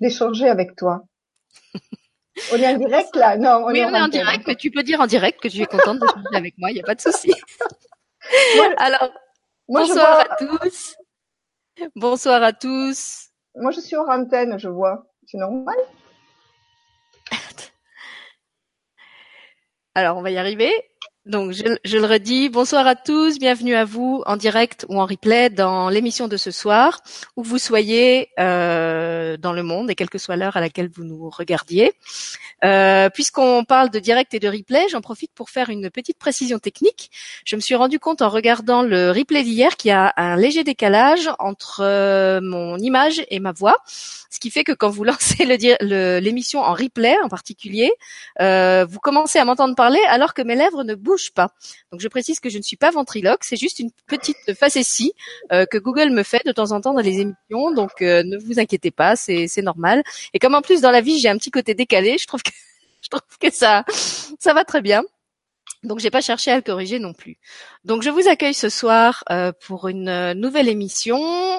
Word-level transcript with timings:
d'échanger 0.00 0.48
avec 0.48 0.76
toi. 0.76 1.02
On 2.52 2.56
est 2.56 2.68
en 2.68 2.78
direct 2.78 3.16
là 3.16 3.36
Non, 3.36 3.64
on 3.64 3.72
oui, 3.72 3.80
est 3.80 3.84
on 3.84 3.92
est 3.92 4.00
en 4.00 4.06
direct, 4.06 4.46
mais 4.46 4.54
tu 4.54 4.70
peux 4.70 4.84
dire 4.84 5.00
en 5.00 5.08
direct 5.08 5.40
que 5.40 5.48
tu 5.48 5.60
es 5.60 5.66
contente 5.66 5.98
d'échanger 5.98 6.36
avec 6.36 6.54
moi, 6.56 6.70
il 6.70 6.74
n'y 6.74 6.80
a 6.80 6.84
pas 6.84 6.94
de 6.94 7.00
souci. 7.00 7.32
Alors, 8.76 9.10
bonsoir 9.66 10.20
à 10.20 10.36
tous. 10.36 10.94
Bonsoir 11.96 12.42
à 12.44 12.52
tous. 12.52 13.30
Moi, 13.56 13.72
je 13.72 13.80
suis 13.80 13.96
en 13.96 14.06
antenne, 14.06 14.56
je 14.56 14.68
vois. 14.68 15.06
C'est 15.26 15.38
normal 15.38 15.74
Alors, 19.96 20.16
on 20.16 20.22
va 20.22 20.30
y 20.30 20.38
arriver. 20.38 20.72
Donc, 21.28 21.52
je, 21.52 21.62
je, 21.84 21.98
le 21.98 22.06
redis, 22.06 22.48
bonsoir 22.48 22.86
à 22.86 22.94
tous, 22.94 23.38
bienvenue 23.38 23.74
à 23.74 23.84
vous 23.84 24.22
en 24.24 24.38
direct 24.38 24.86
ou 24.88 24.98
en 24.98 25.04
replay 25.04 25.50
dans 25.50 25.90
l'émission 25.90 26.26
de 26.26 26.38
ce 26.38 26.50
soir, 26.50 27.02
où 27.36 27.42
vous 27.42 27.58
soyez 27.58 28.30
euh, 28.40 29.36
dans 29.36 29.52
le 29.52 29.62
monde 29.62 29.90
et 29.90 29.94
quelle 29.94 30.08
que 30.08 30.16
soit 30.16 30.36
l'heure 30.36 30.56
à 30.56 30.62
laquelle 30.62 30.88
vous 30.88 31.04
nous 31.04 31.28
regardiez. 31.28 31.92
Euh, 32.64 33.10
Puisqu'on 33.10 33.64
parle 33.64 33.90
de 33.90 33.98
direct 33.98 34.32
et 34.32 34.40
de 34.40 34.48
replay, 34.48 34.86
j'en 34.90 35.02
profite 35.02 35.30
pour 35.34 35.50
faire 35.50 35.68
une 35.68 35.90
petite 35.90 36.18
précision 36.18 36.58
technique. 36.58 37.10
Je 37.44 37.56
me 37.56 37.60
suis 37.60 37.74
rendu 37.74 37.98
compte 37.98 38.22
en 38.22 38.30
regardant 38.30 38.80
le 38.80 39.10
replay 39.10 39.42
d'hier 39.42 39.76
qu'il 39.76 39.90
y 39.90 39.92
a 39.92 40.14
un 40.16 40.36
léger 40.36 40.64
décalage 40.64 41.28
entre 41.38 41.82
euh, 41.82 42.40
mon 42.40 42.78
image 42.78 43.22
et 43.28 43.38
ma 43.38 43.52
voix, 43.52 43.76
ce 44.30 44.40
qui 44.40 44.50
fait 44.50 44.64
que 44.64 44.72
quand 44.72 44.88
vous 44.88 45.04
lancez 45.10 45.44
l'émission 45.44 46.60
en 46.60 46.72
replay 46.72 47.16
en 47.22 47.28
particulier, 47.28 47.92
euh, 48.40 48.86
vous 48.88 48.98
commencez 48.98 49.38
à 49.38 49.44
m'entendre 49.44 49.74
parler 49.74 50.00
alors 50.08 50.32
que 50.32 50.40
mes 50.40 50.56
lèvres 50.56 50.84
ne 50.84 50.94
bougent 50.94 51.17
pas. 51.34 51.52
Donc 51.92 52.00
je 52.00 52.08
précise 52.08 52.40
que 52.40 52.48
je 52.48 52.58
ne 52.58 52.62
suis 52.62 52.76
pas 52.76 52.90
ventriloque, 52.90 53.44
c'est 53.44 53.56
juste 53.56 53.78
une 53.78 53.90
petite 54.06 54.54
facétie 54.54 55.12
euh, 55.52 55.66
que 55.66 55.78
Google 55.78 56.10
me 56.10 56.22
fait 56.22 56.44
de 56.46 56.52
temps 56.52 56.72
en 56.72 56.80
temps 56.80 56.94
dans 56.94 57.00
les 57.00 57.20
émissions. 57.20 57.72
Donc 57.72 58.02
euh, 58.02 58.22
ne 58.24 58.38
vous 58.38 58.58
inquiétez 58.58 58.90
pas, 58.90 59.16
c'est 59.16 59.62
normal. 59.62 60.02
Et 60.34 60.38
comme 60.38 60.54
en 60.54 60.62
plus 60.62 60.80
dans 60.80 60.90
la 60.90 61.00
vie 61.00 61.18
j'ai 61.18 61.28
un 61.28 61.36
petit 61.38 61.50
côté 61.50 61.74
décalé, 61.74 62.16
je 62.18 62.26
trouve 62.26 62.42
que 62.42 62.50
je 63.02 63.08
trouve 63.08 63.38
que 63.40 63.50
ça 63.50 63.84
ça 64.38 64.54
va 64.54 64.64
très 64.64 64.80
bien. 64.80 65.02
Donc 65.84 66.00
j'ai 66.00 66.10
pas 66.10 66.20
cherché 66.20 66.50
à 66.50 66.56
le 66.56 66.62
corriger 66.62 66.98
non 66.98 67.12
plus. 67.12 67.38
Donc 67.84 68.02
je 68.02 68.10
vous 68.10 68.28
accueille 68.28 68.54
ce 68.54 68.68
soir 68.68 69.22
euh, 69.30 69.52
pour 69.66 69.88
une 69.88 70.32
nouvelle 70.32 70.68
émission 70.68 71.18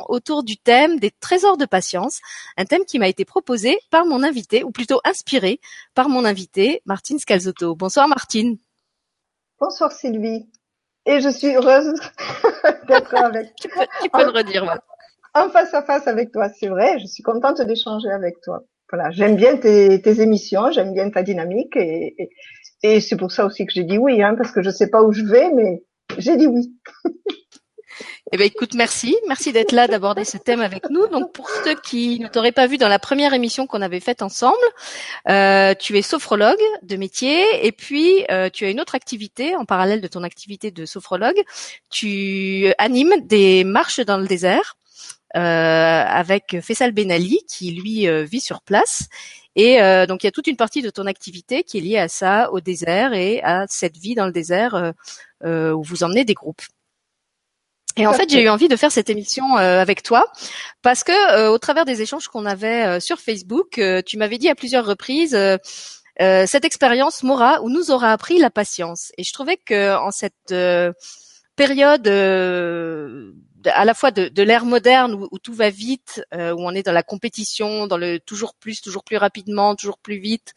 autour 0.09 0.43
du 0.43 0.57
thème 0.57 0.99
des 0.99 1.11
trésors 1.11 1.57
de 1.57 1.65
patience, 1.65 2.19
un 2.57 2.65
thème 2.65 2.83
qui 2.85 2.99
m'a 2.99 3.07
été 3.07 3.23
proposé 3.23 3.77
par 3.91 4.05
mon 4.05 4.23
invité, 4.23 4.63
ou 4.63 4.71
plutôt 4.71 4.99
inspiré 5.05 5.61
par 5.93 6.09
mon 6.09 6.25
invité, 6.25 6.81
Martine 6.85 7.19
Scalzotto. 7.19 7.75
Bonsoir 7.75 8.07
Martine. 8.09 8.57
Bonsoir 9.59 9.91
Sylvie. 9.91 10.49
Et 11.05 11.19
je 11.19 11.29
suis 11.29 11.53
heureuse 11.53 11.93
d'être 12.87 13.13
avec 13.15 13.53
toi. 13.55 13.85
tu, 14.01 14.09
peux, 14.09 14.23
le 14.23 14.31
redire, 14.31 14.79
En 15.33 15.49
face 15.49 15.73
à 15.73 15.83
face 15.83 16.07
avec 16.07 16.31
toi, 16.31 16.47
c'est 16.47 16.67
vrai. 16.67 16.97
Je 16.99 17.07
suis 17.07 17.23
contente 17.23 17.61
d'échanger 17.61 18.09
avec 18.09 18.39
toi. 18.41 18.63
Voilà, 18.89 19.11
j'aime 19.11 19.35
bien 19.35 19.57
tes, 19.57 20.21
émissions, 20.21 20.71
j'aime 20.71 20.93
bien 20.93 21.09
ta 21.09 21.23
dynamique 21.23 21.75
et, 21.75 22.29
et, 22.81 23.01
c'est 23.01 23.17
pour 23.17 23.31
ça 23.31 23.45
aussi 23.45 23.65
que 23.65 23.73
j'ai 23.73 23.83
dit 23.83 23.97
oui, 23.99 24.23
hein, 24.23 24.33
parce 24.35 24.51
que 24.51 24.63
je 24.63 24.69
sais 24.71 24.89
pas 24.89 25.03
où 25.03 25.11
je 25.11 25.23
vais, 25.25 25.51
mais 25.53 25.83
j'ai 26.17 26.37
dit 26.37 26.47
oui. 26.47 26.73
Eh 28.31 28.37
ben 28.37 28.45
écoute, 28.45 28.75
merci, 28.75 29.17
merci 29.27 29.51
d'être 29.51 29.71
là, 29.71 29.87
d'aborder 29.87 30.23
ce 30.23 30.37
thème 30.37 30.61
avec 30.61 30.87
nous. 30.91 31.07
Donc 31.07 31.33
pour 31.33 31.49
ceux 31.49 31.73
qui 31.73 32.19
ne 32.19 32.27
t'auraient 32.27 32.51
pas 32.51 32.67
vu 32.67 32.77
dans 32.77 32.87
la 32.87 32.99
première 32.99 33.33
émission 33.33 33.65
qu'on 33.65 33.81
avait 33.81 33.99
faite 33.99 34.21
ensemble, 34.21 34.55
euh, 35.29 35.73
tu 35.73 35.97
es 35.97 36.03
sophrologue 36.03 36.61
de 36.83 36.95
métier 36.95 37.43
et 37.65 37.71
puis 37.71 38.25
euh, 38.29 38.51
tu 38.51 38.65
as 38.65 38.69
une 38.69 38.79
autre 38.79 38.93
activité 38.93 39.55
en 39.55 39.65
parallèle 39.65 39.99
de 39.99 40.07
ton 40.07 40.21
activité 40.21 40.69
de 40.69 40.85
sophrologue. 40.85 41.41
Tu 41.89 42.71
animes 42.77 43.25
des 43.25 43.63
marches 43.63 44.01
dans 44.01 44.17
le 44.17 44.27
désert. 44.27 44.75
Euh, 45.35 45.39
avec 45.39 46.57
Faisal 46.59 46.91
Benali 46.91 47.41
qui 47.47 47.69
lui 47.69 48.07
vit 48.25 48.41
sur 48.41 48.63
place 48.63 49.09
et 49.55 49.77
donc 50.07 50.23
il 50.23 50.25
y 50.25 50.27
a 50.27 50.31
toute 50.31 50.47
une 50.47 50.55
partie 50.55 50.81
de 50.81 50.89
ton 50.89 51.05
activité 51.05 51.63
qui 51.63 51.77
est 51.77 51.81
liée 51.81 51.99
à 51.99 52.07
ça, 52.07 52.51
au 52.51 52.61
désert 52.61 53.13
et 53.13 53.39
à 53.43 53.65
cette 53.67 53.95
vie 53.95 54.15
dans 54.15 54.25
le 54.25 54.31
désert 54.31 54.93
où 55.45 55.83
vous 55.83 56.03
emmenez 56.03 56.25
des 56.25 56.33
groupes. 56.33 56.63
Et 57.99 58.07
en 58.07 58.13
fait, 58.13 58.29
j'ai 58.29 58.41
eu 58.41 58.47
envie 58.47 58.69
de 58.69 58.77
faire 58.77 58.93
cette 58.93 59.09
émission 59.09 59.57
euh, 59.57 59.81
avec 59.81 60.03
toi 60.03 60.31
parce 60.81 61.03
que 61.03 61.11
euh, 61.35 61.51
au 61.51 61.57
travers 61.57 61.83
des 61.83 62.01
échanges 62.01 62.29
qu'on 62.29 62.45
avait 62.45 62.85
euh, 62.85 62.99
sur 63.01 63.19
Facebook, 63.19 63.81
tu 64.05 64.17
m'avais 64.17 64.37
dit 64.37 64.47
à 64.47 64.55
plusieurs 64.55 64.85
reprises 64.85 65.37
cette 66.17 66.65
expérience 66.65 67.23
m'aura 67.23 67.61
ou 67.61 67.69
nous 67.69 67.91
aura 67.91 68.11
appris 68.11 68.39
la 68.39 68.49
patience. 68.49 69.11
Et 69.17 69.23
je 69.23 69.31
trouvais 69.33 69.57
que 69.57 69.97
en 69.97 70.11
cette 70.11 70.53
période 71.55 72.07
à 73.65 73.85
la 73.85 73.93
fois 73.93 74.11
de, 74.11 74.29
de 74.29 74.43
l'ère 74.43 74.65
moderne 74.65 75.13
où, 75.13 75.27
où, 75.31 75.39
tout 75.39 75.53
va 75.53 75.69
vite, 75.69 76.21
où 76.33 76.37
on 76.59 76.71
est 76.71 76.83
dans 76.83 76.91
la 76.91 77.03
compétition, 77.03 77.87
dans 77.87 77.97
le 77.97 78.19
toujours 78.19 78.53
plus, 78.55 78.81
toujours 78.81 79.05
plus 79.05 79.17
rapidement, 79.17 79.75
toujours 79.75 79.97
plus 79.97 80.19
vite, 80.19 80.53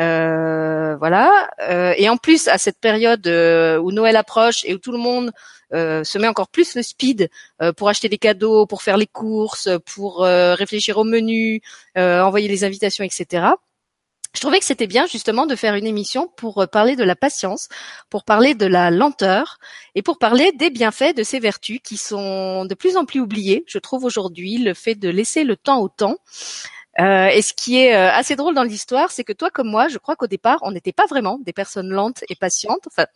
euh, 0.00 0.96
voilà. 0.96 1.50
Euh, 1.60 1.94
et 1.96 2.08
en 2.08 2.16
plus, 2.16 2.48
à 2.48 2.58
cette 2.58 2.78
période 2.78 3.26
euh, 3.26 3.78
où 3.78 3.92
Noël 3.92 4.16
approche 4.16 4.64
et 4.64 4.74
où 4.74 4.78
tout 4.78 4.92
le 4.92 4.98
monde 4.98 5.32
se 5.72 6.18
met 6.18 6.28
encore 6.28 6.50
plus 6.50 6.76
le 6.76 6.82
speed 6.82 7.28
pour 7.76 7.88
acheter 7.88 8.08
des 8.08 8.18
cadeaux, 8.18 8.64
pour 8.64 8.80
faire 8.80 8.96
les 8.96 9.08
courses, 9.08 9.68
pour 9.84 10.20
réfléchir 10.20 10.98
au 10.98 11.04
menu, 11.04 11.62
envoyer 11.96 12.46
les 12.46 12.62
invitations, 12.62 13.02
etc. 13.02 13.46
Je 14.34 14.40
trouvais 14.40 14.60
que 14.60 14.64
c'était 14.64 14.86
bien 14.86 15.06
justement 15.08 15.46
de 15.46 15.56
faire 15.56 15.74
une 15.74 15.86
émission 15.86 16.30
pour 16.36 16.68
parler 16.70 16.94
de 16.94 17.02
la 17.02 17.16
patience, 17.16 17.68
pour 18.08 18.22
parler 18.22 18.54
de 18.54 18.66
la 18.66 18.92
lenteur 18.92 19.58
et 19.96 20.02
pour 20.02 20.18
parler 20.18 20.52
des 20.52 20.70
bienfaits 20.70 21.16
de 21.16 21.24
ces 21.24 21.40
vertus 21.40 21.80
qui 21.82 21.96
sont 21.96 22.66
de 22.66 22.74
plus 22.74 22.96
en 22.96 23.04
plus 23.04 23.18
oubliées, 23.18 23.64
je 23.66 23.78
trouve 23.78 24.04
aujourd'hui, 24.04 24.58
le 24.58 24.74
fait 24.74 24.94
de 24.94 25.08
laisser 25.08 25.42
le 25.42 25.56
temps 25.56 25.80
au 25.80 25.88
temps. 25.88 26.18
Euh, 27.00 27.26
et 27.28 27.42
ce 27.42 27.52
qui 27.52 27.78
est 27.78 27.94
euh, 27.94 28.10
assez 28.12 28.36
drôle 28.36 28.54
dans 28.54 28.62
l'histoire, 28.62 29.10
c'est 29.10 29.24
que 29.24 29.32
toi 29.32 29.50
comme 29.50 29.68
moi, 29.68 29.88
je 29.88 29.98
crois 29.98 30.16
qu'au 30.16 30.26
départ, 30.26 30.58
on 30.62 30.72
n'était 30.72 30.92
pas 30.92 31.06
vraiment 31.06 31.38
des 31.44 31.52
personnes 31.52 31.88
lentes 31.90 32.24
et 32.28 32.36
patientes. 32.36 32.86
Enfin, 32.86 33.06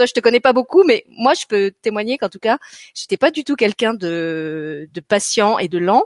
toi, 0.00 0.06
je 0.06 0.14
te 0.14 0.20
connais 0.20 0.40
pas 0.40 0.54
beaucoup, 0.54 0.82
mais 0.84 1.04
moi, 1.10 1.34
je 1.34 1.44
peux 1.46 1.72
témoigner 1.82 2.16
qu'en 2.16 2.30
tout 2.30 2.38
cas, 2.38 2.56
j'étais 2.94 3.18
pas 3.18 3.30
du 3.30 3.44
tout 3.44 3.54
quelqu'un 3.54 3.92
de, 3.92 4.88
de 4.92 5.00
patient 5.00 5.58
et 5.58 5.68
de 5.68 5.76
lent. 5.78 6.04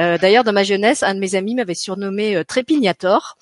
Euh, 0.00 0.18
D'ailleurs, 0.18 0.42
dans 0.42 0.52
ma 0.52 0.64
jeunesse, 0.64 1.04
un 1.04 1.14
de 1.14 1.20
mes 1.20 1.36
amis 1.36 1.54
m'avait 1.54 1.74
surnommé 1.74 2.36
euh, 2.36 2.42
Trépignator, 2.42 3.36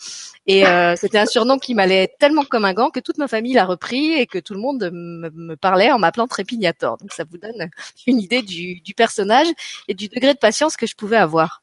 et 0.46 0.66
euh, 0.66 0.94
c'était 1.00 1.16
un 1.18 1.24
surnom 1.24 1.58
qui 1.58 1.74
m'allait 1.74 2.14
tellement 2.18 2.44
comme 2.44 2.66
un 2.66 2.74
gant 2.74 2.90
que 2.90 3.00
toute 3.00 3.16
ma 3.16 3.28
famille 3.28 3.54
l'a 3.54 3.64
repris 3.64 4.12
et 4.12 4.26
que 4.26 4.38
tout 4.38 4.52
le 4.52 4.60
monde 4.60 4.90
me, 4.92 5.30
me 5.30 5.56
parlait 5.56 5.90
en 5.90 5.98
m'appelant 5.98 6.26
Trépignator. 6.26 6.98
Donc, 6.98 7.10
ça 7.12 7.24
vous 7.24 7.38
donne 7.38 7.70
une 8.06 8.20
idée 8.20 8.42
du, 8.42 8.82
du 8.82 8.92
personnage 8.92 9.48
et 9.88 9.94
du 9.94 10.08
degré 10.08 10.34
de 10.34 10.38
patience 10.38 10.76
que 10.76 10.86
je 10.86 10.94
pouvais 10.96 11.16
avoir. 11.16 11.62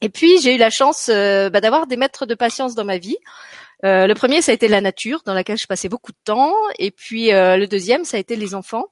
Et 0.00 0.08
puis 0.08 0.40
j'ai 0.40 0.54
eu 0.54 0.58
la 0.58 0.70
chance 0.70 1.08
euh, 1.12 1.50
bah, 1.50 1.60
d'avoir 1.60 1.86
des 1.86 1.96
maîtres 1.96 2.26
de 2.26 2.34
patience 2.34 2.74
dans 2.74 2.84
ma 2.84 2.98
vie. 2.98 3.16
Euh, 3.84 4.06
le 4.06 4.14
premier, 4.14 4.42
ça 4.42 4.50
a 4.50 4.54
été 4.54 4.66
la 4.66 4.80
nature, 4.80 5.22
dans 5.24 5.34
laquelle 5.34 5.58
je 5.58 5.66
passais 5.66 5.88
beaucoup 5.88 6.12
de 6.12 6.18
temps. 6.24 6.54
Et 6.78 6.90
puis 6.90 7.32
euh, 7.32 7.56
le 7.56 7.66
deuxième, 7.66 8.04
ça 8.04 8.16
a 8.16 8.20
été 8.20 8.36
les 8.36 8.54
enfants. 8.54 8.86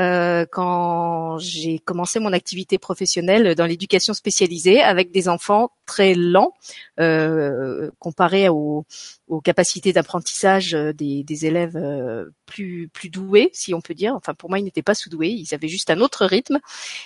Euh, 0.00 0.44
quand 0.50 1.38
j'ai 1.38 1.78
commencé 1.78 2.18
mon 2.18 2.32
activité 2.32 2.78
professionnelle 2.78 3.54
dans 3.54 3.66
l'éducation 3.66 4.12
spécialisée 4.12 4.82
avec 4.82 5.12
des 5.12 5.28
enfants 5.28 5.70
très 5.86 6.14
lents 6.14 6.52
euh, 6.98 7.90
comparés 8.00 8.48
aux, 8.48 8.86
aux 9.28 9.40
capacités 9.40 9.92
d'apprentissage 9.92 10.72
des, 10.72 11.22
des, 11.22 11.46
élèves 11.46 11.76
euh, 11.76 12.30
plus 12.46 12.88
plus 12.92 13.08
doués, 13.08 13.50
si 13.52 13.72
on 13.72 13.80
peut 13.80 13.94
dire. 13.94 14.14
Enfin, 14.16 14.34
pour 14.34 14.50
moi, 14.50 14.58
ils 14.58 14.64
n'étaient 14.64 14.82
pas 14.82 14.94
sous-doués, 14.94 15.28
ils 15.28 15.54
avaient 15.54 15.68
juste 15.68 15.90
un 15.90 16.00
autre 16.00 16.26
rythme. 16.26 16.58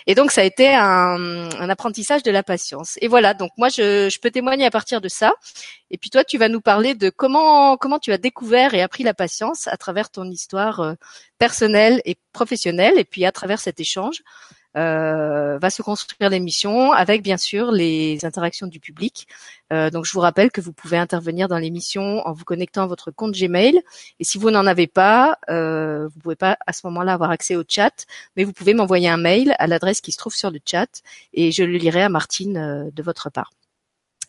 Et 0.06 0.15
donc, 0.15 0.31
ça 0.31 0.41
a 0.41 0.44
été 0.44 0.75
un, 0.75 1.50
un 1.60 1.69
apprentissage 1.69 2.22
de 2.22 2.31
la 2.31 2.43
patience. 2.43 2.97
Et 3.03 3.09
voilà, 3.09 3.34
donc 3.34 3.50
moi, 3.59 3.69
je, 3.69 4.09
je 4.10 4.19
peux 4.19 4.31
témoigner 4.31 4.65
à 4.65 4.70
partir 4.70 5.03
de 5.03 5.09
ça. 5.09 5.34
Et 5.91 5.99
puis 5.99 6.09
toi, 6.10 6.25
tu 6.25 6.38
vas 6.38 6.49
nous 6.49 6.60
parler 6.60 6.94
de 6.94 7.10
comment 7.10 7.76
comment 7.76 7.99
tu 7.99 8.12
as 8.12 8.19
découvert 8.19 8.72
et 8.75 8.81
appris 8.81 9.05
la 9.05 9.15
patience 9.15 9.66
à 9.66 9.76
travers 9.76 10.10
ton 10.10 10.25
histoire 10.25 10.97
personnelle 11.38 12.00
et 12.04 12.16
professionnelle. 12.32 12.99
Et 12.99 13.04
puis 13.04 13.25
à 13.25 13.32
travers 13.32 13.60
cet 13.60 13.81
échange, 13.81 14.22
euh, 14.76 15.59
va 15.59 15.71
se 15.71 15.82
construire 15.82 16.31
l'émission 16.31 16.93
avec 16.93 17.22
bien 17.22 17.37
sûr 17.37 17.72
les 17.72 18.25
interactions 18.25 18.67
du 18.67 18.81
public. 18.81 19.26
Euh, 19.73 19.90
donc 19.90 20.05
je 20.05 20.12
vous 20.12 20.20
rappelle 20.20 20.50
que 20.50 20.61
vous 20.61 20.73
pouvez 20.73 20.99
intervenir 20.99 21.49
dans 21.49 21.58
l'émission 21.58 22.26
en 22.26 22.32
vous 22.32 22.44
connectant 22.44 22.82
à 22.82 22.87
votre 22.87 23.11
compte 23.11 23.32
Gmail. 23.32 23.81
Et 24.20 24.25
si 24.25 24.38
vous 24.38 24.50
n'en 24.50 24.67
avez 24.67 24.87
pas, 24.87 25.38
euh, 25.50 26.08
vous 26.08 26.20
pouvez 26.20 26.37
pas 26.37 26.58
à 26.67 26.73
ce 26.73 26.87
moment-là 26.87 27.14
avoir 27.14 27.31
accès 27.31 27.56
au 27.56 27.64
chat, 27.67 28.06
mais 28.37 28.44
vous 28.44 28.52
pouvez 28.52 28.75
m'envoyer 28.75 29.08
un 29.08 29.17
mail 29.17 29.55
à 29.58 29.67
l'adresse 29.67 30.00
qui 30.00 30.12
se 30.12 30.19
trouve 30.19 30.34
sur 30.34 30.50
le 30.50 30.61
chat 30.64 31.02
et 31.32 31.50
je 31.50 31.64
le 31.64 31.76
lirai 31.76 32.02
à 32.02 32.08
Martine 32.08 32.56
euh, 32.56 32.91
de 32.93 33.02
votre 33.02 33.31
part. 33.31 33.50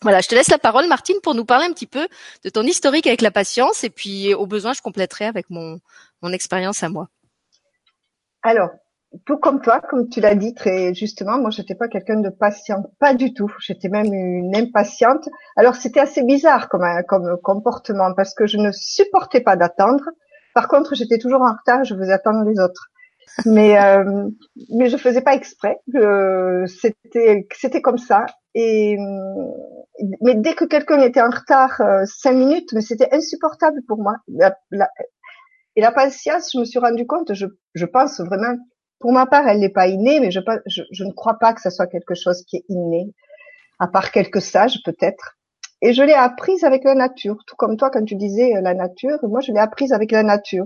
Voilà, 0.02 0.22
je 0.22 0.30
te 0.30 0.36
laisse 0.36 0.50
la 0.50 0.58
parole, 0.58 0.88
Martine, 0.88 1.18
pour 1.22 1.36
nous 1.36 1.46
parler 1.46 1.66
un 1.66 1.74
petit 1.74 1.88
peu 1.88 2.08
de 2.46 2.50
ton 2.50 2.64
historique 2.64 3.06
avec 3.08 3.22
la 3.22 3.32
patience, 3.32 3.84
et 3.84 3.90
puis 3.90 4.34
au 4.34 4.46
besoin, 4.48 4.74
je 4.74 4.82
compléterai 4.82 5.26
avec 5.26 5.50
mon, 5.50 5.80
mon 6.22 6.32
expérience 6.32 6.84
à 6.84 6.90
moi. 6.90 7.10
Alors, 8.42 8.70
tout 9.26 9.38
comme 9.38 9.62
toi, 9.62 9.82
comme 9.82 10.10
tu 10.10 10.22
l'as 10.22 10.36
dit 10.36 10.54
très 10.54 10.94
justement, 10.94 11.40
moi 11.40 11.50
j'étais 11.50 11.76
pas 11.76 11.88
quelqu'un 11.88 12.20
de 12.20 12.30
patient, 12.30 12.84
pas 13.00 13.14
du 13.14 13.34
tout. 13.34 13.52
J'étais 13.60 13.90
même 13.90 14.14
une 14.14 14.56
impatiente. 14.56 15.28
Alors 15.56 15.76
c'était 15.76 16.00
assez 16.00 16.24
bizarre 16.24 16.70
comme, 16.70 16.86
comme 17.08 17.38
comportement 17.42 18.14
parce 18.14 18.34
que 18.36 18.46
je 18.46 18.58
ne 18.58 18.72
supportais 18.72 19.42
pas 19.42 19.56
d'attendre. 19.56 20.04
Par 20.54 20.68
contre, 20.68 20.96
j'étais 20.96 21.18
toujours 21.18 21.42
en 21.42 21.54
retard, 21.54 21.84
je 21.84 21.96
faisais 21.96 22.14
attendre 22.14 22.48
les 22.48 22.60
autres. 22.60 22.90
mais 23.46 23.80
euh, 23.80 24.28
mais 24.70 24.90
je 24.90 24.98
faisais 24.98 25.22
pas 25.22 25.34
exprès. 25.34 25.78
c'était 26.68 27.48
c'était 27.52 27.82
comme 27.82 27.98
ça. 27.98 28.26
Et 28.56 28.98
mais 30.22 30.36
dès 30.36 30.54
que 30.56 30.66
quelqu'un 30.66 31.02
était 31.02 31.22
en 31.22 31.30
retard 31.30 31.80
euh, 31.82 32.04
cinq 32.06 32.34
minutes, 32.34 32.72
mais 32.74 32.82
c'était 32.82 33.14
insupportable 33.14 33.82
pour 33.88 33.98
moi. 33.98 34.16
et 35.76 35.82
la 35.82 35.92
patience, 35.92 36.52
je 36.54 36.60
me 36.60 36.66
suis 36.66 36.80
rendu 36.80 37.06
compte, 37.06 37.34
je, 37.34 37.46
je 37.74 37.86
pense 37.86 38.20
vraiment, 38.22 38.56
pour 39.00 39.12
ma 39.12 39.26
part, 39.26 39.48
elle 39.48 39.60
n'est 39.60 39.70
pas 39.70 39.88
innée, 39.88 40.20
mais 40.20 40.32
je, 40.32 40.40
je, 40.68 40.84
je 40.92 41.04
ne 41.04 41.12
crois 41.12 41.38
pas 41.40 41.54
que 41.54 41.62
ce 41.62 41.70
soit 41.70 41.88
quelque 41.88 42.16
chose 42.16 42.44
qui 42.48 42.58
est 42.58 42.66
inné, 42.70 43.14
à 43.80 43.88
part 43.88 44.12
quelques 44.12 44.42
sages 44.42 44.80
peut-être. 44.86 45.38
Et 45.82 45.94
je 45.94 46.04
l'ai 46.04 46.14
apprise 46.14 46.64
avec 46.64 46.84
la 46.84 46.96
nature, 46.96 47.38
tout 47.48 47.56
comme 47.56 47.78
toi 47.78 47.90
quand 47.90 48.04
tu 48.04 48.16
disais 48.16 48.56
euh, 48.56 48.62
la 48.62 48.74
nature. 48.74 49.18
Moi, 49.24 49.40
je 49.42 49.52
l'ai 49.52 49.60
apprise 49.60 49.94
avec 49.94 50.12
la 50.12 50.24
nature. 50.24 50.66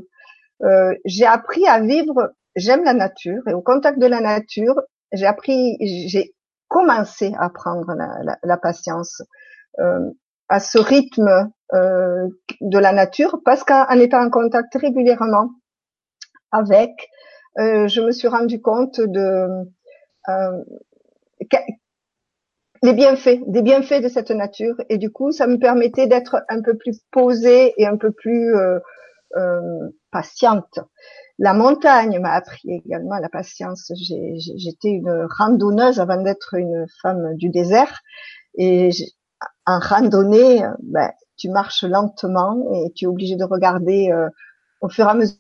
Euh, 0.63 0.94
j'ai 1.06 1.25
appris 1.25 1.68
à 1.68 1.79
vivre. 1.81 2.33
J'aime 2.56 2.83
la 2.83 2.94
nature 2.94 3.41
et 3.47 3.53
au 3.53 3.62
contact 3.62 3.97
de 3.97 4.06
la 4.06 4.21
nature, 4.21 4.79
j'ai 5.12 5.25
appris, 5.25 5.75
j'ai 5.81 6.36
commencé 6.74 7.34
à 7.38 7.50
prendre 7.50 7.94
la, 7.94 8.10
la, 8.24 8.36
la 8.44 8.58
patience 8.58 9.22
euh, 9.80 10.10
à 10.50 10.60
ce 10.60 10.80
rythme 10.80 11.30
euh, 11.74 12.28
de 12.62 12.80
la 12.80 12.92
nature, 12.92 13.40
parce 13.46 13.64
qu'en 13.64 14.00
étant 14.00 14.24
en 14.25 14.31
contact 14.31 14.74
régulièrement 14.75 15.52
avec, 16.52 16.92
euh, 17.60 17.88
je 17.88 18.02
me 18.02 18.12
suis 18.12 18.28
rendu 18.28 18.60
compte 18.60 19.00
de 19.00 19.48
euh, 20.30 20.64
les 22.81 22.94
bienfaits, 22.94 23.40
des 23.48 23.62
bienfaits 23.62 24.02
de 24.02 24.10
cette 24.10 24.31
nature. 24.31 24.75
Et 24.90 24.98
du 24.98 25.12
coup, 25.12 25.31
ça 25.31 25.46
me 25.48 25.58
permettait 25.58 26.08
d'être 26.08 26.44
un 26.50 26.62
peu 26.62 26.75
plus 26.75 27.00
posée 27.12 27.74
et 27.78 27.86
un 27.86 27.98
peu 27.98 28.12
plus 28.12 28.56
euh, 28.56 28.80
euh, 29.38 29.90
patiente. 30.12 30.80
La 31.39 31.53
montagne 31.53 32.19
m'a 32.19 32.33
appris 32.33 32.71
également 32.85 33.18
la 33.18 33.30
patience. 33.30 33.91
J'étais 33.95 34.89
une 34.89 35.27
randonneuse 35.38 36.00
avant 36.00 36.21
d'être 36.21 36.53
une 36.53 36.85
femme 37.01 37.35
du 37.38 37.50
désert. 37.50 38.01
Et 38.56 38.91
en 39.65 39.80
randonnée, 39.80 40.63
ben, 40.83 41.12
tu 41.38 41.50
marches 41.50 41.83
lentement 41.83 42.71
et 42.74 42.91
tu 42.94 43.06
es 43.06 43.07
obligé 43.07 43.35
de 43.35 43.44
regarder 43.44 44.12
euh, 44.12 44.30
au 44.81 44.89
fur 44.89 45.06
et 45.06 45.09
à 45.09 45.13
mesure. 45.15 45.38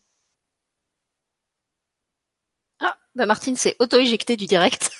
Ah, 2.79 2.97
ben 3.15 3.25
Martine 3.25 3.55
s'est 3.55 3.75
auto-éjectée 3.79 4.35
du 4.35 4.47
direct. 4.47 4.91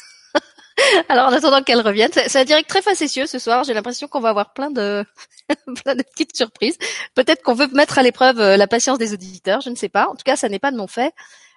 Alors 1.10 1.28
en 1.28 1.34
attendant 1.34 1.62
qu'elle 1.62 1.82
revienne, 1.82 2.10
c'est 2.14 2.40
un 2.40 2.46
direct 2.46 2.70
très 2.70 2.82
facétieux 2.82 3.26
ce 3.26 3.40
soir. 3.40 3.64
J'ai 3.64 3.74
l'impression 3.74 4.08
qu'on 4.08 4.20
va 4.20 4.30
avoir 4.30 4.54
plein 4.54 4.72
de 4.72 5.06
plein 5.84 5.96
de 5.96 6.04
petites 6.04 6.36
surprises. 6.36 6.78
Peut-être 7.16 7.42
qu'on 7.44 7.54
veut 7.54 7.68
mettre 7.74 7.98
à 8.00 8.04
l'épreuve 8.04 8.40
euh, 8.40 8.58
la 8.58 8.68
patience 8.68 8.98
des 8.98 9.14
auditeurs, 9.14 9.62
je 9.62 9.70
ne 9.70 9.76
sais 9.76 9.90
pas. 9.90 10.08
En 10.08 10.16
tout 10.16 10.24
cas, 10.24 10.36
ça 10.36 10.50
n'est 10.50 10.60
pas 10.60 10.72
de 10.72 10.78
mon 10.78 10.88
fait. 10.88 11.14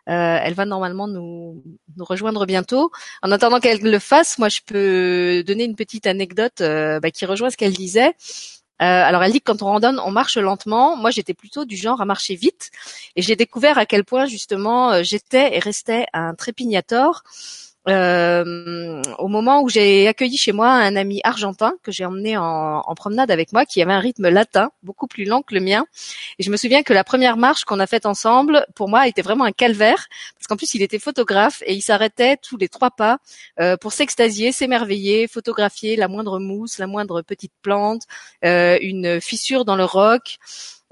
Euh, 0.09 0.39
elle 0.41 0.55
va 0.55 0.65
normalement 0.65 1.09
nous, 1.09 1.63
nous 1.97 2.05
rejoindre 2.05 2.47
bientôt. 2.47 2.91
En 3.23 3.33
attendant 3.33 3.59
qu'elle 3.59 3.81
le 3.81 3.99
fasse, 3.99 4.39
moi 4.39 4.49
je 4.49 4.61
peux 4.65 5.43
donner 5.45 5.65
une 5.65 5.75
petite 5.75 6.07
anecdote 6.07 6.61
euh, 6.61 7.01
bah, 7.01 7.11
qui 7.11 7.27
rejoint 7.27 7.51
ce 7.51 7.57
qu'elle 7.57 7.75
disait. 7.75 8.15
Euh, 8.83 8.85
alors 8.85 9.23
elle 9.23 9.33
dit 9.33 9.41
que 9.41 9.51
quand 9.51 9.63
on 9.63 9.67
randonne, 9.67 9.99
on 10.05 10.11
marche 10.11 10.37
lentement. 10.37 10.97
Moi 10.97 11.11
j'étais 11.11 11.35
plutôt 11.35 11.65
du 11.65 11.77
genre 11.77 12.01
à 12.01 12.05
marcher 12.05 12.35
vite 12.35 12.71
et 13.17 13.23
j'ai 13.23 13.35
découvert 13.35 13.79
à 13.79 13.87
quel 13.87 14.05
point 14.05 14.27
justement 14.27 14.93
euh, 14.93 15.03
j'étais 15.03 15.57
et 15.57 15.61
restais 15.61 16.07
un 16.13 16.35
trépignator 16.35 17.23
euh, 17.89 19.01
au 19.19 19.29
moment 19.29 19.63
où 19.63 19.69
j'ai 19.69 20.09
accueilli 20.09 20.37
chez 20.37 20.53
moi 20.53 20.69
un 20.69 20.97
ami 20.97 21.21
argentin 21.23 21.75
que 21.83 21.93
j'ai 21.93 22.05
emmené 22.05 22.37
en, 22.37 22.81
en, 22.81 22.95
promenade 22.95 23.31
avec 23.31 23.53
moi, 23.53 23.65
qui 23.65 23.81
avait 23.81 23.93
un 23.93 24.01
rythme 24.01 24.29
latin 24.29 24.71
beaucoup 24.83 25.07
plus 25.07 25.25
lent 25.25 25.43
que 25.43 25.55
le 25.55 25.61
mien. 25.61 25.85
Et 26.39 26.43
je 26.43 26.51
me 26.51 26.57
souviens 26.57 26.83
que 26.83 26.93
la 26.93 27.05
première 27.05 27.37
marche 27.37 27.65
qu'on 27.65 27.79
a 27.79 27.87
faite 27.87 28.07
ensemble, 28.07 28.67
pour 28.75 28.89
moi, 28.89 29.07
était 29.07 29.23
vraiment 29.23 29.45
un 29.45 29.53
calvaire, 29.53 30.07
parce 30.35 30.47
qu'en 30.49 30.57
plus 30.57 30.75
il 30.75 30.83
était 30.83 30.99
photographe 30.99 31.63
et 31.67 31.75
il 31.75 31.83
s'arrêtait 31.83 32.37
tous 32.37 32.57
les 32.57 32.69
trois 32.69 32.91
pas 32.91 33.19
euh, 33.61 33.77
pour 33.77 33.93
s'extasier, 33.93 34.53
s'émerveiller, 34.53 35.29
photographier 35.29 35.97
la 35.97 36.09
moindre 36.09 36.39
mousse, 36.39 36.79
la 36.79 36.87
moindre 36.87 37.23
petite 37.23 37.53
plante, 37.63 38.03
euh, 38.45 38.79
une 38.81 39.21
fissure 39.21 39.65
dans 39.65 39.77
le 39.77 39.85
roc. 39.85 40.39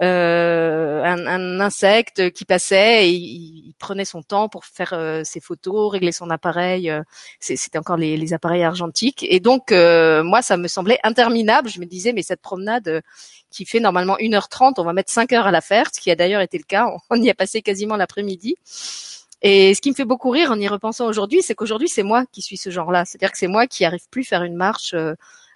Euh, 0.02 1.05
un, 1.05 1.25
un, 1.29 1.61
insecte 1.61 2.32
qui 2.32 2.44
passait 2.44 3.08
et 3.08 3.11
il, 3.11 3.75
prenait 3.79 4.05
son 4.05 4.23
temps 4.23 4.49
pour 4.49 4.64
faire 4.64 4.93
euh, 4.93 5.23
ses 5.23 5.38
photos, 5.38 5.93
régler 5.93 6.11
son 6.11 6.31
appareil. 6.31 6.91
Euh, 6.91 7.02
c'était 7.38 7.79
encore 7.79 7.96
les, 7.96 8.17
les, 8.17 8.32
appareils 8.32 8.64
argentiques. 8.64 9.25
Et 9.29 9.38
donc, 9.38 9.70
moi, 9.70 10.43
ça 10.43 10.56
me 10.56 10.67
semblait 10.67 10.99
interminable. 11.05 11.69
Je 11.69 11.79
me 11.81 11.87
disais, 11.87 12.12
mais 12.12 12.23
cette 12.23 12.41
promenade 12.41 13.02
qui 13.50 13.64
fait 13.67 13.79
normalement 13.79 14.17
1h30, 14.17 14.75
on 14.79 14.85
va 14.85 14.93
mettre 14.93 15.12
5 15.12 15.32
heures 15.32 15.46
à 15.46 15.52
la 15.52 15.61
faire, 15.61 15.87
ce 15.94 16.00
qui 16.00 16.11
a 16.11 16.17
d'ailleurs 16.17 16.40
été 16.40 16.58
le 16.58 16.64
cas. 16.64 16.88
On 17.11 17.23
y 17.23 17.31
a 17.31 17.35
passé 17.35 17.62
quasiment 17.62 17.97
l'après-midi. 17.97 18.56
Et 19.43 19.75
ce 19.75 19.81
qui 19.81 19.90
me 19.90 19.94
fait 19.94 20.06
beaucoup 20.06 20.31
rire 20.31 20.50
en 20.50 20.58
y 20.58 20.67
repensant 20.67 21.06
aujourd'hui, 21.06 21.43
c'est 21.43 21.55
qu'aujourd'hui, 21.55 21.88
c'est 21.88 22.02
moi 22.02 22.25
qui 22.32 22.43
suis 22.43 22.56
ce 22.56 22.70
genre-là. 22.70 23.05
C'est-à-dire 23.05 23.31
que 23.31 23.38
c'est 23.38 23.47
moi 23.47 23.67
qui 23.67 23.85
arrive 23.85 24.08
plus 24.11 24.23
à 24.23 24.29
faire 24.31 24.43
une 24.43 24.56
marche 24.56 24.94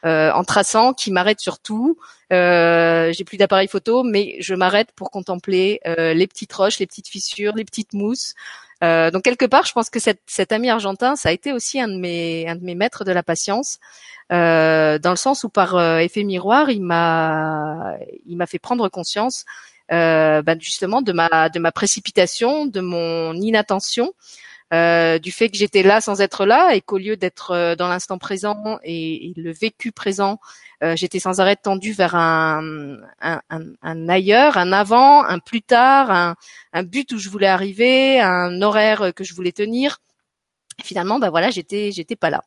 euh, 0.05 0.31
en 0.33 0.45
traçant, 0.45 0.93
qui 0.93 1.11
m'arrête 1.11 1.41
sur 1.41 1.59
tout. 1.59 1.99
Euh, 2.33 3.12
j'ai 3.12 3.25
plus 3.25 3.37
d'appareil 3.37 3.69
photo, 3.69 4.03
mais 4.03 4.37
je 4.41 4.55
m'arrête 4.55 4.93
pour 4.95 5.11
contempler 5.11 5.81
euh, 5.87 6.15
les 6.15 6.27
petites 6.27 6.53
roches, 6.53 6.79
les 6.79 6.87
petites 6.87 7.09
fissures, 7.09 7.55
les 7.55 7.65
petites 7.65 7.95
mousses. 7.95 8.35
Euh, 8.85 9.11
donc 9.11 9.23
quelque 9.25 9.45
part, 9.45 9.67
je 9.67 9.73
pense 9.73 9.91
que 9.91 9.99
cet, 9.99 10.21
cet, 10.27 10.53
ami 10.53 10.71
argentin, 10.71 11.17
ça 11.17 11.31
a 11.31 11.33
été 11.33 11.53
aussi 11.53 11.81
un 11.81 11.89
de 11.89 11.97
mes, 11.97 12.49
un 12.49 12.55
de 12.55 12.65
mes 12.65 12.75
maîtres 12.75 13.05
de 13.05 13.11
la 13.12 13.23
patience, 13.23 13.79
euh, 14.33 14.99
dans 14.99 15.11
le 15.11 15.17
sens 15.17 15.43
où 15.45 15.49
par 15.49 15.75
euh, 15.77 15.99
effet 15.99 16.23
miroir, 16.23 16.71
il 16.71 16.83
m'a, 16.83 17.97
il 18.27 18.37
m'a 18.37 18.47
fait 18.47 18.59
prendre 18.59 18.89
conscience, 18.89 19.44
ben 19.91 20.56
justement 20.61 21.03
de 21.03 21.12
ma, 21.12 21.49
de 21.49 21.59
ma 21.59 21.73
précipitation, 21.73 22.67
de 22.67 22.81
mon 22.81 23.35
inattention, 23.35 24.12
euh, 24.75 25.19
du 25.19 25.32
fait 25.32 25.49
que 25.49 25.56
j'étais 25.56 25.82
là 25.82 26.03
sans 26.03 26.20
être 26.20 26.44
là 26.44 26.75
et 26.75 26.82
qu'au 26.82 26.99
lieu 26.99 27.17
d'être 27.17 27.53
euh, 27.53 27.75
dans 27.75 27.88
l'instant 27.88 28.19
présent 28.19 28.79
et, 28.85 29.32
le 29.37 29.50
vécu 29.50 29.93
présent, 29.93 30.38
euh, 30.82 30.94
j'étais 30.94 31.20
sans 31.20 31.41
arrêt 31.41 31.56
tendu 31.56 31.93
vers 31.93 32.15
un, 32.15 32.99
un, 33.20 33.41
un, 33.49 34.09
ailleurs, 34.09 34.59
un 34.59 34.73
avant, 34.73 35.25
un 35.25 35.38
plus 35.38 35.62
tard, 35.62 36.11
un, 36.11 36.37
un, 36.75 36.82
but 36.82 37.12
où 37.12 37.19
je 37.19 37.31
voulais 37.31 37.47
arriver, 37.47 38.20
un 38.20 38.61
horaire 38.61 39.15
que 39.15 39.25
je 39.25 39.35
voulais 39.35 39.53
tenir. 39.53 39.99
Finalement, 40.82 41.19
bah 41.19 41.31
voilà, 41.31 41.50
j'étais 41.50 41.91
j'étais 41.93 42.17
pas 42.17 42.31
là. 42.31 42.44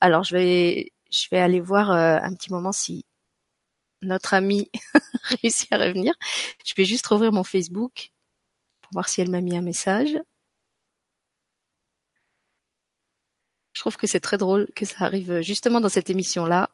Alors 0.00 0.24
je 0.24 0.36
vais 0.36 0.92
je 1.10 1.26
vais 1.30 1.38
aller 1.38 1.60
voir 1.60 1.90
un 1.90 2.34
petit 2.34 2.52
moment 2.52 2.72
si 2.72 3.04
notre 4.02 4.34
amie 4.34 4.70
réussit 5.24 5.72
à 5.72 5.78
revenir. 5.78 6.14
Je 6.64 6.74
vais 6.76 6.84
juste 6.84 7.06
rouvrir 7.06 7.32
mon 7.32 7.44
Facebook 7.44 8.12
pour 8.82 8.92
voir 8.94 9.08
si 9.08 9.20
elle 9.20 9.30
m'a 9.30 9.40
mis 9.40 9.56
un 9.56 9.62
message. 9.62 10.18
Trouve 13.82 13.96
que 13.96 14.06
c'est 14.06 14.20
très 14.20 14.38
drôle 14.38 14.68
que 14.76 14.84
ça 14.84 15.04
arrive 15.04 15.40
justement 15.40 15.80
dans 15.80 15.88
cette 15.88 16.08
émission-là, 16.08 16.70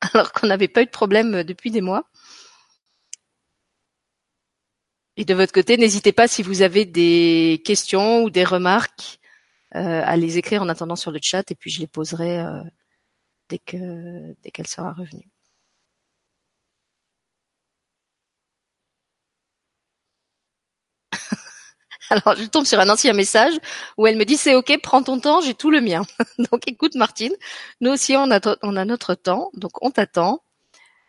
alors 0.12 0.32
qu'on 0.32 0.46
n'avait 0.46 0.68
pas 0.68 0.82
eu 0.82 0.86
de 0.86 0.90
problème 0.90 1.42
depuis 1.42 1.70
des 1.70 1.80
mois. 1.80 2.04
Et 5.16 5.24
de 5.24 5.34
votre 5.34 5.52
côté, 5.52 5.78
n'hésitez 5.78 6.12
pas 6.12 6.28
si 6.28 6.42
vous 6.42 6.60
avez 6.60 6.84
des 6.84 7.62
questions 7.64 8.22
ou 8.22 8.30
des 8.30 8.44
remarques 8.44 9.18
euh, 9.74 10.02
à 10.04 10.16
les 10.16 10.36
écrire 10.36 10.62
en 10.62 10.68
attendant 10.68 10.96
sur 10.96 11.10
le 11.10 11.18
chat 11.22 11.50
et 11.50 11.54
puis 11.54 11.70
je 11.70 11.80
les 11.80 11.86
poserai 11.86 12.40
euh, 12.40 12.62
dès 13.48 13.58
que 13.58 14.34
dès 14.42 14.50
qu'elle 14.50 14.66
sera 14.66 14.92
revenue. 14.92 15.28
Alors 22.10 22.36
je 22.36 22.44
tombe 22.46 22.64
sur 22.64 22.80
un 22.80 22.88
ancien 22.88 23.12
message 23.12 23.54
où 23.96 24.06
elle 24.06 24.16
me 24.16 24.24
dit 24.24 24.36
c'est 24.36 24.54
ok, 24.54 24.78
prends 24.82 25.02
ton 25.02 25.20
temps, 25.20 25.40
j'ai 25.40 25.54
tout 25.54 25.70
le 25.70 25.80
mien. 25.80 26.02
donc 26.50 26.66
écoute 26.66 26.94
Martine, 26.94 27.34
nous 27.80 27.90
aussi 27.90 28.16
on 28.16 28.30
a, 28.30 28.40
on 28.62 28.76
a 28.76 28.84
notre 28.84 29.14
temps, 29.14 29.50
donc 29.54 29.82
on 29.82 29.90
t'attend. 29.90 30.42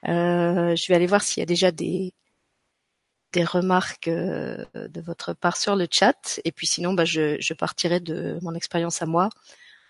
Euh, 0.08 0.75
je 0.75 0.88
vais 0.88 0.96
aller 0.96 1.08
voir 1.08 1.22
s'il 1.22 1.41
y 1.41 1.44
a 1.44 1.46
déjà 1.46 1.72
des 1.72 2.13
des 3.34 3.44
remarques 3.44 4.08
euh, 4.08 4.65
de 4.74 5.01
votre 5.01 5.34
part 5.34 5.58
sur 5.58 5.75
le 5.75 5.88
chat 5.91 6.39
et 6.46 6.51
puis 6.51 6.65
sinon 6.68 6.94
bah, 6.94 7.06
je, 7.06 7.38
je 7.39 7.53
partirai 7.53 8.00
de 8.00 8.39
mon 8.41 8.56
expérience 8.56 9.01
à 9.01 9.06
moi 9.06 9.29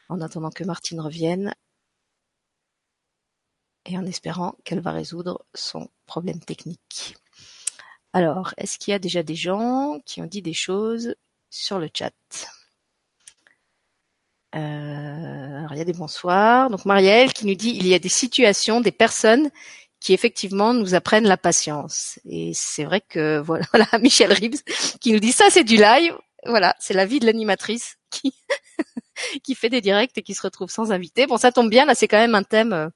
en 0.09 0.19
attendant 0.21 0.49
que 0.49 0.63
Martine 0.63 0.99
revienne 0.99 1.53
et 3.85 3.97
en 3.97 4.05
espérant 4.05 4.55
qu'elle 4.65 4.81
va 4.81 4.91
résoudre 4.91 5.45
son 5.55 5.89
problème 6.05 6.39
technique. 6.39 7.15
Alors, 8.13 8.53
est-ce 8.57 8.79
qu'il 8.79 8.91
y 8.91 8.95
a 8.95 8.99
déjà 8.99 9.23
des 9.23 9.35
gens 9.35 9.99
qui 10.05 10.21
ont 10.21 10.25
dit 10.25 10.41
des 10.41 10.53
choses 10.53 11.15
sur 11.49 11.79
le 11.79 11.89
chat? 11.93 12.13
Euh, 14.55 15.59
alors 15.59 15.73
il 15.73 15.77
y 15.77 15.81
a 15.81 15.85
des 15.85 15.93
bonsoirs. 15.93 16.69
Donc 16.69 16.85
Marielle 16.85 17.33
qui 17.33 17.45
nous 17.45 17.55
dit 17.55 17.69
il 17.69 17.87
y 17.87 17.93
a 17.93 17.99
des 17.99 18.09
situations, 18.09 18.81
des 18.81 18.91
personnes 18.91 19.51
qui 19.99 20.13
effectivement 20.13 20.73
nous 20.73 20.95
apprennent 20.95 21.27
la 21.27 21.37
patience. 21.37 22.19
Et 22.25 22.51
c'est 22.55 22.83
vrai 22.83 23.01
que 23.01 23.39
voilà, 23.45 23.87
Michel 24.01 24.33
Ribs 24.33 24.57
qui 24.99 25.11
nous 25.13 25.19
dit 25.19 25.31
ça 25.31 25.49
c'est 25.49 25.63
du 25.63 25.77
live. 25.77 26.15
Voilà, 26.45 26.75
c'est 26.79 26.93
la 26.93 27.05
vie 27.05 27.19
de 27.19 27.25
l'animatrice 27.25 27.97
qui 28.09 28.33
qui 29.43 29.53
fait 29.53 29.69
des 29.69 29.81
directs 29.81 30.17
et 30.17 30.23
qui 30.23 30.33
se 30.33 30.41
retrouve 30.41 30.71
sans 30.71 30.91
invité. 30.91 31.27
Bon, 31.27 31.37
ça 31.37 31.51
tombe 31.51 31.69
bien 31.69 31.85
là, 31.85 31.93
c'est 31.93 32.07
quand 32.07 32.17
même 32.17 32.35
un 32.35 32.43
thème 32.43 32.89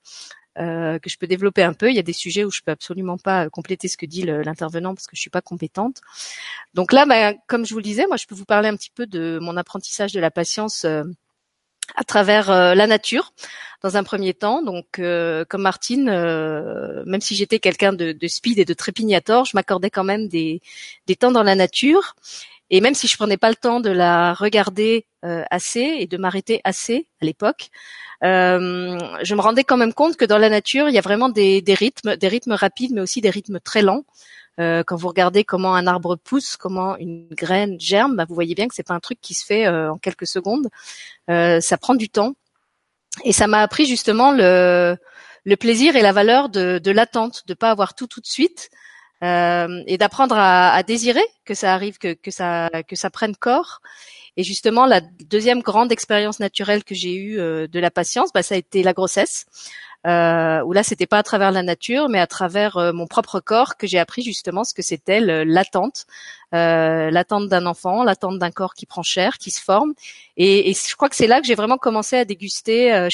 euh, 0.60 1.00
que 1.00 1.10
je 1.10 1.18
peux 1.18 1.28
développer 1.28 1.64
un 1.64 1.74
peu. 1.74 1.90
Il 1.90 1.96
y 1.96 2.00
a 2.00 2.04
des 2.04 2.14
sujets 2.14 2.44
où 2.44 2.52
je 2.52 2.62
peux 2.62 2.72
absolument 2.72 3.18
pas 3.18 3.50
compléter 3.50 3.88
ce 3.88 3.98
que 3.98 4.06
dit 4.06 4.24
l'intervenant 4.24 4.94
parce 4.94 5.08
que 5.08 5.16
je 5.16 5.22
suis 5.22 5.30
pas 5.30 5.42
compétente. 5.42 6.02
Donc 6.74 6.94
là, 6.94 7.06
bah, 7.06 7.34
comme 7.48 7.66
je 7.66 7.74
vous 7.74 7.80
le 7.80 7.84
disais, 7.84 8.06
moi, 8.08 8.18
je 8.18 8.26
peux 8.26 8.36
vous 8.36 8.46
parler 8.46 8.70
un 8.70 8.76
petit 8.76 8.92
peu 8.94 9.06
de 9.06 9.40
mon 9.42 9.58
apprentissage 9.58 10.12
de 10.14 10.20
la 10.20 10.32
patience 10.32 10.86
euh, 10.86 11.04
à 11.96 12.04
travers 12.04 12.50
euh, 12.50 12.76
la 12.76 12.88
nature 12.88 13.34
dans 13.82 13.98
un 13.98 14.04
premier 14.04 14.34
temps. 14.34 14.62
Donc, 14.62 15.00
euh, 15.00 15.44
comme 15.46 15.64
Martine, 15.64 16.06
même 16.06 17.22
si 17.22 17.36
j'étais 17.36 17.60
quelqu'un 17.60 17.94
de, 17.94 18.12
de, 18.12 18.28
speed 18.28 18.60
et 18.60 18.66
de 18.66 18.74
trépignator, 18.74 19.46
je 19.46 19.52
m'accordais 19.56 19.90
quand 19.90 20.06
même 20.06 20.28
des, 20.28 20.62
des 21.08 21.16
temps 21.16 21.32
dans 21.32 21.44
la 21.44 21.56
nature. 21.56 22.16
Et 22.70 22.82
même 22.82 22.96
si 22.96 23.08
je 23.08 23.16
prenais 23.18 23.38
pas 23.38 23.50
le 23.50 23.56
temps 23.56 23.80
de 23.80 23.90
la 23.90 24.34
regarder 24.34 25.06
assez 25.22 25.96
et 26.00 26.08
de 26.08 26.18
m'arrêter 26.18 26.60
assez 26.64 27.08
à 27.22 27.26
l'époque, 27.26 27.70
euh, 28.24 28.98
je 29.22 29.36
me 29.36 29.42
rendais 29.42 29.64
quand 29.64 29.78
même 29.78 29.94
compte 29.94 30.16
que 30.16 30.26
dans 30.26 30.38
la 30.38 30.50
nature, 30.50 30.88
il 30.88 30.96
y 30.96 30.98
a 30.98 31.02
vraiment 31.02 31.30
des, 31.30 31.62
des 31.62 31.74
rythmes, 31.74 32.16
des 32.16 32.28
rythmes 32.28 32.54
rapides, 32.54 32.92
mais 32.94 33.02
aussi 33.02 33.22
des 33.22 33.30
rythmes 33.30 33.60
très 33.60 33.82
lents. 33.82 34.04
Euh, 34.60 34.84
quand 34.86 34.96
vous 34.96 35.08
regardez 35.08 35.44
comment 35.44 35.76
un 35.76 35.88
arbre 35.88 36.16
pousse, 36.16 36.58
comment 36.58 36.96
une 36.98 37.28
graine 37.30 37.80
germe, 37.80 38.16
bah, 38.16 38.26
vous 38.28 38.36
voyez 38.36 38.56
bien 38.56 38.68
que 38.68 38.76
c'est 38.76 38.88
pas 38.88 38.94
un 38.94 39.00
truc 39.00 39.20
qui 39.20 39.34
se 39.34 39.46
fait 39.46 39.66
euh, 39.66 39.92
en 39.92 39.98
quelques 39.98 40.28
secondes. 40.28 40.70
Euh, 41.30 41.60
ça 41.60 41.78
prend 41.78 41.96
du 41.96 42.10
temps. 42.10 42.34
Et 43.24 43.34
ça 43.34 43.48
m'a 43.48 43.62
appris 43.62 43.86
justement 43.86 44.32
le, 44.32 44.96
le 45.44 45.56
plaisir 45.58 45.96
et 45.96 46.02
la 46.02 46.12
valeur 46.14 46.50
de, 46.50 46.80
de 46.80 46.92
l'attente, 46.92 47.44
de 47.48 47.54
pas 47.54 47.72
avoir 47.72 47.94
tout 47.94 48.08
tout 48.08 48.22
de 48.22 48.26
suite, 48.26 48.70
euh, 49.24 49.84
et 49.88 49.98
d'apprendre 49.98 50.36
à, 50.38 50.74
à, 50.74 50.84
désirer 50.84 51.24
que 51.46 51.54
ça 51.54 51.74
arrive, 51.74 51.98
que, 51.98 52.14
que 52.14 52.32
ça 52.32 52.70
que 52.88 52.96
ça 52.96 53.10
prenne 53.10 53.36
corps, 53.36 53.82
et 54.36 54.44
justement, 54.44 54.86
la 54.86 55.02
deuxième 55.02 55.62
grande 55.62 55.92
expérience 55.92 56.40
naturelle 56.40 56.84
que 56.84 56.96
j'ai 56.96 57.14
eue 57.14 57.40
euh, 57.40 57.68
de 57.68 57.80
la 57.80 57.92
patience, 57.92 58.34
bah, 58.34 58.42
ça 58.42 58.56
a 58.56 58.58
été 58.58 58.84
la 58.84 58.94
grossesse. 58.94 59.46
Euh, 60.06 60.62
où 60.64 60.74
là, 60.74 60.84
c'était 60.84 61.06
pas 61.06 61.20
à 61.20 61.24
travers 61.24 61.52
la 61.52 61.64
nature, 61.64 62.10
mais 62.10 62.20
à 62.20 62.28
travers 62.28 62.76
euh, 62.76 62.92
mon 62.92 63.08
propre 63.08 63.40
corps 63.40 63.78
que 63.78 63.88
j'ai 63.88 64.00
appris 64.00 64.22
justement 64.22 64.66
ce 64.66 64.74
que 64.74 64.82
c'était 64.82 65.22
l'attente, 65.22 66.08
l'attente 66.52 67.48
d'un 67.48 67.66
enfant, 67.66 68.04
l'attente 68.04 68.38
d'un 68.38 68.52
corps 68.52 68.74
qui 68.74 68.86
prend 68.86 69.02
chair, 69.02 69.38
qui 69.38 69.50
se 69.50 69.62
forme. 69.62 69.94
Et, 70.36 70.70
et 70.70 70.74
je 70.74 70.96
crois 70.96 71.08
que 71.08 71.16
c'est 71.16 71.28
là 71.28 71.40
que 71.40 71.48
j'ai 71.48 71.56
vraiment 71.56 71.78
commencé 71.78 72.18
à 72.18 72.26
déguster 72.26 73.08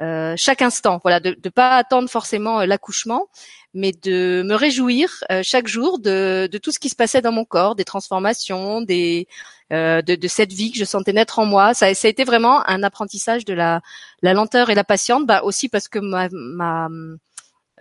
euh, 0.00 0.34
chaque 0.36 0.62
instant. 0.62 1.00
Voilà, 1.02 1.20
de 1.20 1.36
ne 1.42 1.50
pas 1.50 1.76
attendre 1.76 2.08
forcément 2.08 2.64
l'accouchement, 2.64 3.28
mais 3.74 3.92
de 3.92 4.42
me 4.44 4.54
réjouir 4.54 5.24
euh, 5.30 5.42
chaque 5.44 5.68
jour 5.68 5.98
de, 5.98 6.48
de, 6.50 6.58
tout 6.58 6.72
ce 6.72 6.78
qui 6.78 6.88
se 6.88 6.96
passait 6.96 7.22
dans 7.22 7.32
mon 7.32 7.44
corps, 7.44 7.74
des 7.74 7.84
transformations, 7.84 8.82
des, 8.82 9.28
euh, 9.72 10.02
de, 10.02 10.14
de, 10.14 10.28
cette 10.28 10.52
vie 10.52 10.72
que 10.72 10.78
je 10.78 10.84
sentais 10.84 11.12
naître 11.12 11.38
en 11.38 11.46
moi. 11.46 11.74
Ça, 11.74 11.92
ça 11.94 12.08
a 12.08 12.10
été 12.10 12.24
vraiment 12.24 12.66
un 12.68 12.82
apprentissage 12.82 13.44
de 13.44 13.54
la, 13.54 13.80
la 14.22 14.34
lenteur 14.34 14.70
et 14.70 14.74
la 14.74 14.84
patience, 14.84 15.24
bah 15.26 15.42
aussi 15.42 15.68
parce 15.68 15.88
que 15.88 15.98
ma, 15.98 16.28
ma 16.32 16.88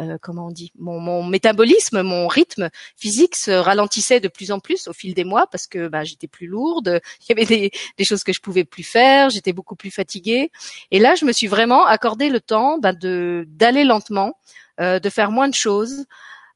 euh, 0.02 0.18
comment 0.22 0.48
on 0.48 0.52
dit, 0.52 0.72
mon, 0.78 1.24
métabolisme, 1.24 2.02
mon 2.02 2.28
rythme 2.28 2.70
physique 2.98 3.36
se 3.36 3.52
ralentissait 3.52 4.20
de 4.20 4.28
plus 4.28 4.52
en 4.52 4.60
plus 4.60 4.88
au 4.88 4.94
fil 4.94 5.14
des 5.14 5.24
mois 5.24 5.48
parce 5.48 5.68
que 5.68 5.88
bah, 5.88 6.04
j'étais 6.04 6.28
plus 6.28 6.48
lourde, 6.48 7.00
il 7.22 7.30
y 7.30 7.32
avait 7.32 7.46
des, 7.46 7.72
des, 7.98 8.04
choses 8.04 8.24
que 8.24 8.34
je 8.34 8.42
pouvais 8.42 8.66
plus 8.66 8.84
faire, 8.84 9.30
j'étais 9.30 9.54
beaucoup 9.54 9.76
plus 9.76 9.92
fatiguée. 9.92 10.52
Et 10.92 11.00
là, 11.00 11.16
je 11.16 11.26
me 11.26 11.32
suis 11.32 11.48
vraiment 11.48 11.86
accordé 11.86 12.30
le 12.30 12.42
temps 12.42 12.78
bah, 12.78 12.94
de 12.94 13.46
d'aller 13.48 13.86
lentement, 13.86 14.38
euh, 14.82 15.00
de 15.00 15.10
faire 15.10 15.32
moins 15.32 15.48
de 15.48 15.54
choses. 15.54 16.06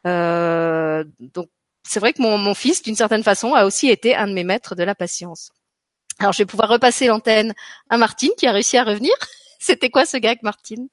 Euh, 0.06 1.04
donc 1.20 1.50
c'est 1.84 2.00
vrai 2.00 2.14
que 2.14 2.22
mon, 2.22 2.38
mon 2.38 2.54
fils, 2.54 2.82
d'une 2.84 2.96
certaine 2.96 3.24
façon, 3.24 3.54
a 3.54 3.66
aussi 3.66 3.90
été 3.90 4.16
un 4.16 4.28
de 4.28 4.34
mes 4.34 4.44
maîtres 4.44 4.76
de 4.76 4.84
la 4.84 4.96
patience. 4.96 5.52
Alors 6.20 6.34
je 6.34 6.40
vais 6.40 6.46
pouvoir 6.46 6.70
repasser 6.70 7.08
l'antenne 7.08 7.54
à 7.90 7.98
Martine 7.98 8.32
qui 8.38 8.48
a 8.48 8.52
réussi 8.52 8.78
à 8.78 8.84
revenir. 8.84 9.14
C'était 9.60 9.90
quoi 9.90 10.06
ce 10.06 10.18
gag, 10.18 10.40
Martine? 10.44 10.90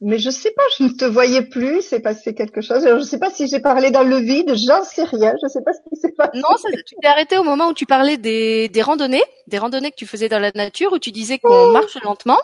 Mais 0.00 0.18
je 0.18 0.28
sais 0.28 0.50
pas, 0.50 0.62
je 0.78 0.84
ne 0.84 0.88
te 0.90 1.04
voyais 1.06 1.42
plus, 1.42 1.80
c'est 1.80 2.00
passé 2.00 2.34
quelque 2.34 2.60
chose. 2.60 2.84
Je 2.84 2.94
ne 2.94 3.00
sais 3.00 3.18
pas 3.18 3.30
si 3.30 3.48
j'ai 3.48 3.60
parlé 3.60 3.90
dans 3.90 4.02
le 4.02 4.18
vide, 4.18 4.54
j'en 4.54 4.84
sais 4.84 5.04
rien, 5.04 5.32
je 5.40 5.46
ne 5.46 5.48
sais 5.48 5.62
pas 5.62 5.72
ce 5.72 5.78
qui 5.88 5.96
s'est 5.96 6.12
passé. 6.12 6.32
Non, 6.34 6.56
ça, 6.58 6.68
tu 6.70 6.94
t'es 7.00 7.08
arrêté 7.08 7.38
au 7.38 7.44
moment 7.44 7.68
où 7.68 7.74
tu 7.74 7.86
parlais 7.86 8.18
des, 8.18 8.68
des 8.68 8.82
randonnées, 8.82 9.24
des 9.46 9.58
randonnées 9.58 9.90
que 9.90 9.96
tu 9.96 10.06
faisais 10.06 10.28
dans 10.28 10.38
la 10.38 10.52
nature, 10.52 10.92
où 10.92 10.98
tu 10.98 11.12
disais 11.12 11.38
qu'on 11.38 11.70
marche 11.70 11.96
lentement. 12.04 12.38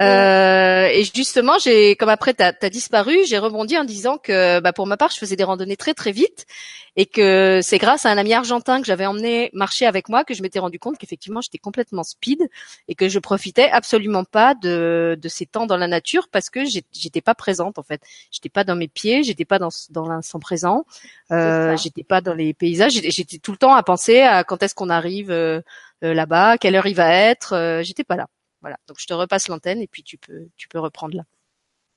Euh, 0.00 0.86
et 0.86 1.04
justement, 1.14 1.58
j'ai, 1.58 1.96
comme 1.96 2.08
après 2.08 2.34
t'as 2.34 2.52
as 2.60 2.70
disparu, 2.70 3.16
j'ai 3.26 3.38
rebondi 3.38 3.78
en 3.78 3.84
disant 3.84 4.18
que, 4.18 4.60
bah, 4.60 4.72
pour 4.72 4.86
ma 4.86 4.96
part, 4.96 5.10
je 5.10 5.18
faisais 5.18 5.36
des 5.36 5.44
randonnées 5.44 5.76
très 5.76 5.94
très 5.94 6.12
vite, 6.12 6.46
et 6.96 7.06
que 7.06 7.60
c'est 7.62 7.78
grâce 7.78 8.04
à 8.04 8.10
un 8.10 8.18
ami 8.18 8.34
argentin 8.34 8.80
que 8.80 8.86
j'avais 8.86 9.06
emmené 9.06 9.50
marcher 9.54 9.86
avec 9.86 10.08
moi 10.08 10.24
que 10.24 10.34
je 10.34 10.42
m'étais 10.42 10.58
rendu 10.58 10.78
compte 10.78 10.98
qu'effectivement 10.98 11.40
j'étais 11.40 11.58
complètement 11.58 12.02
speed 12.02 12.48
et 12.88 12.94
que 12.94 13.08
je 13.08 13.18
profitais 13.18 13.70
absolument 13.70 14.24
pas 14.24 14.54
de, 14.54 15.18
de 15.20 15.28
ces 15.28 15.46
temps 15.46 15.66
dans 15.66 15.78
la 15.78 15.86
nature 15.86 16.28
parce 16.30 16.50
que 16.50 16.60
j'étais 16.64 17.22
pas 17.22 17.34
présente 17.34 17.78
en 17.78 17.82
fait. 17.82 18.02
J'étais 18.30 18.50
pas 18.50 18.64
dans 18.64 18.76
mes 18.76 18.88
pieds, 18.88 19.22
j'étais 19.22 19.44
pas 19.46 19.58
dans 19.58 19.70
dans 19.90 20.06
l'instant 20.06 20.38
présent, 20.38 20.84
euh, 21.30 21.76
j'étais 21.76 22.04
pas 22.04 22.20
dans 22.20 22.34
les 22.34 22.52
paysages, 22.54 22.92
j'étais 22.92 23.38
tout 23.38 23.52
le 23.52 23.58
temps 23.58 23.74
à 23.74 23.82
penser 23.82 24.20
à 24.20 24.44
quand 24.44 24.62
est-ce 24.62 24.74
qu'on 24.74 24.90
arrive 24.90 25.30
euh, 25.30 25.60
euh, 26.04 26.14
là-bas, 26.14 26.58
quelle 26.58 26.74
heure 26.76 26.86
il 26.86 26.94
va 26.94 27.12
être, 27.12 27.54
euh, 27.54 27.82
j'étais 27.82 28.04
pas 28.04 28.16
là. 28.16 28.26
Voilà. 28.62 28.78
Donc 28.86 28.96
je 28.98 29.06
te 29.06 29.12
repasse 29.12 29.48
l'antenne 29.48 29.80
et 29.80 29.86
puis 29.86 30.02
tu 30.02 30.16
peux 30.16 30.48
tu 30.56 30.68
peux 30.68 30.78
reprendre 30.78 31.16
là. 31.16 31.24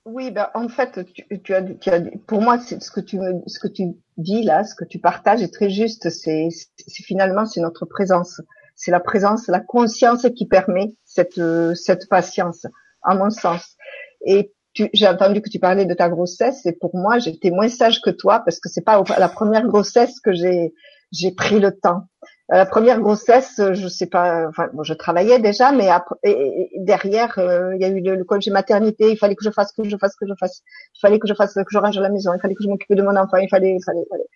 Oui, 0.05 0.29
ben 0.29 0.49
en 0.53 0.67
fait, 0.67 1.03
tu, 1.13 1.41
tu, 1.41 1.55
as, 1.55 1.63
tu 1.63 1.89
as, 1.89 1.99
pour 2.27 2.39
moi, 2.39 2.59
c'est 2.59 2.81
ce 2.81 2.91
que 2.91 2.99
tu 2.99 3.17
ce 3.47 3.59
que 3.59 3.67
tu 3.67 3.95
dis 4.17 4.43
là, 4.43 4.63
ce 4.63 4.75
que 4.75 4.85
tu 4.85 4.99
partages 4.99 5.41
est 5.41 5.53
très 5.53 5.69
juste. 5.69 6.09
C'est 6.09 6.49
finalement 6.91 7.45
c'est 7.45 7.61
notre 7.61 7.85
présence, 7.85 8.41
c'est 8.75 8.91
la 8.91 8.99
présence, 8.99 9.47
la 9.47 9.61
conscience 9.61 10.27
qui 10.35 10.47
permet 10.47 10.95
cette 11.05 11.41
cette 11.75 12.07
patience, 12.07 12.67
à 13.01 13.15
mon 13.15 13.31
sens. 13.31 13.77
Et 14.25 14.53
j'ai 14.93 15.07
entendu 15.07 15.41
que 15.41 15.49
tu 15.49 15.59
parlais 15.59 15.85
de 15.85 15.93
ta 15.93 16.09
grossesse 16.09 16.65
et 16.65 16.73
pour 16.73 16.95
moi, 16.95 17.17
j'étais 17.17 17.49
moins 17.49 17.69
sage 17.69 18.01
que 18.01 18.09
toi 18.09 18.41
parce 18.45 18.59
que 18.59 18.69
c'est 18.69 18.83
pas 18.83 19.01
la 19.17 19.29
première 19.29 19.65
grossesse 19.65 20.19
que 20.19 20.33
j'ai 20.33 20.73
j'ai 21.11 21.31
pris 21.31 21.59
le 21.59 21.71
temps. 21.71 22.03
Euh, 22.51 22.57
la 22.57 22.65
première 22.65 22.99
grossesse, 22.99 23.59
je 23.73 23.87
sais 23.87 24.05
pas, 24.05 24.47
enfin, 24.47 24.69
je 24.83 24.93
travaillais 24.93 25.39
déjà, 25.39 25.71
mais 25.71 25.89
après, 25.89 26.15
et, 26.23 26.69
derrière, 26.77 27.39
euh, 27.39 27.75
il 27.75 27.81
y 27.81 27.85
a 27.85 27.87
eu 27.87 28.01
le, 28.01 28.15
le, 28.15 28.23
congé 28.23 28.51
maternité. 28.51 29.11
Il 29.11 29.17
fallait 29.17 29.35
que 29.35 29.43
je 29.43 29.49
fasse, 29.49 29.71
que 29.71 29.83
je 29.83 29.97
fasse, 29.97 30.15
que 30.15 30.27
je 30.27 30.33
fasse. 30.39 30.61
Il 30.95 30.99
fallait 30.99 31.17
que 31.17 31.27
je 31.27 31.33
fasse, 31.33 31.55
que 31.55 31.63
je 31.69 31.77
range 31.79 31.97
la 31.97 32.09
maison. 32.09 32.33
Il 32.33 32.39
fallait 32.39 32.53
que 32.53 32.63
je 32.63 32.69
m'occupe 32.69 32.95
de 32.95 33.01
mon 33.01 33.15
enfant. 33.15 33.37
Il 33.37 33.49
fallait, 33.49 33.75
il 33.75 33.83
fallait, 33.83 34.01
il 34.01 34.09
fallait. 34.09 34.27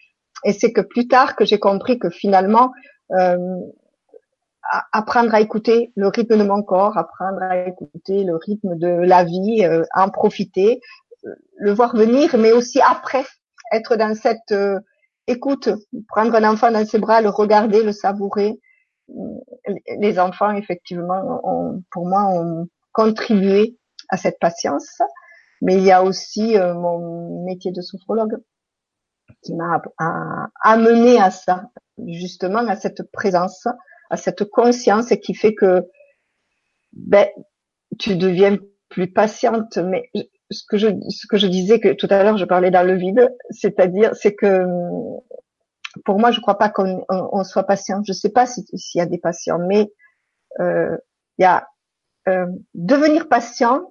Et 0.44 0.54
c'est 0.54 0.72
que 0.72 0.82
plus 0.82 1.08
tard 1.08 1.36
que 1.36 1.46
j'ai 1.46 1.60
compris 1.60 2.00
que 2.00 2.10
finalement, 2.10 2.72
euh, 3.12 3.38
apprendre 4.92 5.34
à 5.34 5.42
écouter 5.42 5.92
le 5.96 6.08
rythme 6.08 6.38
de 6.38 6.44
mon 6.44 6.64
corps, 6.64 6.98
apprendre 6.98 7.42
à 7.44 7.68
écouter 7.68 8.24
le 8.24 8.36
rythme 8.36 8.76
de 8.76 8.88
la 8.88 9.24
vie, 9.24 9.66
euh, 9.66 9.84
en 9.94 10.10
profiter, 10.10 10.82
le 11.58 11.74
voir 11.74 11.96
venir, 11.96 12.38
mais 12.38 12.54
aussi 12.54 12.80
après 12.82 13.26
être 13.72 13.98
dans 13.98 14.16
cette 14.16 14.54
écoute, 15.30 15.70
prendre 16.08 16.36
un 16.36 16.52
enfant 16.52 16.72
dans 16.72 16.86
ses 16.86 17.00
bras, 17.00 17.22
le 17.22 17.30
regarder, 17.30 17.84
le 17.84 17.92
savourer. 17.92 18.60
Les 20.00 20.20
enfants, 20.20 20.52
effectivement, 20.52 21.42
ont, 21.44 21.84
pour 21.92 22.06
moi, 22.08 22.26
ont 22.26 22.68
contribué 22.92 23.78
à 24.10 24.18
cette 24.18 24.40
patience. 24.40 25.02
Mais 25.62 25.76
il 25.76 25.84
y 25.84 25.92
a 25.92 26.04
aussi 26.04 26.58
euh, 26.58 26.74
mon 26.74 27.44
métier 27.46 27.72
de 27.72 27.82
sophrologue 27.82 28.38
qui 29.44 29.54
m'a 29.54 29.82
amené 30.62 31.20
à 31.20 31.32
ça, 31.32 31.70
justement 32.08 32.68
à 32.68 32.76
cette 32.76 33.04
présence, 33.12 33.68
à 34.10 34.18
cette 34.18 34.44
conscience 34.46 35.14
qui 35.24 35.36
fait 35.36 35.54
que 35.54 35.88
ben, 36.94 37.28
tu 38.00 38.16
deviens 38.16 38.58
plus 38.90 39.12
patiente. 39.12 39.78
Mais 39.78 40.10
ce 40.52 40.64
que 40.68 40.78
je 40.78 40.88
ce 41.10 41.28
que 41.28 41.38
je 41.38 41.48
disais 41.48 41.80
que 41.80 41.94
tout 41.94 42.08
à 42.10 42.24
l'heure 42.24 42.38
je 42.38 42.46
parlais 42.46 42.72
dans 42.72 42.84
le 42.84 42.96
vide, 42.96 43.30
c'est-à-dire 43.52 44.16
c'est 44.16 44.34
que 44.34 44.66
pour 46.06 46.20
moi 46.20 46.32
je 46.32 46.40
crois 46.40 46.58
pas 46.58 46.70
qu'on 46.70 47.06
on, 47.10 47.44
soit 47.44 47.64
patient. 47.64 48.02
Je 48.06 48.14
sais 48.14 48.30
pas 48.30 48.46
s'il 48.46 48.66
y 48.96 49.02
a 49.02 49.06
des 49.06 49.18
patients, 49.18 49.60
mais 49.60 49.92
euh, 50.60 50.98
il 51.38 51.44
y 51.44 51.46
a 51.46 51.68
euh, 52.28 52.48
devenir 52.74 53.28
patient 53.28 53.82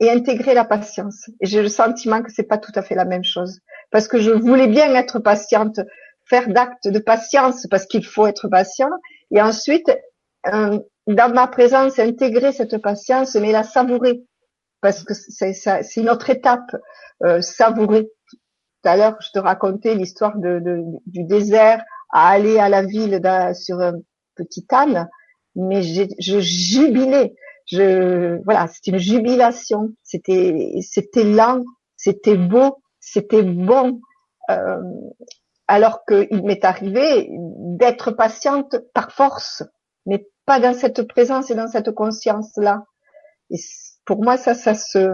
et 0.00 0.10
intégrer 0.10 0.54
la 0.54 0.64
patience. 0.64 1.28
Et 1.40 1.46
j'ai 1.46 1.62
le 1.62 1.68
sentiment 1.68 2.22
que 2.22 2.32
c'est 2.32 2.42
pas 2.42 2.58
tout 2.58 2.72
à 2.74 2.82
fait 2.82 2.94
la 2.94 3.04
même 3.04 3.24
chose 3.24 3.60
parce 3.90 4.08
que 4.08 4.18
je 4.18 4.30
voulais 4.30 4.66
bien 4.66 4.94
être 4.94 5.18
patiente, 5.18 5.80
faire 6.26 6.48
d'actes 6.48 6.88
de 6.88 6.98
patience 6.98 7.66
parce 7.70 7.86
qu'il 7.86 8.04
faut 8.04 8.26
être 8.26 8.48
patient 8.48 8.90
et 9.30 9.40
ensuite 9.40 9.90
euh, 10.52 10.78
dans 11.06 11.32
ma 11.32 11.46
présence 11.46 11.98
intégrer 11.98 12.52
cette 12.52 12.78
patience 12.78 13.34
mais 13.36 13.52
la 13.52 13.62
savourer 13.62 14.22
parce 14.82 15.04
que 15.04 15.14
c'est 15.14 15.96
une 15.96 16.10
autre 16.10 16.28
étape, 16.28 16.76
euh, 17.24 17.40
savourer. 17.40 18.10
Tout 18.30 18.38
à 18.88 18.96
l'heure, 18.96 19.16
je 19.20 19.30
te 19.32 19.38
racontais 19.38 19.94
l'histoire 19.94 20.36
de, 20.36 20.58
de, 20.58 20.82
du 21.06 21.24
désert 21.24 21.82
à 22.12 22.28
aller 22.28 22.58
à 22.58 22.68
la 22.68 22.82
ville 22.82 23.20
sur 23.54 23.80
un 23.80 23.94
petit 24.34 24.66
âne, 24.70 25.08
mais 25.54 25.82
je 25.82 26.40
jubilais. 26.40 27.34
Je, 27.66 28.42
voilà, 28.44 28.66
c'était 28.66 28.90
une 28.90 28.98
jubilation. 28.98 29.90
C'était, 30.02 30.74
c'était 30.82 31.24
lent, 31.24 31.62
c'était 31.96 32.36
beau, 32.36 32.82
c'était 32.98 33.44
bon. 33.44 34.00
Euh, 34.50 34.82
alors 35.68 36.04
qu'il 36.04 36.42
m'est 36.44 36.64
arrivé 36.64 37.30
d'être 37.30 38.10
patiente 38.10 38.76
par 38.92 39.12
force, 39.12 39.62
mais 40.06 40.26
pas 40.44 40.58
dans 40.58 40.74
cette 40.74 41.06
présence 41.06 41.50
et 41.50 41.54
dans 41.54 41.68
cette 41.68 41.92
conscience-là. 41.92 42.82
Et 43.48 43.58
pour 44.04 44.22
moi, 44.22 44.36
ça, 44.36 44.54
ça 44.54 44.74
se, 44.74 45.12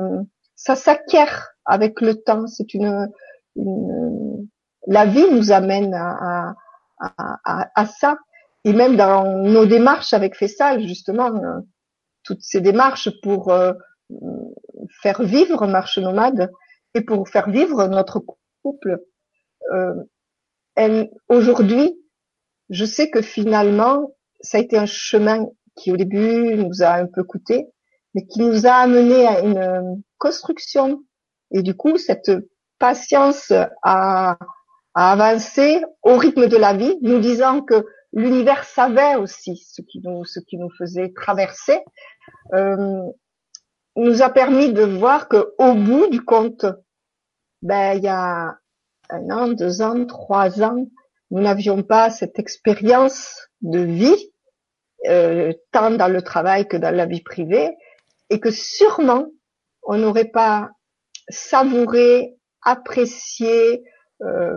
ça 0.56 0.76
s'acquiert 0.76 1.50
avec 1.64 2.00
le 2.00 2.14
temps. 2.14 2.46
C'est 2.46 2.74
une, 2.74 3.08
une, 3.56 4.48
la 4.86 5.06
vie 5.06 5.30
nous 5.30 5.52
amène 5.52 5.94
à, 5.94 6.54
à, 6.98 7.36
à, 7.44 7.68
à, 7.74 7.86
ça. 7.86 8.18
Et 8.64 8.72
même 8.72 8.96
dans 8.96 9.42
nos 9.42 9.66
démarches 9.66 10.12
avec 10.12 10.36
Fessal, 10.36 10.86
justement, 10.86 11.34
euh, 11.34 11.60
toutes 12.24 12.42
ces 12.42 12.60
démarches 12.60 13.10
pour 13.22 13.50
euh, 13.50 13.72
faire 15.02 15.22
vivre 15.22 15.66
Marche 15.66 15.98
Nomade 15.98 16.50
et 16.94 17.02
pour 17.02 17.28
faire 17.28 17.48
vivre 17.50 17.86
notre 17.86 18.22
couple. 18.62 19.00
Euh, 19.72 19.94
Aujourd'hui, 21.28 22.00
je 22.70 22.84
sais 22.84 23.10
que 23.10 23.20
finalement, 23.20 24.12
ça 24.40 24.58
a 24.58 24.60
été 24.60 24.78
un 24.78 24.86
chemin 24.86 25.46
qui 25.74 25.90
au 25.90 25.96
début 25.96 26.54
nous 26.54 26.82
a 26.84 26.92
un 26.92 27.06
peu 27.06 27.24
coûté, 27.24 27.66
mais 28.18 28.26
qui 28.26 28.40
nous 28.40 28.66
a 28.66 28.72
amené 28.72 29.26
à 29.26 29.40
une 29.40 30.02
construction. 30.18 31.04
Et 31.52 31.62
du 31.62 31.76
coup, 31.76 31.98
cette 31.98 32.32
patience 32.80 33.52
à, 33.82 34.36
à 34.94 35.12
avancer 35.12 35.84
au 36.02 36.16
rythme 36.16 36.48
de 36.48 36.56
la 36.56 36.74
vie, 36.74 36.98
nous 37.00 37.20
disant 37.20 37.62
que 37.62 37.86
l'univers 38.12 38.64
savait 38.64 39.14
aussi 39.14 39.56
ce 39.56 39.82
qui 39.82 40.00
nous, 40.02 40.24
ce 40.24 40.40
qui 40.40 40.56
nous 40.58 40.70
faisait 40.76 41.12
traverser, 41.14 41.78
euh, 42.54 43.04
nous 43.94 44.22
a 44.22 44.30
permis 44.30 44.72
de 44.72 44.82
voir 44.82 45.28
que 45.28 45.54
au 45.58 45.74
bout 45.74 46.08
du 46.08 46.20
compte, 46.24 46.66
ben 47.62 47.96
il 47.96 48.02
y 48.02 48.08
a 48.08 48.56
un 49.10 49.30
an, 49.30 49.48
deux 49.48 49.80
ans, 49.80 50.06
trois 50.06 50.60
ans, 50.60 50.86
nous 51.30 51.40
n'avions 51.40 51.84
pas 51.84 52.10
cette 52.10 52.38
expérience 52.40 53.48
de 53.60 53.78
vie, 53.78 54.32
euh, 55.06 55.52
tant 55.70 55.92
dans 55.92 56.08
le 56.08 56.22
travail 56.22 56.66
que 56.66 56.76
dans 56.76 56.94
la 56.94 57.06
vie 57.06 57.22
privée, 57.22 57.76
et 58.30 58.40
que 58.40 58.50
sûrement 58.50 59.26
on 59.82 59.96
n'aurait 59.96 60.26
pas 60.26 60.70
savouré, 61.28 62.36
apprécié, 62.62 63.82
euh, 64.22 64.56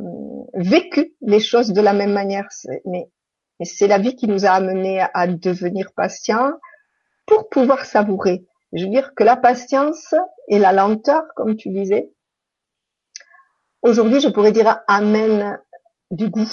vécu 0.54 1.16
les 1.22 1.40
choses 1.40 1.72
de 1.72 1.82
la 1.82 1.94
même 1.94 2.14
manière. 2.14 2.48
Mais, 2.86 3.10
mais 3.60 3.66
c'est 3.66 3.88
la 3.88 3.98
vie 3.98 4.16
qui 4.16 4.28
nous 4.28 4.46
a 4.46 4.50
amenés 4.50 5.06
à, 5.14 5.28
devenir 5.28 5.92
patients 5.94 6.52
pour 7.26 7.50
pouvoir 7.50 7.86
savourer. 7.86 8.46
Je 8.74 8.86
veux 8.86 8.92
dire 8.92 9.14
que 9.16 9.24
la 9.24 9.38
patience 9.38 10.16
et 10.48 10.60
la 10.60 10.74
lenteur, 10.74 11.24
comme 11.36 11.56
tu 11.56 11.70
disais, 11.70 12.12
aujourd'hui, 13.82 14.20
je 14.20 14.30
pourrais 14.30 14.52
dire 14.52 14.82
amène 14.88 15.60
du 16.10 16.30
goût, 16.30 16.52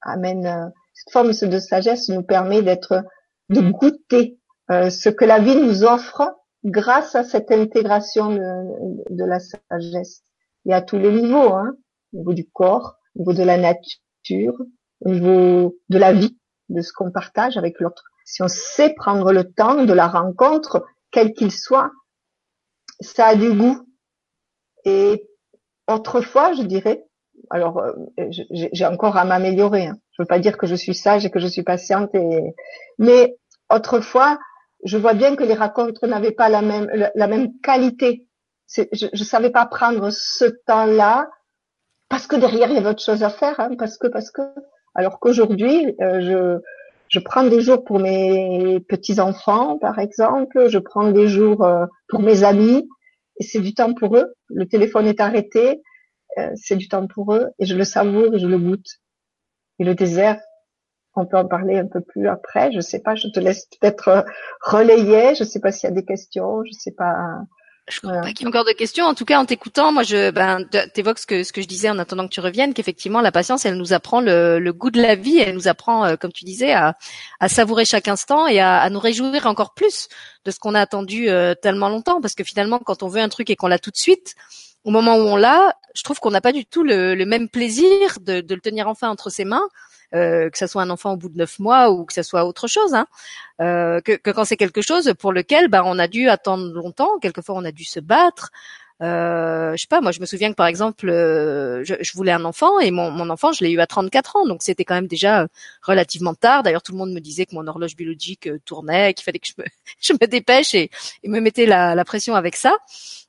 amène 0.00 0.46
euh, 0.46 0.68
cette 0.94 1.12
forme 1.12 1.32
de 1.32 1.58
sagesse 1.58 2.08
nous 2.08 2.22
permet 2.22 2.62
d'être, 2.62 3.04
de 3.48 3.60
goûter 3.60 4.38
euh, 4.70 4.90
ce 4.90 5.08
que 5.08 5.24
la 5.24 5.40
vie 5.40 5.56
nous 5.56 5.84
offre 5.84 6.22
grâce 6.64 7.14
à 7.14 7.24
cette 7.24 7.50
intégration 7.50 8.30
de, 8.30 9.14
de 9.14 9.24
la 9.24 9.38
sagesse. 9.38 10.22
Et 10.66 10.72
à 10.72 10.80
tous 10.80 10.98
les 10.98 11.12
niveaux, 11.12 11.52
hein, 11.52 11.76
au 12.12 12.18
niveau 12.18 12.32
du 12.32 12.48
corps, 12.48 12.96
au 13.14 13.20
niveau 13.20 13.32
de 13.34 13.42
la 13.42 13.58
nature, 13.58 14.58
au 15.00 15.10
niveau 15.10 15.76
de 15.88 15.98
la 15.98 16.12
vie, 16.12 16.38
de 16.70 16.80
ce 16.80 16.92
qu'on 16.92 17.10
partage 17.10 17.56
avec 17.56 17.80
l'autre. 17.80 18.04
Si 18.24 18.42
on 18.42 18.48
sait 18.48 18.94
prendre 18.94 19.32
le 19.32 19.52
temps 19.52 19.84
de 19.84 19.92
la 19.92 20.08
rencontre, 20.08 20.84
quel 21.10 21.34
qu'il 21.34 21.52
soit, 21.52 21.90
ça 23.00 23.26
a 23.26 23.34
du 23.34 23.52
goût. 23.52 23.86
Et 24.86 25.28
autrefois, 25.86 26.54
je 26.54 26.62
dirais, 26.62 27.04
alors 27.50 27.78
euh, 27.78 27.92
j'ai 28.50 28.86
encore 28.86 29.16
à 29.18 29.24
m'améliorer. 29.24 29.86
Hein. 29.86 29.98
Je 30.12 30.22
veux 30.22 30.26
pas 30.26 30.38
dire 30.38 30.56
que 30.56 30.66
je 30.66 30.74
suis 30.74 30.94
sage 30.94 31.26
et 31.26 31.30
que 31.30 31.38
je 31.40 31.46
suis 31.46 31.62
patiente, 31.62 32.14
et... 32.14 32.54
mais 32.98 33.36
autrefois, 33.70 34.38
je 34.84 34.98
vois 34.98 35.14
bien 35.14 35.34
que 35.36 35.44
les 35.44 35.54
rencontres 35.54 36.06
n'avaient 36.06 36.32
pas 36.32 36.48
la 36.48 36.62
même 36.62 36.88
la 37.14 37.26
même 37.26 37.58
qualité. 37.60 38.26
Je, 38.68 39.06
je 39.12 39.24
savais 39.24 39.50
pas 39.50 39.66
prendre 39.66 40.10
ce 40.10 40.44
temps-là 40.66 41.28
parce 42.08 42.26
que 42.26 42.36
derrière 42.36 42.68
il 42.68 42.74
y 42.74 42.78
avait 42.78 42.90
autre 42.90 43.02
chose 43.02 43.22
à 43.22 43.30
faire, 43.30 43.58
hein, 43.60 43.70
parce 43.78 43.98
que 43.98 44.06
parce 44.06 44.30
que. 44.30 44.42
Alors 44.94 45.18
qu'aujourd'hui, 45.18 45.94
euh, 46.00 46.20
je 46.20 46.60
je 47.08 47.20
prends 47.20 47.44
des 47.44 47.60
jours 47.60 47.84
pour 47.84 47.98
mes 47.98 48.80
petits 48.88 49.20
enfants, 49.20 49.78
par 49.78 49.98
exemple. 49.98 50.68
Je 50.68 50.78
prends 50.78 51.10
des 51.10 51.28
jours 51.28 51.64
euh, 51.64 51.86
pour 52.08 52.20
mes 52.20 52.44
amis, 52.44 52.88
et 53.40 53.42
c'est 53.42 53.60
du 53.60 53.74
temps 53.74 53.94
pour 53.94 54.16
eux. 54.16 54.32
Le 54.48 54.66
téléphone 54.66 55.06
est 55.06 55.20
arrêté, 55.20 55.82
euh, 56.38 56.50
c'est 56.54 56.76
du 56.76 56.88
temps 56.88 57.06
pour 57.06 57.34
eux, 57.34 57.48
et 57.58 57.66
je 57.66 57.74
le 57.76 57.84
savoure 57.84 58.38
je 58.38 58.46
le 58.46 58.58
goûte. 58.58 58.86
Et 59.80 59.84
le 59.84 59.94
désert, 59.94 60.40
on 61.16 61.26
peut 61.26 61.36
en 61.36 61.46
parler 61.46 61.78
un 61.78 61.86
peu 61.86 62.00
plus 62.00 62.28
après. 62.28 62.72
Je 62.72 62.80
sais 62.80 63.00
pas, 63.00 63.14
je 63.14 63.28
te 63.28 63.40
laisse 63.40 63.66
peut-être 63.66 64.24
relayer. 64.60 65.34
Je 65.34 65.44
sais 65.44 65.60
pas 65.60 65.72
s'il 65.72 65.88
y 65.88 65.92
a 65.92 65.94
des 65.94 66.04
questions. 66.04 66.62
Je 66.64 66.72
sais 66.72 66.90
pas. 66.90 67.14
Je 67.86 68.00
crois 68.00 68.22
pas 68.22 68.32
qu'il 68.32 68.40
y 68.40 68.44
ait 68.44 68.48
encore 68.48 68.64
de 68.64 68.72
questions. 68.72 69.04
En 69.04 69.14
tout 69.14 69.26
cas, 69.26 69.38
en 69.38 69.44
t'écoutant, 69.44 69.92
moi, 69.92 70.04
je, 70.04 70.30
ben, 70.30 70.64
t'évoques 70.94 71.18
ce 71.18 71.26
que, 71.26 71.44
ce 71.44 71.52
que 71.52 71.60
je 71.60 71.66
disais 71.66 71.90
en 71.90 71.98
attendant 71.98 72.26
que 72.26 72.32
tu 72.32 72.40
reviennes, 72.40 72.72
qu'effectivement, 72.72 73.20
la 73.20 73.30
patience, 73.30 73.66
elle 73.66 73.76
nous 73.76 73.92
apprend 73.92 74.22
le, 74.22 74.58
le, 74.58 74.72
goût 74.72 74.90
de 74.90 75.02
la 75.02 75.16
vie, 75.16 75.38
elle 75.38 75.54
nous 75.54 75.68
apprend, 75.68 76.06
euh, 76.06 76.16
comme 76.16 76.32
tu 76.32 76.46
disais, 76.46 76.72
à, 76.72 76.96
à, 77.40 77.48
savourer 77.50 77.84
chaque 77.84 78.08
instant 78.08 78.46
et 78.46 78.58
à, 78.58 78.78
à, 78.78 78.88
nous 78.88 79.00
réjouir 79.00 79.46
encore 79.46 79.74
plus 79.74 80.08
de 80.46 80.50
ce 80.50 80.58
qu'on 80.58 80.74
a 80.74 80.80
attendu 80.80 81.28
euh, 81.28 81.54
tellement 81.54 81.90
longtemps. 81.90 82.22
Parce 82.22 82.34
que 82.34 82.42
finalement, 82.42 82.78
quand 82.78 83.02
on 83.02 83.08
veut 83.08 83.20
un 83.20 83.28
truc 83.28 83.50
et 83.50 83.56
qu'on 83.56 83.68
l'a 83.68 83.78
tout 83.78 83.90
de 83.90 83.98
suite, 83.98 84.34
au 84.84 84.90
moment 84.90 85.16
où 85.16 85.20
on 85.20 85.36
l'a, 85.36 85.76
je 85.94 86.02
trouve 86.02 86.20
qu'on 86.20 86.30
n'a 86.30 86.40
pas 86.40 86.52
du 86.52 86.64
tout 86.64 86.84
le, 86.84 87.14
le 87.14 87.26
même 87.26 87.50
plaisir 87.50 88.18
de, 88.20 88.40
de, 88.40 88.54
le 88.54 88.60
tenir 88.62 88.88
enfin 88.88 89.10
entre 89.10 89.30
ses 89.30 89.44
mains 89.44 89.62
euh, 89.62 89.93
que 90.12 90.50
ça 90.58 90.68
soit 90.68 90.82
un 90.82 90.90
enfant 90.90 91.12
au 91.12 91.16
bout 91.16 91.28
de 91.28 91.38
neuf 91.38 91.58
mois 91.58 91.90
ou 91.90 92.04
que 92.04 92.12
ça 92.12 92.22
soit 92.22 92.44
autre 92.44 92.68
chose, 92.68 92.94
hein, 92.94 93.06
euh, 93.60 94.00
que, 94.00 94.12
que, 94.12 94.30
quand 94.30 94.44
c'est 94.44 94.56
quelque 94.56 94.82
chose 94.82 95.12
pour 95.18 95.32
lequel 95.32 95.68
bah, 95.68 95.82
on 95.84 95.98
a 95.98 96.08
dû 96.08 96.28
attendre 96.28 96.72
longtemps, 96.72 97.18
quelquefois 97.20 97.54
on 97.56 97.64
a 97.64 97.72
dû 97.72 97.84
se 97.84 98.00
battre. 98.00 98.50
Euh, 99.02 99.72
je 99.76 99.82
sais 99.82 99.88
pas, 99.88 100.00
moi 100.00 100.12
je 100.12 100.20
me 100.20 100.26
souviens 100.26 100.50
que 100.50 100.54
par 100.56 100.66
exemple, 100.66 101.08
euh, 101.08 101.84
je, 101.84 101.94
je, 102.00 102.12
voulais 102.14 102.32
un 102.32 102.44
enfant 102.44 102.78
et 102.78 102.90
mon, 102.92 103.10
mon 103.10 103.28
enfant 103.28 103.52
je 103.52 103.64
l'ai 103.64 103.70
eu 103.72 103.80
à 103.80 103.86
34 103.88 104.36
ans, 104.36 104.46
donc 104.46 104.62
c'était 104.62 104.84
quand 104.84 104.94
même 104.94 105.08
déjà 105.08 105.46
relativement 105.82 106.34
tard. 106.34 106.62
D'ailleurs 106.62 106.82
tout 106.82 106.92
le 106.92 106.98
monde 106.98 107.12
me 107.12 107.20
disait 107.20 107.44
que 107.46 107.54
mon 107.54 107.66
horloge 107.66 107.96
biologique 107.96 108.48
tournait, 108.64 109.12
qu'il 109.14 109.24
fallait 109.24 109.40
que 109.40 109.48
je 109.48 109.54
me, 109.58 109.64
je 110.00 110.12
me 110.12 110.26
dépêche 110.26 110.74
et, 110.74 110.90
et 111.22 111.28
me 111.28 111.40
mettait 111.40 111.66
la, 111.66 111.94
la 111.94 112.04
pression 112.04 112.34
avec 112.34 112.56
ça. 112.56 112.76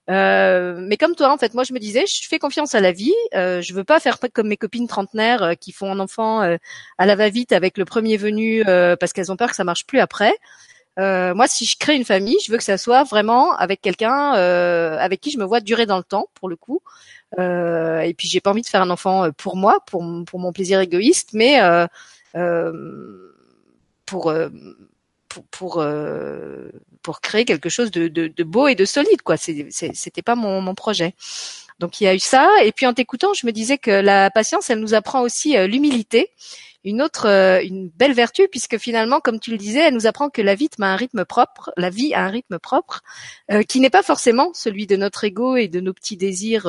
Euh, 0.10 0.78
mais 0.80 0.98
comme 0.98 1.16
toi, 1.16 1.34
en 1.34 1.38
fait, 1.38 1.54
moi, 1.54 1.64
je 1.64 1.74
me 1.74 1.80
disais, 1.80 2.06
je 2.06 2.28
fais 2.28 2.40
confiance 2.40 2.76
à 2.76 2.80
la 2.80 2.92
vie. 2.92 3.14
Euh, 3.34 3.62
je 3.62 3.74
veux 3.74 3.84
pas 3.84 4.00
faire 4.00 4.20
comme 4.34 4.48
mes 4.48 4.58
copines 4.58 4.88
trentenaires 4.88 5.44
euh, 5.44 5.54
qui 5.56 5.72
font 5.72 5.92
un 5.92 6.00
enfant 6.00 6.42
euh, 6.44 6.58
à 6.98 7.06
la 7.06 7.16
va-vite 7.16 7.52
avec 7.52 7.78
le 7.78 7.86
premier 7.86 8.18
venu 8.18 8.64
parce 9.00 9.14
qu'elles 9.14 9.32
ont 9.32 9.38
peur 9.38 9.50
que 9.50 9.56
ça 9.56 9.64
marche 9.64 9.86
plus 9.86 10.00
après. 10.00 10.34
moi, 10.98 11.48
si 11.48 11.66
je 11.66 11.78
crée 11.78 11.96
une 11.96 12.06
famille, 12.06 12.38
je 12.46 12.52
veux 12.52 12.58
que 12.58 12.64
ça 12.64 12.78
soit 12.78 13.04
vraiment 13.04 13.54
avec 13.56 13.82
quelqu'un 13.82 14.32
avec 14.34 15.22
qui 15.22 15.32
je 15.32 15.38
me 15.40 15.46
vois 15.46 15.60
durer 15.60 15.86
dans 15.86 15.98
le 15.98 16.04
temps, 16.04 16.28
pour 16.36 16.50
le 16.50 16.56
coup. 16.56 16.82
et 17.38 18.14
puis, 18.18 18.28
j'ai 18.28 18.42
pas 18.42 18.52
envie 18.52 18.62
de 18.62 18.68
faire 18.68 18.82
un 18.82 18.90
enfant 18.90 19.32
pour 19.38 19.58
moi, 19.58 19.80
pour 19.88 20.04
pour 20.26 20.40
mon 20.40 20.52
plaisir 20.54 20.80
égoïste, 20.80 21.32
mais 21.34 21.60
pour 24.06 24.34
pour 25.36 25.76
pour, 25.76 25.82
euh, 25.82 26.70
pour 27.02 27.22
créer 27.22 27.46
quelque 27.46 27.70
chose 27.70 27.92
de, 27.92 28.08
de, 28.08 28.28
de, 28.28 28.44
beau 28.44 28.68
et 28.68 28.76
de 28.76 28.86
solide 28.86 29.22
quoi. 29.22 29.36
C'était 29.38 30.22
pas 30.22 30.36
mon, 30.36 30.62
mon 30.62 30.76
projet. 30.76 31.14
Donc 31.80 32.00
il 32.00 32.06
y 32.06 32.08
a 32.08 32.16
eu 32.16 32.20
ça. 32.20 32.50
Et 32.64 32.72
puis 32.72 32.86
en 32.86 32.94
t'écoutant, 32.94 33.34
je 33.34 33.46
me 33.46 33.52
disais 33.52 33.78
que 33.78 33.92
la 33.92 34.30
patience, 34.32 34.70
elle 34.70 34.80
nous 34.80 34.94
apprend 34.94 35.22
aussi 35.22 35.58
euh, 35.58 35.68
l'humilité, 35.68 36.30
une 36.84 37.02
autre, 37.02 37.28
euh, 37.28 37.62
une 37.64 37.90
belle 37.90 38.14
vertu, 38.14 38.48
puisque 38.50 38.78
finalement, 38.78 39.20
comme 39.20 39.40
tu 39.40 39.52
le 39.52 39.58
disais, 39.58 39.80
elle 39.80 39.94
nous 39.94 40.08
apprend 40.08 40.30
que 40.30 40.42
la 40.42 40.56
vie 40.56 40.70
a 40.80 40.86
un 40.86 40.96
rythme 40.96 41.26
propre, 41.26 41.72
la 41.78 41.90
vie 41.90 42.14
a 42.14 42.22
un 42.24 42.30
rythme 42.30 42.60
propre, 42.60 43.02
qui 43.68 43.80
n'est 43.80 43.90
pas 43.90 44.04
forcément 44.04 44.52
celui 44.54 44.88
de 44.88 44.96
notre 44.96 45.24
ego 45.24 45.58
et 45.58 45.68
de 45.68 45.80
nos 45.80 45.94
petits 45.94 46.18
désirs 46.18 46.66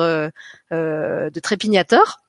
de 0.71 1.39
trépignateur 1.39 2.19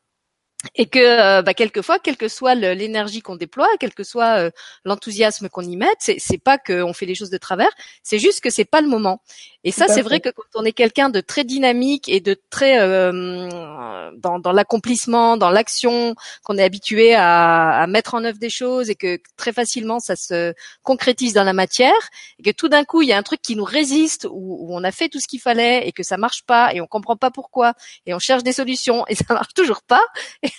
et 0.75 0.87
que 0.87 0.99
euh, 0.99 1.43
bah, 1.43 1.55
quelquefois, 1.55 1.99
quelle 2.01 2.17
que 2.17 2.29
soit 2.29 2.55
l'énergie 2.57 3.21
qu'on 3.21 3.37
déploie, 3.37 3.69
quel 3.79 3.95
que 3.95 4.03
soit 4.03 4.39
euh, 4.39 4.51
l'enthousiasme 4.85 5.49
qu'on 5.49 5.63
y 5.63 5.77
mette, 5.77 5.99
c'est, 6.01 6.39
pas 6.39 6.59
qu'on 6.59 6.93
fait 6.93 7.07
les 7.07 7.15
choses 7.15 7.31
de 7.31 7.39
travers, 7.39 7.71
c'est 8.03 8.19
juste 8.19 8.41
que 8.41 8.51
c'est 8.51 8.65
pas 8.65 8.81
le 8.81 8.89
moment. 8.89 9.23
Et 9.65 9.71
ça, 9.71 9.87
c'est 9.89 10.03
vrai 10.03 10.21
que 10.21 10.31
quand 10.31 10.45
on 10.55 10.65
est 10.65 10.73
quelqu'un 10.73 11.11
de 11.11 11.21
très 11.21 11.45
dynamique 11.45 12.09
et 12.09 12.21
de 12.21 12.41
très 12.49 12.81
euh, 12.81 14.11
dans, 14.17 14.39
dans 14.39 14.53
l'accomplissement, 14.53 15.37
dans 15.37 15.51
l'action, 15.51 16.15
qu'on 16.45 16.57
est 16.57 16.63
habitué 16.63 17.15
à, 17.15 17.83
à, 17.83 17.87
mettre 17.87 18.15
en 18.15 18.25
œuvre 18.25 18.39
des 18.39 18.51
choses 18.51 18.89
et 18.89 18.95
que 18.95 19.19
très 19.37 19.53
facilement 19.53 20.01
ça 20.01 20.17
se 20.17 20.55
concrétise 20.83 21.35
dans 21.35 21.45
la 21.45 21.53
matière, 21.53 21.93
et 22.39 22.43
que 22.45 22.51
tout 22.51 22.69
d'un 22.69 22.85
coup 22.85 23.03
il 23.03 23.09
y 23.09 23.13
a 23.13 23.19
un 23.19 23.23
truc 23.23 23.43
qui 23.43 23.57
nous 23.57 23.65
résiste 23.65 24.27
où, 24.31 24.59
où 24.61 24.77
on 24.77 24.85
a 24.85 24.93
fait 24.93 25.09
tout 25.09 25.21
ce 25.21 25.27
qu'il 25.29 25.41
fallait 25.41 25.87
et 25.87 25.93
que 25.93 26.03
ça 26.03 26.17
marche 26.17 26.45
pas 26.45 26.73
et 26.73 26.81
on 26.81 26.87
comprend 26.87 27.17
pas 27.17 27.31
pourquoi 27.31 27.75
et 28.07 28.15
on 28.15 28.19
cherche 28.19 28.45
des 28.45 28.53
solutions 28.53 29.05
et 29.09 29.15
ça 29.17 29.35
marche 29.35 29.55
toujours 29.55 29.83
pas. 29.83 30.03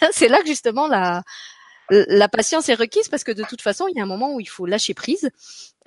c'est 0.12 0.28
là 0.28 0.42
que 0.42 0.48
justement 0.48 0.88
la, 0.88 1.24
la 1.90 2.30
patience 2.30 2.70
est 2.70 2.76
requise 2.76 3.10
parce 3.10 3.24
que 3.24 3.32
de 3.32 3.44
toute 3.44 3.62
façon, 3.62 3.88
il 3.88 3.98
y 3.98 4.00
a 4.00 4.04
un 4.04 4.08
moment 4.08 4.34
où 4.34 4.40
il 4.40 4.48
faut 4.48 4.66
lâcher 4.66 4.94
prise 4.94 5.30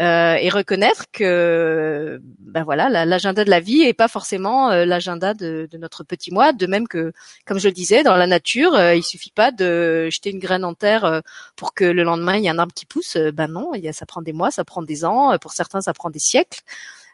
euh, 0.00 0.34
et 0.34 0.48
reconnaître 0.48 1.04
que, 1.12 2.20
ben 2.40 2.64
voilà, 2.64 3.04
l'agenda 3.04 3.44
de 3.44 3.50
la 3.50 3.60
vie 3.60 3.82
est 3.82 3.94
pas 3.94 4.08
forcément 4.08 4.70
euh, 4.70 4.84
l'agenda 4.84 5.34
de, 5.34 5.68
notre 5.74 6.02
petit 6.02 6.32
moi. 6.32 6.52
De 6.52 6.66
même 6.66 6.88
que, 6.88 7.12
comme 7.46 7.58
je 7.58 7.68
le 7.68 7.74
disais, 7.74 8.02
dans 8.02 8.16
la 8.16 8.26
nature, 8.26 8.74
euh, 8.74 8.94
il 8.94 9.04
suffit 9.04 9.30
pas 9.30 9.52
de 9.52 10.08
jeter 10.10 10.30
une 10.30 10.40
graine 10.40 10.64
en 10.64 10.74
terre 10.74 11.22
pour 11.56 11.74
que 11.74 11.84
le 11.84 12.02
lendemain 12.02 12.36
il 12.36 12.44
y 12.44 12.46
ait 12.46 12.50
un 12.50 12.58
arbre 12.58 12.74
qui 12.74 12.86
pousse. 12.86 13.16
ben 13.16 13.48
non, 13.48 13.74
il 13.74 13.82
y 13.82 13.88
a, 13.88 13.92
ça 13.92 14.06
prend 14.06 14.22
des 14.22 14.32
mois, 14.32 14.50
ça 14.50 14.64
prend 14.64 14.82
des 14.82 15.04
ans. 15.04 15.36
Pour 15.38 15.52
certains, 15.52 15.80
ça 15.80 15.92
prend 15.92 16.10
des 16.10 16.18
siècles. 16.18 16.60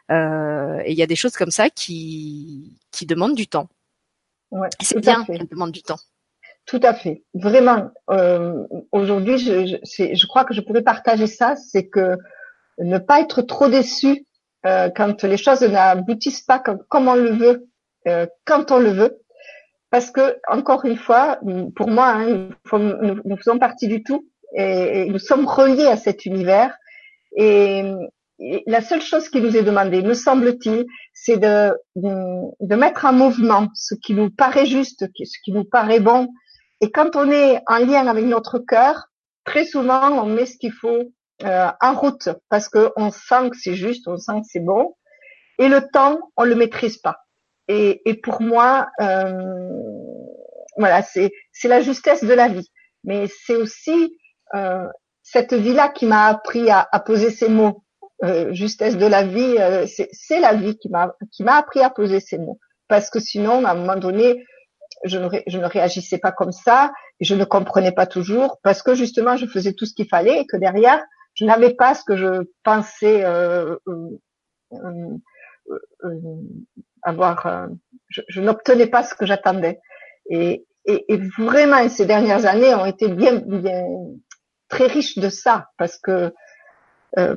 et 0.09 0.91
il 0.91 0.97
y 0.97 1.03
a 1.03 1.07
des 1.07 1.15
choses 1.15 1.33
comme 1.33 1.51
ça 1.51 1.69
qui 1.69 2.77
qui 2.91 3.05
demande 3.05 3.35
du 3.35 3.47
temps. 3.47 3.69
Ouais, 4.51 4.69
c'est 4.81 4.99
bien 4.99 5.25
fait. 5.25 5.37
qu'elle 5.37 5.47
demande 5.47 5.71
du 5.71 5.83
temps. 5.83 5.99
Tout 6.69 6.79
à 6.83 6.93
fait. 6.93 7.23
Vraiment, 7.33 7.89
euh, 8.11 8.63
aujourd'hui, 8.91 9.39
je, 9.39 9.65
je, 9.65 10.13
je 10.13 10.27
crois 10.27 10.45
que 10.45 10.53
je 10.53 10.61
pourrais 10.61 10.83
partager 10.83 11.25
ça, 11.25 11.55
c'est 11.55 11.87
que 11.87 12.15
ne 12.77 12.99
pas 12.99 13.21
être 13.21 13.41
trop 13.41 13.69
déçu 13.69 14.27
euh, 14.67 14.91
quand 14.95 15.23
les 15.23 15.37
choses 15.37 15.63
n'aboutissent 15.63 16.43
pas 16.43 16.59
comme, 16.59 16.77
comme 16.87 17.07
on 17.07 17.15
le 17.15 17.31
veut, 17.31 17.67
euh, 18.07 18.27
quand 18.45 18.69
on 18.69 18.77
le 18.77 18.91
veut. 18.91 19.17
Parce 19.89 20.11
que, 20.11 20.37
encore 20.47 20.85
une 20.85 20.97
fois, 20.97 21.39
pour 21.75 21.87
moi, 21.87 22.09
hein, 22.09 22.49
nous, 22.71 23.19
nous 23.25 23.37
faisons 23.37 23.57
partie 23.57 23.87
du 23.87 24.03
tout 24.03 24.27
et, 24.55 25.09
nous 25.09 25.17
sommes 25.17 25.47
reliés 25.47 25.87
à 25.87 25.97
cet 25.97 26.27
univers. 26.27 26.77
Et, 27.35 27.83
et 28.37 28.63
la 28.67 28.81
seule 28.81 29.01
chose 29.01 29.27
qui 29.29 29.41
nous 29.41 29.57
est 29.57 29.63
demandée, 29.63 30.03
me 30.03 30.13
semble-t-il, 30.13 30.85
c'est 31.13 31.37
de, 31.37 31.73
de, 31.95 32.43
de 32.59 32.75
mettre 32.75 33.05
en 33.05 33.13
mouvement 33.13 33.69
ce 33.73 33.95
qui 33.95 34.13
nous 34.13 34.29
paraît 34.29 34.67
juste, 34.67 35.07
ce 35.17 35.37
qui 35.43 35.51
nous 35.51 35.63
paraît 35.63 35.99
bon. 35.99 36.27
Et 36.81 36.91
quand 36.91 37.15
on 37.15 37.29
est 37.31 37.61
en 37.67 37.77
lien 37.77 38.07
avec 38.07 38.25
notre 38.25 38.59
cœur, 38.59 39.07
très 39.43 39.65
souvent, 39.65 40.11
on 40.11 40.25
met 40.25 40.45
ce 40.45 40.57
qu'il 40.57 40.73
faut 40.73 41.11
euh, 41.43 41.67
en 41.81 41.93
route 41.93 42.29
parce 42.49 42.69
que 42.69 42.91
on 42.95 43.11
sent 43.11 43.49
que 43.51 43.57
c'est 43.57 43.75
juste, 43.75 44.07
on 44.07 44.17
sent 44.17 44.41
que 44.41 44.47
c'est 44.49 44.59
bon. 44.59 44.95
Et 45.57 45.67
le 45.67 45.81
temps, 45.91 46.19
on 46.37 46.43
le 46.43 46.55
maîtrise 46.55 46.97
pas. 46.97 47.17
Et, 47.67 48.01
et 48.09 48.15
pour 48.15 48.41
moi, 48.41 48.89
euh, 49.01 49.31
voilà, 50.77 51.01
c'est 51.03 51.31
la 51.65 51.81
justesse 51.81 52.23
de 52.23 52.33
la 52.33 52.47
vie. 52.47 52.71
Mais 53.03 53.27
c'est 53.45 53.55
aussi 53.55 54.17
euh, 54.55 54.87
cette 55.23 55.53
vie-là 55.53 55.89
qui 55.89 56.05
m'a 56.05 56.25
appris 56.25 56.69
à, 56.69 56.87
à 56.91 56.99
poser 56.99 57.29
ces 57.29 57.49
mots. 57.49 57.83
Euh, 58.25 58.51
justesse 58.51 58.97
de 58.97 59.05
la 59.05 59.23
vie, 59.23 59.55
euh, 59.59 59.85
c'est 59.87 60.39
la 60.41 60.53
vie 60.53 60.77
qui 60.77 60.89
m'a 60.89 61.15
qui 61.31 61.43
m'a 61.43 61.55
appris 61.55 61.79
à 61.79 61.89
poser 61.89 62.19
ces 62.19 62.37
mots. 62.37 62.59
Parce 62.89 63.09
que 63.09 63.19
sinon, 63.19 63.63
à 63.63 63.71
un 63.71 63.75
moment 63.75 63.95
donné, 63.95 64.43
je 65.03 65.17
ne, 65.17 65.65
réagissais 65.65 66.17
pas 66.17 66.31
comme 66.31 66.51
ça, 66.51 66.91
je 67.19 67.35
ne 67.35 67.45
comprenais 67.45 67.91
pas 67.91 68.05
toujours, 68.07 68.59
parce 68.63 68.81
que 68.83 68.95
justement, 68.95 69.37
je 69.37 69.45
faisais 69.45 69.73
tout 69.73 69.85
ce 69.85 69.93
qu'il 69.93 70.07
fallait, 70.07 70.41
et 70.41 70.45
que 70.47 70.57
derrière, 70.57 71.01
je 71.35 71.45
n'avais 71.45 71.73
pas 71.73 71.93
ce 71.95 72.03
que 72.03 72.17
je 72.17 72.43
pensais 72.63 73.23
euh, 73.25 73.75
euh, 73.87 74.09
euh, 74.73 75.17
euh, 76.03 76.09
avoir. 77.03 77.45
euh, 77.45 77.67
je, 78.09 78.41
n'obtenais 78.41 78.87
pas 78.87 79.03
ce 79.03 79.15
que 79.15 79.25
j'attendais. 79.25 79.79
Et, 80.29 80.65
vraiment, 81.37 81.87
ces 81.89 82.05
dernières 82.05 82.45
années 82.45 82.73
ont 82.75 82.85
été 82.85 83.07
bien, 83.09 83.35
bien 83.35 83.85
très 84.69 84.87
riches 84.87 85.17
de 85.17 85.29
ça, 85.29 85.69
parce 85.77 85.97
que 85.97 86.33
euh, 87.17 87.35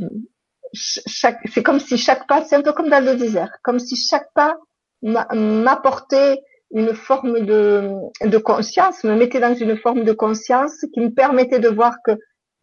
ch- 0.74 1.02
chaque, 1.06 1.38
c'est 1.52 1.62
comme 1.62 1.80
si 1.80 1.98
chaque 1.98 2.26
pas, 2.26 2.44
c'est 2.44 2.56
un 2.56 2.62
peu 2.62 2.72
comme 2.72 2.88
dans 2.90 3.04
le 3.04 3.16
désert, 3.16 3.50
comme 3.62 3.78
si 3.78 3.96
chaque 3.96 4.32
pas 4.34 4.56
m'a- 5.02 5.28
m'apportait 5.34 6.40
une 6.72 6.94
forme 6.94 7.40
de, 7.40 7.90
de 8.24 8.38
conscience, 8.38 9.04
me 9.04 9.14
mettait 9.14 9.40
dans 9.40 9.54
une 9.54 9.76
forme 9.76 10.04
de 10.04 10.12
conscience 10.12 10.84
qui 10.92 11.00
me 11.00 11.10
permettait 11.10 11.60
de 11.60 11.68
voir 11.68 11.96
que, 12.04 12.12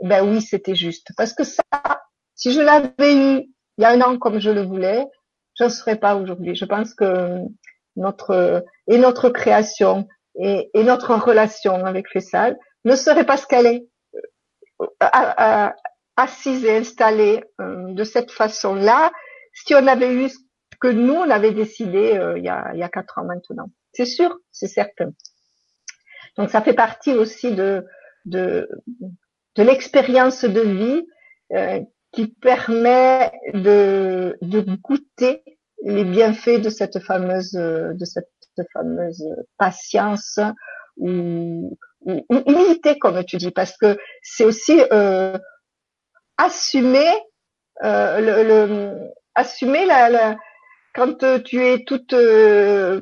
ben 0.01 0.27
oui, 0.27 0.41
c'était 0.41 0.75
juste. 0.75 1.09
Parce 1.15 1.33
que 1.33 1.43
ça, 1.43 1.63
si 2.35 2.51
je 2.51 2.61
l'avais 2.61 3.15
eu 3.15 3.49
il 3.79 3.83
y 3.83 3.85
a 3.85 3.91
un 3.91 4.01
an 4.01 4.17
comme 4.17 4.39
je 4.39 4.49
le 4.49 4.61
voulais, 4.61 5.05
je 5.57 5.63
ne 5.63 5.69
serais 5.69 5.95
pas 5.95 6.15
aujourd'hui. 6.15 6.53
Je 6.53 6.65
pense 6.65 6.93
que 6.93 7.37
notre, 7.95 8.65
et 8.87 8.97
notre 8.97 9.29
création 9.29 10.05
et, 10.35 10.69
notre 10.75 11.15
relation 11.15 11.85
avec 11.85 12.09
Fessal 12.09 12.57
ne 12.83 12.95
serait 12.95 13.25
pas 13.25 13.37
ce 13.37 13.47
qu'elle 13.47 13.67
est, 13.67 13.87
euh, 14.81 15.69
assise 16.17 16.65
et 16.65 16.77
installée 16.77 17.43
euh, 17.61 17.93
de 17.93 18.03
cette 18.03 18.31
façon-là, 18.31 19.11
si 19.53 19.73
on 19.75 19.87
avait 19.87 20.13
eu 20.13 20.27
ce 20.27 20.37
que 20.79 20.89
nous, 20.89 21.13
on 21.13 21.29
avait 21.29 21.51
décidé 21.51 22.17
euh, 22.17 22.37
il, 22.37 22.43
y 22.43 22.49
a, 22.49 22.71
il 22.73 22.79
y 22.79 22.83
a 22.83 22.89
quatre 22.89 23.17
ans 23.17 23.23
maintenant. 23.23 23.69
C'est 23.93 24.05
sûr, 24.05 24.37
c'est 24.51 24.67
certain. 24.67 25.11
Donc 26.37 26.49
ça 26.49 26.61
fait 26.61 26.73
partie 26.73 27.13
aussi 27.13 27.53
de, 27.53 27.85
de, 28.25 28.69
l'expérience 29.57 30.45
de 30.45 30.61
vie 30.61 31.07
euh, 31.53 31.81
qui 32.11 32.27
permet 32.27 33.31
de, 33.53 34.37
de 34.41 34.61
goûter 34.81 35.43
les 35.83 36.05
bienfaits 36.05 36.61
de 36.61 36.69
cette 36.69 36.99
fameuse 36.99 37.51
de 37.51 38.05
cette 38.05 38.29
fameuse 38.73 39.23
patience 39.57 40.39
ou, 40.97 41.77
ou, 42.01 42.25
humilité 42.29 42.97
comme 42.99 43.23
tu 43.23 43.37
dis 43.37 43.51
parce 43.51 43.77
que 43.77 43.97
c'est 44.21 44.45
aussi 44.45 44.81
euh, 44.91 45.37
assumer 46.37 47.11
euh, 47.83 48.19
le, 48.43 49.11
assumer 49.35 49.85
la- 49.85 50.37
quand 50.95 51.23
euh, 51.23 51.39
tu 51.39 51.63
es 51.63 51.83
toute 51.85 52.13
euh, 52.13 52.99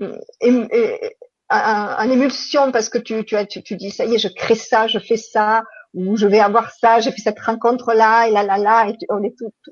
en, 1.50 1.95
en 2.06 2.10
émulsion 2.12 2.71
parce 2.71 2.89
que 2.89 2.97
tu, 2.97 3.23
tu, 3.26 3.38
tu, 3.63 3.76
dis 3.76 3.91
ça 3.91 4.06
y 4.06 4.15
est 4.15 4.17
je 4.17 4.28
crée 4.28 4.56
ça 4.56 4.88
je 4.88 5.00
fais 5.00 5.17
ça 5.17 5.63
ou 5.93 6.17
je 6.17 6.28
vais 6.28 6.39
avoir 6.39 6.71
ça 6.71 7.00
j'ai 7.00 7.12
fait 7.12 7.21
cette 7.21 7.39
rencontre 7.39 7.93
là 7.93 8.28
et 8.28 8.32
là 8.32 8.43
là 8.43 8.58
là 8.58 8.88
et 8.89 8.93
tu- 8.97 9.06
on 9.10 9.23
est 9.23 9.34
tout, 9.38 9.50
tout- 9.63 9.71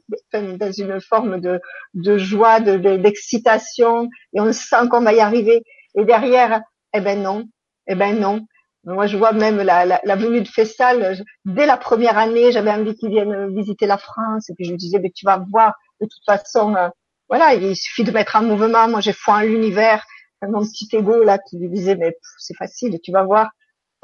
dans 0.57 0.71
une 0.71 1.01
forme 1.01 1.41
de, 1.41 1.59
de 1.93 2.17
joie 2.17 2.59
de, 2.61 2.77
de- 2.77 2.97
d'excitation 2.97 4.07
et 4.33 4.39
on 4.39 4.51
sent 4.53 4.87
qu'on 4.89 5.01
va 5.01 5.13
y 5.13 5.19
arriver 5.19 5.63
et 5.97 6.05
derrière 6.05 6.61
eh 6.93 7.01
ben 7.01 7.21
non 7.21 7.43
eh 7.87 7.95
ben 7.95 8.17
non 8.19 8.45
moi, 8.87 9.07
je 9.07 9.17
vois 9.17 9.31
même 9.31 9.57
la, 9.63 9.83
la, 9.83 9.99
la 10.03 10.15
venue 10.15 10.41
de 10.41 10.47
Fessal. 10.47 11.23
Dès 11.43 11.65
la 11.65 11.75
première 11.75 12.19
année, 12.19 12.51
j'avais 12.51 12.69
envie 12.69 12.93
qu'ils 12.95 13.09
viennent 13.09 13.51
visiter 13.55 13.87
la 13.87 13.97
France. 13.97 14.47
Et 14.51 14.53
puis, 14.53 14.65
je 14.65 14.69
lui 14.69 14.77
disais, 14.77 14.99
mais 14.99 15.09
tu 15.09 15.25
vas 15.25 15.43
voir, 15.51 15.73
de 15.99 16.05
toute 16.05 16.23
façon, 16.23 16.75
euh, 16.75 16.89
voilà, 17.29 17.53
il 17.55 17.75
suffit 17.75 18.03
de 18.03 18.11
mettre 18.11 18.35
en 18.35 18.43
mouvement. 18.43 18.87
Moi, 18.87 19.01
j'ai 19.01 19.13
foi 19.13 19.35
en 19.35 19.41
l'univers. 19.41 20.05
Enfin, 20.41 20.51
Mon 20.51 20.65
petit 20.65 20.87
ego, 20.93 21.23
là, 21.23 21.37
qui 21.37 21.57
lui 21.57 21.69
disait, 21.69 21.95
mais 21.95 22.17
c'est 22.39 22.55
facile, 22.55 22.99
tu 23.03 23.11
vas 23.11 23.23
voir. 23.23 23.49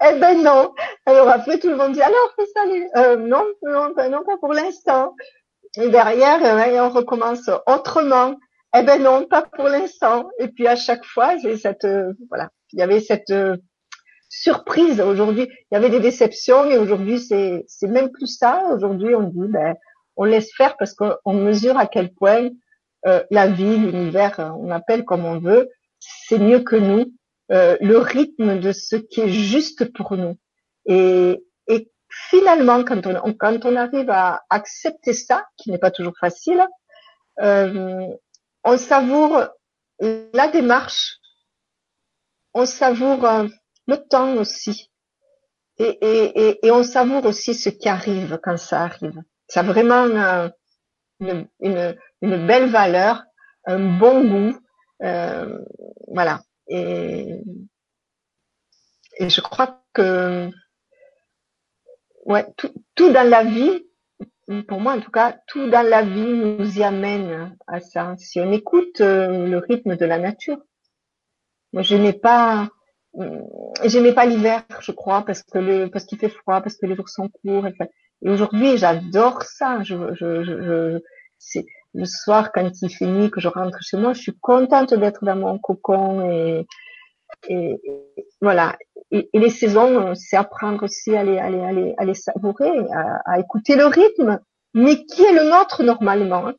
eh 0.00 0.18
ben 0.18 0.42
non. 0.42 0.72
Alors 1.06 1.28
après, 1.28 1.58
tout 1.58 1.68
le 1.68 1.76
monde 1.76 1.92
dit, 1.92 2.02
alors, 2.02 2.34
Fessal, 2.36 2.88
euh, 2.96 3.16
non, 3.16 3.44
non, 3.62 3.92
ben 3.96 4.10
non, 4.10 4.24
pas 4.24 4.36
pour 4.38 4.52
l'instant. 4.52 5.14
Et 5.76 5.88
derrière, 5.88 6.44
euh, 6.44 6.86
on 6.86 6.90
recommence 6.90 7.50
autrement. 7.66 8.36
Eh 8.76 8.82
ben 8.82 9.02
non, 9.02 9.24
pas 9.24 9.42
pour 9.42 9.68
l'instant. 9.68 10.28
Et 10.38 10.48
puis 10.48 10.66
à 10.66 10.76
chaque 10.76 11.04
fois, 11.04 11.36
j'ai 11.38 11.56
cette 11.56 11.84
euh, 11.84 12.12
voilà, 12.28 12.50
il 12.72 12.78
y 12.78 12.82
avait 12.82 13.00
cette 13.00 13.30
euh, 13.30 13.56
surprise. 14.28 15.00
Aujourd'hui, 15.00 15.48
il 15.48 15.74
y 15.74 15.76
avait 15.76 15.90
des 15.90 16.00
déceptions 16.00 16.70
et 16.70 16.76
aujourd'hui, 16.76 17.18
c'est 17.18 17.64
c'est 17.66 17.88
même 17.88 18.10
plus 18.10 18.26
ça. 18.26 18.64
Aujourd'hui, 18.72 19.14
on 19.14 19.22
dit 19.22 19.48
ben 19.48 19.74
on 20.18 20.24
laisse 20.24 20.50
faire 20.54 20.76
parce 20.76 20.94
qu'on 20.94 21.32
mesure 21.32 21.78
à 21.78 21.86
quel 21.86 22.12
point 22.12 22.50
euh, 23.06 23.22
la 23.30 23.46
vie, 23.46 23.78
l'univers, 23.78 24.38
euh, 24.40 24.50
on 24.58 24.70
appelle 24.70 25.04
comme 25.04 25.24
on 25.24 25.38
veut, 25.38 25.70
c'est 26.00 26.38
mieux 26.38 26.60
que 26.60 26.76
nous. 26.76 27.12
Euh, 27.50 27.78
le 27.80 27.96
rythme 27.96 28.60
de 28.60 28.72
ce 28.72 28.96
qui 28.96 29.22
est 29.22 29.30
juste 29.30 29.90
pour 29.94 30.16
nous. 30.18 30.36
Et, 30.84 31.42
et 31.66 31.90
finalement, 32.10 32.84
quand 32.84 33.06
on, 33.06 33.32
quand 33.32 33.64
on 33.64 33.74
arrive 33.74 34.10
à 34.10 34.42
accepter 34.50 35.14
ça, 35.14 35.46
qui 35.56 35.70
n'est 35.70 35.78
pas 35.78 35.90
toujours 35.90 36.12
facile, 36.20 36.62
euh, 37.40 38.06
on 38.64 38.76
savoure 38.76 39.48
la 40.00 40.48
démarche, 40.48 41.16
on 42.52 42.66
savoure 42.66 43.24
euh, 43.24 43.46
le 43.86 43.96
temps 43.96 44.34
aussi, 44.34 44.90
et, 45.78 45.98
et, 46.02 46.48
et, 46.48 46.66
et 46.66 46.70
on 46.70 46.82
savoure 46.82 47.24
aussi 47.24 47.54
ce 47.54 47.70
qui 47.70 47.88
arrive 47.88 48.38
quand 48.42 48.58
ça 48.58 48.82
arrive. 48.82 49.22
Ça 49.48 49.60
a 49.60 49.62
vraiment 49.62 50.04
une, 51.20 51.46
belle 52.20 52.70
valeur, 52.70 53.24
un 53.64 53.98
bon 53.98 54.24
goût, 54.28 54.58
euh, 55.02 55.58
voilà. 56.06 56.42
Et, 56.68 57.40
et 59.18 59.30
je 59.30 59.40
crois 59.40 59.82
que 59.94 60.50
ouais, 62.26 62.46
tout, 62.56 62.72
tout 62.94 63.10
dans 63.10 63.28
la 63.28 63.42
vie, 63.42 63.84
pour 64.68 64.80
moi 64.80 64.94
en 64.94 65.00
tout 65.00 65.10
cas, 65.10 65.38
tout 65.46 65.68
dans 65.68 65.86
la 65.86 66.02
vie 66.02 66.32
nous 66.32 66.78
y 66.78 66.82
amène 66.82 67.56
à 67.66 67.80
ça. 67.80 68.14
Si 68.18 68.40
on 68.40 68.52
écoute 68.52 69.00
euh, 69.00 69.46
le 69.46 69.58
rythme 69.58 69.96
de 69.96 70.04
la 70.04 70.18
nature. 70.18 70.58
Moi, 71.72 71.82
je 71.82 71.96
n'ai 71.96 72.14
pas, 72.14 72.70
euh, 73.18 73.42
j'aimais 73.84 74.14
pas 74.14 74.24
l'hiver, 74.24 74.64
je 74.80 74.92
crois, 74.92 75.22
parce 75.22 75.42
que 75.42 75.58
le, 75.58 75.90
parce 75.90 76.06
qu'il 76.06 76.18
fait 76.18 76.30
froid, 76.30 76.62
parce 76.62 76.76
que 76.76 76.86
les 76.86 76.96
jours 76.96 77.08
sont 77.10 77.28
courts. 77.28 77.66
Et, 77.66 77.74
et 78.22 78.30
aujourd'hui, 78.30 78.76
j'adore 78.76 79.42
ça. 79.42 79.82
Je, 79.82 79.96
je, 80.14 80.42
je, 80.44 81.60
le 81.94 82.04
soir 82.04 82.52
quand 82.52 82.70
il 82.82 82.90
finit, 82.90 83.30
que 83.30 83.40
je 83.40 83.48
rentre 83.48 83.78
chez 83.80 83.96
moi, 83.96 84.12
je 84.12 84.20
suis 84.20 84.36
contente 84.40 84.92
d'être 84.94 85.24
dans 85.24 85.36
mon 85.36 85.58
cocon 85.58 86.30
et, 86.30 86.66
et, 87.48 87.76
voilà. 88.40 88.76
Et, 89.10 89.28
les 89.32 89.50
saisons, 89.50 90.14
c'est 90.14 90.36
apprendre 90.36 90.82
aussi 90.84 91.16
à 91.16 91.24
les, 91.24 91.38
à 91.38 91.48
les, 91.50 91.60
à 91.60 91.72
les, 91.72 91.94
à 91.96 92.04
les 92.04 92.14
savourer, 92.14 92.70
à, 92.92 93.20
à 93.24 93.38
écouter 93.38 93.74
le 93.76 93.86
rythme, 93.86 94.38
mais 94.74 95.04
qui 95.06 95.22
est 95.22 95.32
le 95.32 95.48
nôtre 95.48 95.82
normalement. 95.82 96.48
hein? 96.48 96.54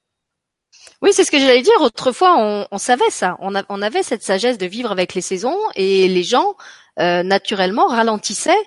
Oui, 1.02 1.14
c'est 1.14 1.24
ce 1.24 1.32
que 1.32 1.40
j'allais 1.40 1.62
dire. 1.62 1.80
Autrefois, 1.82 2.36
on, 2.38 2.68
on 2.72 2.78
savait 2.78 3.10
ça. 3.10 3.38
On, 3.40 3.56
a- 3.56 3.64
on 3.70 3.82
avait 3.82 4.04
cette 4.04 4.24
sagesse 4.24 4.58
de 4.58 4.66
vivre 4.66 4.92
avec 4.92 5.14
les 5.14 5.22
saisons 5.22 5.58
et 5.76 6.08
les 6.08 6.24
gens, 6.24 6.56
euh, 7.00 7.24
naturellement, 7.24 7.88
ralentissaient 7.88 8.64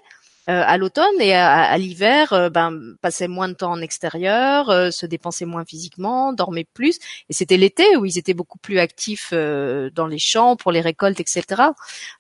euh, 0.49 0.63
à 0.67 0.77
l'automne 0.77 1.21
et 1.21 1.35
à, 1.35 1.79
l'hiver, 1.79 2.33
euh, 2.33 2.51
ben 2.51 2.97
passaient 3.01 3.29
moins 3.29 3.49
de 3.49 3.55
temps 3.55 3.71
en 3.71 3.81
extérieur, 3.81 4.71
euh, 4.71 4.91
se 4.91 5.07
dépensaient 5.07 5.45
moins 5.45 5.65
physiquement, 5.65 6.33
dormaient 6.33 6.67
plus. 6.75 6.99
Et 7.29 7.33
c'était 7.33 7.57
l'été 7.57 7.97
où 7.97 8.05
ils 8.05 8.19
étaient 8.19 8.35
beaucoup 8.35 8.59
plus 8.59 8.81
actifs 8.81 9.33
dans 9.33 10.07
les 10.09 10.19
champs 10.19 10.57
pour 10.57 10.73
les 10.73 10.81
récoltes, 10.81 11.21
etc. 11.21 11.45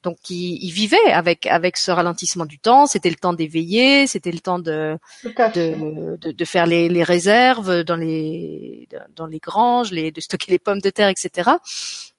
Donc 0.04 0.18
ils, 0.30 0.70
vivaient 0.70 1.12
avec 1.12 1.46
avec 1.46 1.76
ce 1.76 1.90
ralentissement 1.90 2.46
du 2.46 2.61
temps. 2.61 2.87
C'était 2.87 3.11
le 3.11 3.16
temps 3.16 3.32
d'éveiller, 3.32 4.06
c'était 4.06 4.32
le 4.32 4.38
temps 4.38 4.61
de 4.61 4.96
de, 5.24 6.16
de, 6.16 6.32
de, 6.32 6.44
faire 6.44 6.66
les, 6.66 6.88
les 6.88 7.02
réserves 7.02 7.82
dans 7.82 7.96
les 7.96 8.88
dans 9.16 9.26
les 9.26 9.40
granges, 9.40 9.90
les, 9.90 10.12
de 10.12 10.20
stocker 10.20 10.52
les 10.52 10.58
pommes 10.61 10.80
de 10.80 10.90
terre, 10.90 11.08
etc. 11.08 11.50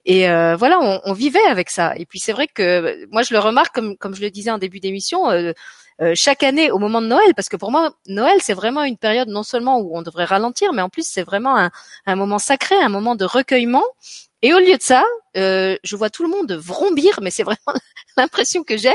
Et 0.05 0.29
euh, 0.29 0.55
voilà, 0.57 0.79
on, 0.81 0.99
on, 1.05 1.13
vivait 1.13 1.43
avec 1.47 1.69
ça. 1.69 1.93
Et 1.95 2.05
puis 2.05 2.19
c'est 2.19 2.33
vrai 2.33 2.47
que 2.47 3.05
moi 3.11 3.21
je 3.23 3.33
le 3.33 3.39
remarque 3.39 3.73
comme 3.73 3.95
comme 3.97 4.13
je 4.13 4.21
le 4.21 4.29
disais 4.29 4.51
en 4.51 4.57
début 4.57 4.81
d'émission, 4.81 5.29
euh, 5.29 5.53
euh, 6.01 6.13
chaque 6.15 6.43
année 6.43 6.71
au 6.71 6.79
moment 6.79 7.01
de 7.01 7.07
Noël, 7.07 7.33
parce 7.35 7.49
que 7.49 7.57
pour 7.57 7.71
moi 7.71 7.93
Noël 8.07 8.37
c'est 8.39 8.53
vraiment 8.53 8.83
une 8.83 8.97
période 8.97 9.27
non 9.27 9.43
seulement 9.43 9.79
où 9.79 9.97
on 9.97 10.01
devrait 10.01 10.25
ralentir, 10.25 10.73
mais 10.73 10.81
en 10.81 10.89
plus 10.89 11.07
c'est 11.07 11.23
vraiment 11.23 11.57
un, 11.57 11.71
un, 12.05 12.15
moment 12.15 12.39
sacré, 12.39 12.75
un 12.75 12.89
moment 12.89 13.15
de 13.15 13.25
recueillement. 13.25 13.83
Et 14.43 14.53
au 14.53 14.59
lieu 14.59 14.75
de 14.77 14.81
ça, 14.81 15.05
euh, 15.37 15.77
je 15.83 15.95
vois 15.95 16.09
tout 16.09 16.23
le 16.23 16.29
monde 16.29 16.51
vrombir, 16.51 17.19
mais 17.21 17.31
c'est 17.31 17.43
vraiment 17.43 17.79
l'impression 18.17 18.63
que 18.63 18.77
j'ai. 18.77 18.93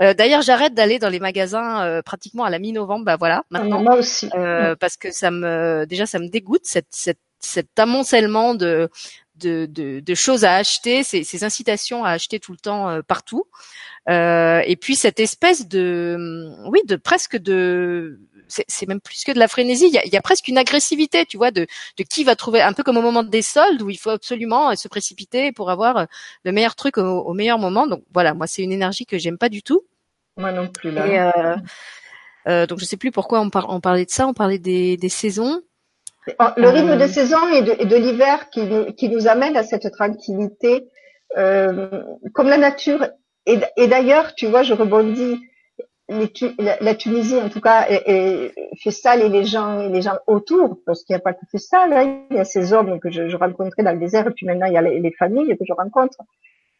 Euh, 0.00 0.14
D'ailleurs, 0.14 0.42
j'arrête 0.42 0.74
d'aller 0.74 0.98
dans 0.98 1.10
les 1.10 1.20
magasins 1.20 1.84
euh, 1.84 2.02
pratiquement 2.02 2.44
à 2.44 2.50
la 2.50 2.58
mi-novembre. 2.58 3.04
Bah 3.04 3.16
voilà, 3.16 3.44
maintenant. 3.50 3.82
Moi 3.82 3.96
aussi. 3.96 4.30
Euh, 4.34 4.74
parce 4.74 4.96
que 4.96 5.12
ça 5.12 5.30
me, 5.30 5.84
déjà, 5.86 6.06
ça 6.06 6.18
me 6.18 6.28
dégoûte 6.28 6.64
cette, 6.64 6.88
cette 6.90 7.18
cet 7.38 7.78
amoncellement 7.78 8.54
de, 8.54 8.88
de, 9.38 9.66
de, 9.66 10.00
de, 10.00 10.14
choses 10.14 10.44
à 10.44 10.54
acheter, 10.54 11.02
ces, 11.02 11.24
ces, 11.24 11.44
incitations 11.44 12.04
à 12.04 12.10
acheter 12.10 12.40
tout 12.40 12.52
le 12.52 12.58
temps 12.58 12.88
euh, 12.88 13.02
partout, 13.02 13.44
euh, 14.08 14.62
et 14.66 14.76
puis 14.76 14.96
cette 14.96 15.20
espèce 15.20 15.68
de, 15.68 16.48
oui, 16.68 16.80
de 16.86 16.96
presque 16.96 17.36
de, 17.36 18.20
c'est 18.48 18.86
même 18.86 19.00
plus 19.00 19.24
que 19.24 19.32
de 19.32 19.38
la 19.38 19.48
frénésie. 19.48 19.86
Il 19.88 19.94
y 19.94 19.98
a, 19.98 20.04
il 20.04 20.12
y 20.12 20.16
a, 20.16 20.22
presque 20.22 20.48
une 20.48 20.58
agressivité, 20.58 21.26
tu 21.26 21.36
vois, 21.36 21.50
de, 21.50 21.66
de 21.98 22.02
qui 22.04 22.24
va 22.24 22.36
trouver, 22.36 22.62
un 22.62 22.72
peu 22.72 22.82
comme 22.82 22.96
au 22.96 23.02
moment 23.02 23.22
des 23.22 23.42
soldes 23.42 23.82
où 23.82 23.90
il 23.90 23.98
faut 23.98 24.10
absolument 24.10 24.74
se 24.76 24.88
précipiter 24.88 25.52
pour 25.52 25.70
avoir 25.70 26.06
le 26.44 26.52
meilleur 26.52 26.76
truc 26.76 26.98
au, 26.98 27.02
au 27.02 27.34
meilleur 27.34 27.58
moment. 27.58 27.86
Donc 27.86 28.04
voilà, 28.12 28.34
moi 28.34 28.46
c'est 28.46 28.62
une 28.62 28.72
énergie 28.72 29.06
que 29.06 29.18
j'aime 29.18 29.38
pas 29.38 29.48
du 29.48 29.62
tout. 29.62 29.82
Moi 30.36 30.52
non 30.52 30.68
plus 30.68 30.90
là. 30.90 31.06
Et, 31.06 31.18
euh, 31.18 31.56
euh, 32.48 32.66
donc 32.66 32.78
je 32.78 32.84
sais 32.84 32.96
plus 32.96 33.10
pourquoi 33.10 33.40
on, 33.40 33.50
par, 33.50 33.70
on 33.70 33.80
parlait 33.80 34.04
de 34.04 34.10
ça, 34.10 34.26
on 34.26 34.34
parlait 34.34 34.58
des, 34.58 34.96
des 34.96 35.08
saisons. 35.08 35.62
Le 36.56 36.68
rythme 36.68 36.96
de 36.96 37.02
euh. 37.02 37.08
saison 37.08 37.48
et 37.48 37.62
de, 37.62 37.84
de 37.84 37.96
l'hiver 37.96 38.50
qui, 38.50 38.68
qui, 38.96 39.08
nous 39.08 39.28
amène 39.28 39.56
à 39.56 39.62
cette 39.62 39.90
tranquillité, 39.92 40.88
euh, 41.36 42.02
comme 42.34 42.48
la 42.48 42.58
nature. 42.58 43.06
Et, 43.46 43.58
et 43.76 43.86
d'ailleurs, 43.86 44.34
tu 44.34 44.46
vois, 44.46 44.62
je 44.62 44.74
rebondis. 44.74 45.40
Les, 46.08 46.30
la, 46.60 46.76
la, 46.80 46.94
Tunisie, 46.94 47.36
en 47.36 47.48
tout 47.48 47.60
cas, 47.60 47.84
et, 47.90 48.52
fait 48.80 48.92
ça 48.92 49.16
et 49.16 49.28
les 49.28 49.44
gens, 49.44 49.80
et 49.80 49.88
les 49.88 50.02
gens 50.02 50.16
autour, 50.28 50.78
parce 50.86 51.02
qu'il 51.02 51.14
n'y 51.14 51.18
a 51.18 51.20
pas 51.20 51.32
que 51.32 51.58
ça. 51.58 51.88
Là, 51.88 52.04
il 52.04 52.36
y 52.36 52.38
a 52.38 52.44
ces 52.44 52.72
hommes 52.72 53.00
que 53.00 53.10
je, 53.10 53.28
je, 53.28 53.36
rencontrais 53.36 53.82
dans 53.82 53.90
le 53.90 53.98
désert, 53.98 54.28
et 54.28 54.30
puis 54.30 54.46
maintenant 54.46 54.66
il 54.66 54.74
y 54.74 54.76
a 54.76 54.82
les, 54.82 55.00
les 55.00 55.10
familles 55.10 55.56
que 55.58 55.64
je 55.66 55.72
rencontre. 55.72 56.18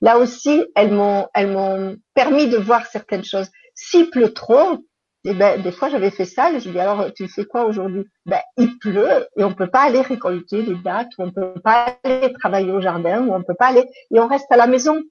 Là 0.00 0.18
aussi, 0.18 0.64
elles 0.76 0.92
m'ont, 0.92 1.26
elles 1.34 1.50
m'ont 1.50 1.96
permis 2.14 2.48
de 2.48 2.56
voir 2.56 2.86
certaines 2.86 3.24
choses. 3.24 3.50
S'il 3.74 4.10
pleut 4.10 4.32
trop, 4.32 4.78
et 5.26 5.34
ben, 5.34 5.60
des 5.60 5.72
fois, 5.72 5.88
j'avais 5.88 6.12
fait 6.12 6.24
ça. 6.24 6.56
je 6.56 6.70
dis 6.70 6.78
alors, 6.78 7.12
tu 7.12 7.26
fais 7.26 7.44
quoi 7.44 7.64
aujourd'hui? 7.64 8.04
Ben, 8.26 8.38
il 8.56 8.78
pleut 8.78 9.26
et 9.36 9.42
on 9.42 9.52
peut 9.52 9.66
pas 9.66 9.80
aller 9.80 10.00
récolter 10.00 10.62
les 10.62 10.76
dates, 10.76 11.08
ou 11.18 11.24
on 11.24 11.32
peut 11.32 11.54
pas 11.64 11.98
aller 12.04 12.32
travailler 12.34 12.70
au 12.70 12.80
jardin, 12.80 13.26
ou 13.26 13.34
on 13.34 13.42
peut 13.42 13.56
pas 13.58 13.66
aller 13.66 13.84
et 14.12 14.20
on 14.20 14.28
reste 14.28 14.46
à 14.52 14.56
la 14.56 14.68
maison. 14.68 15.02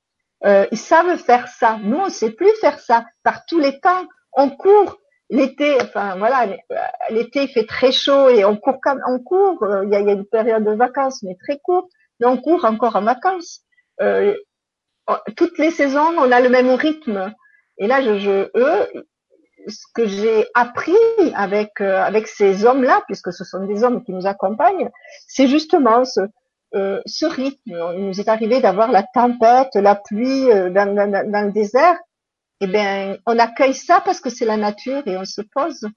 Euh, 0.45 0.65
ils 0.71 0.77
savent 0.77 1.17
faire 1.17 1.49
ça. 1.49 1.79
Nous, 1.83 1.97
on 1.97 2.09
sait 2.09 2.31
plus 2.31 2.49
faire 2.61 2.79
ça. 2.79 3.05
Par 3.23 3.45
tous 3.45 3.59
les 3.59 3.77
temps, 3.81 4.05
on 4.37 4.49
court. 4.49 4.99
L'été, 5.29 5.75
enfin 5.81 6.15
voilà, 6.17 6.55
l'été 7.09 7.43
il 7.43 7.47
fait 7.49 7.65
très 7.65 7.91
chaud 7.91 8.29
et 8.29 8.45
on 8.45 8.55
court 8.55 8.79
comme 8.81 9.01
on 9.09 9.19
court. 9.19 9.63
Euh, 9.63 9.83
il 9.83 9.91
y 9.91 9.95
a, 9.95 9.99
il 9.99 10.07
y 10.07 10.11
a 10.11 10.13
une 10.13 10.25
période 10.25 10.63
de 10.63 10.71
vacances, 10.71 11.23
mais 11.23 11.35
très 11.35 11.59
courte, 11.59 11.89
mais 12.21 12.27
on 12.27 12.37
court 12.37 12.63
encore 12.63 12.95
en 12.95 13.01
vacances. 13.01 13.63
Euh, 14.01 14.33
toutes 15.35 15.57
les 15.57 15.71
saisons, 15.71 16.13
on 16.17 16.31
a 16.31 16.39
le 16.39 16.49
même 16.49 16.69
rythme. 16.69 17.33
Et 17.79 17.87
là, 17.87 18.01
je, 18.01 18.17
je, 18.17 18.49
eux, 18.55 19.05
ce 19.67 19.85
que 19.93 20.05
j'ai 20.05 20.47
appris 20.53 20.93
avec 21.33 21.81
euh, 21.81 22.01
avec 22.01 22.27
ces 22.27 22.65
hommes-là, 22.65 23.01
puisque 23.07 23.33
ce 23.33 23.43
sont 23.43 23.65
des 23.65 23.83
hommes 23.83 24.03
qui 24.03 24.11
nous 24.11 24.27
accompagnent, 24.27 24.89
c'est 25.27 25.47
justement 25.47 26.05
ce 26.05 26.21
euh, 26.75 27.01
ce 27.05 27.25
rythme. 27.25 27.77
Il 27.97 28.05
nous 28.07 28.19
est 28.19 28.27
arrivé 28.27 28.59
d'avoir 28.59 28.91
la 28.91 29.03
tempête, 29.03 29.75
la 29.75 29.95
pluie 29.95 30.51
euh, 30.51 30.69
dans, 30.69 30.93
dans, 30.93 31.09
dans, 31.09 31.45
le 31.45 31.51
désert. 31.51 31.97
Eh 32.59 32.67
bien, 32.67 33.17
on 33.25 33.37
accueille 33.39 33.73
ça 33.73 34.01
parce 34.03 34.19
que 34.19 34.29
c'est 34.29 34.45
la 34.45 34.57
nature 34.57 35.03
et 35.05 35.17
on 35.17 35.25
se 35.25 35.41
pose. 35.41 35.87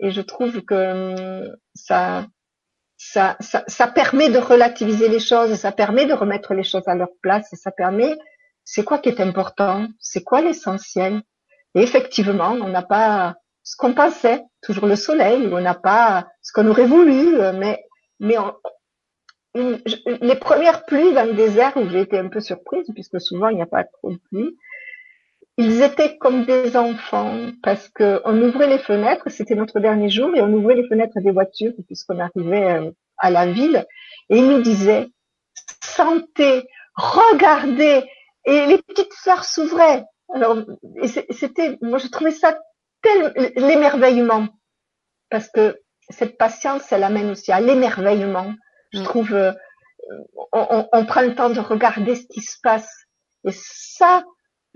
Et 0.00 0.10
je 0.10 0.20
trouve 0.20 0.62
que 0.62 1.48
ça, 1.74 2.26
ça, 2.96 3.36
ça, 3.40 3.64
ça 3.66 3.86
permet 3.86 4.28
de 4.28 4.38
relativiser 4.38 5.08
les 5.08 5.20
choses, 5.20 5.54
ça 5.54 5.72
permet 5.72 6.06
de 6.06 6.12
remettre 6.12 6.54
les 6.54 6.64
choses 6.64 6.86
à 6.86 6.94
leur 6.94 7.10
place, 7.22 7.48
ça 7.52 7.70
permet, 7.70 8.16
c'est 8.64 8.84
quoi 8.84 8.98
qui 8.98 9.08
est 9.08 9.20
important, 9.20 9.86
c'est 10.00 10.22
quoi 10.22 10.40
l'essentiel, 10.40 11.22
effectivement, 11.74 12.52
on 12.52 12.68
n'a 12.68 12.82
pas 12.82 13.36
ce 13.62 13.76
qu'on 13.76 13.92
pensait, 13.92 14.42
toujours 14.62 14.86
le 14.86 14.96
soleil, 14.96 15.48
on 15.52 15.60
n'a 15.60 15.74
pas 15.74 16.26
ce 16.42 16.52
qu'on 16.52 16.66
aurait 16.68 16.86
voulu, 16.86 17.38
euh, 17.38 17.52
mais, 17.52 17.84
mais 18.18 18.36
les 19.54 20.36
premières 20.36 20.84
pluies 20.86 21.12
dans 21.12 21.26
le 21.26 21.34
désert 21.34 21.76
où 21.76 21.88
j'ai 21.88 22.00
été 22.00 22.18
un 22.18 22.28
peu 22.28 22.40
surprise, 22.40 22.86
puisque 22.94 23.20
souvent 23.20 23.48
il 23.48 23.56
n'y 23.56 23.62
a 23.62 23.66
pas 23.66 23.84
trop 23.84 24.10
de 24.10 24.18
pluie, 24.30 24.56
ils 25.58 25.82
étaient 25.82 26.16
comme 26.18 26.44
des 26.44 26.76
enfants 26.76 27.36
parce 27.62 27.88
que 27.88 28.22
on 28.24 28.40
ouvrait 28.40 28.68
les 28.68 28.78
fenêtres, 28.78 29.28
c'était 29.28 29.56
notre 29.56 29.80
dernier 29.80 30.08
jour, 30.08 30.34
et 30.34 30.40
on 30.40 30.52
ouvrait 30.52 30.76
les 30.76 30.86
fenêtres 30.88 31.20
des 31.20 31.32
voitures 31.32 31.72
puisqu'on 31.86 32.20
arrivait 32.20 32.72
euh, 32.72 32.90
à 33.18 33.30
la 33.30 33.46
ville, 33.46 33.84
et 34.30 34.38
ils 34.38 34.48
nous 34.48 34.62
disaient 34.62 35.08
sentez, 35.82 36.68
regardez, 36.94 38.04
et 38.44 38.66
les 38.66 38.78
petites 38.78 39.12
fleurs 39.14 39.44
s'ouvraient. 39.44 40.04
Alors, 40.34 40.58
c'était, 41.30 41.78
moi, 41.80 41.98
je 41.98 42.08
trouvais 42.08 42.30
ça 42.30 42.58
tel 43.02 43.32
l'émerveillement, 43.56 44.48
parce 45.30 45.48
que 45.48 45.78
cette 46.10 46.36
patience, 46.36 46.90
elle 46.92 47.04
amène 47.04 47.30
aussi 47.30 47.52
à 47.52 47.60
l'émerveillement. 47.60 48.52
Je 48.92 49.00
mm. 49.00 49.04
trouve, 49.04 49.34
euh, 49.34 49.52
on, 50.52 50.88
on, 50.92 51.04
prend 51.06 51.22
le 51.22 51.34
temps 51.34 51.50
de 51.50 51.60
regarder 51.60 52.16
ce 52.16 52.26
qui 52.26 52.40
se 52.40 52.56
passe, 52.62 52.90
et 53.46 53.52
ça, 53.52 54.24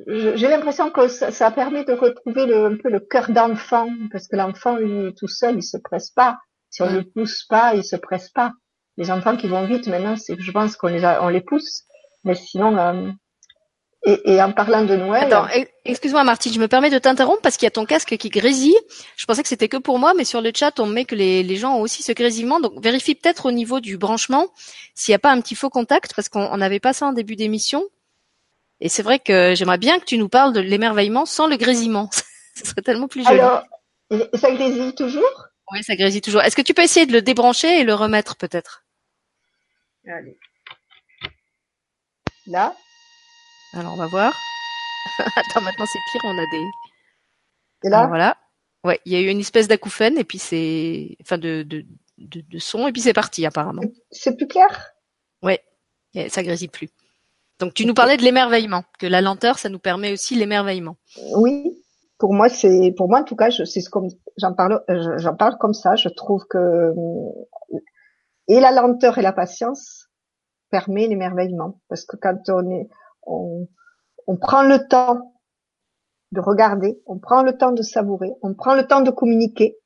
j'ai 0.06 0.48
l'impression 0.48 0.90
que 0.90 1.08
ça, 1.08 1.30
ça, 1.30 1.50
permet 1.50 1.84
de 1.84 1.92
retrouver 1.92 2.46
le, 2.46 2.66
un 2.66 2.76
peu 2.76 2.90
le 2.90 3.00
cœur 3.00 3.30
d'enfant, 3.30 3.88
parce 4.10 4.28
que 4.28 4.36
l'enfant, 4.36 4.76
lui, 4.76 5.14
tout 5.14 5.28
seul, 5.28 5.56
il 5.56 5.62
se 5.62 5.76
presse 5.76 6.10
pas. 6.10 6.38
Si 6.70 6.82
on 6.82 6.86
ne 6.86 6.92
mm. 6.92 6.96
le 6.96 7.04
pousse 7.10 7.44
pas, 7.44 7.74
il 7.74 7.84
se 7.84 7.96
presse 7.96 8.30
pas. 8.30 8.52
Les 8.96 9.10
enfants 9.10 9.36
qui 9.36 9.48
vont 9.48 9.64
vite 9.64 9.86
maintenant, 9.86 10.16
c'est 10.16 10.38
je 10.38 10.52
pense 10.52 10.76
qu'on 10.76 10.88
les, 10.88 11.04
on 11.20 11.28
les 11.28 11.40
pousse, 11.40 11.84
mais 12.24 12.34
sinon, 12.34 12.76
euh, 12.76 13.10
et, 14.04 14.32
et, 14.32 14.42
en 14.42 14.52
parlant 14.52 14.84
de 14.84 14.96
Noël. 14.96 15.32
Attends, 15.32 15.46
excuse-moi 15.84 16.24
Martine, 16.24 16.52
je 16.52 16.58
me 16.58 16.66
permets 16.68 16.90
de 16.90 16.98
t'interrompre 16.98 17.40
parce 17.40 17.56
qu'il 17.56 17.66
y 17.66 17.68
a 17.68 17.70
ton 17.70 17.84
casque 17.84 18.16
qui 18.16 18.28
grésille. 18.30 18.76
Je 19.16 19.26
pensais 19.26 19.42
que 19.42 19.48
c'était 19.48 19.68
que 19.68 19.76
pour 19.76 19.98
moi, 19.98 20.12
mais 20.16 20.24
sur 20.24 20.40
le 20.40 20.50
chat, 20.54 20.80
on 20.80 20.86
met 20.86 21.04
que 21.04 21.14
les, 21.14 21.42
les 21.42 21.56
gens 21.56 21.76
ont 21.76 21.80
aussi 21.80 22.02
ce 22.02 22.12
grésillement. 22.12 22.58
Donc 22.58 22.82
vérifie 22.82 23.14
peut-être 23.14 23.46
au 23.46 23.52
niveau 23.52 23.80
du 23.80 23.98
branchement 23.98 24.48
s'il 24.94 25.12
n'y 25.12 25.16
a 25.16 25.20
pas 25.20 25.30
un 25.30 25.40
petit 25.40 25.54
faux 25.54 25.70
contact 25.70 26.14
parce 26.14 26.28
qu'on 26.28 26.56
n'avait 26.56 26.80
pas 26.80 26.92
ça 26.92 27.06
en 27.06 27.12
début 27.12 27.36
d'émission. 27.36 27.84
Et 28.80 28.88
c'est 28.88 29.04
vrai 29.04 29.20
que 29.20 29.54
j'aimerais 29.54 29.78
bien 29.78 30.00
que 30.00 30.04
tu 30.04 30.18
nous 30.18 30.28
parles 30.28 30.52
de 30.52 30.60
l'émerveillement 30.60 31.24
sans 31.24 31.46
le 31.46 31.56
grésillement. 31.56 32.10
Ce 32.56 32.66
serait 32.66 32.82
tellement 32.82 33.06
plus 33.06 33.22
joli. 33.22 33.38
Alors, 33.38 33.62
ça 34.34 34.50
grésille 34.50 34.94
toujours? 34.94 35.48
Oui, 35.70 35.82
ça 35.84 35.94
grésille 35.94 36.20
toujours. 36.20 36.42
Est-ce 36.42 36.56
que 36.56 36.62
tu 36.62 36.74
peux 36.74 36.82
essayer 36.82 37.06
de 37.06 37.12
le 37.12 37.22
débrancher 37.22 37.80
et 37.80 37.84
le 37.84 37.94
remettre 37.94 38.36
peut-être? 38.36 38.84
Allez. 40.06 40.36
Là? 42.46 42.74
Alors 43.74 43.94
on 43.94 43.96
va 43.96 44.06
voir. 44.06 44.34
Attends, 45.36 45.60
maintenant 45.62 45.86
c'est 45.86 45.98
pire, 46.12 46.20
on 46.24 46.38
a 46.38 46.46
des. 46.50 46.64
Et 47.84 47.88
là 47.90 48.06
Voilà. 48.06 48.36
Ouais, 48.84 49.00
il 49.04 49.12
y 49.12 49.16
a 49.16 49.20
eu 49.20 49.28
une 49.28 49.40
espèce 49.40 49.68
d'acouphène 49.68 50.18
et 50.18 50.24
puis 50.24 50.38
c'est, 50.38 51.16
enfin 51.22 51.38
de, 51.38 51.62
de, 51.62 51.84
de, 52.18 52.58
son 52.58 52.88
et 52.88 52.92
puis 52.92 53.00
c'est 53.00 53.12
parti 53.12 53.46
apparemment. 53.46 53.82
C'est 54.10 54.36
plus 54.36 54.48
clair? 54.48 54.92
Ouais, 55.42 55.62
ça 56.28 56.42
grésille 56.42 56.68
plus. 56.68 56.88
Donc 57.60 57.74
tu 57.74 57.86
nous 57.86 57.94
parlais 57.94 58.16
de 58.16 58.22
l'émerveillement, 58.22 58.82
que 58.98 59.06
la 59.06 59.20
lenteur, 59.20 59.58
ça 59.58 59.68
nous 59.68 59.78
permet 59.78 60.12
aussi 60.12 60.34
l'émerveillement. 60.34 60.96
Oui, 61.36 61.80
pour 62.18 62.34
moi 62.34 62.48
c'est, 62.48 62.92
pour 62.96 63.08
moi 63.08 63.20
en 63.20 63.24
tout 63.24 63.36
cas, 63.36 63.50
c'est 63.52 63.80
ce 63.80 63.88
comme 63.88 64.08
j'en 64.36 64.52
parle, 64.52 64.82
j'en 64.88 65.36
parle 65.36 65.56
comme 65.58 65.74
ça. 65.74 65.94
Je 65.94 66.08
trouve 66.08 66.44
que 66.50 66.92
et 68.48 68.58
la 68.58 68.72
lenteur 68.72 69.18
et 69.18 69.22
la 69.22 69.32
patience 69.32 70.08
permet 70.70 71.06
l'émerveillement 71.06 71.80
parce 71.88 72.04
que 72.04 72.16
quand 72.16 72.38
on 72.48 72.68
est 72.70 72.88
on, 73.26 73.68
prend 74.40 74.62
le 74.62 74.88
temps 74.88 75.34
de 76.32 76.40
regarder, 76.40 77.00
on 77.06 77.18
prend 77.18 77.42
le 77.42 77.56
temps 77.56 77.72
de 77.72 77.82
savourer, 77.82 78.30
on 78.42 78.54
prend 78.54 78.74
le 78.74 78.86
temps 78.86 79.02
de 79.02 79.10
communiquer, 79.10 79.76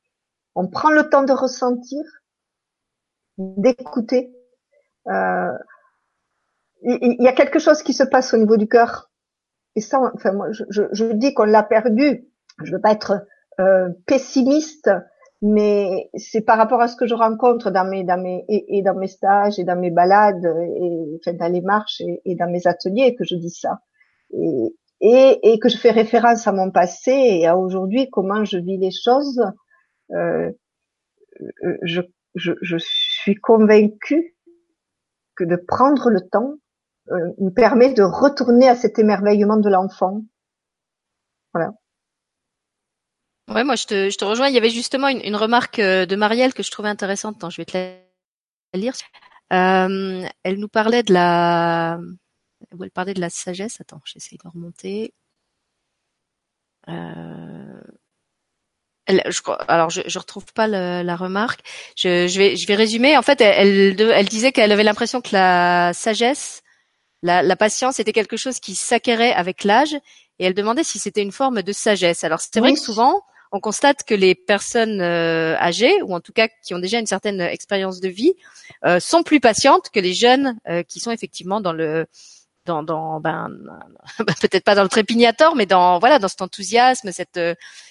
on 0.55 0.69
prend 0.69 0.91
le 0.91 1.09
temps 1.09 1.25
de 1.25 1.33
ressentir, 1.33 2.03
d'écouter. 3.39 4.33
Euh, 5.09 5.53
il 6.83 7.23
y, 7.23 7.29
a 7.29 7.33
quelque 7.33 7.59
chose 7.59 7.83
qui 7.83 7.93
se 7.93 8.05
passe 8.05 8.33
au 8.35 8.37
niveau 8.37 8.57
du 8.57 8.69
cœur. 8.69 9.11
Et 9.75 9.81
ça, 9.81 9.99
enfin 10.15 10.33
moi, 10.33 10.49
je, 10.53 11.13
dis 11.13 11.35
qu'on 11.35 11.45
l'a 11.45 11.63
perdu. 11.63 12.29
Je 12.63 12.73
veux 12.73 12.81
pas 12.81 12.93
être 12.93 13.27
euh, 13.61 13.89
pessimiste, 14.07 14.91
mais 15.43 16.11
c'est 16.15 16.41
par 16.41 16.57
rapport 16.57 16.81
à 16.81 16.89
ce 16.89 16.97
que 16.97 17.07
je 17.07 17.15
rencontre 17.15 17.71
dans 17.71 17.85
mes, 17.85 18.05
dans 18.05 18.21
mes 18.21 18.45
et, 18.49 18.83
dans 18.83 18.95
mes 18.95 19.07
stages 19.09 19.59
et 19.59 19.65
dans 19.65 19.77
mes 19.77 19.91
balades 19.91 20.45
et 20.45 21.19
enfin, 21.21 21.37
dans 21.37 21.53
les 21.53 21.61
marches 21.61 22.01
et, 22.25 22.35
dans 22.35 22.51
mes 22.51 22.67
ateliers 22.67 23.15
que 23.15 23.25
je 23.25 23.37
dis 23.37 23.51
ça. 23.51 23.81
Et, 24.33 24.75
et, 25.01 25.39
et, 25.43 25.59
que 25.59 25.69
je 25.69 25.77
fais 25.77 25.91
référence 25.91 26.47
à 26.47 26.53
mon 26.53 26.71
passé 26.71 27.13
et 27.13 27.47
à 27.47 27.57
aujourd'hui 27.57 28.09
comment 28.11 28.45
je 28.45 28.59
vis 28.59 28.79
les 28.79 28.91
choses. 28.91 29.43
Euh, 30.13 30.51
je, 31.83 32.01
je, 32.35 32.53
je, 32.63 32.77
suis 32.79 33.35
convaincue 33.35 34.37
que 35.37 35.45
de 35.45 35.57
prendre 35.57 36.09
le 36.09 36.21
temps 36.21 36.55
euh, 37.11 37.33
me 37.39 37.51
permet 37.51 37.93
de 37.93 38.03
retourner 38.03 38.69
à 38.69 38.75
cet 38.75 38.99
émerveillement 38.99 39.59
de 39.59 39.69
l'enfant. 39.69 40.23
Voilà. 41.53 41.75
Ouais, 43.49 43.63
moi 43.65 43.77
je 43.77 43.87
te, 43.87 44.11
je 44.11 44.17
te 44.17 44.25
rejoins. 44.25 44.49
Il 44.49 44.55
y 44.55 44.59
avait 44.59 44.71
justement 44.71 45.09
une, 45.09 45.21
une 45.25 45.37
remarque 45.37 45.79
euh, 45.79 46.05
de 46.05 46.17
Marielle 46.17 46.53
que 46.53 46.63
je 46.63 46.71
trouvais 46.71 46.89
intéressante. 46.89 47.37
Attends, 47.37 47.51
je 47.51 47.59
vais 47.59 47.65
te 47.65 47.77
la 47.77 48.79
lire. 48.81 48.95
Euh, 49.53 50.27
elle 50.43 50.59
nous 50.59 50.69
parlait 50.69 51.05
de 51.05 51.13
la, 51.13 51.99
elle 52.81 52.91
parlait 52.91 53.15
de 53.15 53.21
la 53.21 53.31
sagesse. 53.31 53.81
Attends, 53.81 54.01
j'essaie 54.05 54.37
de 54.43 54.49
remonter. 54.49 55.15
Euh... 56.89 57.81
Elle, 59.09 59.23
je, 59.29 59.41
alors 59.69 59.91
je, 59.91 60.03
je 60.07 60.19
retrouve 60.19 60.53
pas 60.53 60.67
le, 60.67 61.03
la 61.03 61.15
remarque. 61.15 61.61
Je, 61.97 62.27
je, 62.27 62.39
vais 62.39 62.57
je 62.57 62.67
vais 62.67 62.75
résumer. 62.75 63.17
En 63.17 63.23
fait, 63.23 63.41
elle, 63.41 64.01
elle, 64.01 64.11
elle 64.11 64.27
disait 64.27 64.51
qu'elle 64.51 64.73
avait 64.73 64.83
l'impression 64.83 65.21
que 65.21 65.29
la 65.33 65.93
sagesse, 65.95 66.63
la, 67.23 67.45
la 67.45 67.55
patience 67.55 68.01
était 68.01 68.13
quelque 68.13 68.37
chose 68.37 68.59
qui 68.59 68.75
s'acquérait 68.75 69.33
avec 69.33 69.63
l'âge, 69.63 69.95
et 70.41 70.47
elle 70.47 70.55
demandait 70.55 70.83
si 70.83 70.99
c'était 70.99 71.23
une 71.23 71.31
forme 71.31 71.63
de 71.63 71.73
sagesse. 71.73 72.25
Alors 72.25 72.41
c'est 72.41 72.59
vrai 72.59 72.75
que 72.75 72.81
souvent 72.81 73.23
on 73.53 73.61
constate 73.61 74.05
que 74.05 74.15
les 74.15 74.35
personnes 74.35 75.01
euh, 75.01 75.57
âgées, 75.59 76.03
ou 76.03 76.15
en 76.15 76.21
tout 76.21 76.33
cas 76.33 76.49
qui 76.63 76.75
ont 76.75 76.79
déjà 76.79 76.99
une 76.99 77.07
certaine 77.07 77.41
expérience 77.41 78.01
de 78.01 78.09
vie, 78.09 78.35
euh, 78.85 79.01
sont 79.01 79.23
plus 79.23 79.41
patientes 79.41 79.91
que 79.91 80.01
les 80.01 80.15
jeunes 80.15 80.59
euh, 80.69 80.83
qui 80.83 81.01
sont 81.01 81.11
effectivement 81.11 81.61
dans 81.61 81.73
le 81.73 82.07
dans, 82.67 82.83
dans 82.83 83.21
ben, 83.21 83.49
peut-être 84.19 84.65
pas 84.65 84.75
dans 84.75 84.83
le 84.83 84.91
trépignator, 84.91 85.57
mais 85.57 85.65
dans 85.65 85.99
voilà 85.99 86.19
dans 86.19 86.29
cet 86.29 86.43
enthousiasme, 86.43 87.13
cette 87.13 87.41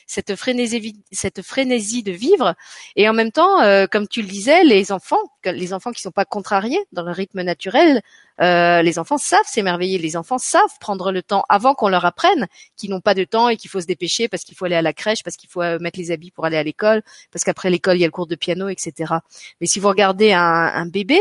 cette 0.06 0.36
frénésie 0.36 1.04
cette 1.12 1.42
frénésie 1.42 2.04
de 2.04 2.12
vivre, 2.12 2.54
et 2.96 3.10
en 3.10 3.14
même 3.14 3.32
temps, 3.32 3.62
euh, 3.62 3.88
comme 3.88 4.08
tu 4.08 4.22
le 4.22 4.28
disais, 4.28 4.64
les 4.64 4.92
enfants, 4.92 5.18
les 5.44 5.74
enfants 5.74 5.92
qui 5.92 6.02
sont 6.02 6.12
pas 6.12 6.26
contrariés 6.26 6.80
dans 6.92 7.02
le 7.04 7.12
rythme 7.12 7.42
naturel, 7.42 8.02
euh, 8.42 8.82
les 8.82 9.00
enfants 9.00 9.18
savent 9.18 9.48
s'émerveiller, 9.48 9.98
les 9.98 10.18
enfants 10.18 10.38
savent 10.38 10.78
prendre 10.80 11.12
le 11.12 11.24
temps 11.24 11.44
avant 11.50 11.74
qu'on 11.74 11.88
leur 11.88 12.06
apprenne 12.06 12.48
qu'ils 12.76 12.92
n'ont 12.92 13.02
pas 13.02 13.14
de 13.14 13.24
temps 13.24 13.50
et 13.50 13.58
qu'il 13.58 13.70
faut 13.72 13.82
se 13.82 13.88
dépêcher 13.88 14.28
parce 14.28 14.44
qu'il 14.44 14.56
faut 14.56 14.66
aller 14.66 14.76
à 14.76 14.82
la 14.82 14.94
crèche, 14.94 15.24
parce 15.24 15.38
qu'il 15.38 15.50
faut 15.50 15.62
euh, 15.62 15.80
mettre 15.80 15.98
les 15.98 16.12
habits 16.12 16.32
pour 16.32 16.46
aller 16.46 16.58
à 16.58 16.64
l'école, 16.64 17.02
parce 17.32 17.44
qu'après 17.44 17.70
l'école 17.70 17.98
il 17.98 18.02
y 18.02 18.04
a 18.04 18.08
le 18.08 18.12
cours 18.12 18.28
de 18.28 18.36
piano, 18.36 18.70
etc. 18.70 19.14
Mais 19.62 19.68
si 19.68 19.80
vous 19.80 19.88
regardez 19.88 20.34
un, 20.34 20.42
un 20.42 20.86
bébé, 20.86 21.20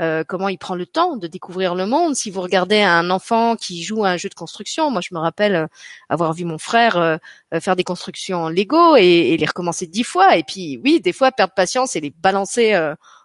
euh, 0.00 0.24
comment 0.26 0.48
il 0.48 0.56
prend 0.56 0.74
le 0.74 0.86
temps 0.86 1.16
de 1.16 1.26
découvrir 1.26 1.74
le 1.74 1.84
monde. 1.84 2.14
Si 2.16 2.30
vous 2.30 2.40
regardez 2.40 2.80
un 2.80 3.10
enfant 3.10 3.56
qui 3.56 3.82
joue 3.82 4.04
à 4.04 4.10
un 4.10 4.16
jeu 4.16 4.30
de 4.30 4.34
construction, 4.34 4.90
moi 4.90 5.02
je 5.02 5.14
me 5.14 5.20
rappelle 5.20 5.54
euh, 5.54 5.66
avoir 6.08 6.32
vu 6.32 6.44
mon 6.44 6.58
frère 6.58 6.96
euh, 6.96 7.16
faire 7.60 7.76
des 7.76 7.84
constructions 7.84 8.44
en 8.44 8.48
Lego 8.48 8.96
et, 8.96 9.36
les 9.36 9.46
recommencer 9.46 9.86
dix 9.86 10.04
fois. 10.04 10.36
Et 10.36 10.44
puis 10.44 10.80
oui, 10.82 11.00
des 11.00 11.12
fois 11.12 11.30
perdre 11.30 11.52
patience 11.54 11.94
et 11.94 12.00
les 12.00 12.10
balancer 12.10 12.74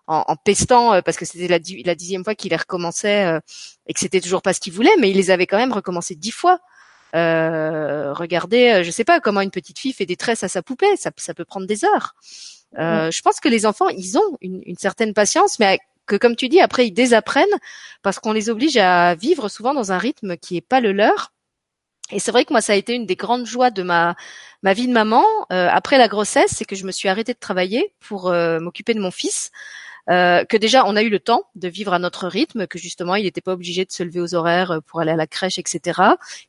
en, 0.08 0.24
en, 0.28 0.36
pestant 0.36 1.02
parce 1.02 1.18
que 1.18 1.26
c'était 1.26 1.48
la, 1.48 1.60
la, 1.86 1.96
dixième 1.96 2.24
fois 2.24 2.36
qu'il 2.36 2.52
les 2.52 2.58
recommençait 2.58 3.40
et 3.88 3.94
que 3.94 4.00
c'était 4.00 4.22
toujours 4.22 4.42
pas 4.42 4.54
ce 4.54 4.60
qu'il 4.60 4.74
voulait, 4.74 4.96
mais 5.00 5.10
il 5.10 5.16
les 5.16 5.32
avait 5.32 5.48
quand 5.48 5.58
même 5.58 5.74
recommencé 5.74 6.16
dix 6.16 6.32
fois. 6.32 6.60
Euh, 7.16 8.14
regardez, 8.14 8.84
je 8.84 8.92
sais 8.92 9.06
pas 9.06 9.20
comment 9.20 9.42
une 9.42 9.52
petite 9.52 9.80
fille 9.80 9.94
fait 9.94 10.06
des 10.06 10.18
tresses 10.18 10.44
à 10.44 10.50
sa 10.50 10.62
poupée, 10.62 10.96
ça, 10.98 11.12
ça 11.18 11.34
peut 11.34 11.46
prendre 11.46 11.66
des 11.66 11.86
heures. 11.86 12.16
Euh, 12.78 13.10
Je 13.12 13.22
pense 13.22 13.40
que 13.40 13.48
les 13.48 13.66
enfants, 13.66 13.90
ils 13.90 14.18
ont 14.18 14.38
une, 14.42 14.62
une 14.66 14.76
certaine 14.76 15.14
patience, 15.14 15.60
mais 15.60 15.80
que 16.08 16.16
comme 16.16 16.36
tu 16.36 16.50
dis, 16.50 16.60
après 16.60 16.88
ils 16.88 16.92
désapprennent 16.92 17.46
parce 18.02 18.20
qu'on 18.20 18.34
les 18.34 18.50
oblige 18.50 18.78
à 18.78 19.16
vivre 19.16 19.50
souvent 19.50 19.74
dans 19.74 19.92
un 19.92 19.98
rythme 19.98 20.38
qui 20.38 20.58
est 20.58 20.62
pas 20.62 20.82
le 20.82 20.92
leur. 20.92 21.34
Et 22.12 22.20
c'est 22.20 22.32
vrai 22.32 22.46
que 22.46 22.54
moi, 22.54 22.62
ça 22.62 22.74
a 22.74 22.78
été 22.78 22.94
une 22.94 23.06
des 23.06 23.18
grandes 23.18 23.46
joies 23.46 23.70
de 23.70 23.84
ma 23.84 24.16
ma 24.64 24.74
vie 24.74 24.88
de 24.88 24.94
maman 24.94 25.24
euh, 25.52 25.70
après 25.72 25.98
la 25.98 26.08
grossesse, 26.08 26.52
c'est 26.56 26.66
que 26.66 26.76
je 26.76 26.86
me 26.86 26.92
suis 26.92 27.10
arrêtée 27.10 27.34
de 27.34 27.40
travailler 27.40 27.94
pour 28.00 28.30
euh, 28.30 28.60
m'occuper 28.60 28.94
de 28.94 29.00
mon 29.00 29.12
fils 29.12 29.52
euh, 30.10 30.46
que 30.46 30.56
déjà 30.56 30.86
on 30.86 30.96
a 30.96 31.04
eu 31.04 31.10
le 31.10 31.20
temps 31.20 31.44
de 31.56 31.68
vivre 31.68 31.94
à 31.94 32.00
notre 32.00 32.28
rythme, 32.28 32.66
que 32.68 32.80
justement 32.80 33.16
il 33.16 33.24
n'était 33.24 33.42
pas 33.42 33.52
obligé 33.54 33.84
de 33.84 33.92
se 33.92 34.04
lever 34.04 34.22
aux 34.22 34.36
horaires 34.36 34.72
euh, 34.72 34.80
pour 34.80 35.02
aller 35.02 35.12
à 35.12 35.16
la 35.16 35.28
crèche, 35.28 35.58
etc. 35.58 36.02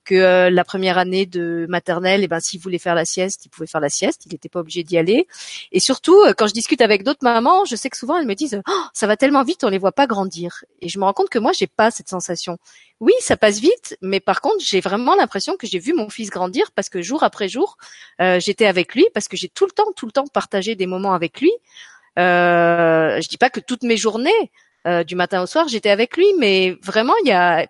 Que 0.05 0.14
euh, 0.14 0.51
la 0.51 0.64
première 0.64 0.97
année 0.97 1.27
de 1.27 1.66
maternelle, 1.68 2.23
eh 2.23 2.29
ben 2.29 2.38
s'il 2.38 2.61
voulait 2.61 2.79
faire 2.79 2.94
la 2.94 3.05
sieste, 3.05 3.47
il 3.47 3.49
pouvait 3.49 3.66
faire 3.66 3.81
la 3.81 3.88
sieste, 3.88 4.27
il 4.27 4.33
n'était 4.33 4.49
pas 4.49 4.61
obligé 4.61 4.85
d'y 4.85 4.97
aller. 4.97 5.27
Et 5.73 5.81
surtout, 5.81 6.16
quand 6.37 6.47
je 6.47 6.53
discute 6.53 6.81
avec 6.81 7.03
d'autres 7.03 7.23
mamans, 7.23 7.64
je 7.64 7.75
sais 7.75 7.90
que 7.90 7.97
souvent 7.97 8.16
elles 8.18 8.27
me 8.27 8.35
disent 8.35 8.61
oh, 8.68 8.83
ça 8.92 9.07
va 9.07 9.16
tellement 9.16 9.42
vite, 9.42 9.64
on 9.64 9.68
les 9.68 9.79
voit 9.79 9.92
pas 9.92 10.07
grandir. 10.07 10.64
Et 10.81 10.88
je 10.88 10.99
me 10.99 11.05
rends 11.05 11.12
compte 11.12 11.31
que 11.31 11.38
moi 11.38 11.53
j'ai 11.53 11.66
pas 11.66 11.90
cette 11.90 12.09
sensation. 12.09 12.59
Oui, 13.01 13.12
ça 13.21 13.37
passe 13.37 13.59
vite, 13.59 13.97
mais 14.03 14.21
par 14.21 14.40
contre 14.40 14.64
j'ai 14.64 14.81
vraiment 14.81 15.16
l'impression 15.16 15.57
que 15.57 15.66
j'ai 15.66 15.79
vu 15.81 15.94
mon 15.94 16.11
fils 16.11 16.31
grandir 16.31 16.71
parce 16.73 16.88
que 16.88 17.03
jour 17.03 17.23
après 17.23 17.49
jour 17.49 17.77
j'étais 18.38 18.66
avec 18.66 18.94
lui, 18.94 19.07
parce 19.14 19.29
que 19.29 19.37
j'ai 19.37 19.49
tout 19.49 19.66
le 19.66 19.73
temps, 19.73 19.92
tout 19.97 20.07
le 20.07 20.12
temps 20.12 20.27
partagé 20.27 20.75
des 20.75 20.87
moments 20.87 21.14
avec 21.14 21.40
lui. 21.40 21.51
Euh, 22.18 23.21
je 23.21 23.29
dis 23.29 23.38
pas 23.38 23.51
que 23.51 23.61
toutes 23.61 23.83
mes 23.83 23.97
journées, 23.97 24.51
euh, 24.87 25.05
du 25.05 25.16
matin 25.16 25.42
au 25.42 25.47
soir, 25.47 25.68
j'étais 25.68 25.90
avec 25.90 26.16
lui, 26.16 26.27
mais 26.38 26.77
vraiment, 26.83 27.14
il 27.25 27.29
y 27.29 27.33
a 27.33 27.66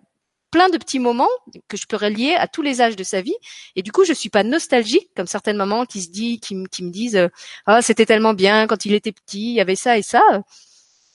plein 0.50 0.68
de 0.70 0.78
petits 0.78 0.98
moments 0.98 1.28
que 1.68 1.76
je 1.76 1.86
peux 1.86 1.96
relier 1.96 2.34
à 2.34 2.48
tous 2.48 2.62
les 2.62 2.80
âges 2.80 2.96
de 2.96 3.04
sa 3.04 3.20
vie. 3.20 3.36
Et 3.76 3.82
du 3.82 3.92
coup 3.92 4.04
je 4.04 4.14
suis 4.14 4.30
pas 4.30 4.44
nostalgique 4.44 5.10
comme 5.14 5.26
certaines 5.26 5.58
mamans 5.58 5.84
qui 5.84 6.00
se 6.00 6.10
disent 6.10 6.40
qui, 6.40 6.54
me 6.54 6.90
disent 6.90 7.28
ah 7.66 7.82
c'était 7.82 8.06
tellement 8.06 8.32
bien 8.32 8.66
quand 8.66 8.86
il 8.86 8.94
était 8.94 9.12
petit 9.12 9.50
il 9.50 9.54
y 9.56 9.60
avait 9.60 9.76
ça 9.76 9.98
et 9.98 10.02
ça 10.02 10.22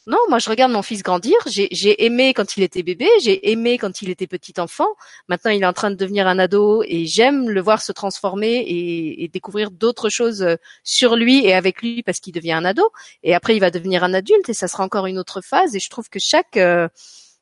non, 0.06 0.18
moi 0.30 0.40
je 0.40 0.50
regarde 0.50 0.72
mon 0.72 0.82
fils 0.82 1.02
grandir. 1.02 1.38
J'ai 1.48 2.06
aimé 2.06 2.34
quand 2.34 2.58
il 2.58 2.64
était 2.64 2.84
bébé, 2.84 3.08
j'ai 3.22 3.52
aimé 3.52 3.78
quand 3.78 4.02
il 4.02 4.10
était 4.10 4.28
petit 4.28 4.60
enfant. 4.60 4.88
Maintenant, 5.30 5.52
il 5.52 5.64
est 5.64 5.66
en 5.66 5.74
train 5.74 5.92
de 5.92 5.96
devenir 5.96 6.28
un 6.28 6.40
ado 6.40 6.84
et 6.86 7.06
j'aime 7.06 7.50
le 7.50 7.62
voir 7.62 7.82
se 7.82 7.92
transformer 7.92 8.56
et, 8.56 9.24
et 9.24 9.28
découvrir 9.30 9.72
d'autres 9.72 10.10
choses 10.10 10.42
euh, 10.42 10.56
sur 10.84 11.16
lui 11.16 11.46
et 11.46 11.54
avec 11.54 11.82
lui 11.82 12.04
parce 12.04 12.20
qu'il 12.20 12.34
devient 12.34 12.54
un 12.54 12.66
ado. 12.66 12.84
Et 13.24 13.34
après, 13.34 13.56
il 13.56 13.60
va 13.60 13.72
devenir 13.72 14.04
un 14.04 14.14
adulte 14.14 14.50
et 14.50 14.54
ça 14.54 14.68
sera 14.68 14.84
encore 14.84 15.06
une 15.06 15.18
autre 15.18 15.42
phase. 15.42 15.76
Et 15.76 15.80
je 15.80 15.90
trouve 15.90 16.10
que 16.10 16.20
chaque 16.20 16.58
euh, 16.58 16.90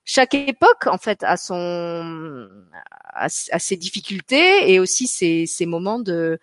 chaque 0.04 0.34
époque 0.34 0.88
en 0.88 0.98
fait 0.98 1.24
a 1.24 1.38
son 1.38 2.48
a, 3.14 3.30
ses 3.30 3.78
difficultés 3.78 4.72
et 4.72 4.80
aussi 4.80 5.08
ses, 5.08 5.46
ses 5.46 5.66
moments 5.66 6.00
de 6.00 6.40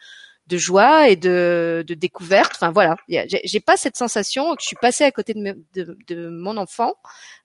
de 0.49 0.57
joie 0.57 1.09
et 1.09 1.17
de, 1.17 1.85
de 1.87 1.95
découverte. 1.95 2.53
Enfin 2.55 2.71
voilà, 2.71 2.97
j'ai 3.09 3.61
pas 3.61 3.77
cette 3.77 3.97
sensation 3.97 4.55
que 4.55 4.63
je 4.63 4.67
suis 4.67 4.77
passée 4.81 5.05
à 5.05 5.11
côté 5.11 5.35
de, 5.35 5.57
de, 5.75 5.97
de 6.07 6.29
mon 6.29 6.57
enfant 6.57 6.95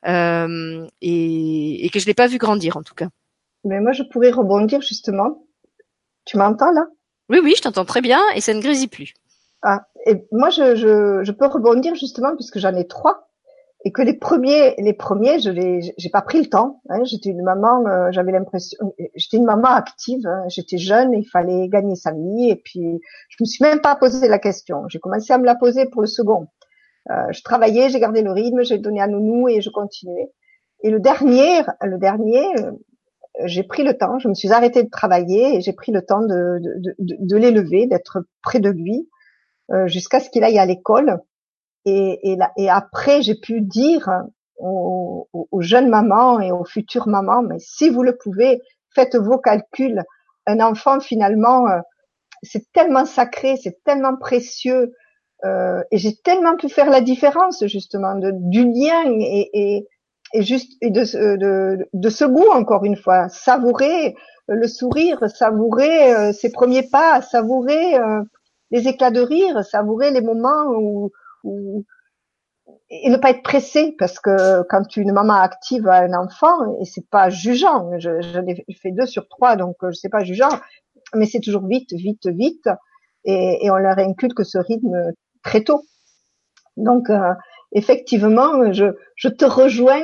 euh, 0.07 0.87
et, 1.01 1.85
et, 1.85 1.89
que 1.89 1.99
je 1.99 2.05
l'ai 2.05 2.13
pas 2.13 2.27
vu 2.27 2.37
grandir 2.37 2.77
en 2.77 2.83
tout 2.83 2.95
cas. 2.95 3.09
Mais 3.65 3.79
moi, 3.79 3.91
je 3.91 4.03
pourrais 4.03 4.31
rebondir 4.31 4.81
justement. 4.81 5.45
Tu 6.25 6.37
m'entends 6.37 6.71
là? 6.71 6.85
Oui, 7.29 7.39
oui, 7.43 7.53
je 7.57 7.61
t'entends 7.61 7.85
très 7.85 8.01
bien 8.01 8.21
et 8.35 8.41
ça 8.41 8.53
ne 8.53 8.61
grésille 8.61 8.87
plus. 8.87 9.13
Ah, 9.61 9.85
et 10.05 10.25
moi, 10.31 10.49
je, 10.49 10.75
je, 10.75 11.23
je 11.23 11.31
peux 11.31 11.47
rebondir 11.47 11.95
justement 11.95 12.35
puisque 12.35 12.59
j'en 12.59 12.75
ai 12.75 12.87
trois 12.87 13.29
et 13.85 13.91
que 13.91 14.01
les 14.01 14.13
premiers, 14.13 14.75
les 14.77 14.93
premiers, 14.93 15.39
je 15.39 15.49
les, 15.49 15.93
j'ai 15.97 16.09
pas 16.09 16.21
pris 16.21 16.39
le 16.39 16.47
temps. 16.47 16.81
Hein. 16.89 17.03
J'étais 17.03 17.29
une 17.29 17.43
maman, 17.43 17.85
euh, 17.85 18.11
j'avais 18.11 18.31
l'impression, 18.31 18.77
j'étais 19.15 19.37
une 19.37 19.45
maman 19.45 19.67
active. 19.67 20.25
Hein. 20.25 20.45
J'étais 20.47 20.77
jeune, 20.77 21.13
il 21.13 21.25
fallait 21.25 21.67
gagner 21.67 21.95
sa 21.95 22.11
vie, 22.11 22.49
et 22.49 22.55
puis 22.55 23.01
je 23.29 23.37
me 23.41 23.45
suis 23.45 23.63
même 23.63 23.81
pas 23.81 23.95
posé 23.95 24.27
la 24.29 24.39
question. 24.39 24.87
J'ai 24.87 24.99
commencé 24.99 25.33
à 25.33 25.37
me 25.37 25.45
la 25.45 25.55
poser 25.55 25.85
pour 25.87 26.01
le 26.01 26.07
second. 26.07 26.47
Euh, 27.11 27.31
je 27.31 27.41
travaillais, 27.43 27.89
j'ai 27.89 27.99
gardé 27.99 28.21
le 28.21 28.31
rythme, 28.31 28.63
j'ai 28.63 28.77
donné 28.77 29.01
à 29.01 29.07
nounou 29.07 29.49
et 29.49 29.59
je 29.59 29.69
continuais. 29.69 30.31
Et 30.83 30.89
le 30.89 31.01
dernier, 31.01 31.61
le 31.81 31.97
dernier, 31.97 32.45
euh, 32.59 32.71
j'ai 33.45 33.63
pris 33.63 33.83
le 33.83 33.97
temps. 33.97 34.17
Je 34.19 34.29
me 34.29 34.33
suis 34.33 34.53
arrêtée 34.53 34.83
de 34.83 34.89
travailler 34.89 35.57
et 35.57 35.61
j'ai 35.61 35.73
pris 35.73 35.91
le 35.91 36.05
temps 36.05 36.21
de, 36.21 36.59
de, 36.59 36.95
de, 36.99 37.15
de 37.19 37.37
l'élever, 37.37 37.87
d'être 37.87 38.19
près 38.41 38.59
de 38.61 38.69
lui 38.69 39.09
euh, 39.71 39.87
jusqu'à 39.87 40.21
ce 40.21 40.29
qu'il 40.29 40.45
aille 40.45 40.59
à 40.59 40.65
l'école 40.65 41.19
et, 41.85 42.31
et, 42.31 42.37
et 42.57 42.69
après, 42.69 43.21
j'ai 43.21 43.35
pu 43.35 43.61
dire 43.61 44.09
aux, 44.57 45.27
aux, 45.33 45.61
jeunes 45.61 45.89
mamans 45.89 46.39
et 46.39 46.51
aux 46.51 46.65
futures 46.65 47.07
mamans, 47.07 47.41
mais 47.43 47.59
si 47.59 47.89
vous 47.89 48.03
le 48.03 48.15
pouvez, 48.15 48.61
faites 48.93 49.15
vos 49.15 49.37
calculs. 49.37 50.03
Un 50.45 50.59
enfant, 50.59 50.99
finalement, 50.99 51.67
euh, 51.67 51.79
c'est 52.41 52.71
tellement 52.73 53.05
sacré, 53.05 53.57
c'est 53.57 53.83
tellement 53.83 54.15
précieux. 54.15 54.93
Euh, 55.45 55.83
et 55.91 55.97
j'ai 55.97 56.15
tellement 56.15 56.55
pu 56.55 56.69
faire 56.69 56.89
la 56.89 57.01
différence, 57.01 57.65
justement, 57.65 58.15
de, 58.15 58.31
du 58.33 58.63
lien 58.63 59.03
et, 59.19 59.49
et, 59.53 59.87
et 60.33 60.41
juste 60.41 60.73
et 60.81 60.89
de, 60.89 61.01
de, 61.37 61.89
de, 61.91 62.09
ce 62.09 62.25
goût, 62.25 62.49
encore 62.51 62.85
une 62.85 62.95
fois. 62.95 63.27
Savourer 63.29 64.15
le 64.47 64.67
sourire, 64.67 65.29
savourer 65.29 66.13
euh, 66.13 66.33
ses 66.33 66.51
premiers 66.51 66.83
pas, 66.89 67.21
savourer 67.21 67.95
euh, 67.95 68.21
les 68.71 68.87
éclats 68.87 69.11
de 69.11 69.21
rire, 69.21 69.63
savourer 69.65 70.11
les 70.11 70.21
moments 70.21 70.65
où, 70.67 71.11
et 72.89 73.09
ne 73.09 73.17
pas 73.17 73.31
être 73.31 73.43
pressé 73.43 73.95
parce 73.99 74.19
que 74.19 74.63
quand 74.69 74.95
une 74.95 75.11
maman 75.11 75.33
active 75.35 75.87
a 75.87 75.99
un 76.01 76.13
enfant 76.13 76.77
et 76.79 76.85
c'est 76.85 77.07
pas 77.09 77.29
jugeant, 77.29 77.91
je, 77.99 78.21
je 78.21 78.39
l'ai 78.39 78.63
fait 78.81 78.91
deux 78.91 79.05
sur 79.05 79.27
trois 79.27 79.55
donc 79.55 79.75
je 79.83 79.91
sais 79.91 80.09
pas 80.09 80.23
jugeant, 80.23 80.49
mais 81.15 81.25
c'est 81.25 81.41
toujours 81.41 81.67
vite, 81.67 81.91
vite, 81.93 82.27
vite. 82.27 82.67
et, 83.25 83.65
et 83.65 83.71
on 83.71 83.75
leur 83.77 83.97
inculque 83.99 84.45
ce 84.45 84.57
rythme 84.57 85.13
très 85.43 85.63
tôt. 85.63 85.83
Donc, 86.77 87.09
euh, 87.09 87.33
effectivement, 87.73 88.71
je, 88.71 88.85
je 89.15 89.29
te 89.29 89.45
rejoins. 89.45 90.01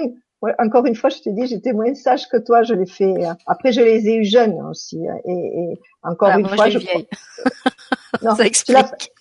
Encore 0.60 0.86
une 0.86 0.96
fois, 0.96 1.10
je 1.10 1.20
te 1.20 1.30
dis, 1.30 1.48
j'étais 1.48 1.74
moins 1.74 1.94
sage 1.96 2.28
que 2.30 2.38
toi. 2.38 2.64
Je 2.64 2.74
l'ai 2.74 2.86
fait. 2.86 3.14
Après, 3.46 3.72
je 3.72 3.82
les 3.82 4.08
ai 4.08 4.16
eu 4.16 4.24
jeunes 4.24 4.60
aussi. 4.70 5.00
Et, 5.26 5.32
et 5.32 5.80
encore 6.04 6.38
une 6.38 6.48
fois, 6.48 6.70
je. 6.70 6.80
non, 8.24 8.36
Ça 8.36 8.46
explique. 8.46 8.78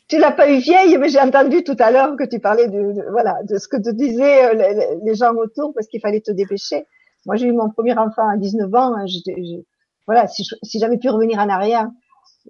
Tu 0.08 0.18
l'as 0.18 0.32
pas 0.32 0.50
eu 0.50 0.56
vieille, 0.56 0.96
mais 0.96 1.10
j'ai 1.10 1.20
entendu 1.20 1.62
tout 1.62 1.76
à 1.78 1.90
l'heure 1.90 2.16
que 2.16 2.24
tu 2.24 2.40
parlais 2.40 2.66
de, 2.68 3.10
voilà 3.10 3.36
de 3.44 3.58
ce 3.58 3.68
que 3.68 3.76
te 3.76 3.90
disaient 3.90 4.46
euh, 4.46 4.96
les, 5.04 5.14
gens 5.14 5.34
autour 5.34 5.74
parce 5.74 5.86
qu'il 5.86 6.00
fallait 6.00 6.22
te 6.22 6.30
dépêcher. 6.30 6.86
Moi, 7.26 7.36
j'ai 7.36 7.46
eu 7.46 7.52
mon 7.52 7.68
premier 7.68 7.96
enfant 7.98 8.26
à 8.26 8.38
19 8.38 8.74
ans. 8.74 8.96
Hein, 8.96 9.04
voilà, 10.06 10.26
si, 10.26 10.44
si 10.62 10.78
j'avais 10.78 10.96
pu 10.96 11.10
revenir 11.10 11.38
en 11.38 11.50
arrière, 11.50 11.88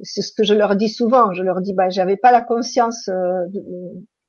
c'est 0.02 0.22
ce 0.22 0.32
que 0.32 0.44
je 0.44 0.54
leur 0.54 0.76
dis 0.76 0.88
souvent. 0.88 1.32
Je 1.32 1.42
leur 1.42 1.60
dis, 1.60 1.72
bah, 1.72 1.90
j'avais 1.90 2.16
pas 2.16 2.30
la 2.30 2.42
conscience 2.42 3.08
euh, 3.08 3.44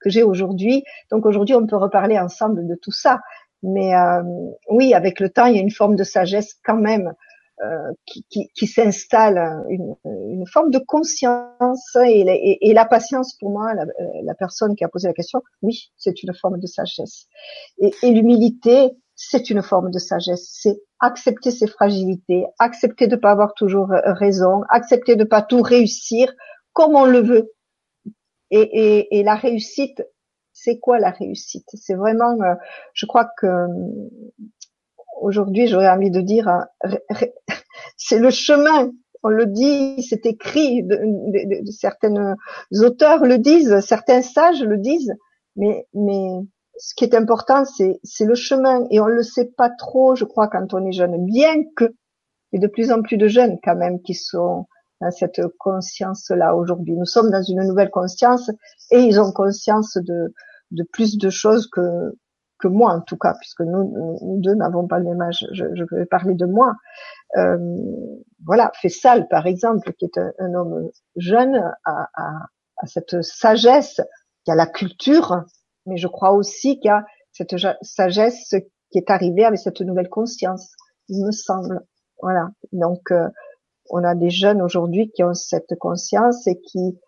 que 0.01 0.09
j'ai 0.09 0.23
aujourd'hui. 0.23 0.83
Donc 1.11 1.27
aujourd'hui, 1.27 1.53
on 1.53 1.67
peut 1.67 1.77
reparler 1.77 2.17
ensemble 2.17 2.65
de 2.67 2.75
tout 2.81 2.91
ça. 2.91 3.19
Mais 3.63 3.93
euh, 3.93 4.23
oui, 4.69 4.93
avec 4.93 5.19
le 5.19 5.29
temps, 5.29 5.45
il 5.45 5.55
y 5.55 5.59
a 5.59 5.61
une 5.61 5.71
forme 5.71 5.95
de 5.95 6.03
sagesse 6.03 6.55
quand 6.63 6.77
même 6.77 7.13
euh, 7.61 7.91
qui, 8.05 8.25
qui, 8.29 8.47
qui 8.55 8.67
s'installe, 8.67 9.65
une, 9.69 9.95
une, 10.05 10.47
forme 10.47 10.71
de 10.71 10.79
conscience 10.79 11.93
et, 12.05 12.57
et, 12.61 12.73
la 12.73 12.85
patience 12.85 13.35
pour 13.37 13.49
moi, 13.49 13.73
la, 13.73 13.83
la, 14.23 14.33
personne 14.33 14.77
qui 14.77 14.85
a 14.85 14.87
posé 14.87 15.09
la 15.09 15.13
question, 15.13 15.41
oui, 15.61 15.91
c'est 15.97 16.23
une 16.23 16.33
forme 16.33 16.57
de 16.59 16.67
sagesse. 16.67 17.27
Et, 17.79 17.91
et 18.01 18.11
l'humilité, 18.11 18.91
c'est 19.15 19.49
une 19.49 19.61
forme 19.61 19.91
de 19.91 19.99
sagesse. 19.99 20.47
C'est 20.53 20.79
accepter 21.01 21.51
ses 21.51 21.67
fragilités, 21.67 22.45
accepter 22.59 23.07
de 23.07 23.17
pas 23.17 23.31
avoir 23.31 23.53
toujours 23.55 23.89
raison, 23.89 24.61
accepter 24.69 25.17
de 25.17 25.25
pas 25.25 25.41
tout 25.41 25.61
réussir 25.61 26.33
comme 26.71 26.95
on 26.95 27.05
le 27.05 27.19
veut. 27.19 27.51
Et, 28.51 28.61
et, 28.61 29.19
et 29.19 29.23
la 29.23 29.35
réussite, 29.35 30.01
c'est 30.61 30.79
quoi 30.79 30.99
la 30.99 31.11
réussite? 31.11 31.67
C'est 31.73 31.95
vraiment, 31.95 32.33
euh, 32.41 32.55
je 32.93 33.05
crois 33.05 33.29
que 33.37 33.47
euh, 33.47 33.67
aujourd'hui, 35.21 35.67
j'aurais 35.67 35.89
envie 35.89 36.11
de 36.11 36.21
dire, 36.21 36.47
euh, 36.85 36.97
c'est 37.97 38.19
le 38.19 38.29
chemin. 38.29 38.91
On 39.23 39.29
le 39.29 39.45
dit, 39.45 40.01
c'est 40.03 40.25
écrit, 40.25 40.83
de, 40.83 40.95
de, 40.95 41.65
de, 41.65 41.71
certaines 41.71 42.35
auteurs 42.81 43.25
le 43.25 43.37
disent, 43.37 43.79
certains 43.81 44.21
sages 44.21 44.63
le 44.63 44.77
disent, 44.77 45.13
mais, 45.57 45.85
mais 45.93 46.29
ce 46.77 46.93
qui 46.95 47.03
est 47.03 47.15
important, 47.15 47.65
c'est, 47.65 47.99
c'est 48.03 48.23
le 48.23 48.35
chemin, 48.35 48.87
et 48.91 49.01
on 49.01 49.07
le 49.07 49.23
sait 49.23 49.51
pas 49.57 49.69
trop, 49.69 50.15
je 50.15 50.23
crois, 50.23 50.47
quand 50.47 50.73
on 50.73 50.85
est 50.85 50.93
jeune, 50.93 51.25
bien 51.25 51.55
que, 51.75 51.93
il 52.51 52.61
y 52.61 52.63
a 52.63 52.67
de 52.67 52.71
plus 52.71 52.91
en 52.91 53.01
plus 53.01 53.17
de 53.17 53.27
jeunes 53.27 53.59
quand 53.61 53.75
même 53.75 54.01
qui 54.01 54.13
sont 54.13 54.67
dans 55.01 55.11
cette 55.11 55.41
conscience-là 55.59 56.55
aujourd'hui. 56.55 56.95
Nous 56.95 57.05
sommes 57.05 57.29
dans 57.29 57.43
une 57.43 57.67
nouvelle 57.67 57.91
conscience 57.91 58.49
et 58.91 58.99
ils 58.99 59.19
ont 59.19 59.31
conscience 59.31 59.97
de, 59.97 60.33
de 60.71 60.83
plus 60.83 61.17
de 61.17 61.29
choses 61.29 61.67
que, 61.67 61.81
que 62.59 62.67
moi 62.67 62.93
en 62.93 63.01
tout 63.01 63.17
cas, 63.17 63.35
puisque 63.39 63.61
nous, 63.61 64.19
nous 64.21 64.41
deux 64.41 64.55
n'avons 64.55 64.87
pas 64.87 64.99
le 64.99 65.05
même 65.05 65.21
âge. 65.21 65.45
Je, 65.51 65.65
je 65.73 65.83
vais 65.95 66.05
parler 66.05 66.35
de 66.35 66.45
moi. 66.45 66.75
Euh, 67.37 67.57
voilà, 68.45 68.71
Fessal 68.81 69.27
par 69.27 69.47
exemple, 69.47 69.93
qui 69.93 70.05
est 70.05 70.17
un, 70.17 70.53
homme 70.53 70.89
jeune, 71.15 71.55
a, 71.85 72.09
a, 72.13 72.29
a, 72.77 72.87
cette 72.87 73.21
sagesse, 73.21 74.01
qui 74.45 74.51
a 74.51 74.55
la 74.55 74.67
culture, 74.67 75.43
mais 75.85 75.97
je 75.97 76.07
crois 76.07 76.31
aussi 76.31 76.79
qu'il 76.79 76.89
y 76.89 76.91
a 76.91 77.05
cette 77.31 77.55
sagesse 77.81 78.55
qui 78.91 78.97
est 78.97 79.09
arrivée 79.09 79.45
avec 79.45 79.59
cette 79.59 79.81
nouvelle 79.81 80.09
conscience, 80.09 80.71
il 81.07 81.25
me 81.25 81.31
semble. 81.31 81.81
Voilà. 82.21 82.49
Donc, 82.71 83.11
euh, 83.11 83.27
on 83.89 84.03
a 84.03 84.15
des 84.15 84.29
jeunes 84.29 84.61
aujourd'hui 84.61 85.11
qui 85.11 85.23
ont 85.23 85.33
cette 85.33 85.75
conscience 85.79 86.47
et 86.47 86.59
qui 86.59 86.99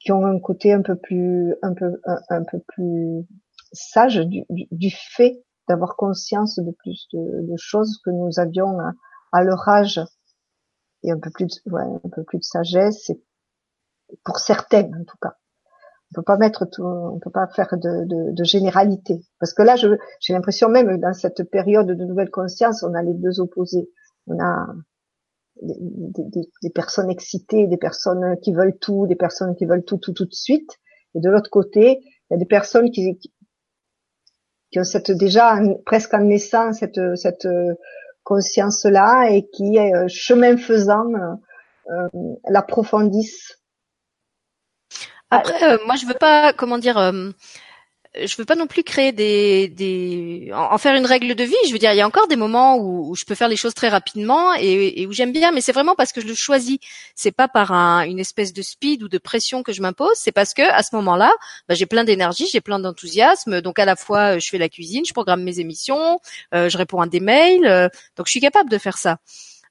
qui 0.00 0.12
ont 0.12 0.24
un 0.26 0.38
côté 0.38 0.72
un 0.72 0.82
peu 0.82 0.96
plus 0.96 1.54
un 1.62 1.74
peu 1.74 2.00
un, 2.28 2.44
peu 2.44 2.60
plus 2.68 3.26
sage 3.72 4.16
du, 4.16 4.44
du, 4.50 4.90
fait 4.90 5.44
d'avoir 5.68 5.96
conscience 5.96 6.58
de 6.58 6.70
plus 6.70 7.08
de, 7.12 7.50
de, 7.50 7.56
choses 7.56 8.00
que 8.04 8.10
nous 8.10 8.38
avions 8.38 8.78
à, 8.78 8.92
à, 9.32 9.42
leur 9.42 9.68
âge. 9.68 10.00
Et 11.02 11.12
un 11.12 11.18
peu 11.18 11.30
plus 11.30 11.46
de, 11.46 11.70
ouais, 11.70 11.82
un 11.82 12.08
peu 12.08 12.24
plus 12.24 12.38
de 12.38 12.44
sagesse 12.44 13.10
et 13.10 13.22
pour 14.24 14.38
certains 14.38 14.84
en 14.84 15.04
tout 15.04 15.18
cas. 15.20 15.34
On 16.10 16.14
peut 16.14 16.22
pas 16.22 16.38
mettre 16.38 16.64
tout, 16.64 16.82
on 16.82 17.18
peut 17.18 17.30
pas 17.30 17.46
faire 17.48 17.68
de, 17.72 18.04
de, 18.06 18.32
de 18.32 18.44
généralité. 18.44 19.20
Parce 19.38 19.52
que 19.52 19.62
là 19.62 19.76
j'ai 19.76 20.32
l'impression 20.32 20.68
même 20.68 20.98
dans 20.98 21.12
cette 21.12 21.48
période 21.50 21.86
de 21.86 22.04
nouvelle 22.04 22.30
conscience 22.30 22.82
on 22.82 22.94
a 22.94 23.02
les 23.02 23.14
deux 23.14 23.40
opposés. 23.40 23.90
On 24.26 24.38
a 24.42 24.66
des, 25.62 26.48
des, 26.62 26.70
personnes 26.70 27.10
excitées, 27.10 27.66
des 27.66 27.76
personnes 27.76 28.38
qui 28.42 28.52
veulent 28.52 28.78
tout, 28.78 29.06
des 29.06 29.16
personnes 29.16 29.54
qui 29.56 29.66
veulent 29.66 29.84
tout, 29.84 29.98
tout, 29.98 30.12
tout 30.12 30.26
de 30.26 30.34
suite. 30.34 30.70
Et 31.14 31.20
de 31.20 31.30
l'autre 31.30 31.50
côté, 31.50 32.00
il 32.02 32.32
y 32.32 32.34
a 32.34 32.38
des 32.38 32.46
personnes 32.46 32.90
qui, 32.90 33.18
qui 34.70 34.78
ont 34.78 34.84
cette 34.84 35.10
déjà 35.10 35.58
presque 35.86 36.14
en 36.14 36.20
naissant 36.20 36.72
cette, 36.72 37.00
cette 37.16 37.48
conscience-là 38.22 39.30
et 39.30 39.48
qui, 39.48 39.78
euh, 39.78 40.06
chemin 40.08 40.56
faisant, 40.56 41.06
euh, 41.90 42.08
l'approfondissent. 42.48 43.58
Après, 45.30 45.72
euh, 45.72 45.78
moi, 45.86 45.94
je 45.96 46.06
veux 46.06 46.14
pas, 46.14 46.52
comment 46.52 46.76
dire, 46.76 46.98
euh, 46.98 47.30
je 48.26 48.36
veux 48.36 48.44
pas 48.44 48.54
non 48.54 48.66
plus 48.66 48.82
créer 48.82 49.12
des, 49.12 50.50
en 50.54 50.78
faire 50.78 50.94
une 50.94 51.06
règle 51.06 51.34
de 51.34 51.44
vie. 51.44 51.54
Je 51.66 51.72
veux 51.72 51.78
dire, 51.78 51.92
il 51.92 51.96
y 51.96 52.00
a 52.00 52.06
encore 52.06 52.28
des 52.28 52.36
moments 52.36 52.76
où, 52.78 53.14
je 53.14 53.24
peux 53.24 53.34
faire 53.34 53.48
les 53.48 53.56
choses 53.56 53.74
très 53.74 53.88
rapidement 53.88 54.54
et, 54.54 55.06
où 55.06 55.12
j'aime 55.12 55.32
bien, 55.32 55.52
mais 55.52 55.60
c'est 55.60 55.72
vraiment 55.72 55.94
parce 55.94 56.12
que 56.12 56.20
je 56.20 56.26
le 56.26 56.34
choisis. 56.34 56.78
C'est 57.14 57.32
pas 57.32 57.48
par 57.48 57.72
une 57.72 58.18
espèce 58.18 58.52
de 58.52 58.62
speed 58.62 59.02
ou 59.02 59.08
de 59.08 59.18
pression 59.18 59.62
que 59.62 59.72
je 59.72 59.82
m'impose. 59.82 60.16
C'est 60.16 60.32
parce 60.32 60.54
que 60.54 60.62
à 60.62 60.82
ce 60.82 60.94
moment-là, 60.96 61.32
bah, 61.68 61.74
j'ai 61.74 61.86
plein 61.86 62.04
d'énergie, 62.04 62.46
j'ai 62.50 62.60
plein 62.60 62.78
d'enthousiasme. 62.78 63.60
Donc 63.60 63.78
à 63.78 63.84
la 63.84 63.96
fois, 63.96 64.38
je 64.38 64.48
fais 64.48 64.58
la 64.58 64.68
cuisine, 64.68 65.04
je 65.06 65.12
programme 65.12 65.42
mes 65.42 65.60
émissions, 65.60 66.20
euh, 66.54 66.68
je 66.68 66.78
réponds 66.78 67.00
à 67.00 67.06
des 67.06 67.20
mails. 67.20 67.66
Euh, 67.66 67.88
donc 68.16 68.26
je 68.26 68.32
suis 68.32 68.40
capable 68.40 68.70
de 68.70 68.78
faire 68.78 68.98
ça. 68.98 69.18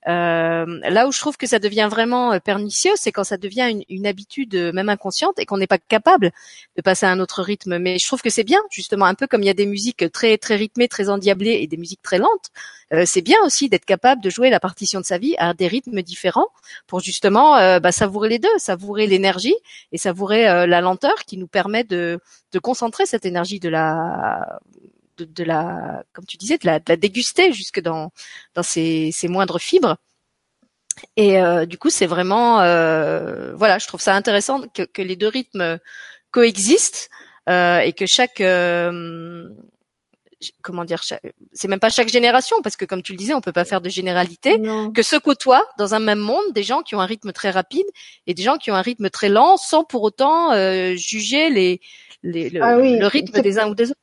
Euh, 0.07 0.79
là 0.89 1.07
où 1.07 1.11
je 1.11 1.19
trouve 1.19 1.35
que 1.35 1.47
ça 1.47 1.59
devient 1.59 1.87
vraiment 1.91 2.31
euh, 2.31 2.39
pernicieux, 2.39 2.93
c'est 2.95 3.11
quand 3.11 3.25
ça 3.25 3.37
devient 3.37 3.67
une, 3.69 3.83
une 3.89 4.07
habitude 4.07 4.55
euh, 4.55 4.71
même 4.71 4.87
inconsciente 4.87 5.37
et 5.37 5.45
qu'on 5.45 5.57
n'est 5.57 5.67
pas 5.67 5.77
capable 5.77 6.31
de 6.77 6.81
passer 6.81 7.05
à 7.05 7.11
un 7.11 7.19
autre 7.19 7.41
rythme. 7.41 7.77
Mais 7.77 7.99
je 7.99 8.07
trouve 8.07 8.21
que 8.21 8.29
c'est 8.29 8.45
bien, 8.45 8.61
justement, 8.71 9.05
un 9.05 9.15
peu 9.15 9.27
comme 9.27 9.43
il 9.43 9.47
y 9.47 9.49
a 9.49 9.53
des 9.53 9.65
musiques 9.65 10.09
très 10.11 10.37
très 10.37 10.55
rythmées, 10.55 10.87
très 10.87 11.09
endiablées 11.09 11.59
et 11.61 11.67
des 11.67 11.77
musiques 11.77 12.01
très 12.01 12.19
lentes. 12.19 12.49
Euh, 12.93 13.03
c'est 13.05 13.21
bien 13.21 13.37
aussi 13.43 13.67
d'être 13.67 13.85
capable 13.85 14.21
de 14.21 14.29
jouer 14.29 14.49
la 14.49 14.61
partition 14.61 15.01
de 15.01 15.05
sa 15.05 15.17
vie 15.17 15.35
à 15.39 15.53
des 15.53 15.67
rythmes 15.67 16.01
différents 16.01 16.47
pour 16.87 17.01
justement 17.01 17.79
bah, 17.79 17.91
savourer 17.91 18.29
les 18.29 18.39
deux, 18.39 18.57
savourer 18.57 19.07
l'énergie 19.07 19.55
et 19.91 19.97
savourer 19.97 20.43
la 20.43 20.81
lenteur 20.81 21.15
qui 21.25 21.37
nous 21.37 21.47
permet 21.47 21.83
de, 21.83 22.19
de 22.53 22.59
concentrer 22.59 23.05
cette 23.05 23.25
énergie 23.25 23.59
de 23.59 23.69
la 23.69 24.59
de, 25.17 25.43
la, 25.43 26.03
comme 26.13 26.25
tu 26.25 26.37
disais, 26.37 26.57
de 26.57 26.65
la, 26.65 26.79
déguster 26.79 27.51
jusque 27.53 27.79
dans 27.79 28.11
dans 28.53 28.63
ses, 28.63 29.13
moindres 29.23 29.59
fibres. 29.59 29.97
Et 31.15 31.39
euh, 31.39 31.65
du 31.65 31.77
coup, 31.77 31.89
c'est 31.89 32.05
vraiment, 32.05 32.61
euh, 32.61 33.53
voilà, 33.55 33.77
je 33.77 33.87
trouve 33.87 34.01
ça 34.01 34.15
intéressant 34.15 34.61
que, 34.67 35.01
les 35.01 35.15
deux 35.15 35.27
rythmes 35.27 35.79
coexistent 36.31 37.09
euh, 37.49 37.79
et 37.79 37.93
que 37.93 38.05
chaque 38.05 38.41
comment 40.61 40.85
dire, 40.85 41.01
c'est 41.51 41.67
même 41.67 41.79
pas 41.79 41.89
chaque 41.89 42.09
génération 42.09 42.57
parce 42.61 42.75
que 42.75 42.85
comme 42.85 43.01
tu 43.01 43.11
le 43.11 43.17
disais, 43.17 43.33
on 43.33 43.41
peut 43.41 43.51
pas 43.51 43.65
faire 43.65 43.81
de 43.81 43.89
généralité, 43.89 44.61
que 44.93 45.01
se 45.01 45.15
côtoient 45.15 45.67
dans 45.79 45.95
un 45.95 45.99
même 45.99 46.19
monde 46.19 46.53
des 46.53 46.61
gens 46.61 46.81
qui 46.81 46.93
ont 46.93 47.01
un 47.01 47.07
rythme 47.07 47.31
très 47.31 47.49
rapide 47.49 47.87
et 48.27 48.35
des 48.35 48.43
gens 48.43 48.57
qui 48.57 48.69
ont 48.69 48.75
un 48.75 48.81
rythme 48.81 49.09
très 49.09 49.29
lent, 49.29 49.57
sans 49.57 49.83
pour 49.83 50.03
autant 50.03 50.51
juger 50.95 51.49
les, 51.49 51.81
les 52.21 52.49
le, 52.49 52.61
ah 52.61 52.77
le 52.77 53.07
rythme 53.07 53.41
des 53.41 53.57
uns 53.57 53.67
ou 53.67 53.75
des 53.75 53.89
autres 53.89 53.99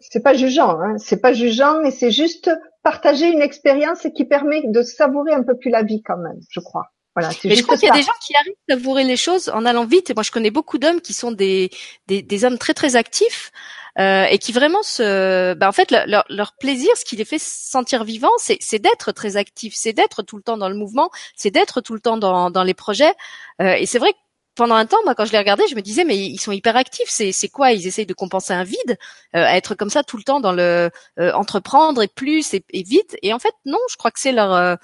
c'est 0.00 0.22
pas 0.22 0.34
jugeant, 0.34 0.80
hein. 0.80 0.96
c'est 0.98 1.20
pas 1.20 1.32
jugeant, 1.32 1.82
et 1.82 1.90
c'est 1.90 2.10
juste 2.10 2.50
partager 2.82 3.26
une 3.26 3.40
expérience 3.40 4.06
qui 4.14 4.24
permet 4.24 4.62
de 4.66 4.82
savourer 4.82 5.32
un 5.32 5.42
peu 5.42 5.56
plus 5.56 5.70
la 5.70 5.82
vie 5.82 6.02
quand 6.02 6.16
même, 6.16 6.40
je 6.50 6.60
crois. 6.60 6.86
Voilà, 7.16 7.30
Mais 7.44 7.56
je 7.56 7.62
crois 7.64 7.76
qu'il 7.76 7.88
y 7.88 7.90
a 7.90 7.94
des 7.94 8.02
gens 8.02 8.12
qui 8.24 8.36
arrivent 8.36 8.54
à 8.68 8.74
savourer 8.74 9.02
les 9.02 9.16
choses 9.16 9.48
en 9.52 9.64
allant 9.64 9.84
vite. 9.84 10.10
Et 10.10 10.14
moi, 10.14 10.22
je 10.22 10.30
connais 10.30 10.52
beaucoup 10.52 10.78
d'hommes 10.78 11.00
qui 11.00 11.12
sont 11.12 11.32
des, 11.32 11.70
des, 12.06 12.22
des 12.22 12.44
hommes 12.44 12.56
très 12.56 12.72
très 12.72 12.94
actifs 12.94 13.50
euh, 13.98 14.24
et 14.24 14.38
qui 14.38 14.52
vraiment 14.52 14.82
se, 14.84 15.54
bah, 15.54 15.68
en 15.68 15.72
fait, 15.72 15.90
leur, 15.90 16.24
leur 16.28 16.52
plaisir, 16.58 16.90
ce 16.96 17.04
qui 17.04 17.16
les 17.16 17.24
fait 17.24 17.40
sentir 17.40 18.04
vivants, 18.04 18.28
c'est, 18.38 18.58
c'est 18.60 18.78
d'être 18.78 19.10
très 19.10 19.36
actifs, 19.36 19.74
c'est 19.76 19.92
d'être 19.92 20.22
tout 20.22 20.36
le 20.36 20.42
temps 20.42 20.56
dans 20.56 20.68
le 20.68 20.76
mouvement, 20.76 21.10
c'est 21.34 21.50
d'être 21.50 21.80
tout 21.80 21.94
le 21.94 22.00
temps 22.00 22.16
dans, 22.16 22.50
dans 22.50 22.62
les 22.62 22.74
projets. 22.74 23.12
Euh, 23.60 23.72
et 23.72 23.86
c'est 23.86 23.98
vrai 23.98 24.12
que 24.12 24.18
pendant 24.60 24.74
un 24.74 24.84
temps, 24.84 24.98
moi, 25.06 25.14
quand 25.14 25.24
je 25.24 25.32
les 25.32 25.38
regardais, 25.38 25.66
je 25.70 25.74
me 25.74 25.80
disais, 25.80 26.04
mais 26.04 26.18
ils 26.18 26.38
sont 26.38 26.52
hyper 26.52 26.76
actifs. 26.76 27.08
C'est, 27.08 27.32
c'est 27.32 27.48
quoi? 27.48 27.72
Ils 27.72 27.86
essayent 27.86 28.04
de 28.04 28.12
compenser 28.12 28.52
un 28.52 28.62
vide, 28.62 28.98
euh, 29.34 29.42
à 29.42 29.56
être 29.56 29.74
comme 29.74 29.88
ça 29.88 30.04
tout 30.04 30.18
le 30.18 30.22
temps 30.22 30.38
dans 30.38 30.52
le 30.52 30.90
euh, 31.18 31.32
entreprendre 31.32 32.02
et 32.02 32.08
plus 32.08 32.52
et, 32.52 32.82
vite. 32.82 33.16
Et 33.22 33.32
en 33.32 33.38
fait, 33.38 33.54
non, 33.64 33.78
je 33.90 33.96
crois 33.96 34.10
que 34.10 34.20
c'est 34.20 34.32
leur 34.32 34.52
euh, 34.52 34.76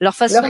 leur 0.00 0.16
façon, 0.16 0.42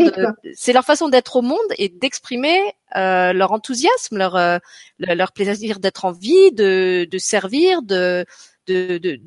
c'est 0.54 0.72
leur 0.72 0.86
façon 0.86 1.10
d'être 1.10 1.36
au 1.36 1.42
monde 1.42 1.58
et 1.76 1.90
d'exprimer 1.90 2.58
leur 2.94 3.52
enthousiasme, 3.52 4.16
leur 4.16 4.60
leur 4.98 5.32
plaisir 5.32 5.78
d'être 5.78 6.06
en 6.06 6.12
vie, 6.12 6.50
de, 6.52 7.06
de 7.10 7.18
servir, 7.18 7.82
de 7.82 8.24
de, 8.66 8.96
de 8.96 9.20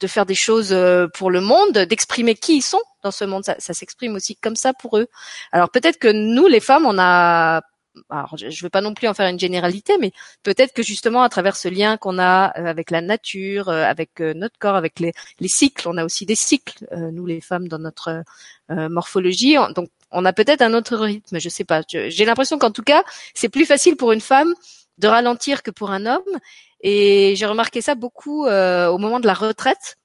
de 0.00 0.06
faire 0.08 0.26
des 0.26 0.34
choses 0.34 0.76
pour 1.14 1.30
le 1.30 1.40
monde, 1.40 1.78
d'exprimer 1.78 2.34
qui 2.34 2.56
ils 2.56 2.62
sont 2.62 2.82
dans 3.04 3.12
ce 3.12 3.24
monde. 3.24 3.44
Ça, 3.44 3.54
ça 3.60 3.74
s'exprime 3.74 4.16
aussi 4.16 4.34
comme 4.34 4.56
ça 4.56 4.72
pour 4.72 4.98
eux. 4.98 5.06
Alors 5.52 5.70
peut-être 5.70 6.00
que 6.00 6.10
nous, 6.10 6.48
les 6.48 6.58
femmes, 6.58 6.84
on 6.84 6.98
a 6.98 7.62
alors 8.10 8.36
je 8.36 8.46
ne 8.46 8.62
veux 8.62 8.70
pas 8.70 8.80
non 8.80 8.94
plus 8.94 9.08
en 9.08 9.14
faire 9.14 9.28
une 9.28 9.38
généralité, 9.38 9.94
mais 9.98 10.12
peut-être 10.42 10.72
que 10.72 10.82
justement 10.82 11.22
à 11.22 11.28
travers 11.28 11.56
ce 11.56 11.68
lien 11.68 11.96
qu'on 11.96 12.18
a 12.18 12.58
euh, 12.58 12.66
avec 12.66 12.90
la 12.90 13.00
nature, 13.00 13.68
euh, 13.68 13.84
avec 13.84 14.20
euh, 14.20 14.34
notre 14.34 14.58
corps, 14.58 14.76
avec 14.76 15.00
les, 15.00 15.12
les, 15.40 15.48
cycles, 15.48 15.88
on 15.88 15.96
a 15.96 16.04
aussi 16.04 16.26
des 16.26 16.34
cycles, 16.34 16.86
nous 17.12 17.26
les 17.26 17.40
femmes 17.40 17.68
dans 17.68 17.78
notre 17.78 18.24
morphologie, 18.68 19.56
donc 19.74 19.88
on 20.10 20.24
a 20.24 20.32
peut-être 20.32 20.62
un 20.62 20.74
autre 20.74 20.96
rythme, 20.96 21.38
je 21.38 21.48
sais 21.48 21.64
pas. 21.64 21.82
J'ai 21.88 22.24
l'impression 22.24 22.58
qu'en 22.58 22.70
tout 22.70 22.82
cas 22.82 23.04
c'est 23.34 23.48
plus 23.48 23.66
facile 23.66 23.96
pour 23.96 24.12
une 24.12 24.20
femme 24.20 24.54
de 24.98 25.08
ralentir 25.08 25.62
que 25.62 25.70
pour 25.70 25.90
un 25.90 26.06
homme, 26.06 26.22
et 26.80 27.34
j'ai 27.36 27.46
remarqué 27.46 27.80
ça 27.80 27.94
beaucoup 27.94 28.46
au 28.46 28.98
moment 28.98 29.20
de 29.20 29.26
la 29.26 29.34
retraite. 29.34 29.98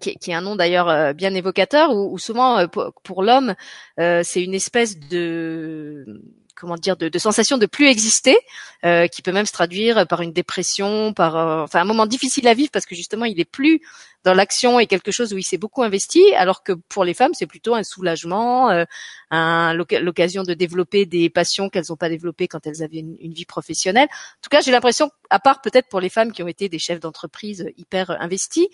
qui, 0.00 0.10
est, 0.10 0.16
qui, 0.16 0.30
est, 0.30 0.34
un 0.34 0.40
nom 0.42 0.56
d'ailleurs 0.56 1.14
bien 1.14 1.34
évocateur, 1.34 1.94
où, 1.94 2.18
souvent 2.18 2.68
pour, 2.68 2.92
pour 3.02 3.22
l'homme, 3.22 3.54
c'est 3.98 4.42
une 4.42 4.54
espèce 4.54 4.98
de 4.98 6.20
comment 6.54 6.76
dire 6.76 6.96
de, 6.96 7.08
de 7.08 7.18
sensation 7.18 7.58
de 7.58 7.66
plus 7.66 7.86
exister, 7.86 8.36
euh, 8.84 9.06
qui 9.06 9.22
peut 9.22 9.32
même 9.32 9.46
se 9.46 9.52
traduire 9.52 10.06
par 10.06 10.22
une 10.22 10.32
dépression, 10.32 11.12
par 11.12 11.36
euh, 11.36 11.64
enfin 11.64 11.80
un 11.80 11.84
moment 11.84 12.06
difficile 12.06 12.48
à 12.48 12.54
vivre 12.54 12.70
parce 12.72 12.86
que 12.86 12.94
justement 12.94 13.24
il 13.24 13.40
est 13.40 13.44
plus 13.44 13.80
dans 14.24 14.34
l'action 14.34 14.80
et 14.80 14.86
quelque 14.86 15.10
chose 15.12 15.32
où 15.32 15.38
il 15.38 15.42
s'est 15.42 15.58
beaucoup 15.58 15.82
investi, 15.82 16.22
alors 16.34 16.62
que 16.62 16.72
pour 16.72 17.04
les 17.04 17.14
femmes 17.14 17.32
c'est 17.34 17.46
plutôt 17.46 17.74
un 17.74 17.82
soulagement, 17.82 18.70
euh, 18.70 18.84
un, 19.30 19.74
l'occasion 19.74 20.42
de 20.42 20.54
développer 20.54 21.06
des 21.06 21.30
passions 21.30 21.68
qu'elles 21.68 21.86
n'ont 21.90 21.96
pas 21.96 22.08
développées 22.08 22.48
quand 22.48 22.66
elles 22.66 22.82
avaient 22.82 22.98
une, 22.98 23.34
vie 23.34 23.44
professionnelle. 23.44 24.08
En 24.10 24.42
tout 24.42 24.50
cas 24.50 24.60
j'ai 24.60 24.72
l'impression, 24.72 25.10
à 25.30 25.38
part 25.38 25.60
peut-être 25.60 25.88
pour 25.88 26.00
les 26.00 26.08
femmes 26.08 26.32
qui 26.32 26.42
ont 26.42 26.48
été 26.48 26.68
des 26.68 26.78
chefs 26.78 27.00
d'entreprise 27.00 27.66
hyper 27.76 28.10
investis, 28.20 28.66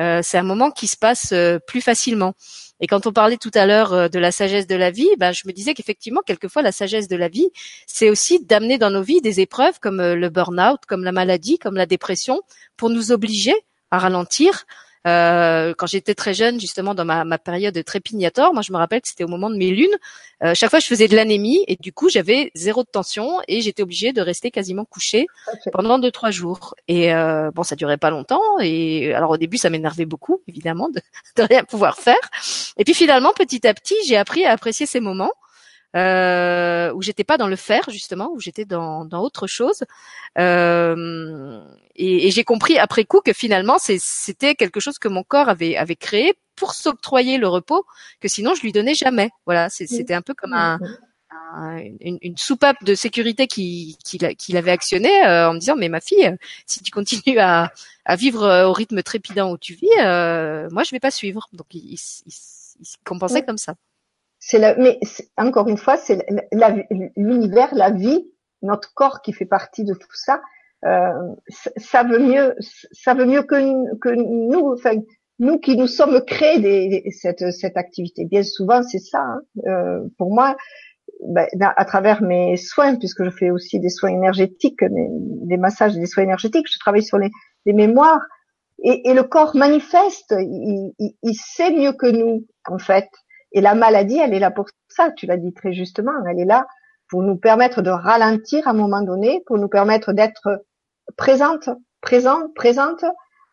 euh, 0.00 0.20
c'est 0.22 0.38
un 0.38 0.42
moment 0.42 0.70
qui 0.70 0.86
se 0.86 0.96
passe 0.96 1.34
plus 1.66 1.80
facilement. 1.80 2.34
Et 2.82 2.88
quand 2.88 3.06
on 3.06 3.12
parlait 3.12 3.36
tout 3.36 3.52
à 3.54 3.64
l'heure 3.64 3.92
euh, 3.92 4.08
de 4.08 4.18
la 4.18 4.32
sagesse 4.32 4.66
de 4.66 4.74
la 4.74 4.90
vie, 4.90 5.08
ben, 5.16 5.30
je 5.32 5.46
me 5.46 5.52
disais 5.52 5.72
qu'effectivement, 5.72 6.20
quelquefois, 6.26 6.62
la 6.62 6.72
sagesse 6.72 7.06
de 7.06 7.16
la 7.16 7.28
vie, 7.28 7.48
c'est 7.86 8.10
aussi 8.10 8.44
d'amener 8.44 8.76
dans 8.76 8.90
nos 8.90 9.02
vies 9.02 9.20
des 9.20 9.40
épreuves 9.40 9.78
comme 9.80 10.00
euh, 10.00 10.16
le 10.16 10.28
burn-out, 10.28 10.80
comme 10.88 11.04
la 11.04 11.12
maladie, 11.12 11.58
comme 11.58 11.76
la 11.76 11.86
dépression, 11.86 12.42
pour 12.76 12.90
nous 12.90 13.12
obliger 13.12 13.54
à 13.92 14.00
ralentir, 14.00 14.64
euh, 15.06 15.74
quand 15.76 15.86
j'étais 15.86 16.14
très 16.14 16.34
jeune, 16.34 16.60
justement 16.60 16.94
dans 16.94 17.04
ma, 17.04 17.24
ma 17.24 17.38
période 17.38 17.74
de 17.74 17.82
trépignator, 17.82 18.52
moi 18.54 18.62
je 18.62 18.72
me 18.72 18.78
rappelle 18.78 19.00
que 19.00 19.08
c'était 19.08 19.24
au 19.24 19.28
moment 19.28 19.50
de 19.50 19.56
mes 19.56 19.70
lunes. 19.70 19.94
Euh, 20.44 20.54
chaque 20.54 20.70
fois 20.70 20.78
je 20.78 20.86
faisais 20.86 21.08
de 21.08 21.16
l'anémie 21.16 21.64
et 21.68 21.76
du 21.76 21.92
coup 21.92 22.08
j'avais 22.08 22.50
zéro 22.54 22.82
de 22.82 22.88
tension 22.88 23.40
et 23.48 23.60
j'étais 23.60 23.82
obligée 23.82 24.12
de 24.12 24.20
rester 24.20 24.50
quasiment 24.50 24.84
couchée 24.84 25.26
pendant 25.72 25.98
deux 25.98 26.10
trois 26.10 26.30
jours. 26.30 26.74
Et 26.88 27.12
euh, 27.12 27.50
bon, 27.52 27.62
ça 27.62 27.76
durait 27.76 27.98
pas 27.98 28.10
longtemps. 28.10 28.42
Et 28.60 29.12
alors 29.14 29.30
au 29.30 29.36
début 29.36 29.58
ça 29.58 29.70
m'énervait 29.70 30.06
beaucoup, 30.06 30.42
évidemment, 30.48 30.88
de, 30.88 31.00
de 31.36 31.42
rien 31.42 31.64
pouvoir 31.64 31.96
faire. 31.96 32.30
Et 32.76 32.84
puis 32.84 32.94
finalement, 32.94 33.32
petit 33.32 33.66
à 33.66 33.74
petit, 33.74 33.96
j'ai 34.06 34.16
appris 34.16 34.44
à 34.44 34.52
apprécier 34.52 34.86
ces 34.86 35.00
moments 35.00 35.32
euh, 35.96 36.92
où 36.94 37.02
j'étais 37.02 37.24
pas 37.24 37.36
dans 37.38 37.48
le 37.48 37.56
faire 37.56 37.88
justement, 37.90 38.30
où 38.32 38.40
j'étais 38.40 38.64
dans, 38.64 39.04
dans 39.04 39.20
autre 39.22 39.46
chose. 39.46 39.84
Euh, 40.38 41.62
et, 41.94 42.28
et 42.28 42.30
j'ai 42.30 42.44
compris 42.44 42.78
après 42.78 43.04
coup 43.04 43.20
que 43.20 43.32
finalement 43.32 43.76
c'était 43.78 44.54
quelque 44.54 44.80
chose 44.80 44.98
que 44.98 45.08
mon 45.08 45.22
corps 45.22 45.48
avait 45.48 45.76
avait 45.76 45.96
créé 45.96 46.34
pour 46.56 46.74
s'octroyer 46.74 47.38
le 47.38 47.48
repos 47.48 47.84
que 48.20 48.28
sinon 48.28 48.54
je 48.54 48.62
lui 48.62 48.72
donnais 48.72 48.94
jamais. 48.94 49.30
Voilà, 49.46 49.68
c'était 49.68 50.14
un 50.14 50.22
peu 50.22 50.34
comme 50.34 50.54
un, 50.54 50.78
une, 52.00 52.18
une, 52.22 52.36
soupape 52.36 52.82
de 52.84 52.94
sécurité 52.94 53.46
qu'il 53.46 53.96
qui, 53.98 54.56
avait 54.56 54.70
actionné 54.70 55.24
euh, 55.24 55.50
en 55.50 55.54
me 55.54 55.58
disant 55.58 55.76
mais 55.76 55.88
ma 55.88 56.00
fille, 56.00 56.34
si 56.66 56.82
tu 56.82 56.90
continues 56.90 57.38
à, 57.38 57.72
à 58.04 58.16
vivre 58.16 58.42
euh, 58.42 58.66
au 58.66 58.72
rythme 58.72 59.02
trépidant 59.02 59.52
où 59.52 59.58
tu 59.58 59.74
vis, 59.74 59.88
euh, 60.00 60.68
moi 60.70 60.82
je 60.82 60.90
vais 60.90 61.00
pas 61.00 61.10
suivre. 61.10 61.48
Donc 61.52 61.66
il, 61.74 61.92
il, 61.92 61.98
il, 62.26 62.32
il 62.80 62.86
compensait 63.04 63.44
comme 63.44 63.58
ça 63.58 63.74
c'est 64.44 64.58
la, 64.58 64.74
mais 64.74 64.98
encore 65.36 65.68
une 65.68 65.76
fois, 65.76 65.96
c'est 65.96 66.26
l'univers, 67.16 67.72
la, 67.72 67.90
vie, 67.90 68.28
notre 68.60 68.92
corps 68.92 69.22
qui 69.22 69.32
fait 69.32 69.46
partie 69.46 69.84
de 69.84 69.94
tout 69.94 70.14
ça. 70.14 70.42
Euh, 70.84 71.12
ça 71.76 72.02
veut 72.02 72.18
mieux, 72.18 72.56
ça 72.90 73.14
veut 73.14 73.24
mieux 73.24 73.44
que, 73.44 73.96
que 74.00 74.08
nous, 74.08 74.72
enfin, 74.72 74.96
nous 75.38 75.60
qui 75.60 75.76
nous 75.76 75.86
sommes 75.86 76.20
créés 76.24 76.58
des, 76.58 77.04
cette, 77.12 77.52
cette 77.52 77.76
activité. 77.76 78.24
Bien 78.24 78.42
souvent, 78.42 78.82
c'est 78.82 78.98
ça. 78.98 79.20
Hein. 79.20 79.42
Euh, 79.68 80.00
pour 80.18 80.34
moi, 80.34 80.56
ben, 81.28 81.46
à 81.60 81.84
travers 81.84 82.20
mes 82.20 82.56
soins, 82.56 82.96
puisque 82.96 83.22
je 83.22 83.30
fais 83.30 83.52
aussi 83.52 83.78
des 83.78 83.90
soins 83.90 84.10
énergétiques, 84.10 84.82
des, 84.82 85.56
massages 85.56 85.96
et 85.96 86.00
des 86.00 86.06
soins 86.06 86.24
énergétiques, 86.24 86.66
je 86.68 86.80
travaille 86.80 87.04
sur 87.04 87.18
les, 87.18 87.30
les 87.64 87.74
mémoires. 87.74 88.26
Et, 88.82 89.08
et, 89.08 89.14
le 89.14 89.22
corps 89.22 89.54
manifeste, 89.54 90.34
il, 90.36 90.92
il, 90.98 91.34
sait 91.34 91.70
mieux 91.70 91.92
que 91.92 92.10
nous, 92.10 92.44
en 92.66 92.78
fait. 92.78 93.08
Et 93.52 93.60
la 93.60 93.74
maladie, 93.74 94.18
elle 94.18 94.34
est 94.34 94.38
là 94.38 94.50
pour 94.50 94.66
ça, 94.88 95.10
tu 95.10 95.26
l'as 95.26 95.36
dit 95.36 95.52
très 95.52 95.72
justement, 95.72 96.12
elle 96.28 96.40
est 96.40 96.44
là 96.44 96.66
pour 97.08 97.22
nous 97.22 97.36
permettre 97.36 97.82
de 97.82 97.90
ralentir 97.90 98.66
à 98.66 98.70
un 98.70 98.74
moment 98.74 99.02
donné, 99.02 99.42
pour 99.46 99.58
nous 99.58 99.68
permettre 99.68 100.12
d'être 100.12 100.64
présente, 101.16 101.68
présente, 102.00 102.54
présente 102.54 103.04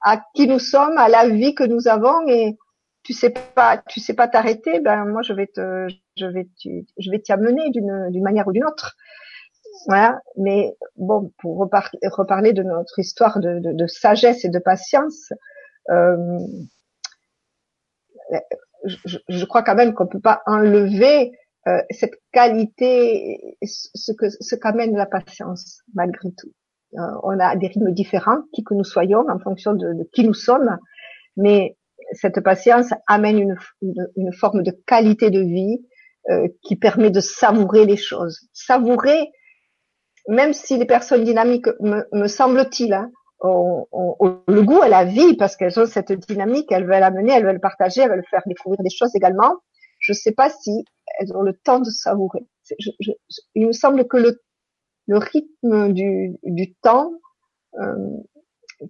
à 0.01 0.21
qui 0.33 0.47
nous 0.47 0.59
sommes, 0.59 0.97
à 0.97 1.09
la 1.09 1.27
vie 1.27 1.55
que 1.55 1.65
nous 1.65 1.87
avons 1.87 2.25
et 2.27 2.57
tu 3.03 3.13
sais 3.13 3.31
pas, 3.31 3.77
tu 3.89 3.99
sais 3.99 4.13
pas 4.13 4.27
t'arrêter, 4.27 4.79
ben 4.79 5.05
moi 5.05 5.21
je 5.21 5.33
vais 5.33 5.47
te, 5.47 5.87
je 6.15 6.25
vais, 6.25 6.47
je 6.97 7.11
vais 7.11 7.19
t'y 7.19 7.31
amener 7.31 7.69
d'une, 7.71 8.09
d'une 8.11 8.23
manière 8.23 8.47
ou 8.47 8.51
d'une 8.51 8.65
autre. 8.65 8.95
Voilà. 9.87 10.19
Mais 10.37 10.75
bon, 10.97 11.31
pour 11.39 11.57
reparler 11.57 12.53
de 12.53 12.63
notre 12.63 12.99
histoire 12.99 13.39
de, 13.39 13.59
de, 13.59 13.73
de 13.73 13.87
sagesse 13.87 14.45
et 14.45 14.49
de 14.49 14.59
patience, 14.59 15.31
euh, 15.89 16.37
je, 18.85 19.17
je, 19.27 19.45
crois 19.45 19.63
quand 19.63 19.75
même 19.75 19.93
qu'on 19.93 20.07
peut 20.07 20.19
pas 20.19 20.41
enlever 20.45 21.31
euh, 21.67 21.81
cette 21.89 22.15
qualité, 22.31 23.57
ce 23.63 24.11
que 24.13 24.29
ce 24.29 24.55
qu'amène 24.55 24.95
la 24.95 25.05
patience 25.05 25.81
malgré 25.93 26.29
tout. 26.37 26.51
Euh, 26.97 27.01
on 27.23 27.39
a 27.39 27.55
des 27.55 27.67
rythmes 27.67 27.91
différents, 27.91 28.41
qui 28.53 28.63
que 28.63 28.73
nous 28.73 28.83
soyons, 28.83 29.25
en 29.29 29.39
fonction 29.39 29.73
de, 29.73 29.93
de 29.93 30.09
qui 30.13 30.23
nous 30.23 30.33
sommes, 30.33 30.77
mais 31.37 31.77
cette 32.13 32.41
patience 32.41 32.91
amène 33.07 33.39
une, 33.39 33.55
une, 33.81 34.07
une 34.15 34.33
forme 34.33 34.63
de 34.63 34.71
qualité 34.87 35.29
de 35.29 35.41
vie 35.41 35.79
euh, 36.29 36.47
qui 36.63 36.75
permet 36.75 37.11
de 37.11 37.19
savourer 37.19 37.85
les 37.85 37.97
choses. 37.97 38.47
Savourer, 38.53 39.29
même 40.27 40.53
si 40.53 40.77
les 40.77 40.85
personnes 40.85 41.23
dynamiques, 41.23 41.67
me, 41.79 42.07
me 42.13 42.27
semble-t-il, 42.27 42.93
hein, 42.93 43.11
le 43.43 44.61
goût 44.61 44.81
à 44.81 44.89
la 44.89 45.05
vie 45.05 45.35
parce 45.37 45.55
qu'elles 45.55 45.79
ont 45.79 45.85
cette 45.85 46.11
dynamique, 46.11 46.71
elles 46.71 46.85
veulent 46.85 47.03
amener, 47.03 47.33
elles 47.33 47.45
veulent 47.45 47.59
partager, 47.59 48.01
elles 48.01 48.09
veulent 48.09 48.25
faire 48.29 48.43
découvrir 48.45 48.81
des 48.83 48.89
choses 48.89 49.15
également. 49.15 49.55
Je 49.99 50.13
ne 50.13 50.17
sais 50.17 50.31
pas 50.31 50.49
si 50.49 50.85
elles 51.19 51.35
ont 51.35 51.41
le 51.41 51.53
temps 51.53 51.79
de 51.79 51.89
savourer. 51.89 52.45
il 53.55 53.67
me 53.67 53.71
semble 53.71 54.07
que 54.07 54.17
le, 54.17 54.41
le 55.07 55.17
rythme 55.17 55.93
du, 55.93 56.37
du 56.43 56.73
temps 56.75 57.11
euh, 57.79 57.95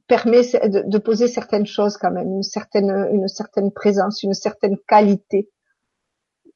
permet 0.07 0.41
de, 0.41 0.83
de, 0.87 0.97
poser 0.97 1.27
certaines 1.27 1.65
choses 1.65 1.97
quand 1.97 2.11
même, 2.11 2.27
une 2.27 2.43
certaine, 2.43 2.91
une 3.11 3.27
certaine 3.27 3.71
présence, 3.71 4.21
une 4.23 4.33
certaine 4.33 4.77
qualité. 4.87 5.49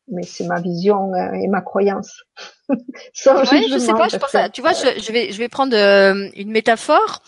Mais 0.09 0.23
c'est 0.23 0.45
ma 0.45 0.59
vision 0.59 1.13
euh, 1.13 1.31
et 1.33 1.47
ma 1.47 1.61
croyance. 1.61 2.23
Sans 3.13 3.43
je 3.43 3.77
sais 3.79 3.93
pas, 3.93 4.09
je 4.09 4.17
pense 4.17 4.35
tu 4.51 4.61
vois, 4.61 4.73
je, 4.73 4.99
je, 4.99 5.11
vais, 5.11 5.31
je 5.31 5.37
vais 5.37 5.47
prendre 5.47 5.75
euh, 5.75 6.29
une 6.35 6.51
métaphore. 6.51 7.23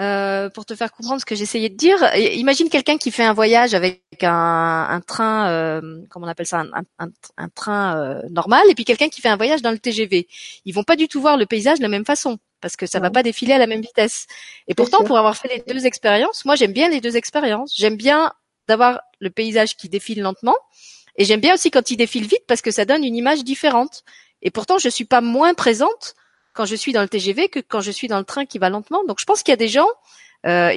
Euh, 0.00 0.48
pour 0.50 0.64
te 0.64 0.76
faire 0.76 0.92
comprendre 0.92 1.20
ce 1.20 1.26
que 1.26 1.34
j'essayais 1.34 1.68
de 1.68 1.74
dire. 1.74 1.98
Imagine 2.14 2.68
quelqu'un 2.68 2.98
qui 2.98 3.10
fait 3.10 3.24
un 3.24 3.32
voyage 3.32 3.74
avec 3.74 4.00
un, 4.22 4.86
un 4.88 5.00
train, 5.00 5.48
euh, 5.48 5.80
comment 6.08 6.26
on 6.26 6.28
appelle 6.28 6.46
ça, 6.46 6.60
un, 6.60 6.82
un, 7.00 7.08
un 7.36 7.48
train 7.48 7.98
euh, 7.98 8.22
normal, 8.30 8.62
et 8.70 8.76
puis 8.76 8.84
quelqu'un 8.84 9.08
qui 9.08 9.20
fait 9.20 9.28
un 9.28 9.36
voyage 9.36 9.60
dans 9.60 9.72
le 9.72 9.78
TGV. 9.78 10.28
Ils 10.64 10.72
vont 10.72 10.84
pas 10.84 10.94
du 10.94 11.08
tout 11.08 11.20
voir 11.20 11.36
le 11.36 11.46
paysage 11.46 11.78
de 11.78 11.82
la 11.82 11.88
même 11.88 12.04
façon 12.04 12.38
parce 12.60 12.76
que 12.76 12.86
ça 12.86 13.00
va 13.00 13.10
pas 13.10 13.24
défiler 13.24 13.54
à 13.54 13.58
la 13.58 13.66
même 13.66 13.80
vitesse. 13.80 14.28
Et 14.68 14.74
pourtant, 14.74 15.02
pour 15.02 15.18
avoir 15.18 15.36
fait 15.36 15.48
les 15.48 15.74
deux 15.74 15.84
expériences, 15.84 16.44
moi 16.44 16.54
j'aime 16.54 16.72
bien 16.72 16.88
les 16.88 17.00
deux 17.00 17.16
expériences. 17.16 17.74
J'aime 17.76 17.96
bien 17.96 18.32
d'avoir 18.68 19.00
le 19.18 19.30
paysage 19.30 19.76
qui 19.76 19.88
défile 19.88 20.20
lentement, 20.20 20.56
et 21.16 21.24
j'aime 21.24 21.40
bien 21.40 21.54
aussi 21.54 21.72
quand 21.72 21.90
il 21.90 21.96
défile 21.96 22.26
vite 22.28 22.44
parce 22.46 22.62
que 22.62 22.70
ça 22.70 22.84
donne 22.84 23.02
une 23.02 23.16
image 23.16 23.42
différente. 23.42 24.04
Et 24.42 24.52
pourtant, 24.52 24.78
je 24.78 24.88
suis 24.88 25.04
pas 25.04 25.20
moins 25.20 25.54
présente 25.54 26.14
quand 26.58 26.66
je 26.66 26.74
suis 26.74 26.92
dans 26.92 27.02
le 27.02 27.08
TGV 27.08 27.48
que 27.48 27.60
quand 27.60 27.80
je 27.80 27.92
suis 27.92 28.08
dans 28.08 28.18
le 28.18 28.24
train 28.24 28.44
qui 28.44 28.58
va 28.58 28.68
lentement. 28.68 29.04
Donc 29.04 29.20
je 29.20 29.24
pense 29.24 29.44
qu'il 29.44 29.52
y 29.52 29.54
a 29.54 29.56
des 29.56 29.68
gens, 29.68 29.86
euh, 30.44 30.76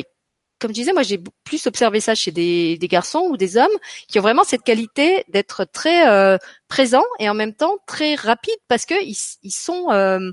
comme 0.59 0.69
je 0.69 0.75
disais, 0.75 0.93
moi 0.93 1.01
j'ai 1.01 1.19
plus 1.43 1.65
observé 1.65 1.99
ça 1.99 2.13
chez 2.13 2.29
des, 2.29 2.77
garçons 2.83 3.27
ou 3.31 3.35
des 3.35 3.57
hommes 3.57 3.75
qui 4.07 4.19
ont 4.19 4.21
vraiment 4.21 4.43
cette 4.43 4.61
qualité 4.61 5.25
d'être 5.29 5.65
très 5.65 6.07
euh, 6.07 6.37
présents 6.67 7.09
et 7.17 7.27
en 7.29 7.33
même 7.33 7.55
temps 7.55 7.79
très 7.87 8.13
rapides 8.13 8.53
parce 8.67 8.85
que 8.85 8.93
ils, 9.03 9.15
sont 9.51 9.89
euh, 9.89 10.31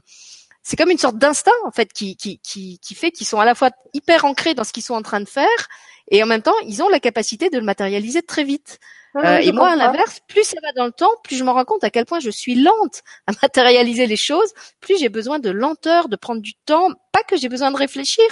c'est 0.62 0.76
comme 0.76 0.90
une 0.90 0.98
sorte 0.98 1.16
d'instinct 1.16 1.50
en 1.64 1.70
fait 1.70 1.94
qui, 1.94 2.14
qui, 2.14 2.40
qui, 2.40 2.78
qui 2.80 2.94
fait 2.94 3.10
qu'ils 3.10 3.26
sont 3.26 3.40
à 3.40 3.46
la 3.46 3.54
fois 3.54 3.70
hyper 3.94 4.26
ancrés 4.26 4.52
dans 4.52 4.64
ce 4.64 4.74
qu'ils 4.74 4.82
sont 4.82 4.96
en 4.96 5.02
train 5.02 5.20
de 5.20 5.28
faire 5.28 5.68
et 6.10 6.22
en 6.22 6.26
même 6.26 6.42
temps 6.42 6.58
ils 6.66 6.82
ont 6.82 6.90
la 6.90 7.00
capacité 7.00 7.48
de 7.48 7.56
le 7.56 7.64
matérialiser 7.64 8.20
très 8.20 8.44
vite. 8.44 8.80
Ah 9.14 9.36
euh, 9.36 9.38
et 9.38 9.52
moi, 9.52 9.70
à 9.70 9.76
l'inverse, 9.76 10.20
plus 10.28 10.44
ça 10.44 10.58
va 10.62 10.72
dans 10.72 10.84
le 10.84 10.92
temps, 10.92 11.10
plus 11.24 11.36
je 11.36 11.44
me 11.44 11.50
rends 11.50 11.64
compte 11.64 11.82
à 11.82 11.90
quel 11.90 12.04
point 12.04 12.20
je 12.20 12.30
suis 12.30 12.54
lente 12.54 13.02
à 13.26 13.32
matérialiser 13.42 14.06
les 14.06 14.16
choses, 14.16 14.52
plus 14.80 14.98
j'ai 14.98 15.08
besoin 15.08 15.38
de 15.38 15.50
lenteur, 15.50 16.08
de 16.08 16.16
prendre 16.16 16.42
du 16.42 16.54
temps, 16.66 16.90
pas 17.12 17.22
que 17.22 17.36
j'ai 17.36 17.48
besoin 17.48 17.70
de 17.70 17.76
réfléchir, 17.76 18.24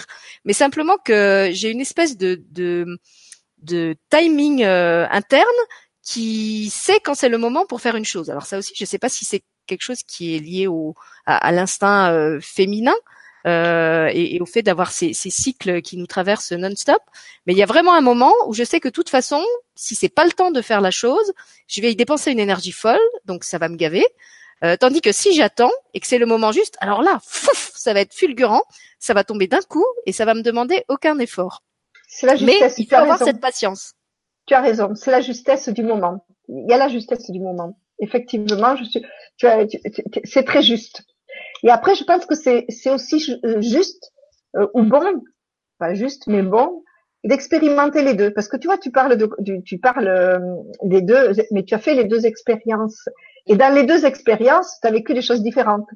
mais 0.44 0.52
simplement 0.52 0.96
que 0.98 1.50
j'ai 1.52 1.70
une 1.70 1.80
espèce 1.80 2.16
de, 2.16 2.42
de, 2.50 2.98
de 3.62 3.96
timing 4.10 4.64
euh, 4.64 5.06
interne 5.10 5.44
qui 6.02 6.70
sait 6.70 7.00
quand 7.00 7.14
c'est 7.14 7.28
le 7.28 7.38
moment 7.38 7.66
pour 7.66 7.80
faire 7.80 7.96
une 7.96 8.04
chose. 8.04 8.30
Alors 8.30 8.46
ça 8.46 8.58
aussi, 8.58 8.72
je 8.76 8.84
sais 8.84 8.98
pas 8.98 9.08
si 9.08 9.24
c'est 9.24 9.42
quelque 9.66 9.82
chose 9.82 10.02
qui 10.06 10.36
est 10.36 10.38
lié 10.38 10.66
au 10.68 10.94
à, 11.26 11.50
l'instinct 11.50 12.12
euh, 12.12 12.38
féminin. 12.40 12.94
Euh, 13.46 14.10
et, 14.12 14.40
au 14.40 14.46
fait 14.46 14.62
d'avoir 14.62 14.90
ces, 14.90 15.12
ces, 15.12 15.30
cycles 15.30 15.80
qui 15.80 15.96
nous 15.96 16.06
traversent 16.06 16.50
non-stop. 16.50 17.00
Mais 17.46 17.52
il 17.52 17.56
y 17.56 17.62
a 17.62 17.66
vraiment 17.66 17.94
un 17.94 18.00
moment 18.00 18.32
où 18.48 18.54
je 18.54 18.64
sais 18.64 18.80
que 18.80 18.88
de 18.88 18.92
toute 18.92 19.08
façon, 19.08 19.40
si 19.76 19.94
c'est 19.94 20.08
pas 20.08 20.24
le 20.24 20.32
temps 20.32 20.50
de 20.50 20.60
faire 20.60 20.80
la 20.80 20.90
chose, 20.90 21.32
je 21.68 21.80
vais 21.80 21.92
y 21.92 21.96
dépenser 21.96 22.32
une 22.32 22.40
énergie 22.40 22.72
folle, 22.72 22.98
donc 23.24 23.44
ça 23.44 23.58
va 23.58 23.68
me 23.68 23.76
gaver. 23.76 24.04
Euh, 24.64 24.76
tandis 24.76 25.00
que 25.00 25.12
si 25.12 25.32
j'attends 25.34 25.70
et 25.94 26.00
que 26.00 26.08
c'est 26.08 26.18
le 26.18 26.26
moment 26.26 26.50
juste, 26.50 26.76
alors 26.80 27.02
là, 27.02 27.20
fouf, 27.22 27.72
ça 27.76 27.92
va 27.92 28.00
être 28.00 28.14
fulgurant, 28.14 28.62
ça 28.98 29.14
va 29.14 29.22
tomber 29.22 29.46
d'un 29.46 29.60
coup 29.60 29.84
et 30.06 30.12
ça 30.12 30.24
va 30.24 30.34
me 30.34 30.42
demander 30.42 30.84
aucun 30.88 31.18
effort. 31.20 31.62
C'est 32.08 32.26
la 32.26 32.34
justesse. 32.34 32.78
Mais 32.78 32.84
il 32.84 32.88
faut 32.88 32.96
avoir 32.96 33.18
cette 33.18 33.40
patience. 33.40 33.92
Tu 34.46 34.54
as 34.54 34.60
raison, 34.60 34.94
c'est 34.96 35.10
la 35.10 35.20
justesse 35.20 35.68
du 35.68 35.84
moment. 35.84 36.24
Il 36.48 36.66
y 36.68 36.72
a 36.72 36.78
la 36.78 36.88
justesse 36.88 37.30
du 37.30 37.38
moment. 37.38 37.78
Effectivement, 38.00 38.76
je 38.76 38.84
suis, 38.84 39.04
tu 39.36 39.46
as, 39.46 39.66
c'est 40.24 40.44
très 40.44 40.62
juste. 40.62 41.04
Et 41.66 41.70
après, 41.70 41.96
je 41.96 42.04
pense 42.04 42.24
que 42.26 42.36
c'est, 42.36 42.66
aussi 42.86 43.36
euh, 43.44 43.60
juste 43.60 44.12
euh, 44.56 44.68
ou 44.72 44.84
bon, 44.84 45.22
pas 45.80 45.94
juste, 45.94 46.28
mais 46.28 46.42
bon, 46.42 46.84
d'expérimenter 47.24 48.02
les 48.02 48.14
deux. 48.14 48.32
Parce 48.32 48.46
que 48.46 48.56
tu 48.56 48.68
vois, 48.68 48.78
tu 48.78 48.92
parles 48.92 49.16
de, 49.16 49.28
tu 49.64 49.78
parles 49.78 50.06
euh, 50.06 50.38
des 50.84 51.02
deux, 51.02 51.32
mais 51.50 51.64
tu 51.64 51.74
as 51.74 51.78
fait 51.78 51.94
les 51.94 52.04
deux 52.04 52.24
expériences. 52.24 53.08
Et 53.48 53.56
dans 53.56 53.74
les 53.74 53.82
deux 53.82 54.06
expériences, 54.06 54.78
tu 54.80 54.86
as 54.86 54.92
vécu 54.92 55.12
des 55.12 55.22
choses 55.22 55.42
différentes. 55.42 55.88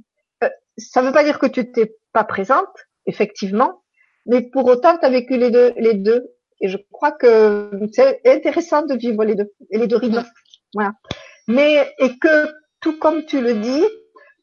Euh, 0.42 0.48
ça 0.76 1.02
ne 1.02 1.06
veut 1.06 1.12
pas 1.12 1.22
dire 1.22 1.38
que 1.38 1.46
tu 1.46 1.60
n'étais 1.60 1.94
pas 2.12 2.24
présente, 2.24 2.74
effectivement, 3.06 3.82
mais 4.26 4.42
pour 4.42 4.66
autant, 4.66 4.98
tu 4.98 5.06
as 5.06 5.10
vécu 5.10 5.36
les 5.36 5.52
deux, 5.52 5.72
les 5.76 5.94
deux. 5.94 6.32
Et 6.60 6.68
je 6.68 6.78
crois 6.90 7.12
que 7.12 7.70
c'est 7.92 8.20
intéressant 8.26 8.82
de 8.82 8.94
vivre 8.94 9.24
les 9.24 9.36
deux, 9.36 9.52
les 9.70 9.86
deux 9.86 9.96
rythmes. 9.96 10.24
Voilà. 10.74 10.94
Mais, 11.46 11.94
et 12.00 12.18
que, 12.18 12.48
tout 12.80 12.98
comme 12.98 13.24
tu 13.24 13.40
le 13.40 13.54
dis, 13.54 13.84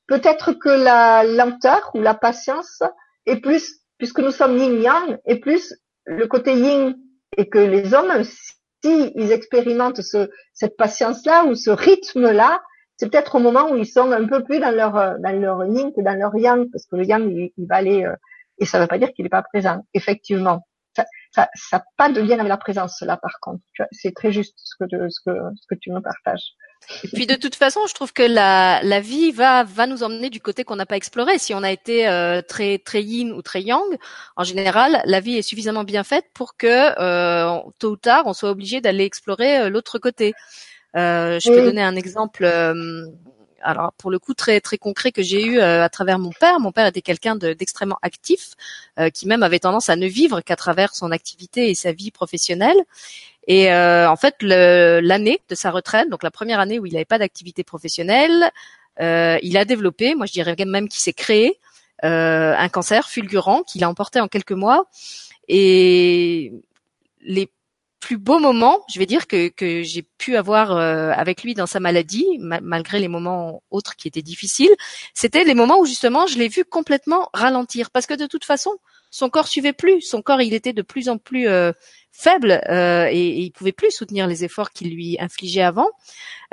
peut-être 0.07 0.53
que 0.53 0.69
la 0.69 1.23
lenteur 1.23 1.91
ou 1.93 2.01
la 2.01 2.13
patience 2.13 2.81
est 3.25 3.37
plus, 3.37 3.81
puisque 3.97 4.19
nous 4.19 4.31
sommes 4.31 4.57
yin-yang, 4.57 5.19
est 5.25 5.37
plus 5.39 5.75
le 6.05 6.27
côté 6.27 6.53
yin 6.53 6.95
et 7.35 7.49
que 7.49 7.59
les 7.59 7.93
hommes, 7.93 8.23
si 8.23 9.11
ils 9.15 9.31
expérimentent 9.31 10.01
ce, 10.01 10.29
cette 10.53 10.77
patience-là 10.77 11.45
ou 11.45 11.55
ce 11.55 11.69
rythme-là, 11.69 12.61
c'est 12.95 13.11
peut-être 13.11 13.35
au 13.35 13.39
moment 13.39 13.69
où 13.69 13.75
ils 13.75 13.85
sont 13.85 14.11
un 14.11 14.25
peu 14.25 14.43
plus 14.43 14.59
dans 14.59 14.71
leur 14.71 15.19
dans 15.19 15.39
leur 15.39 15.65
yin 15.65 15.91
que 15.93 16.01
dans 16.01 16.17
leur 16.17 16.35
yang, 16.35 16.67
parce 16.71 16.85
que 16.87 16.95
le 16.95 17.05
yang 17.05 17.31
il, 17.31 17.67
va 17.67 17.75
aller 17.75 18.03
euh, 18.03 18.15
et 18.57 18.65
ça 18.65 18.79
ne 18.79 18.83
veut 18.83 18.87
pas 18.87 18.97
dire 18.97 19.13
qu'il 19.13 19.23
n'est 19.23 19.29
pas 19.29 19.43
présent. 19.43 19.85
Effectivement, 19.93 20.65
ça 20.95 21.05
ça 21.31 21.49
ça 21.53 21.83
pas 21.95 22.09
de 22.11 22.21
lien 22.21 22.39
avec 22.39 22.47
la 22.47 22.57
présence 22.57 23.01
là 23.01 23.17
par 23.17 23.39
contre. 23.39 23.61
C'est 23.91 24.15
très 24.15 24.31
juste 24.31 24.55
ce 24.57 24.75
que 24.79 25.09
ce 25.09 25.19
que 25.23 25.37
ce 25.55 25.67
que 25.69 25.75
tu 25.75 25.91
me 25.91 25.99
partages. 25.99 26.55
Et 27.03 27.07
puis 27.09 27.27
de 27.27 27.35
toute 27.35 27.55
façon, 27.55 27.81
je 27.87 27.93
trouve 27.93 28.13
que 28.13 28.23
la, 28.23 28.81
la 28.83 28.99
vie 28.99 29.31
va 29.31 29.63
va 29.63 29.87
nous 29.87 30.03
emmener 30.03 30.29
du 30.29 30.39
côté 30.39 30.63
qu'on 30.63 30.77
n'a 30.77 30.85
pas 30.85 30.95
exploré. 30.95 31.37
Si 31.37 31.53
on 31.53 31.63
a 31.63 31.71
été 31.71 32.07
euh, 32.07 32.41
très 32.41 32.77
très 32.77 33.03
yin 33.03 33.31
ou 33.31 33.41
très 33.41 33.61
yang, 33.61 33.83
en 34.35 34.43
général, 34.43 35.01
la 35.05 35.19
vie 35.19 35.35
est 35.35 35.41
suffisamment 35.41 35.83
bien 35.83 36.03
faite 36.03 36.25
pour 36.33 36.55
que 36.55 36.67
euh, 36.99 37.59
tôt 37.79 37.91
ou 37.91 37.97
tard, 37.97 38.23
on 38.25 38.33
soit 38.33 38.49
obligé 38.49 38.81
d'aller 38.81 39.03
explorer 39.03 39.59
euh, 39.59 39.69
l'autre 39.69 39.99
côté. 39.99 40.33
je 40.95 41.49
peux 41.49 41.63
donner 41.63 41.83
un 41.83 41.95
exemple. 41.95 42.45
Alors 43.61 43.93
pour 43.93 44.11
le 44.11 44.19
coup 44.19 44.33
très 44.33 44.61
très 44.61 44.77
concret 44.77 45.11
que 45.11 45.21
j'ai 45.21 45.43
eu 45.43 45.59
à 45.59 45.89
travers 45.89 46.19
mon 46.19 46.31
père. 46.31 46.59
Mon 46.59 46.71
père 46.71 46.87
était 46.87 47.01
quelqu'un 47.01 47.35
d'extrêmement 47.35 47.99
actif, 48.01 48.53
qui 49.13 49.27
même 49.27 49.43
avait 49.43 49.59
tendance 49.59 49.89
à 49.89 49.95
ne 49.95 50.07
vivre 50.07 50.41
qu'à 50.41 50.55
travers 50.55 50.95
son 50.95 51.11
activité 51.11 51.69
et 51.69 51.75
sa 51.75 51.91
vie 51.91 52.11
professionnelle. 52.11 52.77
Et 53.47 53.71
euh, 53.71 54.09
en 54.09 54.17
fait, 54.17 54.35
l'année 54.41 55.41
de 55.49 55.55
sa 55.55 55.71
retraite, 55.71 56.09
donc 56.09 56.21
la 56.21 56.31
première 56.31 56.59
année 56.59 56.79
où 56.79 56.85
il 56.85 56.93
n'avait 56.93 57.05
pas 57.05 57.17
d'activité 57.17 57.63
professionnelle, 57.63 58.51
euh, 58.99 59.37
il 59.41 59.57
a 59.57 59.63
développé, 59.63 60.15
moi 60.15 60.25
je 60.25 60.33
dirais 60.33 60.55
même 60.65 60.89
qu'il 60.89 60.99
s'est 60.99 61.13
créé 61.13 61.57
euh, 62.03 62.53
un 62.57 62.69
cancer 62.69 63.07
fulgurant 63.09 63.63
qu'il 63.63 63.83
a 63.83 63.89
emporté 63.89 64.19
en 64.19 64.27
quelques 64.27 64.51
mois. 64.51 64.87
Et 65.47 66.51
les 67.21 67.49
plus 68.07 68.17
beaux 68.17 68.39
moments, 68.39 68.85
je 68.89 68.99
vais 68.99 69.05
dire 69.05 69.27
que, 69.27 69.49
que 69.49 69.83
j'ai 69.83 70.01
pu 70.17 70.37
avoir 70.37 70.71
avec 70.71 71.43
lui 71.43 71.55
dans 71.55 71.65
sa 71.67 71.81
maladie, 71.81 72.25
malgré 72.39 72.99
les 72.99 73.09
moments 73.09 73.61
autres 73.69 73.97
qui 73.97 74.07
étaient 74.07 74.21
difficiles, 74.21 74.73
c'était 75.13 75.43
les 75.43 75.53
moments 75.53 75.77
où 75.77 75.85
justement 75.85 76.25
je 76.25 76.37
l'ai 76.37 76.47
vu 76.47 76.63
complètement 76.63 77.29
ralentir, 77.33 77.91
parce 77.91 78.05
que 78.05 78.13
de 78.13 78.25
toute 78.25 78.45
façon, 78.45 78.71
son 79.11 79.29
corps 79.29 79.49
suivait 79.49 79.73
plus, 79.73 79.99
son 80.01 80.21
corps 80.21 80.41
il 80.41 80.53
était 80.53 80.71
de 80.71 80.81
plus 80.83 81.09
en 81.09 81.17
plus 81.17 81.47
faible 82.17 82.61
euh, 82.69 83.07
et, 83.11 83.41
il 83.41 83.51
pouvait 83.51 83.71
plus 83.71 83.91
soutenir 83.91 84.25
les 84.25 84.43
efforts 84.43 84.71
qu'il 84.71 84.93
lui 84.93 85.17
infligeait 85.19 85.61
avant. 85.61 85.87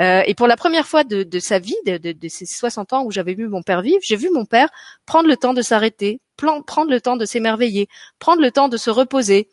Euh, 0.01 0.23
et 0.27 0.35
pour 0.35 0.47
la 0.47 0.57
première 0.57 0.87
fois 0.87 1.05
de, 1.05 1.23
de 1.23 1.39
sa 1.39 1.59
vie, 1.59 1.77
de, 1.87 1.97
de, 1.97 2.13
de, 2.13 2.29
ses 2.29 2.45
60 2.45 2.93
ans 2.93 3.05
où 3.05 3.11
j'avais 3.11 3.35
vu 3.35 3.49
mon 3.49 3.63
père 3.63 3.81
vivre, 3.81 4.01
j'ai 4.03 4.17
vu 4.17 4.29
mon 4.31 4.45
père 4.45 4.69
prendre 5.07 5.29
le 5.29 5.37
temps 5.37 5.55
de 5.55 5.63
s'arrêter, 5.63 6.21
prendre 6.37 6.91
le 6.91 7.01
temps 7.01 7.17
de 7.17 7.25
s'émerveiller, 7.25 7.89
prendre 8.19 8.43
le 8.43 8.51
temps 8.51 8.69
de 8.69 8.77
se 8.77 8.91
reposer. 8.91 9.49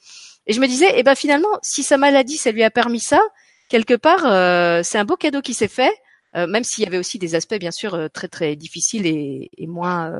Et 0.47 0.53
je 0.53 0.59
me 0.59 0.67
disais, 0.67 0.91
eh 0.95 1.03
ben 1.03 1.15
finalement, 1.15 1.59
si 1.61 1.83
sa 1.83 1.97
maladie, 1.97 2.37
ça 2.37 2.51
lui 2.51 2.63
a 2.63 2.71
permis 2.71 2.99
ça, 2.99 3.21
quelque 3.69 3.93
part, 3.93 4.25
euh, 4.25 4.81
c'est 4.83 4.97
un 4.97 5.05
beau 5.05 5.15
cadeau 5.15 5.41
qui 5.41 5.53
s'est 5.53 5.67
fait, 5.67 5.93
euh, 6.35 6.47
même 6.47 6.63
s'il 6.63 6.83
y 6.83 6.87
avait 6.87 6.97
aussi 6.97 7.19
des 7.19 7.35
aspects 7.35 7.59
bien 7.59 7.71
sûr 7.71 7.93
euh, 7.93 8.07
très 8.07 8.27
très 8.27 8.55
difficiles 8.55 9.05
et, 9.05 9.49
et 9.57 9.67
moins 9.67 10.13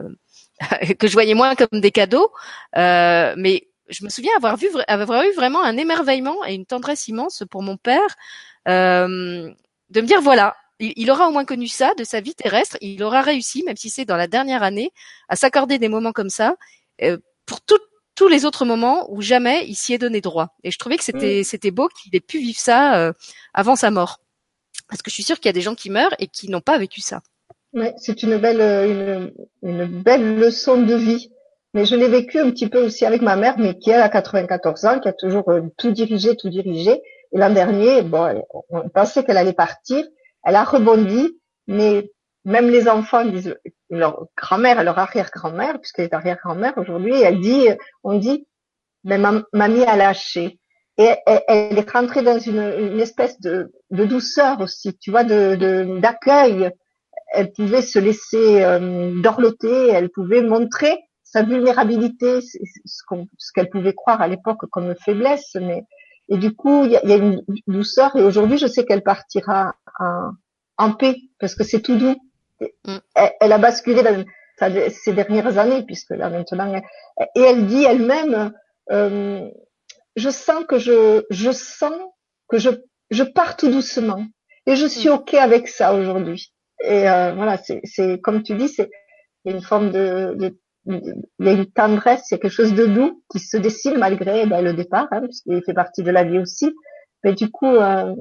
que 0.99 1.07
je 1.07 1.13
voyais 1.13 1.33
moins 1.33 1.55
comme 1.55 1.79
des 1.81 1.91
cadeaux. 1.91 2.31
mais 2.75 3.67
je 3.91 4.03
me 4.03 4.09
souviens 4.09 4.31
avoir 4.35 4.57
vu 4.57 4.67
avoir 4.87 5.23
eu 5.23 5.31
vraiment 5.33 5.63
un 5.63 5.77
émerveillement 5.77 6.45
et 6.45 6.53
une 6.53 6.65
tendresse 6.65 7.07
immense 7.07 7.43
pour 7.49 7.61
mon 7.61 7.77
père 7.77 8.15
euh, 8.67 9.51
de 9.89 10.01
me 10.01 10.07
dire 10.07 10.21
voilà 10.21 10.55
il, 10.79 11.11
aura 11.11 11.27
au 11.27 11.31
moins 11.31 11.45
connu 11.45 11.67
ça 11.67 11.93
de 11.95 12.03
sa 12.03 12.21
vie 12.21 12.33
terrestre 12.33 12.77
il 12.81 13.03
aura 13.03 13.21
réussi 13.21 13.63
même 13.63 13.77
si 13.77 13.89
c'est 13.89 14.05
dans 14.05 14.15
la 14.15 14.27
dernière 14.27 14.63
année 14.63 14.91
à 15.29 15.35
s'accorder 15.35 15.77
des 15.77 15.89
moments 15.89 16.13
comme 16.13 16.29
ça 16.29 16.55
euh, 17.03 17.17
pour 17.45 17.61
tous 18.15 18.27
les 18.27 18.45
autres 18.45 18.65
moments 18.65 19.11
où 19.11 19.21
jamais 19.21 19.65
il 19.67 19.75
s'y 19.75 19.93
est 19.93 19.97
donné 19.97 20.21
droit 20.21 20.55
et 20.63 20.71
je 20.71 20.77
trouvais 20.77 20.97
que 20.97 21.03
c'était 21.03 21.41
mm. 21.41 21.43
c'était 21.43 21.71
beau 21.71 21.87
qu'il 21.87 22.15
ait 22.15 22.19
pu 22.19 22.39
vivre 22.39 22.59
ça 22.59 22.97
euh, 22.97 23.13
avant 23.53 23.75
sa 23.75 23.91
mort 23.91 24.19
parce 24.89 25.01
que 25.01 25.09
je 25.09 25.15
suis 25.15 25.23
sûre 25.23 25.37
qu'il 25.37 25.47
y 25.47 25.49
a 25.49 25.53
des 25.53 25.61
gens 25.61 25.75
qui 25.75 25.89
meurent 25.89 26.15
et 26.19 26.27
qui 26.27 26.49
n'ont 26.49 26.61
pas 26.61 26.77
vécu 26.77 27.01
ça 27.01 27.21
ouais, 27.73 27.93
c'est 27.97 28.23
une 28.23 28.37
belle 28.37 28.61
une, 28.61 29.33
une 29.63 29.85
belle 29.85 30.37
leçon 30.37 30.81
de 30.81 30.95
vie 30.95 31.31
mais 31.73 31.85
je 31.85 31.95
l'ai 31.95 32.09
vécu 32.09 32.39
un 32.39 32.49
petit 32.51 32.67
peu 32.67 32.83
aussi 32.83 33.05
avec 33.05 33.21
ma 33.21 33.35
mère, 33.35 33.57
mais 33.57 33.77
qui 33.77 33.91
elle 33.91 34.01
a 34.01 34.09
94 34.09 34.85
ans, 34.85 34.99
qui 34.99 35.07
a 35.07 35.13
toujours 35.13 35.49
euh, 35.49 35.61
tout 35.77 35.91
dirigé, 35.91 36.35
tout 36.35 36.49
dirigé. 36.49 37.01
Et 37.31 37.37
l'an 37.37 37.49
dernier, 37.49 38.01
bon, 38.01 38.43
on 38.69 38.89
pensait 38.89 39.23
qu'elle 39.23 39.37
allait 39.37 39.53
partir. 39.53 40.05
Elle 40.43 40.55
a 40.55 40.65
rebondi, 40.65 41.39
mais 41.67 42.11
même 42.45 42.69
les 42.69 42.87
enfants 42.87 43.25
disent, 43.25 43.55
leur 43.89 44.25
grand-mère, 44.37 44.83
leur 44.83 44.97
arrière-grand-mère, 44.97 45.79
puisqu'elle 45.79 46.05
est 46.05 46.13
arrière-grand-mère 46.13 46.77
aujourd'hui, 46.77 47.21
elle 47.21 47.39
dit, 47.39 47.67
on 48.03 48.17
dit, 48.17 48.47
ben, 49.03 49.43
mamie 49.53 49.83
a 49.83 49.95
lâché. 49.95 50.59
Et 50.97 51.15
elle, 51.47 51.77
est 51.77 51.89
rentrée 51.89 52.21
dans 52.21 52.37
une, 52.37 52.73
une 52.77 52.99
espèce 52.99 53.39
de, 53.39 53.71
de, 53.89 54.05
douceur 54.05 54.59
aussi, 54.61 54.97
tu 54.97 55.09
vois, 55.09 55.23
de 55.23 55.99
d'accueil. 55.99 56.69
elle 57.33 57.51
pouvait 57.53 57.81
se 57.81 57.97
laisser 57.97 58.63
euh, 58.63 59.19
dorloter, 59.21 59.87
elle 59.87 60.09
pouvait 60.09 60.43
montrer 60.43 60.99
sa 61.23 61.43
vulnérabilité, 61.43 62.41
ce 62.41 63.51
qu'elle 63.53 63.69
pouvait 63.69 63.93
croire 63.93 64.21
à 64.21 64.27
l'époque 64.27 64.65
comme 64.69 64.93
faiblesse, 64.95 65.55
mais 65.55 65.85
et 66.27 66.37
du 66.37 66.53
coup 66.53 66.83
il 66.83 66.91
y 66.91 66.97
a, 66.97 67.15
une 67.15 67.41
douceur 67.67 68.15
et 68.15 68.23
aujourd'hui 68.23 68.57
je 68.57 68.67
sais 68.67 68.85
qu'elle 68.85 69.03
partira 69.03 69.73
en, 70.77 70.93
paix 70.93 71.15
parce 71.39 71.55
que 71.55 71.63
c'est 71.63 71.81
tout 71.81 71.95
doux. 71.95 72.15
Mm. 72.85 72.97
Elle, 73.39 73.51
a 73.51 73.57
basculé 73.57 74.03
dans 74.03 74.23
ces 74.89 75.13
dernières 75.13 75.57
années 75.57 75.83
puisque 75.83 76.11
là 76.11 76.29
maintenant 76.29 76.81
et 77.35 77.41
elle 77.41 77.65
dit 77.65 77.83
elle-même 77.83 78.53
euh, 78.91 79.49
je 80.15 80.29
sens 80.29 80.63
que 80.67 80.77
je 80.77 81.23
je 81.29 81.51
sens 81.51 81.93
que 82.47 82.59
je 82.59 82.69
je 83.09 83.23
pars 83.23 83.57
tout 83.57 83.69
doucement 83.69 84.23
et 84.67 84.75
je 84.75 84.85
suis 84.85 85.09
mm. 85.09 85.13
ok 85.13 85.33
avec 85.33 85.67
ça 85.67 85.93
aujourd'hui 85.95 86.53
et 86.83 87.09
euh, 87.09 87.33
voilà 87.33 87.57
c'est 87.57 88.19
comme 88.21 88.43
tu 88.43 88.55
dis 88.55 88.69
c'est 88.69 88.89
une 89.45 89.61
forme 89.61 89.91
de, 89.91 90.35
de 90.35 90.57
il 90.85 91.45
y 91.45 91.49
a 91.49 91.51
une 91.51 91.67
tendresse, 91.67 92.29
il 92.29 92.33
y 92.33 92.35
a 92.35 92.37
quelque 92.39 92.51
chose 92.51 92.73
de 92.73 92.85
doux 92.87 93.23
qui 93.31 93.39
se 93.39 93.57
dessine 93.57 93.97
malgré 93.97 94.45
ben, 94.45 94.63
le 94.63 94.73
départ, 94.73 95.07
hein, 95.11 95.21
puisqu'il 95.21 95.61
fait 95.63 95.73
partie 95.73 96.01
de 96.01 96.11
la 96.11 96.23
vie 96.23 96.39
aussi. 96.39 96.73
Mais 97.23 97.33
du 97.33 97.51
coup, 97.51 97.67
euh, 97.67 98.15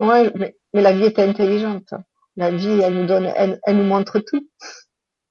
ouais, 0.00 0.30
mais, 0.34 0.54
la 0.74 0.92
vie 0.92 1.04
est 1.04 1.18
intelligente. 1.18 1.94
La 2.36 2.50
vie, 2.50 2.80
elle 2.80 2.94
nous 2.94 3.06
donne, 3.06 3.32
elle, 3.36 3.60
elle 3.64 3.76
nous 3.76 3.84
montre 3.84 4.20
tout. 4.20 4.48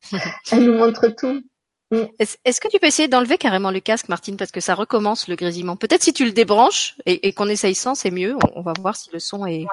elle 0.51 0.65
nous 0.65 0.77
montre 0.77 1.07
tout. 1.07 1.43
Mm. 1.91 2.05
Est-ce 2.19 2.61
que 2.61 2.69
tu 2.69 2.79
peux 2.79 2.87
essayer 2.87 3.07
d'enlever 3.07 3.37
carrément 3.37 3.71
le 3.71 3.81
casque, 3.81 4.07
Martine, 4.07 4.37
parce 4.37 4.51
que 4.51 4.61
ça 4.61 4.75
recommence 4.75 5.27
le 5.27 5.35
grésillement? 5.35 5.75
Peut-être 5.75 6.03
si 6.03 6.13
tu 6.13 6.25
le 6.25 6.31
débranches 6.31 6.95
et, 7.05 7.27
et 7.27 7.33
qu'on 7.33 7.47
essaye 7.47 7.75
sans, 7.75 7.95
c'est 7.95 8.11
mieux. 8.11 8.35
On, 8.55 8.61
va 8.61 8.73
voir 8.79 8.95
si 8.95 9.09
le 9.11 9.19
son 9.19 9.45
est 9.45 9.65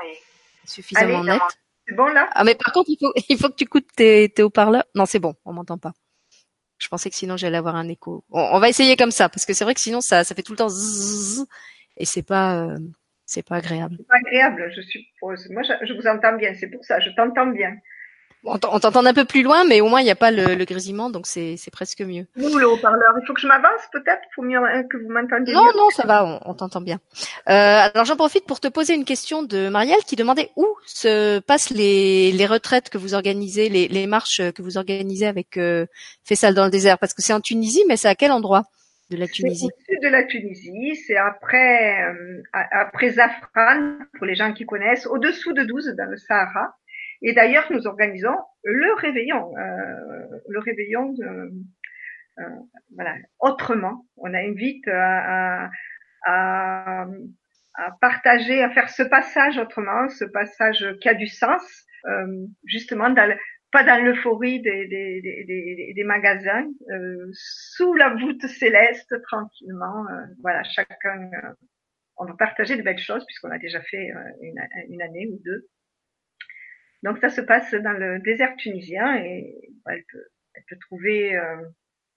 suffisamment 0.64 1.22
net. 1.22 1.40
C'est 1.86 1.94
bon 1.94 2.06
là? 2.06 2.28
Ah 2.32 2.44
mais 2.44 2.54
par 2.54 2.72
contre, 2.72 2.90
il 2.90 2.98
faut, 2.98 3.12
il 3.28 3.38
faut 3.38 3.48
que 3.48 3.54
tu 3.54 3.66
coûtes 3.66 3.86
tes, 3.94 4.28
tes 4.28 4.42
haut-parleurs. 4.42 4.84
Non, 4.94 5.06
c'est 5.06 5.20
bon, 5.20 5.34
on 5.44 5.52
m'entend 5.52 5.78
pas. 5.78 5.92
Je 6.76 6.88
pensais 6.88 7.08
que 7.10 7.16
sinon 7.16 7.36
j'allais 7.36 7.56
avoir 7.56 7.76
un 7.76 7.88
écho. 7.88 8.24
On, 8.30 8.58
va 8.58 8.68
essayer 8.68 8.96
comme 8.96 9.10
ça 9.10 9.28
parce 9.28 9.46
que 9.46 9.54
c'est 9.54 9.64
vrai 9.64 9.74
que 9.74 9.80
sinon 9.80 10.00
ça, 10.00 10.22
ça 10.22 10.34
fait 10.34 10.42
tout 10.42 10.52
le 10.52 10.58
temps 10.58 10.68
zzz, 10.68 11.44
et 11.96 12.04
c'est 12.04 12.22
pas 12.22 12.56
euh, 12.56 12.78
c'est 13.28 13.46
pas 13.46 13.56
agréable. 13.56 13.96
C'est 13.98 14.06
pas 14.06 14.16
agréable, 14.26 14.72
je 14.74 14.80
suppose. 14.80 15.48
Moi, 15.50 15.62
je, 15.62 15.92
vous 15.92 16.06
entends 16.06 16.36
bien. 16.36 16.54
C'est 16.58 16.68
pour 16.68 16.82
ça, 16.82 16.98
je 16.98 17.10
t'entends 17.10 17.46
bien. 17.46 17.76
On 18.44 18.56
t'entend 18.56 19.04
un 19.04 19.12
peu 19.12 19.24
plus 19.24 19.42
loin, 19.42 19.64
mais 19.64 19.80
au 19.80 19.88
moins 19.88 20.00
il 20.00 20.04
n'y 20.04 20.12
a 20.12 20.16
pas 20.16 20.30
le, 20.30 20.54
le 20.54 20.64
grésillement, 20.64 21.10
donc 21.10 21.26
c'est 21.26 21.58
presque 21.72 22.00
mieux. 22.02 22.24
Nous, 22.36 22.56
le 22.56 22.68
haut-parleur, 22.70 23.12
il 23.20 23.26
faut 23.26 23.34
que 23.34 23.40
je 23.40 23.48
m'avance 23.48 23.80
peut-être 23.92 24.22
pour 24.32 24.44
mieux 24.44 24.58
hein, 24.58 24.84
que 24.88 24.96
vous 24.96 25.10
m'entendiez. 25.10 25.52
Non, 25.52 25.66
non, 25.76 25.90
ça 25.90 26.06
va, 26.06 26.24
on, 26.24 26.40
on 26.50 26.54
t'entend 26.54 26.80
bien. 26.80 27.00
Euh, 27.48 27.88
alors 27.92 28.04
j'en 28.04 28.14
profite 28.14 28.46
pour 28.46 28.60
te 28.60 28.68
poser 28.68 28.94
une 28.94 29.04
question 29.04 29.42
de 29.42 29.68
Marielle 29.68 30.04
qui 30.06 30.14
demandait 30.14 30.52
où 30.54 30.66
se 30.86 31.40
passent 31.40 31.70
les, 31.70 32.30
les 32.30 32.46
retraites 32.46 32.90
que 32.90 32.96
vous 32.96 33.14
organisez, 33.14 33.68
les, 33.68 33.88
les 33.88 34.06
marches 34.06 34.40
que 34.52 34.62
vous 34.62 34.78
organisez 34.78 35.26
avec 35.26 35.56
euh, 35.56 35.86
Fessal 36.24 36.54
dans 36.54 36.64
le 36.64 36.70
désert, 36.70 36.98
parce 36.98 37.14
que 37.14 37.22
c'est 37.22 37.32
en 37.32 37.40
Tunisie, 37.40 37.82
mais 37.88 37.96
c'est 37.96 38.08
à 38.08 38.14
quel 38.14 38.30
endroit? 38.30 38.62
De 39.10 39.16
la 39.16 39.26
Tunisie 39.26 39.66
au 39.66 39.82
sud 39.84 40.02
de 40.02 40.08
la 40.08 40.24
Tunisie, 40.24 40.96
c'est 40.96 41.16
après 41.16 42.04
euh, 42.04 42.42
après 42.52 43.10
Zafran 43.10 43.98
pour 44.16 44.26
les 44.26 44.34
gens 44.34 44.52
qui 44.52 44.66
connaissent, 44.66 45.06
au-dessous 45.06 45.52
de 45.52 45.64
12 45.64 45.94
dans 45.96 46.10
le 46.10 46.16
Sahara. 46.16 46.74
Et 47.22 47.32
d'ailleurs, 47.32 47.66
nous 47.70 47.86
organisons 47.86 48.36
le 48.64 48.94
réveillon, 48.94 49.56
euh, 49.56 50.38
le 50.48 50.58
réveillon 50.60 51.12
de, 51.12 51.50
euh, 52.38 52.42
voilà, 52.94 53.14
autrement. 53.40 54.06
On 54.16 54.32
invite 54.32 54.86
à, 54.88 55.70
à, 56.24 57.06
à, 57.74 57.90
partager, 58.00 58.62
à 58.62 58.70
faire 58.70 58.88
ce 58.88 59.02
passage 59.02 59.58
autrement, 59.58 60.08
ce 60.08 60.24
passage 60.24 60.86
qui 61.00 61.08
a 61.08 61.14
du 61.14 61.26
sens, 61.26 61.62
euh, 62.06 62.46
justement 62.64 63.10
dans 63.10 63.36
pas 63.70 63.84
dans 63.84 64.02
l'euphorie 64.02 64.60
des, 64.60 64.86
des, 64.86 65.20
des, 65.20 65.92
des, 65.94 66.04
magasins, 66.04 66.66
euh, 66.90 67.30
sous 67.32 67.94
la 67.94 68.14
voûte 68.14 68.46
céleste, 68.46 69.14
tranquillement. 69.22 70.06
Euh, 70.08 70.24
voilà, 70.40 70.62
chacun, 70.64 71.30
euh, 71.34 71.52
on 72.16 72.24
va 72.24 72.34
partager 72.34 72.76
de 72.76 72.82
belles 72.82 72.98
choses 72.98 73.24
puisqu'on 73.26 73.50
a 73.50 73.58
déjà 73.58 73.80
fait 73.82 74.10
une, 74.40 74.60
une, 74.88 75.02
année 75.02 75.28
ou 75.30 75.38
deux. 75.44 75.66
Donc 77.02 77.18
ça 77.18 77.28
se 77.28 77.40
passe 77.40 77.72
dans 77.74 77.92
le 77.92 78.18
désert 78.20 78.56
tunisien 78.56 79.16
et 79.22 79.54
elle, 79.86 80.04
peut, 80.10 80.24
elle 80.54 80.64
peut 80.68 80.78
trouver 80.80 81.38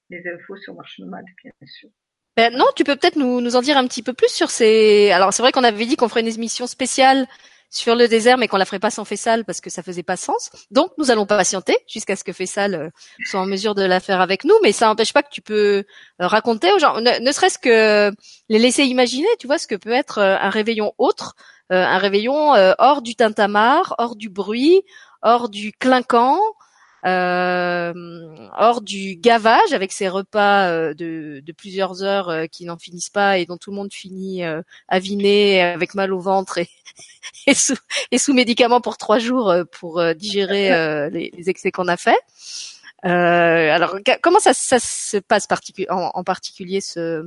les 0.10 0.28
infos 0.28 0.58
sur 0.58 0.74
Marche 0.74 0.98
Nomade, 1.00 1.26
bien 1.44 1.52
sûr. 1.68 1.90
Ben 2.38 2.52
non, 2.56 2.66
tu 2.76 2.84
peux 2.84 2.96
peut-être 2.96 3.18
nous, 3.18 3.42
nous 3.42 3.56
en 3.56 3.62
dire 3.62 3.78
un 3.78 3.86
petit 3.86 4.02
peu 4.02 4.14
plus 4.14 4.32
sur 4.32 4.50
ces. 4.50 5.12
Alors 5.12 5.34
c'est 5.34 5.44
vrai 5.44 5.52
qu'on 5.52 5.66
avait 5.66 5.86
dit 5.86 5.98
qu'on 5.98 6.08
ferait 6.08 6.22
une 6.22 6.28
émission 6.28 6.66
spéciale 6.66 7.28
sur 7.72 7.96
le 7.96 8.08
désert, 8.08 8.38
mais 8.38 8.50
qu'on 8.50 8.58
la 8.58 8.66
ferait 8.66 8.80
pas 8.80 8.92
sans 8.92 9.06
Fessal 9.06 9.46
parce 9.46 9.62
que 9.62 9.70
ça 9.70 9.82
faisait 9.82 10.04
pas 10.04 10.18
sens. 10.18 10.52
Donc 10.70 10.92
nous 10.98 11.10
allons 11.10 11.26
patienter 11.26 11.78
jusqu'à 11.88 12.18
ce 12.18 12.24
que 12.24 12.34
Fessal 12.34 12.76
euh, 12.76 12.90
soit 13.26 13.40
en 13.40 13.46
mesure 13.46 13.74
de 13.74 13.84
la 13.84 14.02
faire 14.02 14.20
avec 14.20 14.44
nous, 14.44 14.54
mais 14.62 14.74
ça 14.74 14.88
n'empêche 14.88 15.14
pas 15.14 15.24
que 15.24 15.32
tu 15.32 15.42
peux 15.42 15.86
euh, 16.22 16.28
raconter 16.28 16.72
aux 16.74 16.80
gens, 16.80 17.00
ne, 17.00 17.32
serait-ce 17.32 17.58
que 17.58 18.12
les 18.50 18.60
laisser 18.60 18.84
imaginer, 18.84 19.28
tu 19.40 19.48
vois, 19.48 19.58
ce 19.58 19.68
que 19.68 19.76
peut 19.76 19.94
être 19.94 20.18
euh, 20.18 20.38
un 20.40 20.50
réveillon 20.50 20.94
autre, 20.98 21.36
un 21.74 22.00
réveillon 22.00 22.52
hors 22.80 23.02
du 23.02 23.16
tintamarre, 23.16 23.96
hors 23.98 24.18
du 24.18 24.30
bruit, 24.30 24.82
hors 25.22 25.48
du 25.48 25.72
clinquant, 25.72 26.38
hors 27.04 28.82
du 28.82 29.16
gavage 29.16 29.74
avec 29.74 29.92
ces 29.92 30.08
repas 30.08 30.70
euh, 30.70 30.94
de, 30.94 31.44
plusieurs 31.58 32.04
heures 32.04 32.30
euh, 32.30 32.46
qui 32.46 32.66
n'en 32.66 32.78
finissent 32.78 33.10
pas 33.10 33.38
et 33.38 33.46
dont 33.46 33.58
tout 33.58 33.72
le 33.72 33.76
monde 33.76 33.94
finit 33.94 34.44
aviné 34.88 35.62
avec 35.62 35.96
mal 35.96 36.14
au 36.14 36.20
ventre 36.20 36.60
et, 37.48 37.54
sous, 38.18 38.34
médicaments 38.34 38.82
pour 38.82 38.98
trois 38.98 39.20
jours 39.20 39.54
pour 39.72 40.04
digérer 40.16 41.10
les, 41.10 41.50
excès 41.50 41.72
qu'on 41.72 41.88
a 41.88 41.98
fait. 41.98 42.20
alors 43.04 43.98
comment 44.22 44.40
ça, 44.40 44.54
se 44.54 45.18
passe 45.18 45.48
en, 45.90 46.24
particulier 46.24 46.82
ce 46.82 47.24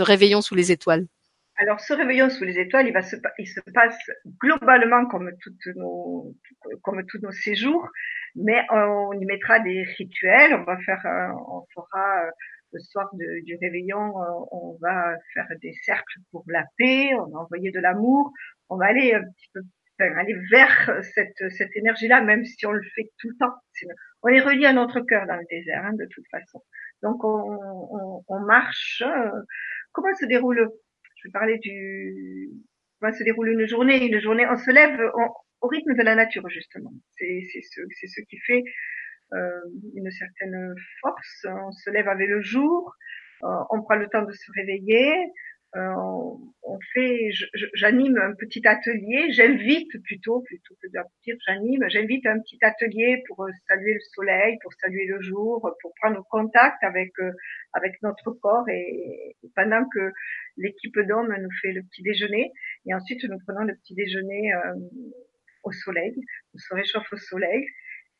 réveillon 0.00 0.42
sous 0.42 0.54
les 0.54 0.72
étoiles? 0.72 1.06
Alors, 1.56 1.80
ce 1.80 1.92
réveillon 1.92 2.30
sous 2.30 2.44
les 2.44 2.58
étoiles, 2.58 2.88
il, 2.88 2.92
va 2.92 3.02
se, 3.02 3.16
il 3.38 3.46
se 3.46 3.60
passe 3.74 3.98
globalement 4.40 5.06
comme, 5.06 5.30
toutes 5.42 5.76
nos, 5.76 6.34
comme 6.82 7.04
tous 7.06 7.18
nos 7.20 7.30
séjours, 7.30 7.88
mais 8.34 8.64
on 8.70 9.12
y 9.12 9.24
mettra 9.26 9.60
des 9.60 9.82
rituels. 9.82 10.54
On 10.54 10.64
va 10.64 10.78
faire, 10.78 11.04
on 11.48 11.64
fera 11.74 12.24
le 12.72 12.80
soir 12.80 13.10
de, 13.14 13.44
du 13.44 13.56
réveillon, 13.60 14.14
on 14.50 14.78
va 14.80 15.14
faire 15.34 15.46
des 15.60 15.74
cercles 15.84 16.20
pour 16.30 16.44
la 16.46 16.64
paix, 16.78 17.10
on 17.14 17.26
va 17.26 17.40
envoyer 17.40 17.70
de 17.70 17.80
l'amour, 17.80 18.32
on 18.70 18.76
va 18.76 18.86
aller 18.86 19.12
un 19.12 19.22
petit 19.22 19.50
peu 19.52 19.60
aller 19.98 20.34
vers 20.50 21.00
cette, 21.14 21.50
cette 21.50 21.76
énergie-là, 21.76 22.22
même 22.22 22.44
si 22.44 22.66
on 22.66 22.72
le 22.72 22.82
fait 22.94 23.12
tout 23.18 23.28
le 23.28 23.36
temps. 23.36 23.54
On 24.22 24.28
est 24.28 24.40
relié 24.40 24.66
à 24.66 24.72
notre 24.72 25.00
cœur 25.00 25.26
dans 25.26 25.36
le 25.36 25.44
désert, 25.48 25.84
hein, 25.84 25.92
de 25.92 26.06
toute 26.10 26.24
façon. 26.28 26.60
Donc 27.02 27.22
on, 27.22 27.28
on, 27.28 28.24
on 28.26 28.40
marche. 28.40 29.04
comment 29.92 30.12
se 30.16 30.26
déroule 30.26 30.68
Je 31.24 31.30
parler 31.30 31.58
du 31.58 32.50
comment 33.00 33.12
se 33.12 33.22
déroule 33.22 33.48
une 33.48 33.66
journée. 33.66 34.06
Une 34.06 34.20
journée, 34.20 34.46
on 34.48 34.56
se 34.56 34.70
lève, 34.70 34.98
on, 35.14 35.28
au 35.60 35.68
rythme 35.68 35.94
de 35.94 36.02
la 36.02 36.14
nature 36.14 36.48
justement. 36.48 36.92
C'est 37.16 37.42
ce, 37.52 37.80
ce 38.06 38.20
qui 38.22 38.38
fait 38.46 38.62
euh, 39.34 39.60
une 39.94 40.10
certaine 40.10 40.74
force. 41.00 41.46
On 41.46 41.72
se 41.72 41.90
lève 41.90 42.08
avec 42.08 42.28
le 42.28 42.42
jour, 42.42 42.94
euh, 43.44 43.48
on 43.70 43.82
prend 43.82 43.94
le 43.94 44.08
temps 44.08 44.24
de 44.24 44.32
se 44.32 44.50
réveiller, 44.54 45.14
euh, 45.74 45.94
on 46.64 46.78
fait, 46.92 47.30
j'anime 47.72 48.18
un 48.18 48.34
petit 48.34 48.66
atelier, 48.66 49.32
j'invite 49.32 49.90
plutôt, 50.04 50.42
plutôt 50.42 50.74
que 50.82 50.88
dire 50.88 51.04
j'anime, 51.46 51.88
j'invite 51.88 52.26
un 52.26 52.40
petit 52.40 52.58
atelier 52.60 53.22
pour 53.26 53.46
saluer 53.68 53.94
le 53.94 54.00
soleil, 54.14 54.58
pour 54.62 54.72
saluer 54.74 55.06
le 55.06 55.22
jour, 55.22 55.74
pour 55.80 55.94
prendre 56.00 56.22
contact 56.30 56.82
avec 56.84 57.12
avec 57.72 58.02
notre 58.02 58.32
corps 58.32 58.68
et, 58.68 59.34
pendant 59.56 59.88
que 59.88 60.12
l'équipe 60.58 60.98
d'hommes 61.00 61.34
nous 61.40 61.50
fait 61.62 61.72
le 61.72 61.82
petit 61.84 62.02
déjeuner 62.02 62.52
et 62.86 62.94
ensuite 62.94 63.24
nous 63.24 63.38
prenons 63.46 63.64
le 63.64 63.74
petit 63.76 63.94
déjeuner 63.94 64.52
au 65.62 65.72
soleil, 65.72 66.14
on 66.54 66.58
se 66.58 66.74
réchauffe 66.74 67.12
au 67.12 67.16
soleil 67.16 67.66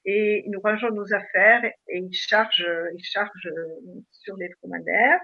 et 0.06 0.44
nous 0.48 0.60
rangeons 0.60 0.90
nos 0.90 1.12
affaires 1.12 1.64
et 1.64 1.98
ils 1.98 2.14
chargent, 2.14 2.66
ils 2.96 3.04
chargent 3.04 3.52
sur 4.10 4.36
les 4.36 4.48
dromadaires. 4.48 5.20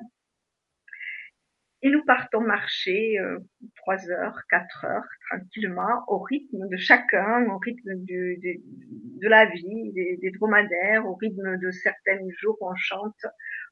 Et 1.83 1.91
nous 1.91 2.05
partons 2.05 2.41
marcher 2.41 3.18
euh, 3.20 3.39
trois 3.76 4.11
heures, 4.11 4.41
quatre 4.51 4.85
heures, 4.85 5.09
tranquillement, 5.31 6.05
au 6.09 6.18
rythme 6.18 6.68
de 6.68 6.76
chacun, 6.76 7.47
au 7.49 7.59
rythme 7.59 7.95
du, 8.05 8.37
de 8.43 9.29
la 9.29 9.47
vie, 9.47 9.93
des, 9.93 10.16
des, 10.16 10.31
dromadaires, 10.33 11.07
au 11.07 11.14
rythme 11.14 11.57
de 11.59 11.70
certains 11.70 12.18
jours 12.41 12.59
où 12.61 12.68
on 12.68 12.74
chante, 12.74 13.26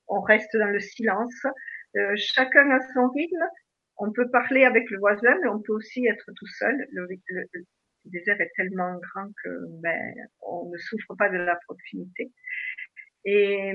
on 0.06 0.20
reste 0.20 0.56
dans 0.56 0.70
le 0.70 0.78
silence. 0.78 1.46
Euh, 1.96 2.14
chacun 2.16 2.70
a 2.70 2.80
son 2.94 3.08
rythme. 3.08 3.44
On 3.98 4.12
peut 4.12 4.30
parler 4.30 4.64
avec 4.64 4.88
le 4.90 4.98
voisin, 4.98 5.34
mais 5.42 5.48
on 5.48 5.60
peut 5.60 5.72
aussi 5.72 6.06
être 6.06 6.30
tout 6.36 6.46
seul. 6.46 6.86
Le, 6.92 7.08
le, 7.28 7.44
le 7.54 7.64
désert 8.04 8.40
est 8.40 8.52
tellement 8.56 8.98
grand 8.98 9.28
que 9.42 9.48
ben, 9.82 10.14
on 10.42 10.70
ne 10.70 10.78
souffre 10.78 11.14
pas 11.16 11.28
de 11.28 11.38
la 11.38 11.56
proximité. 11.66 12.30
Et, 13.24 13.72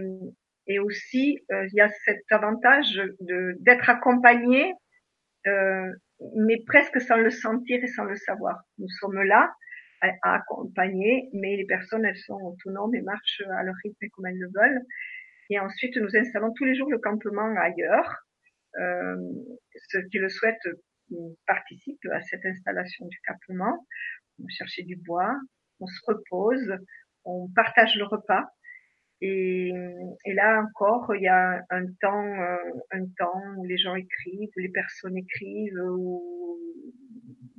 et 0.68 0.80
aussi, 0.80 1.40
euh, 1.52 1.68
il 1.68 1.76
y 1.76 1.82
a 1.82 1.90
cet 2.06 2.24
avantage 2.30 3.02
de 3.20 3.56
d'être 3.60 3.90
accompagné, 3.90 4.74
euh, 5.48 5.92
mais 6.36 6.58
presque 6.66 7.02
sans 7.02 7.18
le 7.18 7.32
sentir 7.32 7.84
et 7.84 7.88
sans 7.88 8.06
le 8.06 8.16
savoir. 8.16 8.62
Nous 8.78 8.90
sommes 9.00 9.22
là 9.24 9.52
à, 10.02 10.36
accompagner, 10.36 11.30
mais 11.34 11.58
les 11.58 11.66
personnes, 11.66 12.06
elles 12.06 12.18
sont 12.18 12.40
autonomes 12.42 12.96
et 12.96 13.02
marchent 13.02 13.44
à 13.58 13.64
leur 13.64 13.76
rythme 13.84 14.08
comme 14.14 14.26
elles 14.28 14.40
le 14.40 14.50
veulent. 14.56 14.82
Et 15.50 15.60
ensuite, 15.60 15.98
nous 15.98 16.16
installons 16.16 16.54
tous 16.54 16.66
les 16.66 16.76
jours 16.76 16.90
le 16.90 17.00
campement 17.00 17.54
ailleurs. 17.58 18.24
Euh, 18.80 19.18
ceux 19.90 20.02
qui 20.12 20.18
le 20.18 20.30
souhaitent 20.30 20.70
participent 21.46 22.08
à 22.14 22.22
cette 22.22 22.46
installation 22.46 23.06
du 23.08 23.20
campement 23.28 23.86
on 24.44 24.48
chercher 24.48 24.84
du 24.84 24.96
bois, 24.96 25.36
on 25.80 25.88
se 25.88 26.00
repose, 26.06 26.78
on 27.26 27.50
partage 27.56 27.96
le 27.96 28.06
repas. 28.06 28.46
Et, 29.22 29.72
et 30.26 30.34
là 30.34 30.64
encore, 30.64 31.16
il 31.16 31.22
y 31.22 31.28
a 31.28 31.64
un 31.70 31.86
temps, 32.02 32.26
euh, 32.26 32.58
un 32.92 33.06
temps 33.18 33.42
où 33.58 33.66
les 33.66 33.78
gens 33.78 33.96
écrivent, 33.96 34.50
où 34.56 34.60
les 34.60 34.70
personnes 34.70 35.16
écrivent, 35.16 35.80
où 35.80 36.60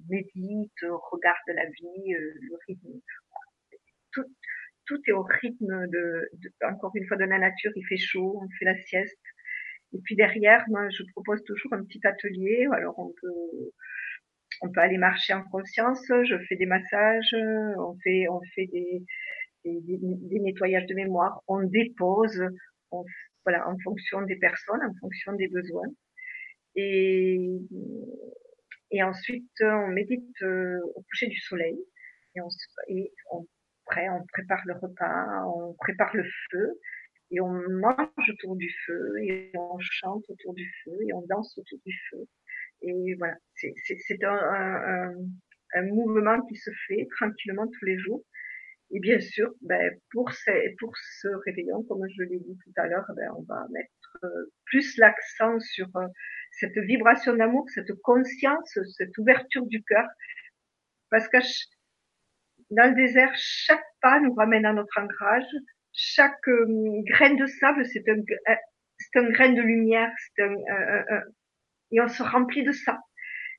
méditent, 0.09 0.85
regardent 1.13 1.55
la 1.55 1.67
vie, 1.67 2.15
euh, 2.15 2.35
le 2.41 2.57
rythme. 2.67 3.01
Tout, 4.13 4.25
tout 4.87 5.01
est 5.07 5.13
au 5.13 5.23
rythme 5.23 5.87
de, 5.89 6.29
de, 6.35 6.53
encore 6.69 6.93
une 6.97 7.07
fois, 7.07 7.17
de 7.17 7.25
la 7.25 7.39
nature. 7.39 7.71
Il 7.77 7.87
fait 7.87 7.97
chaud, 7.97 8.41
on 8.43 8.49
fait 8.59 8.65
la 8.65 8.77
sieste. 8.83 9.23
Et 9.95 9.99
puis 10.03 10.17
derrière, 10.17 10.65
moi, 10.69 10.89
je 10.91 11.05
propose 11.13 11.45
toujours 11.45 11.73
un 11.75 11.85
petit 11.85 12.01
atelier. 12.05 12.67
Alors 12.73 12.99
on 12.99 13.13
peut 13.21 13.71
on 14.63 14.71
peut 14.71 14.81
aller 14.81 14.99
marcher 14.99 15.33
en 15.35 15.43
conscience. 15.45 16.05
Je 16.09 16.37
fais 16.49 16.57
des 16.57 16.67
massages, 16.67 17.35
on 17.35 17.97
fait, 18.03 18.29
on 18.29 18.41
fait 18.55 18.67
des, 18.67 19.03
des, 19.65 19.99
des 20.01 20.41
nettoyages 20.41 20.87
de 20.87 20.95
mémoire, 20.95 21.43
on 21.47 21.63
dépose, 21.63 22.43
on, 22.91 23.05
voilà, 23.45 23.69
en 23.69 23.77
fonction 23.83 24.23
des 24.23 24.37
personnes, 24.37 24.83
en 24.83 24.95
fonction 25.01 25.33
des 25.35 25.49
besoins. 25.49 25.89
Et, 26.75 27.39
et 28.91 29.03
ensuite, 29.03 29.51
on 29.61 29.89
médite 29.89 30.43
euh, 30.43 30.79
au 30.95 31.03
coucher 31.03 31.27
du 31.27 31.39
soleil 31.39 31.79
et 32.35 32.41
on, 32.41 32.49
et 32.89 33.13
on, 33.31 33.39
on 33.39 34.27
prépare 34.33 34.63
le 34.67 34.75
repas, 34.75 35.45
on 35.47 35.75
prépare 35.75 36.15
le 36.17 36.25
feu 36.51 36.79
et 37.31 37.41
on 37.41 37.53
mange 37.53 38.31
autour 38.31 38.57
du 38.57 38.71
feu 38.87 39.15
et 39.23 39.51
on 39.55 39.79
chante 39.81 40.25
autour 40.29 40.55
du 40.55 40.71
feu 40.85 40.93
et 41.09 41.13
on 41.15 41.23
danse 41.27 41.57
autour 41.59 41.79
du 41.85 41.95
feu. 42.11 42.27
Et 42.83 43.15
voilà, 43.15 43.37
c'est 43.55 44.25
un, 44.25 44.35
un, 44.35 45.15
un, 45.75 45.83
mouvement 45.83 46.41
qui 46.47 46.57
se 46.57 46.71
fait 46.87 47.07
tranquillement 47.17 47.67
tous 47.67 47.85
les 47.85 47.99
jours. 47.99 48.23
Et 48.93 49.01
bien 49.01 49.21
sûr, 49.21 49.53
ben, 49.63 49.99
pour, 50.11 50.31
ces, 50.33 50.77
pour 50.79 50.93
ce 51.21 51.29
réveillon, 51.47 51.83
comme 51.85 52.07
je 52.15 52.23
l'ai 52.25 52.39
dit 52.39 52.59
tout 52.63 52.73
à 52.77 52.87
l'heure, 52.87 53.07
ben, 53.17 53.31
on 53.37 53.43
va 53.43 53.67
mettre 53.73 53.91
euh, 54.25 54.53
plus 54.67 54.99
l'accent 54.99 55.59
sur 55.61 55.89
euh, 55.97 56.07
cette 56.51 56.77
vibration 56.77 57.35
d'amour, 57.35 57.67
cette 57.71 57.93
conscience, 58.03 58.79
cette 58.99 59.17
ouverture 59.17 59.67
du 59.67 59.83
cœur. 59.83 60.07
Parce 61.11 61.27
que 61.29 61.39
dans 62.71 62.91
le 62.91 62.95
désert, 62.95 63.33
chaque 63.35 63.85
pas 64.03 64.21
nous 64.21 64.35
ramène 64.35 64.67
à 64.67 64.75
notre 64.75 64.99
ancrage. 65.01 65.49
Chaque 65.95 66.49
euh, 66.49 66.67
graine 67.07 67.37
de 67.37 67.47
sable, 67.47 67.87
c'est 67.87 68.07
un, 68.11 68.17
c'est 68.99 69.19
un 69.19 69.31
grain 69.31 69.53
de 69.53 69.63
lumière. 69.63 70.13
C'est 70.37 70.43
un, 70.43 70.55
et 71.93 72.01
on 72.01 72.09
se 72.09 72.23
remplit 72.23 72.65
de 72.65 72.73
ça. 72.73 72.99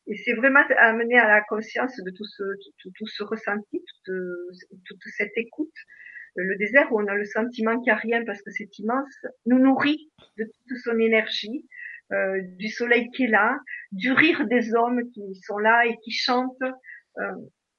Et 0.07 0.17
c'est 0.17 0.33
vraiment 0.33 0.63
amener 0.77 1.17
à 1.17 1.27
la 1.27 1.41
conscience 1.41 1.95
de 1.95 2.11
tout 2.11 2.25
ce, 2.25 2.43
tout, 2.81 3.07
ce 3.07 3.23
ressenti, 3.23 3.83
toute, 4.05 4.15
toute, 4.85 4.99
cette 5.17 5.31
écoute. 5.37 5.73
Le 6.35 6.57
désert 6.57 6.91
où 6.91 6.99
on 6.99 7.07
a 7.07 7.15
le 7.15 7.25
sentiment 7.25 7.79
qu'il 7.79 7.91
n'y 7.91 7.91
a 7.91 7.95
rien 7.95 8.25
parce 8.25 8.41
que 8.41 8.51
c'est 8.51 8.79
immense, 8.79 9.25
nous 9.45 9.59
nourrit 9.59 10.11
de 10.37 10.43
toute 10.45 10.77
son 10.83 10.97
énergie, 10.99 11.67
euh, 12.11 12.41
du 12.57 12.67
soleil 12.67 13.09
qui 13.11 13.25
est 13.25 13.27
là, 13.27 13.57
du 13.91 14.11
rire 14.11 14.45
des 14.47 14.73
hommes 14.75 15.09
qui 15.13 15.35
sont 15.35 15.57
là 15.57 15.85
et 15.85 15.95
qui 16.03 16.11
chantent. 16.11 16.57
Euh, 17.19 17.31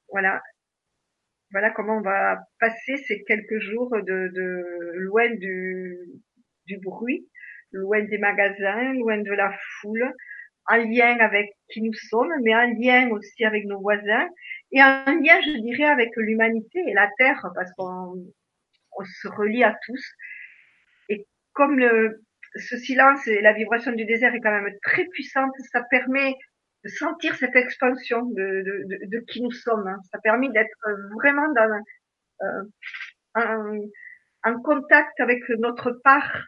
voilà, 0.09 0.41
voilà 1.51 1.71
comment 1.71 1.99
on 1.99 2.03
va 2.03 2.39
passer 2.59 2.97
ces 2.97 3.23
quelques 3.25 3.59
jours 3.59 3.91
de, 3.91 4.31
de 4.33 4.93
loin 4.99 5.29
du, 5.35 5.99
du 6.67 6.79
bruit, 6.79 7.29
loin 7.73 8.03
des 8.03 8.19
magasins, 8.19 8.93
loin 8.95 9.19
de 9.19 9.33
la 9.33 9.53
foule, 9.81 10.13
en 10.69 10.77
lien 10.77 11.19
avec 11.21 11.53
qui 11.71 11.83
nous 11.83 11.93
sommes, 11.93 12.33
mais 12.43 12.55
en 12.55 12.73
lien 12.79 13.11
aussi 13.11 13.45
avec 13.45 13.65
nos 13.67 13.81
voisins 13.81 14.29
et 14.73 14.83
en 14.83 15.05
lien, 15.07 15.41
je 15.43 15.61
dirais, 15.61 15.85
avec 15.85 16.11
l'humanité 16.17 16.83
et 16.87 16.95
la 16.95 17.09
Terre, 17.19 17.47
parce 17.55 17.71
qu'on 17.73 18.25
on 18.97 19.05
se 19.05 19.29
relie 19.29 19.65
à 19.65 19.77
tous. 19.87 20.05
Et 21.09 21.27
comme 21.53 21.79
le, 21.79 22.23
ce 22.57 22.77
silence 22.77 23.27
et 23.27 23.41
la 23.41 23.53
vibration 23.53 23.93
du 23.93 24.05
désert 24.05 24.35
est 24.35 24.41
quand 24.41 24.51
même 24.51 24.75
très 24.83 25.05
puissante, 25.07 25.53
ça 25.73 25.83
permet 25.91 26.35
de 26.85 26.89
sentir 26.89 27.35
cette 27.37 27.57
expansion 27.57 28.23
de, 28.27 28.63
de, 28.63 29.07
de, 29.07 29.19
qui 29.29 29.43
nous 29.43 29.53
sommes. 29.53 29.87
Hein. 29.87 29.99
Ça 30.13 30.19
permet 30.19 30.51
d'être 30.51 30.77
vraiment 31.15 31.51
dans 31.53 31.83
euh, 32.43 32.63
un, 33.35 33.81
en 34.45 34.61
contact 34.61 35.19
avec 35.21 35.49
notre 35.59 35.93
part 36.05 36.47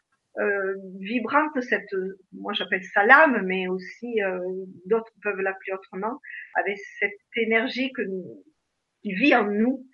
vibrante, 1.01 1.61
cette, 1.63 1.89
moi 2.33 2.53
j'appelle 2.53 2.83
ça 2.93 3.05
l'âme, 3.05 3.43
mais 3.47 3.69
aussi 3.69 4.23
euh, 4.23 4.39
d'autres 4.87 5.13
peuvent 5.23 5.41
l'appeler 5.41 5.73
autrement, 5.73 6.21
avec 6.55 6.77
cette 6.99 7.13
énergie 7.37 7.93
que 7.93 8.03
qui 9.03 9.15
vit 9.15 9.35
en 9.35 9.51
nous 9.51 9.87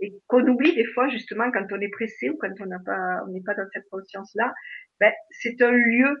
et 0.00 0.12
qu'on 0.28 0.46
oublie 0.46 0.74
des 0.74 0.84
fois 0.84 1.08
justement 1.08 1.50
quand 1.50 1.66
on 1.72 1.80
est 1.80 1.90
pressé 1.90 2.30
ou 2.30 2.36
quand 2.38 2.52
on 2.60 2.66
n'a 2.66 2.78
pas, 2.84 3.22
on 3.26 3.32
n'est 3.32 3.42
pas 3.42 3.54
dans 3.54 3.66
cette 3.72 3.88
conscience-là. 3.90 4.52
Ben, 5.00 5.12
c'est 5.30 5.60
un 5.62 5.72
lieu 5.72 6.16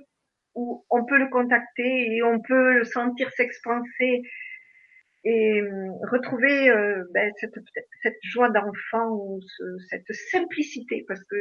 où 0.54 0.84
on 0.90 1.04
peut 1.04 1.18
le 1.18 1.28
contacter 1.28 2.16
et 2.16 2.22
on 2.22 2.40
peut 2.40 2.78
le 2.78 2.84
sentir 2.84 3.30
s'expanser 3.32 4.22
et 5.22 5.60
euh, 5.60 5.90
retrouver 6.10 6.70
euh, 6.70 7.04
ben, 7.12 7.30
cette, 7.38 7.54
cette 8.02 8.18
joie 8.22 8.50
d'enfant 8.50 9.10
ou 9.12 9.40
cette 9.90 10.12
simplicité 10.30 11.04
parce 11.06 11.22
que 11.24 11.36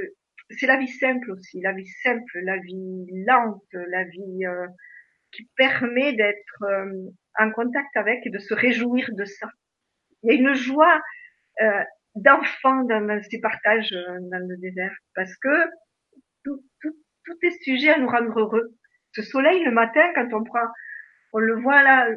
c'est 0.58 0.68
la 0.68 0.78
vie 0.78 0.88
simple 0.88 1.32
aussi, 1.32 1.62
la 1.62 1.74
vie 1.74 1.88
simple, 2.04 2.40
la 2.44 2.58
vie 2.58 3.06
lente, 3.28 3.64
la 3.74 4.04
vie 4.06 4.46
euh, 4.46 4.68
qui 5.32 5.48
permet 5.56 6.14
d'être 6.14 6.64
euh, 6.64 7.10
en 7.38 7.52
contact 7.52 7.96
avec 7.96 8.26
et 8.26 8.30
de 8.30 8.40
se 8.40 8.54
réjouir 8.54 9.08
de 9.12 9.26
ça. 9.26 9.48
Il 10.24 10.34
y 10.34 10.36
a 10.36 10.40
une 10.40 10.54
joie 10.56 11.02
euh, 11.62 11.84
d'enfant 12.16 12.84
dans 12.84 13.22
ces 13.30 13.40
partages 13.40 13.92
dans 13.92 14.48
le 14.48 14.58
désert 14.58 14.96
parce 15.16 15.36
que 15.38 15.66
tout, 16.44 16.64
tout, 16.82 16.96
tout 17.26 17.38
est 17.44 17.64
sujet 17.64 17.90
à 17.90 18.00
nous 18.00 18.10
rendre 18.10 18.40
heureux. 18.40 18.76
Ce 19.14 19.22
soleil 19.22 19.64
le 19.64 19.72
matin, 19.72 20.12
quand 20.16 20.34
on 20.34 20.44
prend, 20.44 20.68
on 21.34 21.40
le 21.40 21.62
voit 21.62 21.84
là, 21.84 22.10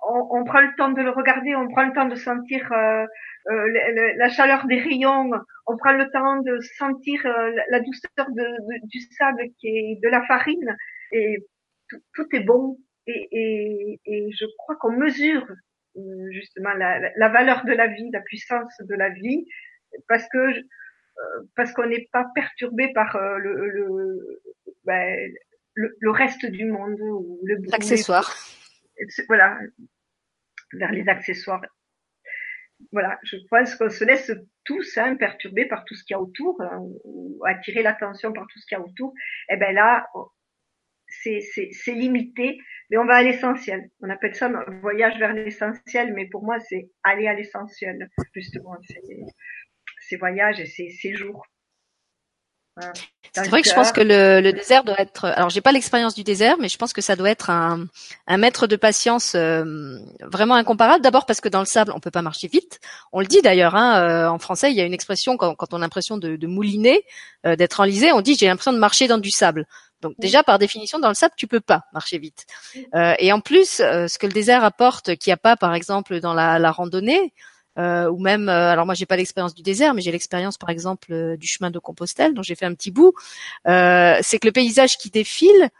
on, 0.00 0.28
on, 0.30 0.44
prend 0.44 0.60
le 0.60 0.74
temps 0.76 0.90
de 0.90 1.02
le 1.02 1.10
regarder, 1.10 1.54
on 1.54 1.68
prend 1.68 1.84
le 1.84 1.92
temps 1.92 2.06
de 2.06 2.14
sentir 2.14 2.70
euh, 2.72 3.04
euh, 3.50 4.14
la 4.16 4.28
chaleur 4.28 4.66
des 4.66 4.78
rayons, 4.78 5.30
on 5.66 5.76
prend 5.76 5.92
le 5.92 6.10
temps 6.10 6.40
de 6.42 6.60
sentir 6.76 7.24
euh, 7.26 7.52
la 7.70 7.80
douceur 7.80 8.30
de, 8.30 8.86
du 8.86 9.00
sable 9.16 9.42
qui 9.58 9.68
est 9.68 10.00
de 10.02 10.08
la 10.08 10.24
farine, 10.26 10.76
et 11.12 11.44
tout, 12.14 12.26
est 12.32 12.40
bon. 12.40 12.78
Et, 13.06 13.28
et, 13.32 14.00
et 14.04 14.30
je 14.32 14.44
crois 14.58 14.76
qu'on 14.76 14.92
mesure 14.92 15.46
euh, 15.96 16.30
justement 16.30 16.74
la, 16.74 17.10
la, 17.16 17.28
valeur 17.30 17.64
de 17.64 17.72
la 17.72 17.86
vie, 17.86 18.10
la 18.12 18.20
puissance 18.20 18.74
de 18.80 18.94
la 18.94 19.08
vie, 19.08 19.46
parce 20.08 20.28
que 20.28 20.38
parce 21.56 21.72
qu'on 21.72 21.86
n'est 21.86 22.08
pas 22.12 22.26
perturbé 22.32 22.92
par 22.92 23.18
le, 23.38 23.70
le, 23.70 24.40
ben, 24.84 25.32
le, 25.74 25.96
le, 25.98 26.10
reste 26.10 26.46
du 26.46 26.66
monde 26.66 27.00
ou 27.00 27.40
le 27.42 27.56
accessoire. 27.72 28.36
Voilà, 29.28 29.58
vers 30.72 30.92
les 30.92 31.08
accessoires 31.08 31.62
voilà, 32.92 33.18
je 33.24 33.36
pense 33.50 33.74
qu'on 33.74 33.90
se 33.90 34.04
laisse 34.04 34.32
tous 34.64 34.98
hein, 34.98 35.16
par 35.16 35.36
tout 35.36 35.94
ce 35.94 36.04
qu'il 36.04 36.14
y 36.14 36.14
a 36.14 36.20
autour, 36.20 36.60
hein, 36.60 36.78
ou 37.04 37.40
attirer 37.46 37.82
l'attention 37.82 38.32
par 38.32 38.46
tout 38.46 38.58
ce 38.58 38.66
qu'il 38.66 38.78
y 38.78 38.80
a 38.80 38.84
autour. 38.84 39.12
Et 39.48 39.54
eh 39.54 39.56
ben 39.56 39.74
là, 39.74 40.06
c'est 41.08 41.94
limité, 41.94 42.58
mais 42.90 42.98
on 42.98 43.04
va 43.04 43.16
à 43.16 43.22
l'essentiel. 43.22 43.90
On 44.00 44.10
appelle 44.10 44.34
ça 44.34 44.46
un 44.46 44.80
voyage 44.80 45.18
vers 45.18 45.32
l'essentiel, 45.32 46.12
mais 46.14 46.26
pour 46.26 46.44
moi, 46.44 46.60
c'est 46.60 46.90
aller 47.02 47.26
à 47.26 47.34
l'essentiel, 47.34 48.08
justement, 48.34 48.76
ces 50.00 50.16
voyages 50.16 50.60
et 50.60 50.66
ces 50.66 50.90
séjours. 50.90 51.44
C'est 53.32 53.48
vrai 53.48 53.62
que 53.62 53.68
je 53.68 53.74
pense 53.74 53.92
que 53.92 54.00
le, 54.00 54.40
le, 54.40 54.52
désert 54.52 54.84
doit 54.84 55.00
être. 55.00 55.26
Alors, 55.26 55.50
j'ai 55.50 55.60
pas 55.60 55.72
l'expérience 55.72 56.14
du 56.14 56.24
désert, 56.24 56.56
mais 56.58 56.68
je 56.68 56.76
pense 56.76 56.92
que 56.92 57.00
ça 57.00 57.16
doit 57.16 57.30
être 57.30 57.50
un, 57.50 57.86
un 58.26 58.36
maître 58.36 58.66
de 58.66 58.76
patience 58.76 59.34
euh, 59.34 59.98
vraiment 60.20 60.54
incomparable. 60.54 61.02
D'abord 61.02 61.26
parce 61.26 61.40
que 61.40 61.48
dans 61.48 61.60
le 61.60 61.66
sable, 61.66 61.92
on 61.94 62.00
peut 62.00 62.10
pas 62.10 62.22
marcher 62.22 62.48
vite. 62.48 62.80
On 63.12 63.20
le 63.20 63.26
dit 63.26 63.42
d'ailleurs. 63.42 63.74
Hein, 63.74 64.02
euh, 64.02 64.28
en 64.28 64.38
français, 64.38 64.70
il 64.70 64.76
y 64.76 64.80
a 64.80 64.84
une 64.84 64.94
expression 64.94 65.36
quand, 65.36 65.54
quand 65.54 65.72
on 65.72 65.78
a 65.78 65.80
l'impression 65.80 66.16
de, 66.16 66.36
de 66.36 66.46
mouliner, 66.46 67.04
euh, 67.46 67.56
d'être 67.56 67.80
enlisé, 67.80 68.12
on 68.12 68.20
dit 68.20 68.36
j'ai 68.36 68.46
l'impression 68.46 68.72
de 68.72 68.78
marcher 68.78 69.08
dans 69.08 69.18
du 69.18 69.30
sable. 69.30 69.66
Donc 70.00 70.14
déjà 70.18 70.44
par 70.44 70.60
définition 70.60 71.00
dans 71.00 71.08
le 71.08 71.14
sable 71.14 71.34
tu 71.36 71.48
peux 71.48 71.58
pas 71.58 71.82
marcher 71.92 72.18
vite. 72.18 72.46
et 73.18 73.32
en 73.32 73.40
plus 73.40 73.78
ce 73.78 74.16
que 74.16 74.28
le 74.28 74.32
désert 74.32 74.62
apporte 74.62 75.16
qu'il 75.16 75.30
n'y 75.30 75.34
a 75.34 75.36
pas 75.36 75.56
par 75.56 75.74
exemple 75.74 76.20
dans 76.20 76.34
la, 76.34 76.60
la 76.60 76.70
randonnée, 76.70 77.32
euh, 77.78 78.10
ou 78.10 78.18
même, 78.18 78.48
euh, 78.48 78.72
alors 78.72 78.86
moi 78.86 78.94
j'ai 78.94 79.06
pas 79.06 79.16
l'expérience 79.16 79.54
du 79.54 79.62
désert, 79.62 79.94
mais 79.94 80.02
j'ai 80.02 80.10
l'expérience 80.10 80.58
par 80.58 80.70
exemple 80.70 81.12
euh, 81.12 81.36
du 81.36 81.46
chemin 81.46 81.70
de 81.70 81.78
Compostelle, 81.78 82.34
dont 82.34 82.42
j'ai 82.42 82.54
fait 82.54 82.66
un 82.66 82.74
petit 82.74 82.90
bout. 82.90 83.14
c'est 83.64 84.38
que 84.38 84.46
le 84.46 84.52
paysage 84.52 84.98
qui 84.98 85.10
défile 85.10 85.70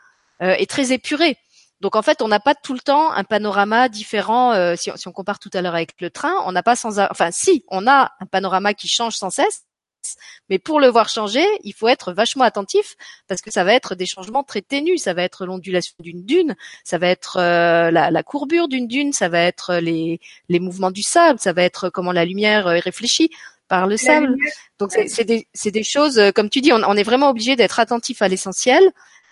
est 0.41 0.71
très 0.71 0.93
épuré. 0.93 1.37
Donc 1.81 1.97
en 1.97 2.03
fait, 2.03 2.23
on 2.23 2.29
n'a 2.29 2.41
pas 2.41 2.55
tout 2.55 2.75
le 2.75 2.81
temps 2.81 3.11
un 3.13 3.25
panorama 3.25 3.89
différent. 3.89 4.77
si, 4.77 4.91
si, 4.97 5.09
on 5.09 5.13
compare 5.13 5.39
tout 5.39 5.51
à 5.53 5.63
l'heure 5.63 5.75
avec 5.75 6.01
le 6.01 6.11
train, 6.11 6.35
on 6.45 6.53
n'a 6.53 6.63
pas 6.63 6.77
sans, 6.77 6.99
enfin 7.01 7.31
si, 7.33 7.65
on 7.69 7.87
a 7.87 8.13
un 8.21 8.27
panorama 8.27 8.75
qui 8.75 8.89
change 8.89 9.15
sans 9.15 9.31
cesse, 9.31 9.65
mais 10.49 10.59
pour 10.59 10.81
le 10.81 10.89
voir 10.89 11.09
changer, 11.09 11.45
il 11.63 11.73
faut 11.73 11.89
être 11.89 12.13
vachement 12.13 12.45
attentif 12.45 12.97
parce 13.27 13.41
que 13.41 13.51
ça 13.51 13.65
va 13.65 13.75
être 13.75 13.95
des 13.95 14.07
changements 14.07 14.43
très 14.43 14.63
ténus. 14.63 15.03
Ça 15.03 15.15
va 15.15 15.23
être 15.23 15.47
l'ondulation 15.47 15.95
d'une 16.01 16.25
dune, 16.25 16.57
ça 16.85 16.99
va 16.99 17.09
être 17.09 17.39
euh, 17.39 17.91
la, 17.91 18.23
courbure 18.23 18.69
d'une 18.69 18.87
dune, 18.87 19.13
ça 19.13 19.29
va 19.29 19.41
être 19.41 19.77
les, 19.77 20.21
les 20.49 20.61
mouvements 20.61 20.91
du 20.91 21.03
sable, 21.03 21.39
ça 21.39 21.53
va 21.53 21.63
être 21.63 21.91
comment 21.91 22.13
la 22.13 22.25
lumière 22.25 22.69
est 22.71 22.81
réfléchie 22.81 23.31
par 23.69 23.87
le 23.87 23.97
sable. 23.97 24.37
Donc 24.79 24.93
c'est 24.93 25.25
des, 25.25 25.47
des, 25.65 25.85
choses, 25.85 26.19
euh, 26.19 26.31
comme 26.33 26.51
tu 26.51 26.61
dis, 26.61 26.73
on, 26.73 26.95
est 26.95 27.03
vraiment 27.03 27.31
obligé 27.31 27.57
d'être 27.57 27.81
attentif 27.81 28.23
à 28.23 28.29
l'essentiel 28.29 28.83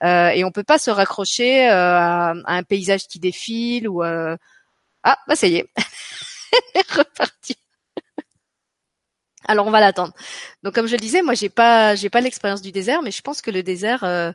euh, 0.05 0.29
et 0.29 0.45
on 0.45 0.51
peut 0.51 0.65
pas 0.65 0.79
se 0.79 0.91
raccrocher 0.91 1.67
à, 1.69 2.35
un 2.45 2.63
paysage 2.63 3.07
qui 3.09 3.19
défile 3.19 3.89
ou 3.89 4.03
ah 5.09 5.19
bah 5.29 5.37
ça 5.37 5.47
y 5.47 5.57
est, 5.57 5.69
reparti. 6.91 7.57
Alors 9.47 9.67
on 9.67 9.71
va 9.71 9.81
l'attendre. 9.81 10.13
Donc 10.63 10.75
comme 10.75 10.87
je 10.87 10.93
le 10.93 11.01
disais, 11.01 11.23
moi 11.23 11.35
j'ai 11.35 11.49
pas 11.49 11.95
j'ai 11.95 12.11
pas 12.11 12.21
l'expérience 12.21 12.63
du 12.63 12.73
désert, 12.73 13.03
mais 13.03 13.11
je 13.11 13.23
pense 13.23 13.43
que 13.43 13.51
le 13.51 13.63
désert 13.63 14.05
euh, 14.05 14.33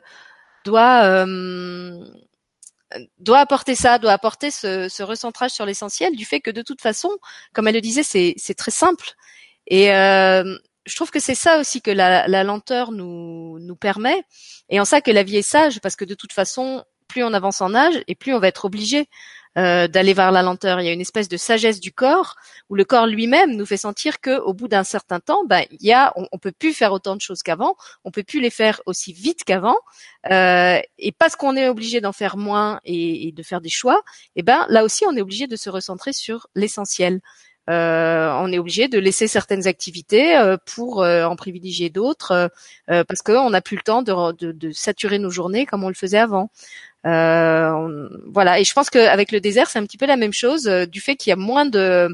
doit 0.64 1.04
euh, 1.04 2.04
doit 3.18 3.38
apporter 3.40 3.74
ça, 3.74 3.98
doit 3.98 4.12
apporter 4.12 4.50
ce, 4.50 4.88
ce 4.88 5.02
recentrage 5.02 5.50
sur 5.52 5.66
l'essentiel 5.66 6.14
du 6.16 6.24
fait 6.24 6.40
que 6.40 6.50
de 6.50 6.62
toute 6.62 6.80
façon, 6.80 7.10
comme 7.52 7.68
elle 7.68 7.74
le 7.74 7.80
disait, 7.80 8.02
c'est 8.02 8.34
c'est 8.36 8.54
très 8.54 8.70
simple. 8.70 9.12
Et 9.66 9.92
euh, 9.94 10.56
je 10.86 10.96
trouve 10.96 11.10
que 11.10 11.20
c'est 11.20 11.34
ça 11.34 11.60
aussi 11.60 11.80
que 11.82 11.90
la, 11.90 12.26
la, 12.26 12.44
lenteur 12.44 12.90
nous 12.92 13.58
nous 13.60 13.76
permet, 13.76 14.22
et 14.68 14.80
en 14.80 14.84
ça 14.84 15.00
que 15.00 15.10
la 15.10 15.22
vie 15.22 15.36
est 15.36 15.42
sage, 15.42 15.80
parce 15.80 15.96
que 15.96 16.04
de 16.04 16.14
toute 16.14 16.32
façon, 16.32 16.84
plus 17.08 17.22
on 17.22 17.32
avance 17.32 17.60
en 17.60 17.74
âge, 17.74 18.02
et 18.08 18.14
plus 18.14 18.34
on 18.34 18.40
va 18.40 18.48
être 18.48 18.64
obligé 18.64 19.08
euh, 19.58 19.86
d'aller 19.86 20.14
vers 20.14 20.32
la 20.32 20.40
lenteur. 20.40 20.80
Il 20.80 20.86
y 20.86 20.88
a 20.88 20.92
une 20.92 21.02
espèce 21.02 21.28
de 21.28 21.36
sagesse 21.36 21.78
du 21.78 21.92
corps 21.92 22.36
où 22.70 22.74
le 22.74 22.86
corps 22.86 23.06
lui-même 23.06 23.54
nous 23.54 23.66
fait 23.66 23.76
sentir 23.76 24.18
que 24.22 24.38
au 24.38 24.54
bout 24.54 24.66
d'un 24.66 24.82
certain 24.82 25.20
temps, 25.20 25.44
ben 25.44 25.66
il 25.70 25.86
y 25.86 25.92
a, 25.92 26.14
on, 26.16 26.38
peut 26.38 26.52
plus 26.52 26.72
faire 26.72 26.90
autant 26.92 27.16
de 27.16 27.20
choses 27.20 27.42
qu'avant, 27.42 27.76
on 28.04 28.10
peut 28.10 28.22
plus 28.22 28.40
les 28.40 28.48
faire 28.48 28.80
aussi 28.86 29.12
vite 29.12 29.44
qu'avant, 29.44 29.76
euh, 30.30 30.80
et 30.98 31.12
parce 31.12 31.36
qu'on 31.36 31.54
est 31.54 31.68
obligé 31.68 32.00
d'en 32.00 32.12
faire 32.12 32.38
moins 32.38 32.80
et, 32.86 33.30
de 33.32 33.42
faire 33.42 33.60
des 33.60 33.68
choix, 33.68 34.00
et 34.36 34.40
eh 34.40 34.42
ben 34.42 34.64
là 34.70 34.84
aussi 34.84 35.04
on 35.06 35.14
est 35.14 35.20
obligé 35.20 35.46
de 35.46 35.56
se 35.56 35.68
recentrer 35.68 36.14
sur 36.14 36.46
l'essentiel. 36.54 37.20
on 37.68 38.52
est 38.52 38.58
obligé 38.58 38.88
de 38.88 38.98
laisser 38.98 39.28
certaines 39.28 39.66
activités 39.66 40.56
pour 40.64 41.00
en 41.02 41.36
privilégier 41.36 41.90
d'autres 41.90 42.50
parce 42.86 43.20
qu'on 43.22 43.50
n'a 43.50 43.60
plus 43.60 43.76
le 43.76 43.82
temps 43.82 44.02
de, 44.02 44.32
de, 44.32 44.52
de, 44.52 44.70
saturer 44.72 45.18
nos 45.18 45.30
journées 45.30 45.66
comme 45.66 45.84
on 45.84 45.88
le 45.88 45.94
faisait 45.94 46.18
avant. 46.18 46.50
Voilà, 47.04 48.60
et 48.60 48.64
je 48.64 48.72
pense 48.72 48.90
qu'avec 48.90 49.32
le 49.32 49.40
désert, 49.40 49.68
c'est 49.68 49.78
un 49.78 49.86
petit 49.86 49.98
peu 49.98 50.06
la 50.06 50.16
même 50.16 50.32
chose 50.32 50.64
du 50.66 51.00
fait 51.00 51.16
qu'il 51.16 51.30
y 51.30 51.32
a 51.32 51.36
moins 51.36 51.66
de 51.66 52.08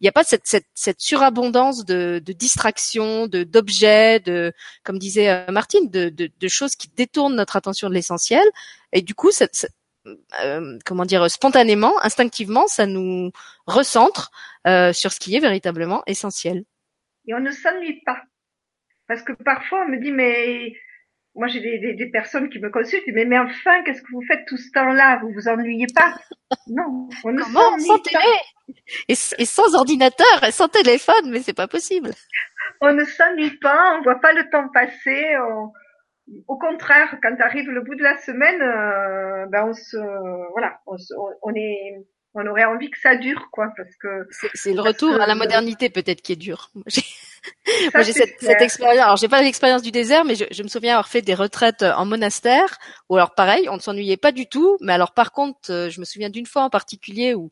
il 0.00 0.04
n'y 0.04 0.08
a 0.08 0.12
pas 0.12 0.24
cette, 0.24 0.46
cette, 0.46 0.66
cette 0.74 1.00
surabondance 1.00 1.84
de, 1.84 2.20
de 2.24 2.32
distractions, 2.32 3.26
de 3.26 3.44
d'objets, 3.44 4.20
de 4.20 4.52
comme 4.82 4.98
disait 4.98 5.30
euh, 5.30 5.50
Martine, 5.50 5.88
de, 5.88 6.08
de, 6.08 6.30
de, 6.38 6.48
choses 6.48 6.76
qui 6.76 6.88
détournent 6.88 7.36
notre 7.36 7.56
attention 7.56 7.88
de 7.88 7.94
l'essentiel. 7.94 8.44
Et 8.92 9.02
du 9.02 9.14
coup, 9.14 9.30
ça, 9.30 9.46
euh, 10.44 10.78
comment 10.84 11.04
dire, 11.04 11.30
spontanément, 11.30 11.94
instinctivement, 12.02 12.66
ça 12.66 12.86
nous 12.86 13.30
recentre 13.66 14.30
euh, 14.66 14.92
sur 14.92 15.12
ce 15.12 15.20
qui 15.20 15.36
est 15.36 15.40
véritablement 15.40 16.02
essentiel. 16.06 16.64
Et 17.26 17.34
on 17.34 17.40
ne 17.40 17.50
s'ennuie 17.50 18.02
pas. 18.04 18.20
Parce 19.06 19.22
que 19.22 19.32
parfois 19.32 19.84
on 19.86 19.90
me 19.90 20.02
dit 20.02 20.12
mais 20.12 20.74
moi 21.34 21.48
j'ai 21.48 21.60
des, 21.60 21.78
des, 21.78 21.94
des, 21.94 22.10
personnes 22.10 22.48
qui 22.48 22.58
me 22.58 22.70
consultent, 22.70 23.04
mais 23.08 23.24
mais 23.24 23.38
enfin 23.38 23.82
qu'est-ce 23.84 24.02
que 24.02 24.12
vous 24.12 24.24
faites 24.26 24.46
tout 24.46 24.56
ce 24.56 24.70
temps-là? 24.72 25.20
Vous 25.22 25.30
vous 25.32 25.48
ennuyez 25.48 25.86
pas? 25.94 26.14
Non, 26.68 27.08
on 27.24 27.32
ne 27.32 27.42
s'ennuie 27.42 27.84
sans 27.84 27.98
télé? 27.98 28.18
et, 29.08 29.14
et, 29.38 29.44
sans 29.44 29.74
ordinateur 29.74 30.44
et 30.46 30.52
sans 30.52 30.68
téléphone, 30.68 31.30
mais 31.30 31.40
c'est 31.40 31.54
pas 31.54 31.66
possible. 31.66 32.10
On 32.80 32.92
ne 32.92 33.04
s'ennuie 33.04 33.58
pas, 33.58 33.96
on 33.98 34.02
voit 34.02 34.20
pas 34.20 34.32
le 34.32 34.48
temps 34.50 34.68
passer. 34.72 35.24
Au 36.48 36.56
contraire, 36.58 37.18
quand 37.22 37.34
arrive 37.40 37.70
le 37.70 37.82
bout 37.82 37.96
de 37.96 38.02
la 38.02 38.16
semaine, 38.18 38.62
euh, 38.62 39.46
ben 39.46 39.66
on 39.68 39.72
se 39.72 39.96
voilà, 40.52 40.78
on, 40.86 40.96
on 41.42 41.54
est 41.54 42.04
on 42.34 42.46
aurait 42.46 42.64
envie 42.64 42.90
que 42.90 42.98
ça 42.98 43.16
dure, 43.16 43.48
quoi, 43.52 43.72
parce 43.76 43.94
que 43.96 44.26
c'est 44.54 44.74
le 44.74 44.80
retour 44.80 45.20
à 45.20 45.26
la 45.26 45.34
modernité 45.34 45.88
peut-être 45.88 46.20
qui 46.20 46.32
est 46.32 46.36
dur. 46.36 46.70
Moi, 47.94 48.02
j'ai 48.02 48.12
cette, 48.12 48.36
cette, 48.40 48.60
expérience. 48.60 49.02
Alors, 49.02 49.16
j'ai 49.16 49.28
pas 49.28 49.42
l'expérience 49.42 49.82
du 49.82 49.90
désert, 49.90 50.24
mais 50.24 50.34
je, 50.34 50.44
je, 50.50 50.62
me 50.62 50.68
souviens 50.68 50.92
avoir 50.92 51.08
fait 51.08 51.22
des 51.22 51.34
retraites 51.34 51.82
euh, 51.82 51.92
en 51.94 52.04
monastère. 52.04 52.78
Ou 53.08 53.16
alors, 53.16 53.34
pareil, 53.34 53.68
on 53.68 53.76
ne 53.76 53.80
s'ennuyait 53.80 54.16
pas 54.16 54.32
du 54.32 54.46
tout. 54.46 54.76
Mais 54.80 54.92
alors, 54.92 55.12
par 55.12 55.32
contre, 55.32 55.70
euh, 55.70 55.90
je 55.90 56.00
me 56.00 56.04
souviens 56.04 56.30
d'une 56.30 56.46
fois 56.46 56.62
en 56.62 56.70
particulier 56.70 57.34
où, 57.34 57.50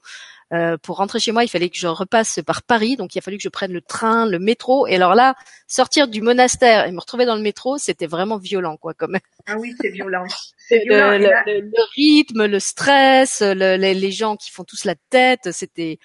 euh, 0.52 0.76
pour 0.78 0.96
rentrer 0.98 1.18
chez 1.18 1.32
moi, 1.32 1.44
il 1.44 1.48
fallait 1.48 1.70
que 1.70 1.78
je 1.78 1.86
repasse 1.86 2.40
par 2.46 2.62
Paris. 2.62 2.96
Donc, 2.96 3.14
il 3.14 3.18
a 3.18 3.22
fallu 3.22 3.36
que 3.36 3.42
je 3.42 3.48
prenne 3.48 3.72
le 3.72 3.80
train, 3.80 4.26
le 4.26 4.38
métro. 4.38 4.86
Et 4.86 4.96
alors 4.96 5.14
là, 5.14 5.34
sortir 5.66 6.08
du 6.08 6.20
monastère 6.20 6.86
et 6.86 6.92
me 6.92 7.00
retrouver 7.00 7.24
dans 7.24 7.36
le 7.36 7.42
métro, 7.42 7.78
c'était 7.78 8.06
vraiment 8.06 8.38
violent, 8.38 8.76
quoi, 8.76 8.94
quand 8.94 9.08
même. 9.08 9.20
Ah 9.46 9.56
oui, 9.58 9.74
c'est 9.80 9.90
violent. 9.90 10.26
C'est 10.68 10.84
le, 10.86 11.18
le, 11.18 11.92
rythme, 11.96 12.46
le 12.46 12.60
stress, 12.60 13.42
les, 13.42 13.76
les 13.76 14.12
gens 14.12 14.36
qui 14.36 14.50
font 14.50 14.64
tous 14.64 14.84
la 14.84 14.94
tête, 15.10 15.50
c'était 15.50 15.98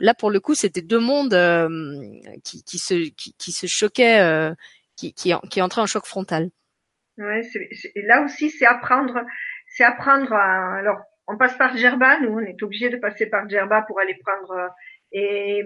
là 0.00 0.14
pour 0.14 0.30
le 0.30 0.40
coup 0.40 0.54
c'était 0.54 0.82
deux 0.82 0.98
mondes 0.98 1.34
euh, 1.34 1.68
qui, 2.44 2.62
qui, 2.62 2.78
se 2.78 3.08
qui, 3.10 3.34
qui 3.34 3.52
se 3.52 3.66
choquaient 3.66 4.20
euh, 4.20 4.54
qui 4.96 5.12
qui, 5.12 5.32
qui 5.50 5.62
entraient 5.62 5.82
en 5.82 5.86
choc 5.86 6.06
frontal. 6.06 6.50
Ouais 7.18 7.42
c'est, 7.42 7.92
là 7.96 8.22
aussi 8.24 8.50
c'est 8.50 8.66
apprendre 8.66 9.20
c'est 9.66 9.84
apprendre 9.84 10.32
à, 10.32 10.76
alors 10.76 10.98
on 11.26 11.36
passe 11.36 11.56
par 11.56 11.76
Gerba 11.76 12.20
nous 12.20 12.30
on 12.30 12.40
est 12.40 12.62
obligé 12.62 12.90
de 12.90 12.96
passer 12.96 13.26
par 13.26 13.48
Gerba 13.48 13.82
pour 13.82 14.00
aller 14.00 14.16
prendre 14.24 14.70
et 15.12 15.62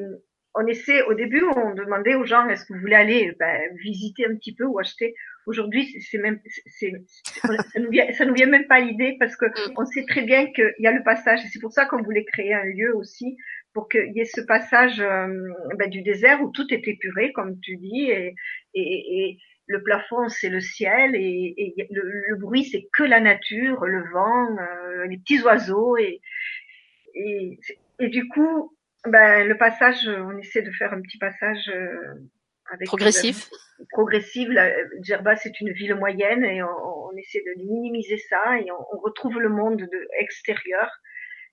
on 0.55 0.67
essaie 0.67 1.03
au 1.03 1.15
début 1.15 1.43
on 1.45 1.75
demandait 1.75 2.15
aux 2.15 2.25
gens 2.25 2.49
est-ce 2.49 2.65
que 2.65 2.75
vous 2.75 2.81
voulez 2.81 2.95
aller 2.95 3.33
ben, 3.39 3.61
visiter 3.77 4.27
un 4.27 4.35
petit 4.37 4.55
peu 4.55 4.65
ou 4.65 4.79
acheter. 4.79 5.15
Aujourd'hui 5.47 6.01
c'est 6.11 6.19
même 6.19 6.41
c'est, 6.67 6.93
ça 7.35 7.81
nous 7.81 7.91
vient 7.91 8.11
ça 8.13 8.25
nous 8.25 8.35
vient 8.35 8.47
même 8.47 8.67
pas 8.67 8.81
l'idée 8.81 9.17
parce 9.19 9.37
que 9.37 9.47
mm. 9.47 9.75
on 9.77 9.85
sait 9.85 10.05
très 10.07 10.23
bien 10.23 10.51
qu'il 10.53 10.75
y 10.79 10.87
a 10.87 10.93
le 10.93 11.03
passage. 11.03 11.41
Et 11.45 11.49
c'est 11.49 11.61
pour 11.61 11.73
ça 11.73 11.87
qu'on 11.87 12.03
voulait 12.03 12.25
créer 12.25 12.55
un 12.55 12.65
lieu 12.65 12.95
aussi 12.97 13.37
pour 13.73 13.89
qu'il 13.89 14.13
y 14.15 14.21
ait 14.21 14.25
ce 14.25 14.41
passage 14.41 15.01
euh, 15.01 15.27
ben, 15.79 15.89
du 15.89 16.03
désert 16.03 16.43
où 16.43 16.51
tout 16.51 16.67
est 16.73 16.87
épuré, 16.87 17.33
comme 17.33 17.59
tu 17.61 17.77
dis, 17.77 18.11
et, 18.11 18.35
et, 18.75 19.25
et 19.25 19.39
le 19.67 19.83
plafond 19.83 20.29
c'est 20.29 20.49
le 20.49 20.61
ciel, 20.61 21.15
et, 21.15 21.55
et 21.57 21.87
le, 21.91 22.03
le, 22.29 22.37
bruit 22.37 22.65
c'est 22.65 22.89
que 22.93 23.03
la 23.03 23.21
nature, 23.21 23.85
le 23.87 24.05
vent, 24.13 24.57
euh, 24.59 25.07
les 25.07 25.19
petits 25.19 25.43
oiseaux, 25.43 25.97
et, 25.97 26.21
et, 27.15 27.59
et 27.99 28.09
du 28.09 28.29
coup, 28.29 28.77
ben, 29.07 29.49
le 29.49 29.57
passage, 29.57 30.07
on 30.07 30.37
essaie 30.39 30.63
de 30.63 30.71
faire 30.71 30.93
un 30.93 31.01
petit 31.01 31.19
passage 31.19 31.69
euh, 31.75 32.15
avec 32.71 32.87
progressif. 32.87 33.51
progressif. 33.91 34.49
La, 34.51 34.71
Djerba 35.03 35.37
c'est 35.37 35.61
une 35.61 35.73
ville 35.73 35.95
moyenne 35.95 36.45
et 36.45 36.63
on, 36.63 37.09
on, 37.09 37.17
essaie 37.17 37.43
de 37.45 37.63
minimiser 37.63 38.19
ça 38.19 38.59
et 38.59 38.71
on, 38.71 38.97
on 38.97 38.99
retrouve 39.01 39.41
le 39.41 39.49
monde 39.49 39.79
de, 39.79 40.09
extérieur 40.19 40.91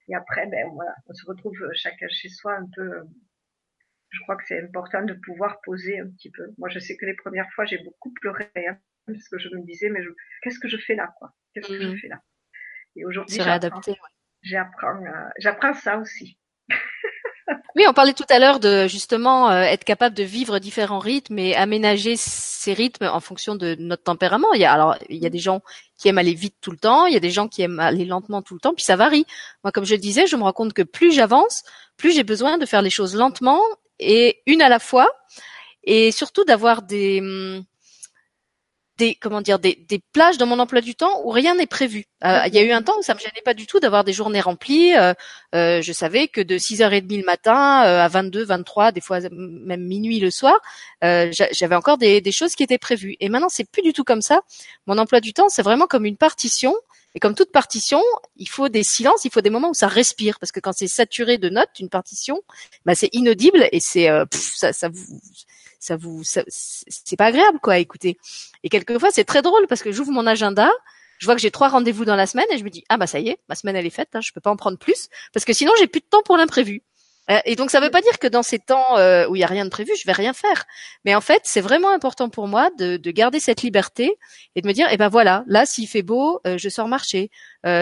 et 0.09 0.15
après, 0.15 0.47
ben 0.47 0.67
voilà, 0.73 0.95
on 1.07 1.13
se 1.13 1.25
retrouve 1.25 1.55
chacun 1.73 2.07
chez 2.09 2.29
soi 2.29 2.55
un 2.55 2.67
peu. 2.75 3.03
Je 4.09 4.21
crois 4.21 4.37
que 4.37 4.43
c'est 4.47 4.63
important 4.63 5.03
de 5.03 5.13
pouvoir 5.13 5.61
poser 5.61 5.99
un 5.99 6.09
petit 6.09 6.31
peu. 6.31 6.51
Moi, 6.57 6.69
je 6.69 6.79
sais 6.79 6.97
que 6.97 7.05
les 7.05 7.13
premières 7.13 7.49
fois, 7.51 7.65
j'ai 7.65 7.77
beaucoup 7.77 8.11
pleuré 8.13 8.49
hein, 8.55 8.77
parce 9.05 9.27
que 9.29 9.37
je 9.37 9.49
me 9.49 9.63
disais, 9.63 9.89
mais 9.89 10.01
qu'est-ce 10.41 10.59
que 10.59 10.67
je 10.67 10.77
fais 10.77 10.95
là, 10.95 11.13
quoi? 11.19 11.31
Qu'est-ce 11.53 11.67
que 11.67 11.79
je 11.79 11.87
mmh. 11.89 11.97
fais 11.97 12.07
là? 12.07 12.21
Et 12.95 13.05
aujourd'hui, 13.05 13.37
j'apprends, 14.41 15.05
euh, 15.05 15.29
j'apprends 15.37 15.73
ça 15.73 15.97
aussi. 15.97 16.39
Oui, 17.75 17.85
on 17.87 17.93
parlait 17.93 18.13
tout 18.13 18.25
à 18.29 18.39
l'heure 18.39 18.59
de 18.59 18.87
justement 18.87 19.51
euh, 19.51 19.61
être 19.61 19.83
capable 19.83 20.15
de 20.15 20.23
vivre 20.23 20.57
différents 20.57 20.97
rythmes 20.97 21.37
et 21.37 21.55
aménager 21.55 22.15
ces 22.17 22.73
rythmes 22.73 23.05
en 23.05 23.19
fonction 23.19 23.55
de 23.55 23.75
notre 23.79 24.03
tempérament. 24.03 24.51
Il 24.53 24.61
y 24.61 24.65
a 24.65 24.73
alors 24.73 24.97
il 25.07 25.17
y 25.17 25.25
a 25.27 25.29
des 25.29 25.39
gens 25.39 25.61
qui 25.97 26.07
aiment 26.07 26.17
aller 26.17 26.33
vite 26.33 26.55
tout 26.61 26.71
le 26.71 26.77
temps, 26.77 27.05
il 27.05 27.13
y 27.13 27.17
a 27.17 27.19
des 27.19 27.29
gens 27.29 27.47
qui 27.47 27.61
aiment 27.61 27.79
aller 27.79 28.05
lentement 28.05 28.41
tout 28.41 28.55
le 28.55 28.59
temps, 28.59 28.73
puis 28.73 28.83
ça 28.83 28.95
varie. 28.95 29.25
Moi, 29.63 29.71
comme 29.71 29.85
je 29.85 29.93
le 29.93 30.01
disais, 30.01 30.25
je 30.25 30.35
me 30.35 30.43
rends 30.43 30.53
compte 30.53 30.73
que 30.73 30.81
plus 30.81 31.11
j'avance, 31.11 31.63
plus 31.95 32.11
j'ai 32.11 32.23
besoin 32.23 32.57
de 32.57 32.65
faire 32.65 32.81
les 32.81 32.89
choses 32.89 33.15
lentement 33.15 33.61
et 33.99 34.41
une 34.47 34.63
à 34.63 34.69
la 34.69 34.79
fois, 34.79 35.07
et 35.83 36.11
surtout 36.11 36.45
d'avoir 36.45 36.81
des 36.81 37.19
hum, 37.21 37.63
des 38.99 39.15
comment 39.15 39.41
dire 39.41 39.57
des, 39.57 39.75
des, 39.87 39.99
plages 40.13 40.37
dans 40.37 40.45
mon 40.45 40.59
emploi 40.59 40.81
du 40.81 40.93
temps 40.93 41.21
où 41.23 41.29
rien 41.29 41.55
n'est 41.55 41.65
prévu. 41.65 42.05
Euh, 42.23 42.41
il 42.47 42.53
y 42.53 42.59
a 42.59 42.63
eu 42.63 42.71
un 42.71 42.83
temps 42.83 42.93
où 42.99 43.01
ça 43.01 43.15
me 43.15 43.19
gênait 43.19 43.41
pas 43.43 43.53
du 43.53 43.65
tout 43.65 43.79
d'avoir 43.79 44.03
des 44.03 44.13
journées 44.13 44.41
remplies. 44.41 44.95
Euh, 44.95 45.13
euh, 45.55 45.81
je 45.81 45.93
savais 45.93 46.27
que 46.27 46.41
de 46.41 46.57
6h30 46.57 47.17
le 47.17 47.25
matin 47.25 47.55
à 47.55 48.07
22, 48.07 48.43
23, 48.43 48.91
des 48.91 49.01
fois 49.01 49.19
même 49.31 49.83
minuit 49.83 50.19
le 50.19 50.29
soir, 50.29 50.59
j'avais 51.01 51.75
encore 51.75 51.97
des, 51.97 52.21
des, 52.21 52.31
choses 52.31 52.53
qui 52.55 52.63
étaient 52.63 52.77
prévues. 52.77 53.15
Et 53.19 53.29
maintenant 53.29 53.49
c'est 53.49 53.69
plus 53.69 53.81
du 53.81 53.93
tout 53.93 54.03
comme 54.03 54.21
ça. 54.21 54.41
Mon 54.85 54.97
emploi 54.97 55.21
du 55.21 55.33
temps 55.33 55.49
c'est 55.49 55.63
vraiment 55.63 55.87
comme 55.87 56.05
une 56.05 56.17
partition. 56.17 56.75
Et 57.15 57.19
comme 57.19 57.35
toute 57.35 57.51
partition, 57.51 58.01
il 58.35 58.47
faut 58.47 58.69
des 58.69 58.83
silences, 58.83 59.25
il 59.25 59.31
faut 59.31 59.41
des 59.41 59.49
moments 59.49 59.69
où 59.69 59.73
ça 59.73 59.87
respire, 59.87 60.39
parce 60.39 60.51
que 60.51 60.59
quand 60.59 60.73
c'est 60.73 60.87
saturé 60.87 61.37
de 61.37 61.49
notes, 61.49 61.79
une 61.79 61.89
partition, 61.89 62.41
bah 62.85 62.95
c'est 62.95 63.09
inaudible 63.13 63.67
et 63.71 63.79
c'est 63.79 64.07
ça, 64.31 64.73
ça 64.73 64.89
vous 64.89 65.19
ça 65.79 65.95
vous, 65.95 66.21
c'est 66.23 67.15
pas 67.17 67.27
agréable 67.27 67.59
quoi 67.61 67.73
à 67.73 67.77
écouter. 67.79 68.17
Et 68.63 68.69
quelquefois 68.69 69.11
c'est 69.11 69.23
très 69.23 69.41
drôle 69.41 69.65
parce 69.67 69.81
que 69.81 69.91
j'ouvre 69.91 70.11
mon 70.11 70.27
agenda, 70.27 70.69
je 71.19 71.25
vois 71.25 71.35
que 71.35 71.41
j'ai 71.41 71.51
trois 71.51 71.69
rendez-vous 71.69 72.05
dans 72.05 72.15
la 72.15 72.27
semaine 72.27 72.45
et 72.51 72.57
je 72.57 72.63
me 72.63 72.69
dis 72.69 72.83
ah 72.89 72.97
bah 72.97 73.07
ça 73.07 73.19
y 73.19 73.29
est, 73.29 73.39
ma 73.47 73.55
semaine 73.55 73.75
elle 73.75 73.85
est 73.85 73.89
faite, 73.89 74.09
hein, 74.13 74.21
je 74.21 74.31
peux 74.31 74.41
pas 74.41 74.51
en 74.51 74.57
prendre 74.57 74.77
plus 74.77 75.09
parce 75.33 75.45
que 75.45 75.53
sinon 75.53 75.71
j'ai 75.79 75.87
plus 75.87 76.01
de 76.01 76.05
temps 76.05 76.21
pour 76.23 76.37
l'imprévu. 76.37 76.83
Euh, 77.29 77.39
et 77.45 77.55
donc 77.55 77.69
ça 77.69 77.79
veut 77.79 77.89
pas 77.89 78.01
dire 78.01 78.17
que 78.19 78.27
dans 78.27 78.43
ces 78.43 78.59
temps 78.59 78.97
euh, 78.97 79.27
où 79.27 79.35
il 79.35 79.39
y 79.39 79.43
a 79.43 79.47
rien 79.47 79.65
de 79.65 79.69
prévu, 79.69 79.91
je 79.99 80.05
vais 80.05 80.13
rien 80.13 80.33
faire. 80.33 80.65
Mais 81.05 81.15
en 81.15 81.21
fait, 81.21 81.41
c'est 81.43 81.61
vraiment 81.61 81.91
important 81.91 82.29
pour 82.29 82.47
moi 82.47 82.69
de, 82.77 82.97
de, 82.97 83.11
garder 83.11 83.39
cette 83.39 83.61
liberté 83.61 84.15
et 84.55 84.61
de 84.61 84.67
me 84.67 84.73
dire, 84.73 84.87
eh 84.91 84.97
ben 84.97 85.09
voilà, 85.09 85.43
là 85.47 85.65
s'il 85.65 85.87
fait 85.87 86.01
beau, 86.01 86.39
euh, 86.47 86.57
je 86.57 86.69
sors 86.69 86.87
marcher. 86.87 87.29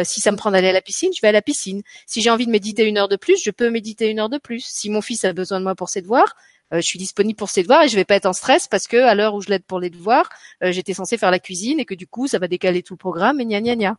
si 0.03 0.21
ça 0.21 0.31
me 0.31 0.37
prend 0.37 0.51
d'aller 0.51 0.69
à 0.69 0.73
la 0.73 0.81
piscine, 0.81 1.11
je 1.15 1.21
vais 1.21 1.29
à 1.29 1.31
la 1.31 1.41
piscine. 1.41 1.81
Si 2.07 2.21
j'ai 2.21 2.29
envie 2.29 2.45
de 2.45 2.51
méditer 2.51 2.85
une 2.85 2.97
heure 2.97 3.07
de 3.07 3.15
plus, 3.15 3.41
je 3.43 3.51
peux 3.51 3.69
méditer 3.69 4.09
une 4.09 4.19
heure 4.19 4.29
de 4.29 4.37
plus. 4.39 4.65
Si 4.65 4.89
mon 4.89 5.01
fils 5.01 5.23
a 5.25 5.33
besoin 5.33 5.59
de 5.59 5.63
moi 5.63 5.75
pour 5.75 5.89
ses 5.89 6.01
devoirs, 6.01 6.35
je 6.71 6.81
suis 6.81 6.99
disponible 6.99 7.37
pour 7.37 7.49
ses 7.49 7.61
devoirs 7.61 7.83
et 7.83 7.87
je 7.87 7.95
vais 7.95 8.03
pas 8.03 8.15
être 8.15 8.25
en 8.25 8.33
stress 8.33 8.67
parce 8.67 8.87
que 8.87 8.97
à 8.97 9.15
l'heure 9.15 9.35
où 9.35 9.41
je 9.41 9.49
l'aide 9.49 9.63
pour 9.63 9.79
les 9.79 9.89
devoirs, 9.89 10.29
j'étais 10.61 10.93
censée 10.93 11.17
faire 11.17 11.31
la 11.31 11.39
cuisine 11.39 11.79
et 11.79 11.85
que 11.85 11.95
du 11.95 12.07
coup 12.07 12.27
ça 12.27 12.39
va 12.39 12.47
décaler 12.47 12.83
tout 12.83 12.95
le 12.95 12.97
programme 12.97 13.39
et 13.39 13.45
gna 13.45 13.61
gna 13.61 13.75
gna. 13.75 13.95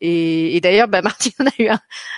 Et, 0.00 0.60
d'ailleurs, 0.62 0.88
bah, 0.88 1.02
Martine 1.02 1.32
on 1.40 1.46
a 1.46 1.50
eu 1.58 1.68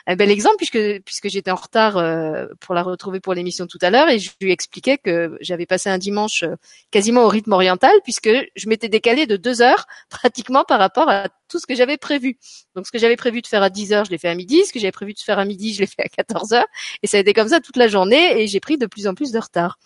un, 0.06 0.16
bel 0.16 0.30
exemple 0.30 0.56
puisque 0.56 1.02
puisque 1.04 1.28
j'étais 1.28 1.50
en 1.50 1.56
retard 1.56 1.96
euh, 1.96 2.46
pour 2.60 2.74
la 2.74 2.82
retrouver 2.82 3.20
pour 3.20 3.34
l'émission 3.34 3.66
tout 3.66 3.78
à 3.82 3.90
l'heure 3.90 4.08
et 4.08 4.18
je 4.18 4.30
lui 4.40 4.52
expliquais 4.52 4.98
que 4.98 5.36
j'avais 5.40 5.66
passé 5.66 5.90
un 5.90 5.98
dimanche 5.98 6.44
euh, 6.44 6.54
quasiment 6.90 7.24
au 7.24 7.28
rythme 7.28 7.52
oriental 7.52 7.92
puisque 8.04 8.30
je 8.54 8.68
m'étais 8.68 8.88
décalé 8.88 9.26
de 9.26 9.36
deux 9.36 9.62
heures 9.62 9.86
pratiquement 10.10 10.64
par 10.64 10.78
rapport 10.78 11.08
à 11.08 11.28
tout 11.48 11.58
ce 11.58 11.66
que 11.66 11.74
j'avais 11.74 11.98
prévu. 11.98 12.38
Donc 12.74 12.86
ce 12.86 12.92
que 12.92 12.98
j'avais 12.98 13.16
prévu 13.16 13.42
de 13.42 13.46
faire 13.46 13.62
à 13.62 13.70
10 13.70 13.92
heures, 13.92 14.04
je 14.04 14.10
l'ai 14.10 14.18
fait 14.18 14.28
à 14.28 14.34
midi. 14.34 14.64
Ce 14.64 14.72
que 14.72 14.78
j'avais 14.78 14.92
prévu 14.92 15.12
de 15.12 15.18
faire 15.18 15.38
à 15.38 15.44
midi, 15.44 15.74
je 15.74 15.80
l'ai 15.80 15.86
fait 15.86 16.02
à 16.02 16.08
14 16.08 16.52
heures. 16.52 16.66
Et 17.02 17.06
ça 17.06 17.18
a 17.18 17.20
été 17.20 17.34
comme 17.34 17.48
ça 17.48 17.60
toute 17.60 17.76
la 17.76 17.88
journée 17.88 18.40
et 18.40 18.46
j'ai 18.46 18.60
pris 18.60 18.78
de 18.78 18.86
plus 18.86 19.06
en 19.06 19.14
plus 19.14 19.32
de 19.32 19.38
retard. 19.38 19.78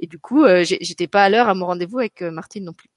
Et 0.00 0.06
du 0.06 0.18
coup, 0.18 0.44
euh, 0.44 0.64
j'étais 0.64 1.06
pas 1.06 1.24
à 1.24 1.28
l'heure 1.28 1.48
à 1.48 1.54
mon 1.54 1.66
rendez-vous 1.66 1.98
avec 1.98 2.22
Martine 2.22 2.64
non 2.64 2.72
plus. 2.72 2.91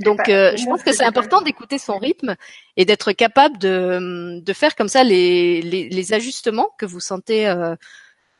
Donc, 0.00 0.28
euh, 0.28 0.56
je 0.56 0.64
pense 0.64 0.82
que 0.82 0.92
c'est 0.92 1.04
important 1.04 1.40
d'écouter 1.40 1.78
son 1.78 1.98
rythme 1.98 2.36
et 2.76 2.84
d'être 2.84 3.12
capable 3.12 3.58
de, 3.58 4.40
de 4.40 4.52
faire 4.52 4.74
comme 4.76 4.88
ça 4.88 5.02
les, 5.04 5.62
les, 5.62 5.88
les 5.88 6.12
ajustements 6.12 6.70
que 6.78 6.86
vous 6.86 7.00
sentez 7.00 7.48
euh, 7.48 7.74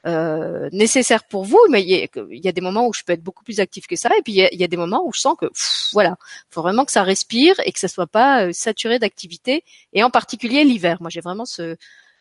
euh, 0.06 0.68
nécessaires 0.72 1.24
pour 1.24 1.44
vous. 1.44 1.60
Mais 1.70 1.82
il 1.82 1.88
y, 1.88 1.94
a, 2.02 2.06
il 2.30 2.44
y, 2.44 2.48
a, 2.48 2.52
des 2.52 2.60
moments 2.60 2.86
où 2.86 2.92
je 2.92 3.02
peux 3.04 3.12
être 3.12 3.22
beaucoup 3.22 3.44
plus 3.44 3.60
active 3.60 3.86
que 3.86 3.96
ça, 3.96 4.10
et 4.18 4.22
puis 4.22 4.32
il 4.32 4.36
y 4.36 4.42
a, 4.42 4.52
il 4.52 4.60
y 4.60 4.64
a 4.64 4.68
des 4.68 4.76
moments 4.76 5.06
où 5.06 5.12
je 5.12 5.20
sens 5.20 5.36
que 5.38 5.46
pff, 5.46 5.88
voilà, 5.92 6.16
faut 6.50 6.62
vraiment 6.62 6.84
que 6.84 6.92
ça 6.92 7.02
respire 7.02 7.54
et 7.64 7.72
que 7.72 7.78
ça 7.78 7.88
soit 7.88 8.06
pas 8.06 8.46
euh, 8.46 8.52
saturé 8.52 8.98
d'activité, 8.98 9.64
et 9.92 10.02
en 10.02 10.10
particulier 10.10 10.64
l'hiver. 10.64 10.98
Moi, 11.00 11.10
j'ai 11.10 11.20
vraiment 11.20 11.44
ce, 11.46 11.76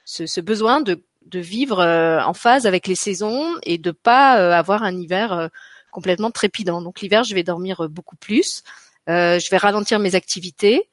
ce, 0.05 0.25
ce, 0.25 0.41
besoin 0.41 0.81
de 0.81 1.03
de 1.27 1.39
vivre 1.39 1.83
en 1.85 2.33
phase 2.33 2.65
avec 2.65 2.87
les 2.87 2.95
saisons 2.95 3.55
et 3.61 3.77
de 3.77 3.91
pas 3.91 4.57
avoir 4.57 4.81
un 4.81 4.99
hiver 4.99 5.51
complètement 5.91 6.31
trépidant. 6.31 6.81
Donc 6.81 7.01
l'hiver, 7.01 7.23
je 7.23 7.35
vais 7.35 7.43
dormir 7.43 7.87
beaucoup 7.89 8.15
plus. 8.15 8.63
Je 9.07 9.49
vais 9.49 9.57
ralentir 9.57 9.99
mes 9.99 10.15
activités. 10.15 10.89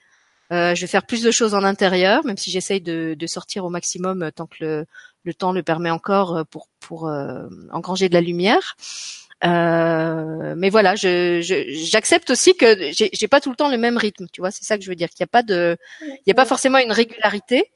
Euh, 0.51 0.75
je 0.75 0.81
vais 0.81 0.87
faire 0.87 1.05
plus 1.05 1.23
de 1.23 1.31
choses 1.31 1.55
en 1.55 1.63
intérieur, 1.63 2.25
même 2.25 2.39
si 2.39 2.51
j'essaye 2.51 2.81
de, 2.81 3.15
de, 3.19 3.27
sortir 3.27 3.67
au 3.67 3.71
maximum 3.71 4.23
euh, 4.23 4.31
tant 4.31 4.47
que 4.47 4.57
le, 4.61 4.87
le, 5.25 5.35
temps 5.35 5.53
le 5.53 5.63
permet 5.63 5.91
encore 5.91 6.39
euh, 6.39 6.45
pour, 6.45 6.69
pour 6.81 7.07
euh, 7.09 7.49
engranger 7.71 8.09
de 8.09 8.15
la 8.15 8.23
lumière. 8.23 8.77
Euh, 9.45 10.55
mais 10.57 10.71
voilà, 10.71 10.97
je, 10.97 11.41
j'accepte 11.43 12.31
aussi 12.31 12.57
que 12.57 12.91
j'ai, 12.93 13.11
j'ai 13.13 13.29
pas 13.29 13.41
tout 13.41 13.51
le 13.51 13.57
temps 13.57 13.69
le 13.69 13.77
même 13.77 13.99
rythme. 13.99 14.27
Tu 14.33 14.41
vois, 14.41 14.51
c'est 14.51 14.65
ça 14.65 14.79
que 14.79 14.85
je 14.85 14.89
veux 14.89 14.97
dire. 14.97 15.11
Qu'il 15.11 15.23
n'y 15.23 15.29
a 15.29 15.33
pas 15.33 15.43
de, 15.43 15.77
il 16.01 16.23
y 16.27 16.31
a 16.31 16.35
pas 16.35 16.47
forcément 16.47 16.79
une 16.79 16.93
régularité. 16.93 17.71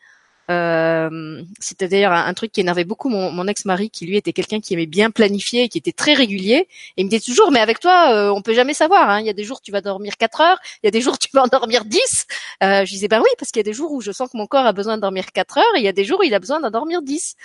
Euh, 0.51 1.43
C'était 1.61 1.88
d'ailleurs 1.88 2.12
un, 2.12 2.34
truc 2.34 2.53
qui 2.53 2.61
énervait 2.61 2.84
beaucoup 2.84 3.09
mon, 3.09 3.30
mon 3.30 3.47
ex-mari, 3.47 3.90
qui 3.90 4.07
lui 4.07 4.16
était 4.16 4.32
quelqu'un 4.32 4.61
qui 4.61 4.74
aimait 4.74 4.86
bien 4.86 5.11
planifier, 5.11 5.68
qui 5.68 5.78
était 5.78 5.93
très 5.93 6.14
régulier. 6.14 6.68
Et 6.97 7.03
il 7.03 7.05
me 7.05 7.11
disait 7.11 7.22
toujours, 7.22 7.51
mais 7.53 7.61
avec 7.61 7.80
toi, 7.80 8.12
euh, 8.12 8.30
on 8.30 8.43
peut 8.43 8.55
jamais 8.55 8.74
savoir. 8.74 9.09
Hein. 9.09 9.20
Il 9.20 9.26
y 9.26 9.30
a 9.30 9.32
des 9.32 9.45
jours 9.45 9.61
tu 9.61 9.70
vas 9.70 9.80
dormir 9.80 10.16
4 10.16 10.40
heures, 10.40 10.59
il 10.82 10.86
y 10.86 10.88
a 10.88 10.90
des 10.90 11.01
jours 11.01 11.18
tu 11.18 11.28
vas 11.32 11.43
en 11.43 11.47
dormir 11.47 11.84
10. 11.84 12.26
Euh, 12.62 12.84
je 12.84 12.90
disais, 12.90 13.09
bah 13.09 13.20
oui, 13.20 13.28
parce 13.38 13.51
qu'il 13.51 13.61
y 13.61 13.64
a 13.64 13.70
des 13.70 13.72
jours 13.72 13.93
où 13.93 14.01
je 14.01 14.12
sens 14.12 14.30
que 14.30 14.36
mon 14.36 14.47
corps 14.47 14.66
a 14.66 14.72
besoin 14.72 14.97
de 14.97 15.03
dormir 15.03 15.32
4 15.32 15.59
heures, 15.59 15.64
et 15.76 15.78
il 15.78 15.84
y 15.84 15.88
a 15.88 15.93
des 15.93 16.05
jours 16.05 16.20
où 16.20 16.22
il 16.24 16.34
a 16.34 16.40
besoin 16.40 16.61
d'en 16.61 16.70
dormir 16.70 17.03
10. 17.03 17.36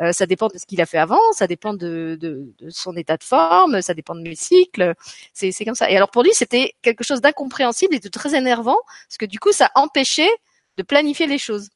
Euh, 0.00 0.12
ça 0.12 0.26
dépend 0.26 0.48
de 0.48 0.56
ce 0.56 0.64
qu'il 0.64 0.80
a 0.80 0.86
fait 0.86 0.98
avant, 0.98 1.20
ça 1.32 1.46
dépend 1.46 1.74
de, 1.74 2.16
de, 2.20 2.46
de, 2.58 2.70
son 2.70 2.96
état 2.96 3.16
de 3.16 3.24
forme, 3.24 3.82
ça 3.82 3.92
dépend 3.94 4.14
de 4.14 4.22
mes 4.22 4.34
cycles. 4.34 4.94
C'est 5.32 5.52
comme 5.64 5.74
ça. 5.74 5.90
Et 5.90 5.96
alors 5.96 6.10
pour 6.10 6.22
lui, 6.22 6.30
c'était 6.32 6.74
quelque 6.82 7.04
chose 7.04 7.20
d'incompréhensible 7.20 7.94
et 7.94 8.00
de 8.00 8.08
très 8.08 8.34
énervant, 8.34 8.78
parce 9.08 9.18
que 9.18 9.26
du 9.26 9.38
coup, 9.38 9.52
ça 9.52 9.70
empêchait 9.74 10.30
de 10.76 10.82
planifier 10.82 11.26
les 11.26 11.38
choses 11.38 11.68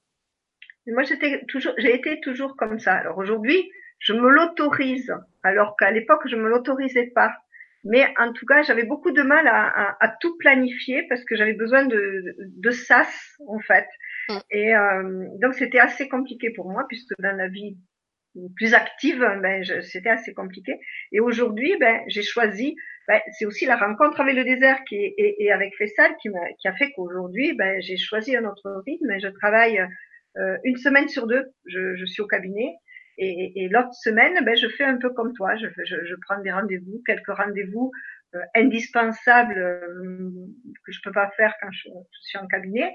moi, 0.92 1.02
j'étais 1.02 1.44
toujours, 1.48 1.74
j'ai 1.78 1.94
été 1.94 2.20
toujours 2.20 2.56
comme 2.56 2.78
ça. 2.78 2.94
Alors 2.94 3.18
aujourd'hui, 3.18 3.70
je 3.98 4.12
me 4.12 4.28
l'autorise, 4.28 5.12
alors 5.42 5.76
qu'à 5.76 5.90
l'époque, 5.90 6.22
je 6.26 6.36
me 6.36 6.48
l'autorisais 6.48 7.10
pas. 7.14 7.32
Mais 7.84 8.06
en 8.18 8.32
tout 8.32 8.44
cas, 8.44 8.62
j'avais 8.62 8.84
beaucoup 8.84 9.12
de 9.12 9.22
mal 9.22 9.46
à, 9.46 9.66
à, 9.66 9.96
à 10.04 10.08
tout 10.20 10.36
planifier 10.38 11.04
parce 11.08 11.24
que 11.24 11.36
j'avais 11.36 11.54
besoin 11.54 11.84
de, 11.86 12.36
de 12.38 12.70
sas, 12.70 13.36
en 13.46 13.60
fait. 13.60 13.86
Mm. 14.28 14.38
Et 14.50 14.76
euh, 14.76 15.26
donc, 15.40 15.54
c'était 15.54 15.78
assez 15.78 16.08
compliqué 16.08 16.50
pour 16.50 16.70
moi 16.70 16.84
puisque 16.88 17.12
dans 17.18 17.36
la 17.36 17.48
vie 17.48 17.76
plus 18.56 18.74
active, 18.74 19.20
ben, 19.42 19.64
c'était 19.82 20.10
assez 20.10 20.32
compliqué. 20.32 20.78
Et 21.12 21.20
aujourd'hui, 21.20 21.76
ben, 21.78 22.02
j'ai 22.08 22.22
choisi, 22.22 22.76
ben, 23.06 23.20
c'est 23.32 23.46
aussi 23.46 23.66
la 23.66 23.76
rencontre 23.76 24.20
avec 24.20 24.36
le 24.36 24.44
désert 24.44 24.78
qui, 24.88 24.96
et, 24.96 25.44
et 25.44 25.52
avec 25.52 25.74
Fessal 25.76 26.14
qui, 26.20 26.28
a, 26.28 26.52
qui 26.60 26.68
a 26.68 26.74
fait 26.74 26.92
qu'aujourd'hui, 26.92 27.54
ben, 27.54 27.80
j'ai 27.80 27.96
choisi 27.96 28.36
un 28.36 28.44
autre 28.44 28.82
rythme 28.86 29.10
et 29.10 29.20
je 29.20 29.28
travaille 29.28 29.80
une 30.64 30.76
semaine 30.76 31.08
sur 31.08 31.26
deux, 31.26 31.46
je, 31.66 32.04
suis 32.06 32.22
au 32.22 32.26
cabinet. 32.26 32.74
Et, 33.18 33.68
l'autre 33.68 33.94
semaine, 33.94 34.44
ben, 34.44 34.56
je 34.56 34.68
fais 34.68 34.84
un 34.84 34.96
peu 34.96 35.10
comme 35.10 35.32
toi. 35.34 35.56
Je, 35.56 35.66
je, 35.84 36.14
prends 36.26 36.40
des 36.40 36.52
rendez-vous, 36.52 37.02
quelques 37.04 37.30
rendez-vous 37.30 37.90
euh, 38.34 38.40
indispensables 38.54 39.58
euh, 39.58 40.30
que 40.84 40.92
je 40.92 41.00
peux 41.02 41.12
pas 41.12 41.30
faire 41.36 41.54
quand 41.60 41.70
je, 41.72 41.88
suis 42.20 42.38
en 42.38 42.46
cabinet. 42.46 42.94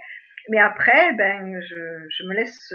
Mais 0.49 0.59
après, 0.59 1.13
ben, 1.13 1.61
je, 1.61 2.23
me 2.25 2.33
laisse 2.33 2.73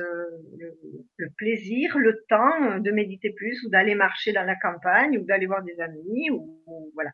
le, 0.58 1.28
plaisir, 1.36 1.96
le 1.98 2.22
temps 2.28 2.78
de 2.78 2.90
méditer 2.90 3.32
plus 3.32 3.62
ou 3.64 3.70
d'aller 3.70 3.94
marcher 3.94 4.32
dans 4.32 4.44
la 4.44 4.56
campagne 4.56 5.18
ou 5.18 5.24
d'aller 5.24 5.46
voir 5.46 5.62
des 5.62 5.78
amis 5.80 6.30
ou, 6.30 6.62
voilà. 6.94 7.10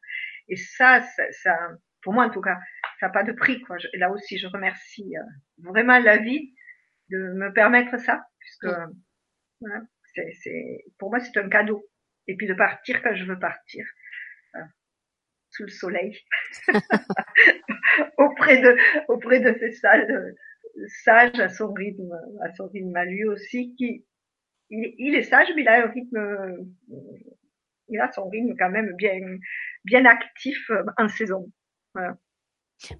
Et 0.48 0.56
ça, 0.56 1.02
ça, 1.30 1.56
pour 2.02 2.12
moi 2.12 2.24
en 2.24 2.30
tout 2.30 2.40
cas, 2.40 2.58
ça 2.98 3.06
n'a 3.06 3.12
pas 3.12 3.24
de 3.24 3.32
prix. 3.32 3.60
Quoi. 3.62 3.76
Là 3.94 4.10
aussi, 4.10 4.38
je 4.38 4.46
remercie 4.46 5.14
vraiment 5.58 5.98
la 5.98 6.16
vie 6.16 6.54
de 7.10 7.32
me 7.34 7.52
permettre 7.52 7.98
ça, 7.98 8.24
puisque 8.38 8.74
voilà, 9.60 9.82
c'est, 10.14 10.32
c'est, 10.42 10.84
pour 10.98 11.10
moi 11.10 11.20
c'est 11.20 11.38
un 11.38 11.48
cadeau. 11.48 11.88
Et 12.26 12.36
puis 12.36 12.46
de 12.46 12.54
partir 12.54 13.02
quand 13.02 13.14
je 13.14 13.24
veux 13.24 13.38
partir, 13.38 13.84
euh, 14.54 14.60
sous 15.50 15.64
le 15.64 15.70
soleil, 15.70 16.18
auprès 18.18 18.60
de 18.60 18.76
auprès 19.08 19.40
de 19.40 19.56
ces 19.58 19.72
salles 19.72 20.10
euh, 20.10 20.86
sages 21.04 21.38
à 21.38 21.48
son 21.48 21.72
rythme, 21.72 22.12
à 22.42 22.52
son 22.54 22.68
rythme 22.68 22.96
à 22.96 23.04
lui 23.04 23.24
aussi, 23.24 23.74
qui 23.76 24.06
il, 24.70 24.94
il 24.98 25.14
est 25.14 25.22
sage, 25.22 25.48
mais 25.54 25.62
il 25.62 25.68
a 25.68 25.84
un 25.84 25.90
rythme, 25.90 26.74
il 27.88 28.00
a 28.00 28.10
son 28.12 28.28
rythme 28.28 28.54
quand 28.58 28.70
même 28.70 28.94
bien 28.96 29.20
bien 29.84 30.04
actif 30.06 30.70
euh, 30.70 30.82
en 30.96 31.08
saison. 31.08 31.52
Voilà. 31.94 32.16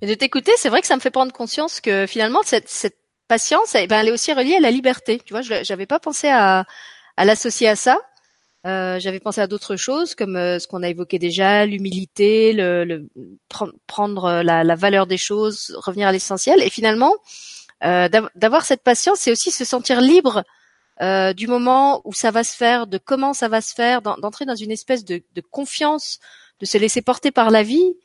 Mais 0.00 0.08
de 0.08 0.14
t'écouter, 0.14 0.52
c'est 0.56 0.68
vrai 0.68 0.80
que 0.80 0.86
ça 0.86 0.96
me 0.96 1.00
fait 1.00 1.10
prendre 1.10 1.32
conscience 1.32 1.80
que 1.80 2.06
finalement 2.06 2.42
cette, 2.42 2.68
cette 2.68 2.98
patience, 3.28 3.74
eh 3.74 3.86
ben, 3.86 4.00
elle 4.00 4.08
est 4.08 4.12
aussi 4.12 4.32
reliée 4.32 4.56
à 4.56 4.60
la 4.60 4.70
liberté. 4.70 5.20
Tu 5.24 5.32
vois, 5.32 5.42
je 5.42 5.70
n'avais 5.70 5.86
pas 5.86 6.00
pensé 6.00 6.28
à, 6.28 6.64
à 7.16 7.24
l'associer 7.24 7.68
à 7.68 7.76
ça. 7.76 7.98
Euh, 8.66 8.98
j'avais 8.98 9.20
pensé 9.20 9.42
à 9.42 9.46
d'autres 9.46 9.76
choses 9.76 10.14
comme 10.14 10.36
euh, 10.36 10.58
ce 10.58 10.66
qu'on 10.66 10.82
a 10.82 10.88
évoqué 10.88 11.18
déjà, 11.18 11.66
l'humilité, 11.66 12.54
le, 12.54 12.84
le 12.84 13.08
prendre 13.86 14.42
la, 14.42 14.64
la, 14.64 14.74
valeur 14.74 15.06
des 15.06 15.18
choses, 15.18 15.76
revenir 15.84 16.08
à 16.08 16.12
l'essentiel. 16.12 16.62
Et 16.62 16.70
finalement, 16.70 17.14
euh, 17.84 18.08
d'avoir 18.34 18.64
cette 18.64 18.82
patience, 18.82 19.18
c'est 19.20 19.32
aussi 19.32 19.50
se 19.50 19.64
sentir 19.66 20.00
libre 20.00 20.44
euh, 21.02 21.34
du 21.34 21.46
moment 21.46 22.00
où 22.04 22.14
ça 22.14 22.30
va 22.30 22.42
se 22.42 22.56
faire, 22.56 22.86
de 22.86 22.96
comment 22.98 23.34
ça 23.34 23.48
va 23.48 23.60
se 23.60 23.74
faire, 23.74 24.00
d'entrer 24.00 24.46
dans 24.46 24.54
une 24.54 24.70
espèce 24.70 25.04
de, 25.04 25.22
de, 25.34 25.40
confiance, 25.42 26.18
de 26.60 26.66
se 26.66 26.78
laisser 26.78 27.02
porter 27.02 27.32
par 27.32 27.50
la 27.50 27.62
vie. 27.62 27.96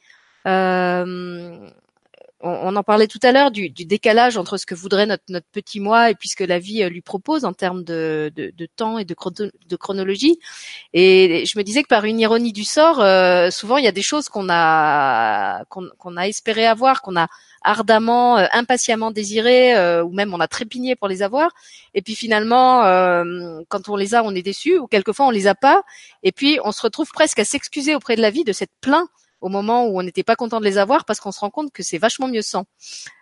Euh, 2.46 2.58
on, 2.62 2.76
en 2.78 2.84
parlait 2.84 3.08
tout 3.08 3.20
à 3.24 3.34
l'heure 3.34 3.52
du, 3.52 3.70
décalage 3.70 4.38
entre 4.38 4.56
ce 4.58 4.66
que 4.66 4.74
voudrait 4.74 5.06
notre, 5.06 5.24
notre 5.28 5.48
petit 5.52 5.82
moi 5.82 6.10
et 6.10 6.16
puis 6.16 6.30
ce 6.30 6.38
que 6.38 6.46
la 6.46 6.58
vie 6.58 6.84
euh, 6.84 6.90
lui 6.90 7.02
propose 7.02 7.44
en 7.44 7.52
termes 7.52 7.84
de, 7.84 8.32
temps 8.78 8.98
et 8.98 9.04
de, 9.04 9.16
de, 9.68 9.76
chronologie. 9.76 10.40
Et 10.94 11.46
je 11.46 11.58
me 11.58 11.64
disais 11.64 11.84
que 11.84 11.90
par 11.90 12.06
une 12.06 12.20
ironie 12.20 12.54
du 12.54 12.64
sort, 12.64 13.02
euh, 13.02 13.50
souvent 13.52 13.76
il 13.76 13.84
y 13.84 13.90
a 13.90 13.92
des 13.92 14.02
choses 14.02 14.30
qu'on 14.30 14.48
a 14.50 15.66
qu'on 15.66 16.18
a 16.18 16.28
espéré 16.28 16.66
avoir, 16.66 17.02
qu'on 17.02 17.18
a 17.18 17.28
ardemment, 17.62 18.38
euh, 18.38 18.46
impatiemment 18.54 19.12
désiré, 19.12 19.74
ou 20.02 20.12
même 20.14 20.34
on 20.34 20.40
a 20.40 20.48
trépigné 20.48 20.96
pour 20.96 21.10
les 21.10 21.22
avoir. 21.22 21.52
Et 21.94 22.02
puis 22.02 22.16
finalement, 22.16 22.84
quand 23.68 23.90
on 23.90 23.98
les 23.98 24.16
a, 24.16 24.24
on 24.24 24.34
est 24.34 24.42
déçu, 24.42 24.80
ou 24.80 24.88
quelquefois 24.88 25.28
on 25.28 25.32
les 25.32 25.48
a 25.48 25.56
pas. 25.56 25.84
Et 26.24 26.32
puis 26.32 26.60
on 26.64 26.72
se 26.72 26.82
retrouve 26.82 27.10
presque 27.12 27.40
à 27.40 27.46
s'excuser 27.46 27.96
auprès 27.96 28.16
de 28.16 28.22
la 28.22 28.30
vie 28.30 28.46
de 28.46 28.54
cette 28.54 28.72
plainte 28.80 29.10
au 29.42 29.50
moment 29.50 29.86
où 29.86 30.00
on 30.00 30.04
n'était 30.04 30.24
pas 30.24 30.36
content 30.36 30.60
de 30.60 30.66
les 30.66 30.78
avoir 30.78 31.06
parce 31.06 31.20
qu'on 31.20 31.32
se 31.32 31.40
rend 31.40 31.50
compte 31.50 31.72
que 31.72 31.84
c'est 31.84 31.98
vachement 31.98 32.28
mieux 32.28 32.42
sans. 32.42 32.66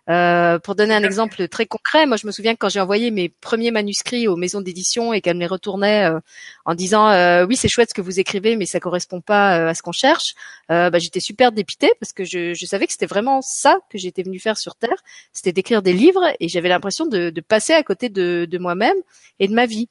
Euh, 0.10 0.58
pour 0.60 0.76
donner 0.76 0.94
un 0.94 1.04
exemple 1.04 1.48
très 1.50 1.66
concret, 1.66 2.06
moi 2.06 2.16
je 2.16 2.26
me 2.26 2.32
souviens 2.32 2.54
que 2.54 2.60
quand 2.60 2.70
j'ai 2.70 2.80
envoyé 2.80 3.12
mes 3.12 3.28
premiers 3.28 3.72
manuscrits 3.72 4.28
aux 4.30 4.38
maisons 4.38 4.62
d'édition 4.62 5.12
et 5.12 5.20
qu'elles 5.20 5.36
me 5.36 5.42
les 5.42 5.48
retournaient 5.48 6.10
euh, 6.10 6.20
en 6.66 6.76
disant 6.76 7.10
euh, 7.10 7.46
oui 7.46 7.58
c'est 7.58 7.68
chouette 7.68 7.90
ce 7.90 7.94
que 7.94 8.02
vous 8.02 8.20
écrivez 8.20 8.56
mais 8.56 8.66
ça 8.66 8.80
correspond 8.80 9.20
pas 9.20 9.60
euh, 9.60 9.68
à 9.70 9.74
ce 9.74 9.82
qu'on 9.82 9.92
cherche, 9.92 10.36
euh, 10.72 10.90
bah, 10.90 11.00
j'étais 11.00 11.20
super 11.20 11.52
dépitée 11.52 11.92
parce 12.00 12.14
que 12.14 12.24
je, 12.24 12.54
je 12.54 12.66
savais 12.66 12.88
que 12.88 12.94
c'était 12.94 13.06
vraiment 13.06 13.42
ça 13.42 13.80
que 13.90 13.98
j'étais 13.98 14.24
venue 14.24 14.40
faire 14.40 14.58
sur 14.58 14.76
terre, 14.76 15.04
c'était 15.34 15.52
d'écrire 15.52 15.82
des 15.82 15.94
livres 15.94 16.24
et 16.40 16.48
j'avais 16.48 16.70
l'impression 16.70 17.06
de, 17.06 17.30
de, 17.30 17.42
passer 17.42 17.74
à 17.74 17.84
côté 17.84 18.08
de, 18.08 18.48
de 18.50 18.58
moi-même 18.58 18.98
et 19.40 19.48
de 19.50 19.54
ma 19.54 19.66
vie. 19.66 19.90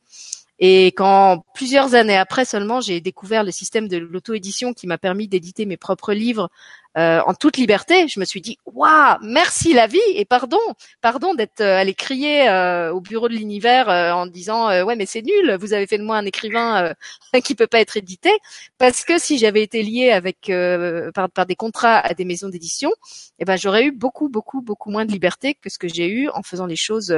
Et 0.58 0.86
quand 0.88 1.44
plusieurs 1.54 1.94
années 1.94 2.16
après 2.16 2.44
seulement, 2.44 2.80
j'ai 2.80 3.00
découvert 3.00 3.44
le 3.44 3.50
système 3.50 3.88
de 3.88 3.98
l'auto-édition 3.98 4.72
qui 4.72 4.86
m'a 4.86 4.98
permis 4.98 5.28
d'éditer 5.28 5.66
mes 5.66 5.76
propres 5.76 6.14
livres 6.14 6.50
euh, 6.96 7.20
en 7.26 7.34
toute 7.34 7.58
liberté, 7.58 8.08
je 8.08 8.18
me 8.18 8.24
suis 8.24 8.40
dit 8.40 8.58
waouh, 8.64 9.18
merci 9.20 9.74
la 9.74 9.86
vie 9.86 10.00
et 10.14 10.24
pardon, 10.24 10.58
pardon 11.02 11.34
d'être 11.34 11.60
euh, 11.60 11.78
allé 11.78 11.92
crier 11.92 12.48
euh, 12.48 12.90
au 12.90 13.02
bureau 13.02 13.28
de 13.28 13.34
l'univers 13.34 13.88
en 13.88 14.26
disant 14.26 14.68
ouais 14.84 14.96
mais 14.96 15.04
c'est 15.04 15.20
nul, 15.20 15.56
vous 15.60 15.74
avez 15.74 15.86
fait 15.86 15.98
de 15.98 16.04
moi 16.04 16.16
un 16.16 16.24
écrivain 16.24 16.94
qui 17.44 17.54
peut 17.54 17.66
pas 17.66 17.80
être 17.80 17.98
édité 17.98 18.30
parce 18.78 19.04
que 19.04 19.18
si 19.18 19.36
j'avais 19.36 19.62
été 19.62 19.82
lié 19.82 20.10
avec 20.10 20.50
par, 21.14 21.28
par, 21.30 21.44
des 21.44 21.54
contrats 21.54 21.98
à 21.98 22.14
des 22.14 22.24
maisons 22.24 22.48
d'édition, 22.48 22.90
eh 23.38 23.44
ben 23.44 23.56
j'aurais 23.56 23.84
eu 23.84 23.92
beaucoup 23.92 24.28
beaucoup 24.30 24.62
beaucoup 24.62 24.90
moins 24.90 25.04
de 25.04 25.12
liberté 25.12 25.54
que 25.54 25.68
ce 25.68 25.78
que 25.78 25.88
j'ai 25.88 26.08
eu 26.08 26.30
en 26.30 26.42
faisant 26.42 26.66
les 26.66 26.76
choses 26.76 27.14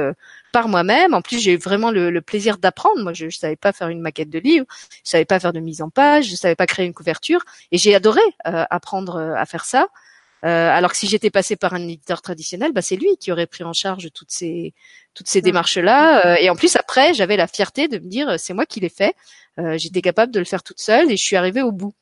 par 0.51 0.67
moi-même. 0.67 1.13
En 1.13 1.21
plus, 1.21 1.39
j'ai 1.39 1.53
eu 1.53 1.57
vraiment 1.57 1.91
le, 1.91 2.09
le 2.09 2.21
plaisir 2.21 2.57
d'apprendre. 2.57 3.01
Moi, 3.03 3.13
je, 3.13 3.29
je 3.29 3.37
savais 3.37 3.55
pas 3.55 3.71
faire 3.71 3.89
une 3.89 4.01
maquette 4.01 4.29
de 4.29 4.39
livre, 4.39 4.65
je 5.05 5.09
savais 5.11 5.25
pas 5.25 5.39
faire 5.39 5.53
de 5.53 5.59
mise 5.59 5.81
en 5.81 5.89
page, 5.89 6.29
je 6.29 6.35
savais 6.35 6.55
pas 6.55 6.67
créer 6.67 6.85
une 6.85 6.93
couverture 6.93 7.41
et 7.71 7.77
j'ai 7.77 7.95
adoré 7.95 8.21
apprendre 8.43 9.17
à 9.17 9.45
faire 9.45 9.65
ça. 9.65 9.68
Euh, 9.75 10.69
alors 10.69 10.91
que 10.91 10.97
si 10.97 11.07
j'étais 11.07 11.29
passé 11.29 11.57
par 11.57 11.73
un 11.73 11.83
éditeur 11.83 12.21
traditionnel, 12.21 12.71
bah 12.71 12.81
c'est 12.81 12.95
lui 12.95 13.17
qui 13.17 13.31
aurait 13.31 13.45
pris 13.45 13.65
en 13.65 13.73
charge 13.73 14.09
toutes 14.13 14.31
ces 14.31 14.73
toutes 15.13 15.27
ces 15.27 15.39
mmh. 15.39 15.43
démarches 15.43 15.77
là. 15.77 16.25
Euh, 16.25 16.35
et 16.39 16.49
en 16.49 16.55
plus 16.55 16.77
après, 16.77 17.13
j'avais 17.13 17.35
la 17.35 17.47
fierté 17.47 17.87
de 17.89 17.99
me 17.99 18.07
dire 18.07 18.39
c'est 18.39 18.53
moi 18.53 18.65
qui 18.65 18.79
l'ai 18.79 18.89
fait. 18.89 19.15
Euh, 19.59 19.77
j'étais 19.77 20.01
capable 20.01 20.31
de 20.31 20.39
le 20.39 20.45
faire 20.45 20.63
toute 20.63 20.79
seule 20.79 21.11
et 21.11 21.17
je 21.17 21.23
suis 21.23 21.35
arrivée 21.35 21.61
au 21.61 21.73
bout. 21.73 21.93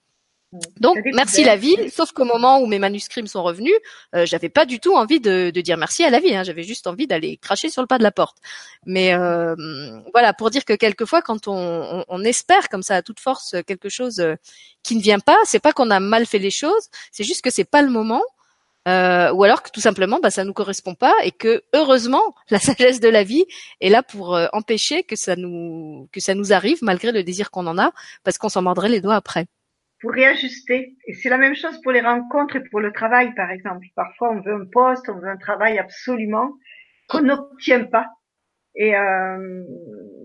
Mmh. 0.53 0.60
Donc 0.80 0.98
merci 1.14 1.44
la 1.44 1.57
vie, 1.57 1.76
sauf 1.90 2.11
qu'au 2.14 2.24
moment 2.24 2.60
où 2.60 2.68
mes 2.68 2.80
manuscrits 2.80 3.22
me 3.22 3.28
sont 3.28 3.44
revenus, 3.44 3.74
euh, 4.15 4.26
j'avais 4.26 4.49
pas 4.49 4.65
du 4.65 4.80
tout 4.80 4.95
envie 4.95 5.19
de, 5.19 5.52
de 5.53 5.61
dire 5.61 5.76
merci 5.78 6.03
à 6.06 6.10
la 6.10 6.19
vie. 6.19 6.36
Hein. 6.36 6.44
J'avais 6.44 6.64
juste 6.64 6.88
envie 6.88 7.06
d'aller 7.07 7.38
cracher 7.38 7.69
sur 7.69 7.82
le 7.82 7.88
pas 7.88 7.98
de 7.98 8.03
la 8.03 8.11
porte. 8.11 8.38
Mais 8.86 9.14
euh, 9.14 9.56
voilà, 10.14 10.34
pour 10.34 10.49
dire 10.49 10.64
que 10.65 10.74
quelquefois, 10.74 11.22
quand 11.22 11.48
on, 11.48 11.53
on, 11.56 12.06
on, 12.07 12.24
espère 12.24 12.69
comme 12.69 12.84
ça 12.84 12.95
à 12.95 13.02
toute 13.02 13.19
force 13.19 13.56
quelque 13.65 13.90
chose 13.90 14.24
qui 14.84 14.95
ne 14.95 15.02
vient 15.02 15.19
pas, 15.19 15.38
c'est 15.45 15.60
pas 15.60 15.74
qu'on 15.74 15.90
a 15.90 15.99
mal 15.99 16.26
fait 16.26 16.40
les 16.40 16.52
choses, 16.52 16.88
c'est 17.11 17.24
juste 17.26 17.41
que 17.44 17.49
c'est 17.49 17.65
pas 17.69 17.82
le 17.82 17.90
moment. 17.90 18.22
euh, 18.88 19.32
ou 19.34 19.44
alors 19.44 19.64
que 19.64 19.69
tout 19.72 19.82
simplement 19.82 20.19
bah, 20.22 20.32
ça 20.32 20.44
nous 20.45 20.53
correspond 20.53 20.95
pas 20.95 21.14
et 21.24 21.32
que 21.32 21.64
heureusement 21.74 22.24
la 22.49 22.60
sagesse 22.60 22.99
de 23.02 23.10
la 23.10 23.24
vie 23.24 23.45
est 23.82 23.90
là 23.90 24.02
pour 24.03 24.36
euh, 24.36 24.48
empêcher 24.53 25.03
que 25.03 25.15
ça 25.15 25.36
nous 25.36 26.07
que 26.14 26.19
ça 26.22 26.34
nous 26.36 26.53
arrive 26.53 26.80
malgré 26.82 27.11
le 27.11 27.24
désir 27.24 27.52
qu'on 27.52 27.68
en 27.68 27.78
a 27.78 27.91
parce 28.24 28.38
qu'on 28.38 28.49
s'en 28.49 28.61
mordrait 28.61 28.90
les 28.90 29.02
doigts 29.02 29.15
après 29.15 29.48
pour 30.02 30.11
réajuster. 30.11 30.95
Et 31.07 31.14
c'est 31.14 31.30
la 31.30 31.38
même 31.38 31.56
chose 31.56 31.80
pour 31.82 31.91
les 31.91 32.02
rencontres 32.02 32.57
et 32.57 32.64
pour 32.69 32.80
le 32.80 32.91
travail, 32.91 33.34
par 33.36 33.49
exemple. 33.52 33.86
Parfois, 33.95 34.32
on 34.32 34.41
veut 34.41 34.53
un 34.53 34.65
poste, 34.65 35.10
on 35.10 35.19
veut 35.19 35.30
un 35.30 35.38
travail 35.38 35.78
absolument 35.80 36.53
qu'on 37.10 37.22
n'obtient 37.22 37.86
pas. 37.86 38.07
Et 38.76 38.95
euh, 38.95 39.64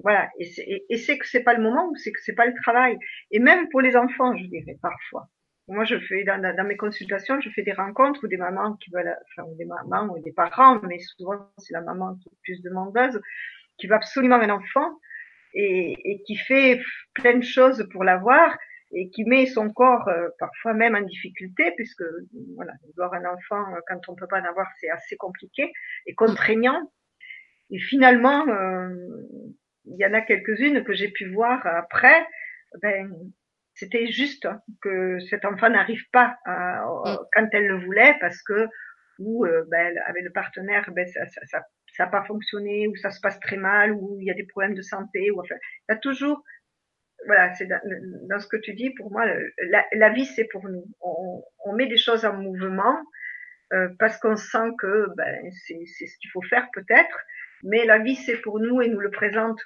voilà. 0.02 0.28
Et 0.38 0.96
c'est 0.96 1.18
que 1.18 1.26
c'est 1.26 1.42
pas 1.42 1.54
le 1.54 1.62
moment, 1.62 1.88
ou 1.88 1.96
c'est 1.96 2.12
que 2.12 2.20
c'est 2.22 2.34
pas 2.34 2.46
le 2.46 2.54
travail. 2.62 2.98
Et 3.30 3.38
même 3.38 3.68
pour 3.70 3.80
les 3.80 3.96
enfants, 3.96 4.36
je 4.36 4.44
dirais 4.44 4.78
parfois. 4.82 5.28
Moi, 5.68 5.84
je 5.84 5.98
fais 5.98 6.24
dans, 6.24 6.40
dans 6.40 6.64
mes 6.64 6.76
consultations, 6.76 7.40
je 7.40 7.48
fais 7.50 7.62
des 7.62 7.72
rencontres 7.72 8.24
où 8.24 8.28
des 8.28 8.36
mamans 8.36 8.76
qui 8.76 8.90
veulent, 8.90 9.16
enfin, 9.30 9.48
des 9.56 9.64
mamans 9.64 10.12
ou 10.12 10.20
des 10.20 10.32
parents, 10.32 10.80
mais 10.82 10.98
souvent 10.98 11.48
c'est 11.56 11.72
la 11.72 11.80
maman 11.80 12.16
qui 12.16 12.28
est 12.28 12.38
plus 12.42 12.62
demandeuse, 12.62 13.20
qui 13.78 13.86
veut 13.86 13.94
absolument 13.94 14.36
un 14.36 14.50
enfant 14.50 14.98
et, 15.54 15.96
et 16.04 16.22
qui 16.24 16.36
fait 16.36 16.82
plein 17.14 17.38
de 17.38 17.44
choses 17.44 17.88
pour 17.92 18.02
l'avoir 18.02 18.58
et 18.92 19.10
qui 19.10 19.24
met 19.24 19.46
son 19.46 19.70
corps 19.70 20.08
euh, 20.08 20.28
parfois 20.38 20.74
même 20.74 20.94
en 20.94 21.00
difficulté 21.00 21.72
puisque 21.76 22.04
voilà 22.56 22.72
avoir 22.92 23.14
un 23.14 23.24
enfant 23.24 23.74
euh, 23.74 23.80
quand 23.88 24.00
on 24.08 24.14
peut 24.14 24.26
pas 24.26 24.40
en 24.40 24.44
avoir 24.44 24.66
c'est 24.80 24.90
assez 24.90 25.16
compliqué 25.16 25.72
et 26.06 26.14
contraignant 26.14 26.92
et 27.70 27.78
finalement 27.78 28.46
euh, 28.48 28.88
il 29.86 29.96
y 29.98 30.06
en 30.06 30.12
a 30.12 30.20
quelques-unes 30.20 30.84
que 30.84 30.92
j'ai 30.92 31.08
pu 31.08 31.30
voir 31.32 31.66
après 31.66 32.26
ben 32.82 33.10
c'était 33.74 34.08
juste 34.08 34.46
que 34.82 35.18
cet 35.30 35.44
enfant 35.44 35.70
n'arrive 35.70 36.04
pas 36.12 36.36
à, 36.44 36.84
mm. 36.84 37.18
quand 37.32 37.48
elle 37.52 37.68
le 37.68 37.84
voulait 37.84 38.16
parce 38.20 38.42
que 38.42 38.68
ou 39.18 39.46
ben, 39.68 39.98
avec 40.06 40.24
le 40.24 40.32
partenaire 40.32 40.90
ben 40.92 41.06
ça 41.06 41.26
ça, 41.28 41.40
ça 41.46 41.62
ça 41.94 42.04
n'a 42.04 42.10
pas 42.10 42.24
fonctionné 42.24 42.88
ou 42.88 42.96
ça 42.96 43.10
se 43.10 43.20
passe 43.20 43.38
très 43.40 43.56
mal 43.56 43.92
ou 43.92 44.16
il 44.20 44.26
y 44.26 44.30
a 44.30 44.34
des 44.34 44.46
problèmes 44.46 44.74
de 44.74 44.82
santé 44.82 45.30
ou 45.30 45.40
enfin 45.40 45.54
il 45.88 45.92
y 45.92 45.94
a 45.94 45.98
toujours 45.98 46.42
voilà, 47.26 47.54
c'est 47.54 47.66
dans, 47.66 48.40
ce 48.40 48.46
que 48.46 48.56
tu 48.56 48.74
dis, 48.74 48.90
pour 48.90 49.10
moi, 49.10 49.24
la, 49.68 49.84
la 49.92 50.10
vie, 50.10 50.26
c'est 50.26 50.44
pour 50.44 50.68
nous. 50.68 50.84
On, 51.00 51.42
on, 51.64 51.72
met 51.74 51.86
des 51.86 51.96
choses 51.96 52.24
en 52.24 52.34
mouvement 52.34 52.98
euh, 53.72 53.88
parce 53.98 54.18
qu'on 54.18 54.36
sent 54.36 54.72
que 54.78 55.06
ben, 55.16 55.50
c'est 55.66 55.86
ce 55.86 56.18
qu'il 56.18 56.30
faut 56.30 56.42
faire 56.42 56.68
peut-être, 56.72 57.18
mais 57.62 57.84
la 57.84 57.98
vie, 57.98 58.16
c'est 58.16 58.38
pour 58.38 58.58
nous 58.58 58.82
et 58.82 58.88
nous 58.88 59.00
le 59.00 59.10
présente 59.10 59.60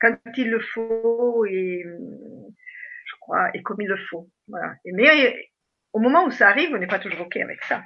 quand 0.00 0.16
il 0.36 0.50
le 0.50 0.60
faut 0.60 1.44
et 1.46 1.84
je 1.84 3.14
crois 3.20 3.50
et 3.54 3.62
comme 3.62 3.80
il 3.80 3.88
le 3.88 3.96
faut. 3.96 4.28
Voilà. 4.48 4.74
Mais 4.84 5.48
au 5.92 6.00
moment 6.00 6.24
où 6.24 6.30
ça 6.30 6.48
arrive, 6.48 6.70
on 6.74 6.78
n'est 6.78 6.86
pas 6.86 6.98
toujours 6.98 7.26
ok 7.26 7.36
avec 7.36 7.62
ça. 7.64 7.82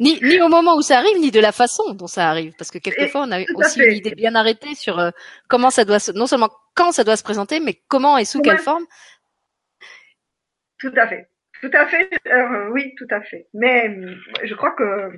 Ni, 0.00 0.20
ni 0.22 0.40
au 0.40 0.48
moment 0.48 0.76
où 0.76 0.82
ça 0.82 0.98
arrive, 0.98 1.18
ni 1.18 1.30
de 1.30 1.40
la 1.40 1.52
façon 1.52 1.94
dont 1.94 2.06
ça 2.06 2.28
arrive, 2.28 2.54
parce 2.58 2.70
que 2.70 2.78
quelquefois 2.78 3.22
on 3.22 3.32
a 3.32 3.40
aussi 3.56 3.80
une 3.80 3.94
idée 3.94 4.14
bien 4.14 4.34
arrêtée 4.34 4.74
sur 4.74 4.98
euh, 4.98 5.10
comment 5.48 5.70
ça 5.70 5.84
doit, 5.84 5.98
se, 5.98 6.12
non 6.12 6.26
seulement 6.26 6.50
quand 6.74 6.92
ça 6.92 7.04
doit 7.04 7.16
se 7.16 7.22
présenter, 7.22 7.60
mais 7.60 7.80
comment 7.88 8.18
et 8.18 8.24
sous 8.24 8.40
quelle 8.40 8.58
forme. 8.58 8.84
Tout 10.78 10.92
à 10.96 11.06
fait, 11.06 11.28
tout 11.60 11.70
à 11.72 11.86
fait, 11.86 12.10
euh, 12.26 12.68
oui, 12.70 12.94
tout 12.96 13.06
à 13.10 13.20
fait. 13.20 13.46
Mais 13.54 13.88
euh, 13.88 14.14
je 14.44 14.54
crois 14.54 14.72
que 14.72 15.12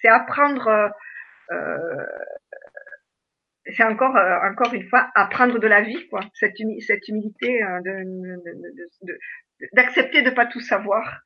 c'est 0.00 0.08
apprendre, 0.08 0.90
c'est 3.66 3.84
encore, 3.84 4.16
encore 4.16 4.72
une 4.72 4.88
fois, 4.88 5.10
apprendre 5.14 5.58
de 5.58 5.66
la 5.66 5.82
vie, 5.82 6.08
quoi. 6.08 6.20
Cette, 6.32 6.56
cette 6.86 7.06
humilité 7.08 7.60
d'accepter 9.74 10.22
de, 10.22 10.24
de, 10.24 10.24
de, 10.24 10.30
de 10.30 10.34
pas 10.34 10.46
tout 10.46 10.60
savoir 10.60 11.20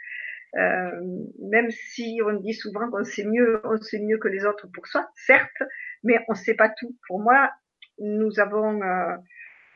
euh, 0.56 1.00
même 1.40 1.70
si 1.70 2.20
on 2.24 2.34
dit 2.34 2.54
souvent 2.54 2.90
qu'on 2.90 3.04
sait 3.04 3.24
mieux, 3.24 3.60
on 3.64 3.76
sait 3.80 4.00
mieux 4.00 4.18
que 4.18 4.28
les 4.28 4.44
autres 4.44 4.68
pour 4.72 4.86
soi, 4.86 5.08
certes, 5.14 5.62
mais 6.02 6.18
on 6.28 6.32
ne 6.32 6.38
sait 6.38 6.54
pas 6.54 6.68
tout. 6.68 6.96
Pour 7.08 7.20
moi, 7.20 7.50
nous 7.98 8.38
avons 8.40 8.82
euh, 8.82 9.16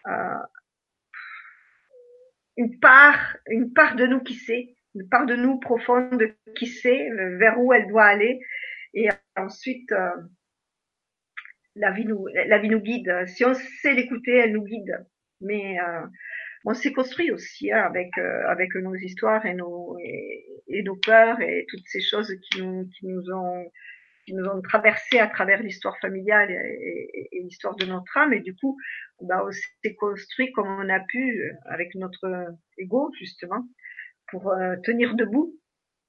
euh, 0.06 0.42
une 2.56 2.78
part, 2.78 3.36
une 3.48 3.72
part 3.72 3.96
de 3.96 4.06
nous 4.06 4.20
qui 4.20 4.34
sait, 4.34 4.76
une 4.94 5.08
part 5.08 5.26
de 5.26 5.36
nous 5.36 5.58
profonde 5.58 6.22
qui 6.56 6.66
sait 6.66 7.10
vers 7.38 7.58
où 7.60 7.72
elle 7.72 7.88
doit 7.88 8.04
aller, 8.04 8.40
et 8.94 9.08
ensuite 9.36 9.90
euh, 9.92 10.10
la 11.76 11.90
vie 11.92 12.04
nous, 12.04 12.26
la 12.26 12.58
vie 12.58 12.68
nous 12.68 12.80
guide. 12.80 13.24
Si 13.26 13.44
on 13.44 13.54
sait 13.54 13.94
l'écouter, 13.94 14.36
elle 14.36 14.52
nous 14.52 14.64
guide. 14.64 15.06
Mais 15.40 15.78
euh, 15.80 16.06
on 16.68 16.74
s'est 16.74 16.92
construit 16.92 17.30
aussi 17.30 17.72
hein, 17.72 17.82
avec 17.82 18.10
euh, 18.18 18.46
avec 18.46 18.74
nos 18.74 18.94
histoires 18.94 19.44
et 19.46 19.54
nos 19.54 20.96
peurs 20.96 21.40
et 21.40 21.64
toutes 21.70 21.86
ces 21.86 22.02
choses 22.02 22.30
qui 22.50 22.62
nous 22.62 23.30
ont 23.32 23.70
qui 24.26 25.18
à 25.18 25.28
travers 25.28 25.62
l'histoire 25.62 25.98
familiale 26.00 26.50
et, 26.50 27.40
l'histoire 27.42 27.74
de 27.76 27.86
notre 27.86 28.14
âme. 28.18 28.34
Et 28.34 28.40
du 28.40 28.54
coup 28.54 28.76
bah 29.22 29.42
on 29.46 29.50
s'est 29.50 29.94
construit 29.94 30.52
comme 30.52 30.68
on 30.68 30.88
a 30.90 31.00
pu 31.00 31.42
avec 31.64 31.94
notre 31.94 32.28
ego 32.76 33.10
justement 33.18 33.64
pour 34.30 34.52
euh, 34.52 34.76
tenir 34.84 35.14
debout. 35.14 35.58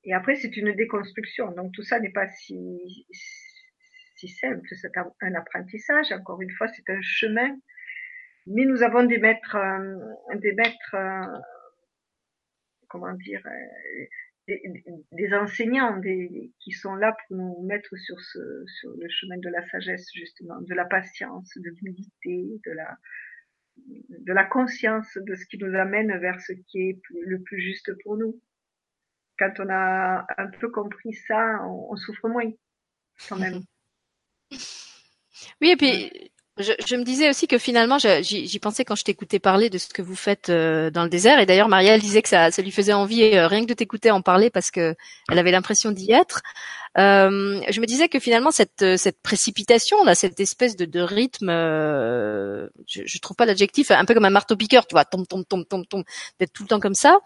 Et 0.03 0.13
après 0.13 0.35
c'est 0.35 0.57
une 0.57 0.73
déconstruction. 0.73 1.51
Donc 1.53 1.71
tout 1.73 1.83
ça 1.83 2.01
n'est 2.01 2.11
pas 2.11 2.27
si 2.29 2.57
simple. 4.41 4.67
C'est 4.75 4.91
un 5.21 5.35
apprentissage. 5.35 6.11
Encore 6.11 6.41
une 6.41 6.51
fois 6.51 6.67
c'est 6.67 6.89
un 6.89 7.01
chemin 7.01 7.57
mais 8.49 8.65
nous 8.65 8.81
avons 8.81 9.03
des 9.03 9.19
maîtres, 9.19 9.55
euh, 9.55 10.35
des 10.35 10.53
maîtres, 10.53 10.95
euh, 10.95 11.37
comment 12.87 13.13
dire, 13.13 13.41
euh, 13.45 14.05
des, 14.47 14.61
des, 15.11 15.33
enseignants 15.35 15.97
des, 15.97 16.51
qui 16.59 16.71
sont 16.71 16.95
là 16.95 17.15
pour 17.27 17.37
nous 17.37 17.61
mettre 17.67 17.95
sur, 17.95 18.19
ce, 18.19 18.65
sur 18.79 18.89
le 18.97 19.07
chemin 19.07 19.37
de 19.37 19.49
la 19.49 19.67
sagesse, 19.69 20.07
justement, 20.15 20.59
de 20.61 20.73
la 20.73 20.85
patience, 20.85 21.55
de 21.57 21.69
l'humilité, 21.69 22.59
de 22.65 22.71
la, 22.71 22.97
de 23.77 24.33
la 24.33 24.45
conscience 24.45 25.15
de 25.15 25.35
ce 25.35 25.45
qui 25.45 25.59
nous 25.59 25.77
amène 25.77 26.17
vers 26.17 26.41
ce 26.41 26.53
qui 26.53 26.89
est 26.89 27.01
le 27.11 27.39
plus 27.43 27.61
juste 27.61 27.91
pour 28.03 28.17
nous. 28.17 28.41
Quand 29.37 29.53
on 29.59 29.69
a 29.69 30.25
un 30.37 30.47
peu 30.47 30.69
compris 30.71 31.13
ça, 31.13 31.63
on, 31.63 31.91
on 31.91 31.95
souffre 31.95 32.27
moins, 32.27 32.51
quand 33.29 33.37
même. 33.37 33.61
Oui, 35.61 35.71
et 35.71 35.77
puis 35.77 36.31
je, 36.59 36.95
me 36.95 37.03
disais 37.03 37.29
aussi 37.29 37.47
que 37.47 37.57
finalement, 37.57 37.97
j'y 37.99 38.59
pensais 38.59 38.83
quand 38.83 38.95
je 38.95 39.03
t'écoutais 39.03 39.39
parler 39.39 39.69
de 39.69 39.77
ce 39.77 39.87
que 39.87 40.01
vous 40.01 40.15
faites 40.15 40.49
euh, 40.49 40.89
dans 40.89 41.03
le 41.03 41.09
désert. 41.09 41.39
Et 41.39 41.45
d'ailleurs, 41.45 41.69
Marielle 41.69 42.01
disait 42.01 42.21
que 42.21 42.29
ça, 42.29 42.51
ça 42.51 42.61
lui 42.61 42.71
faisait 42.71 42.93
envie 42.93 43.23
euh, 43.23 43.47
rien 43.47 43.61
que 43.61 43.67
de 43.67 43.73
t'écouter 43.73 44.11
en 44.11 44.21
parler 44.21 44.49
parce 44.49 44.69
que 44.69 44.95
elle 45.29 45.39
avait 45.39 45.51
l'impression 45.51 45.91
d'y 45.91 46.11
être. 46.11 46.41
Euh, 46.99 47.61
je 47.69 47.79
me 47.79 47.85
disais 47.85 48.09
que 48.09 48.19
finalement 48.19 48.51
cette 48.51 48.97
cette 48.97 49.21
précipitation 49.21 50.03
là, 50.03 50.15
cette 50.15 50.39
espèce 50.39 50.75
de, 50.75 50.85
de 50.85 50.99
rythme, 50.99 51.49
euh, 51.49 52.67
je, 52.87 53.01
je 53.05 53.19
trouve 53.19 53.37
pas 53.37 53.45
l'adjectif, 53.45 53.91
un 53.91 54.03
peu 54.05 54.13
comme 54.13 54.25
un 54.25 54.29
marteau 54.29 54.57
piqueur, 54.57 54.85
tu 54.85 54.95
vois, 54.95 55.05
tombe 55.05 55.27
tombe 55.27 55.45
tombe 55.47 55.65
tombe 55.67 55.87
tombe, 55.87 56.03
d'être 56.39 56.51
tout 56.51 56.63
le 56.63 56.69
temps 56.69 56.79
comme 56.79 56.95
ça. 56.95 57.19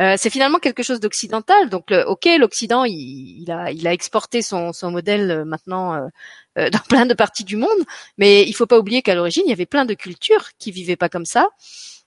Euh, 0.00 0.14
c'est 0.16 0.30
finalement 0.30 0.58
quelque 0.58 0.82
chose 0.82 1.00
d'occidental. 1.00 1.68
Donc 1.68 1.90
le, 1.90 2.06
ok, 2.08 2.26
l'Occident, 2.38 2.84
il, 2.84 3.42
il, 3.42 3.50
a 3.50 3.70
il 3.70 3.86
a 3.86 3.92
exporté 3.92 4.40
son 4.42 4.72
son 4.72 4.90
modèle 4.90 5.30
euh, 5.30 5.44
maintenant 5.44 5.94
euh, 5.94 6.70
dans 6.70 6.78
plein 6.88 7.06
de 7.06 7.14
parties 7.14 7.44
du 7.44 7.56
monde, 7.56 7.68
mais 8.16 8.42
il 8.48 8.52
faut 8.54 8.66
pas 8.66 8.78
oublier 8.78 9.02
qu'à 9.02 9.14
l'origine 9.14 9.44
il 9.46 9.50
y 9.50 9.52
avait 9.52 9.66
plein 9.66 9.84
de 9.84 9.94
cultures 9.94 10.48
qui 10.58 10.72
vivaient 10.72 10.96
pas 10.96 11.08
comme 11.08 11.26
ça. 11.26 11.48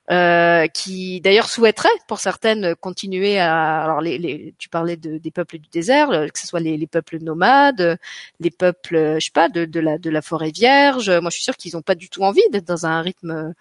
Euh, 0.10 0.68
qui 0.68 1.22
d'ailleurs 1.22 1.48
souhaiteraient, 1.48 1.88
pour 2.07 2.19
certaines, 2.19 2.76
continuer 2.76 3.40
à. 3.40 3.84
Alors, 3.84 4.02
les, 4.02 4.18
les, 4.18 4.56
tu 4.57 4.68
parlais 4.68 4.98
de, 4.98 5.19
des 5.19 5.32
peuples 5.32 5.60
du 5.60 5.69
désert, 5.69 6.10
euh, 6.10 6.28
que 6.28 6.40
ce 6.40 6.48
soit 6.48 6.60
les, 6.60 6.76
les, 6.76 6.88
peuples 6.88 7.19
nomades, 7.19 7.98
les 8.40 8.49
peuples, 8.49 9.19
je 9.19 9.23
sais 9.23 9.32
pas, 9.32 9.48
de, 9.48 9.64
de, 9.64 9.80
la 9.80 9.99
de 9.99 10.10
la 10.10 10.22
forêt 10.23 10.49
vierge. 10.52 11.10
Moi, 11.10 11.30
je 11.30 11.36
suis 11.36 11.44
sûre 11.44 11.56
qu'ils 11.56 11.76
n'ont 11.76 11.84
pas 11.84 11.94
du 11.95 12.10
tout 12.10 12.23
envie 12.23 12.41
d'être 12.52 12.65
dans 12.65 12.88
un 12.88 12.99
rythme, 13.02 13.53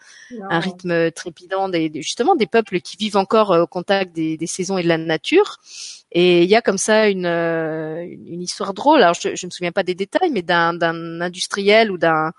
un 0.49 0.61
rythme 0.61 1.11
trépidant. 1.12 1.69
Des, 1.69 1.91
justement, 1.97 2.35
des 2.35 2.47
peuples 2.47 2.81
qui 2.81 2.97
vivent 2.97 3.19
encore 3.19 3.51
au 3.51 3.67
contact 3.67 4.12
des, 4.17 4.37
des 4.39 4.47
saisons 4.47 4.79
et 4.79 4.83
de 4.83 4.89
la 4.89 4.99
nature. 4.99 5.59
Et 6.11 6.43
il 6.43 6.49
y 6.49 6.57
a 6.57 6.62
comme 6.62 6.79
ça 6.79 7.09
une, 7.09 7.27
une 7.27 8.43
histoire 8.43 8.73
drôle. 8.75 9.03
Alors, 9.03 9.15
je, 9.15 9.37
je 9.37 9.47
me 9.47 9.51
souviens 9.51 9.73
pas 9.73 9.83
des 9.83 9.95
détails, 9.95 10.31
mais 10.31 10.43
d'un 10.43 11.21
industriel 11.21 11.93
ou 11.93 11.99
d'un 11.99 12.33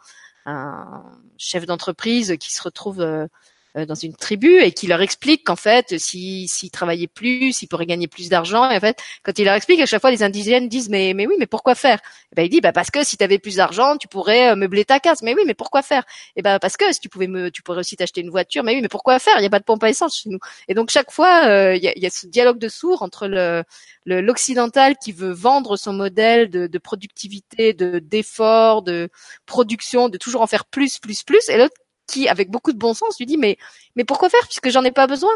chef 1.38 1.65
d'entreprise 1.65 2.36
qui 2.40 2.53
se 2.53 2.61
retrouve 2.61 3.02
euh, 3.02 3.28
dans 3.76 3.95
une 3.95 4.15
tribu 4.15 4.60
et 4.60 4.72
qui 4.72 4.88
leur 4.88 5.02
explique 5.02 5.45
qu'en 5.45 5.56
fait, 5.56 5.98
s'ils 5.98 6.49
si, 6.49 6.69
travaillaient 6.69 7.07
plus, 7.07 7.61
ils 7.61 7.68
pourraient 7.68 7.85
gagner 7.85 8.07
plus 8.07 8.30
d'argent. 8.30 8.69
Et 8.69 8.76
en 8.76 8.80
fait, 8.80 8.98
quand 9.23 9.38
il 9.39 9.45
leur 9.45 9.56
explique, 9.56 9.80
à 9.80 9.85
chaque 9.85 10.02
fois, 10.02 10.11
les 10.11 10.23
indigènes 10.23 10.68
disent 10.68 10.89
mais 10.89 11.14
mais 11.14 11.27
oui, 11.27 11.35
mais 11.39 11.48
pourquoi 11.48 11.76
faire? 11.76 11.99
Et 12.31 12.35
ben 12.35 12.43
il 12.43 12.49
dit 12.49 12.61
bah 12.61 12.73
parce 12.73 12.91
que 12.91 13.03
si 13.03 13.18
tu 13.18 13.23
avais 13.23 13.39
plus 13.39 13.57
d'argent, 13.57 13.98
tu 13.98 14.07
pourrais 14.07 14.52
euh, 14.52 14.56
meubler 14.56 14.85
ta 14.85 14.99
case. 14.99 15.22
Mais 15.22 15.34
oui, 15.34 15.43
mais 15.45 15.53
pourquoi 15.53 15.81
faire? 15.81 16.03
Et 16.35 16.41
ben 16.41 16.60
parce 16.60 16.77
que 16.77 16.91
si 16.93 16.99
tu 16.99 17.10
pouvais 17.10 17.27
me, 17.27 17.49
tu 17.52 17.61
pourrais 17.61 17.80
aussi 17.80 17.95
t'acheter 17.95 18.22
une 18.22 18.30
voiture. 18.30 18.64
Mais 18.64 18.76
oui, 18.76 18.81
mais 18.81 18.89
pourquoi 18.89 19.19
faire? 19.19 19.35
Il 19.39 19.43
y 19.43 19.48
a 19.48 19.49
pas 19.49 19.60
de 19.60 19.64
pompe 19.64 19.84
à 19.84 19.89
essence 19.89 20.18
chez 20.18 20.30
nous. 20.30 20.39
Et 20.68 20.73
donc 20.73 20.89
chaque 20.89 21.11
fois, 21.11 21.45
euh, 21.48 21.76
il 21.76 21.84
y, 21.84 21.88
a, 21.88 21.98
y, 21.98 22.06
a, 22.06 22.10
ce 22.10 22.27
dialogue 22.27 22.60
de 22.60 22.69
sourds 22.69 23.02
entre 23.02 23.27
le 23.27 23.64
l'occidental 24.06 24.95
qui 24.98 25.11
veut 25.11 25.31
vendre 25.31 25.77
son 25.77 25.93
modèle 25.93 26.49
de, 26.49 26.68
de 26.68 26.77
productivité, 26.80 27.73
de 27.73 27.99
d'effort, 27.99 28.81
de 28.81 29.10
production, 29.45 30.10
de 30.10 30.18
toujours 30.18 30.41
en 30.41 30.48
faire 30.48 30.65
plus, 30.65 30.99
plus, 30.99 31.23
plus, 31.23 31.49
et 31.49 31.57
l'autre 31.57 31.76
qui, 32.11 32.27
avec 32.27 32.49
beaucoup 32.49 32.73
de 32.73 32.77
bon 32.77 32.93
sens, 32.93 33.17
lui 33.19 33.25
dit 33.25 33.38
mais 33.38 33.57
mais 33.95 34.03
pourquoi 34.05 34.29
faire 34.29 34.45
puisque 34.47 34.69
j'en 34.69 34.83
ai 34.83 34.91
pas 34.91 35.07
besoin 35.07 35.31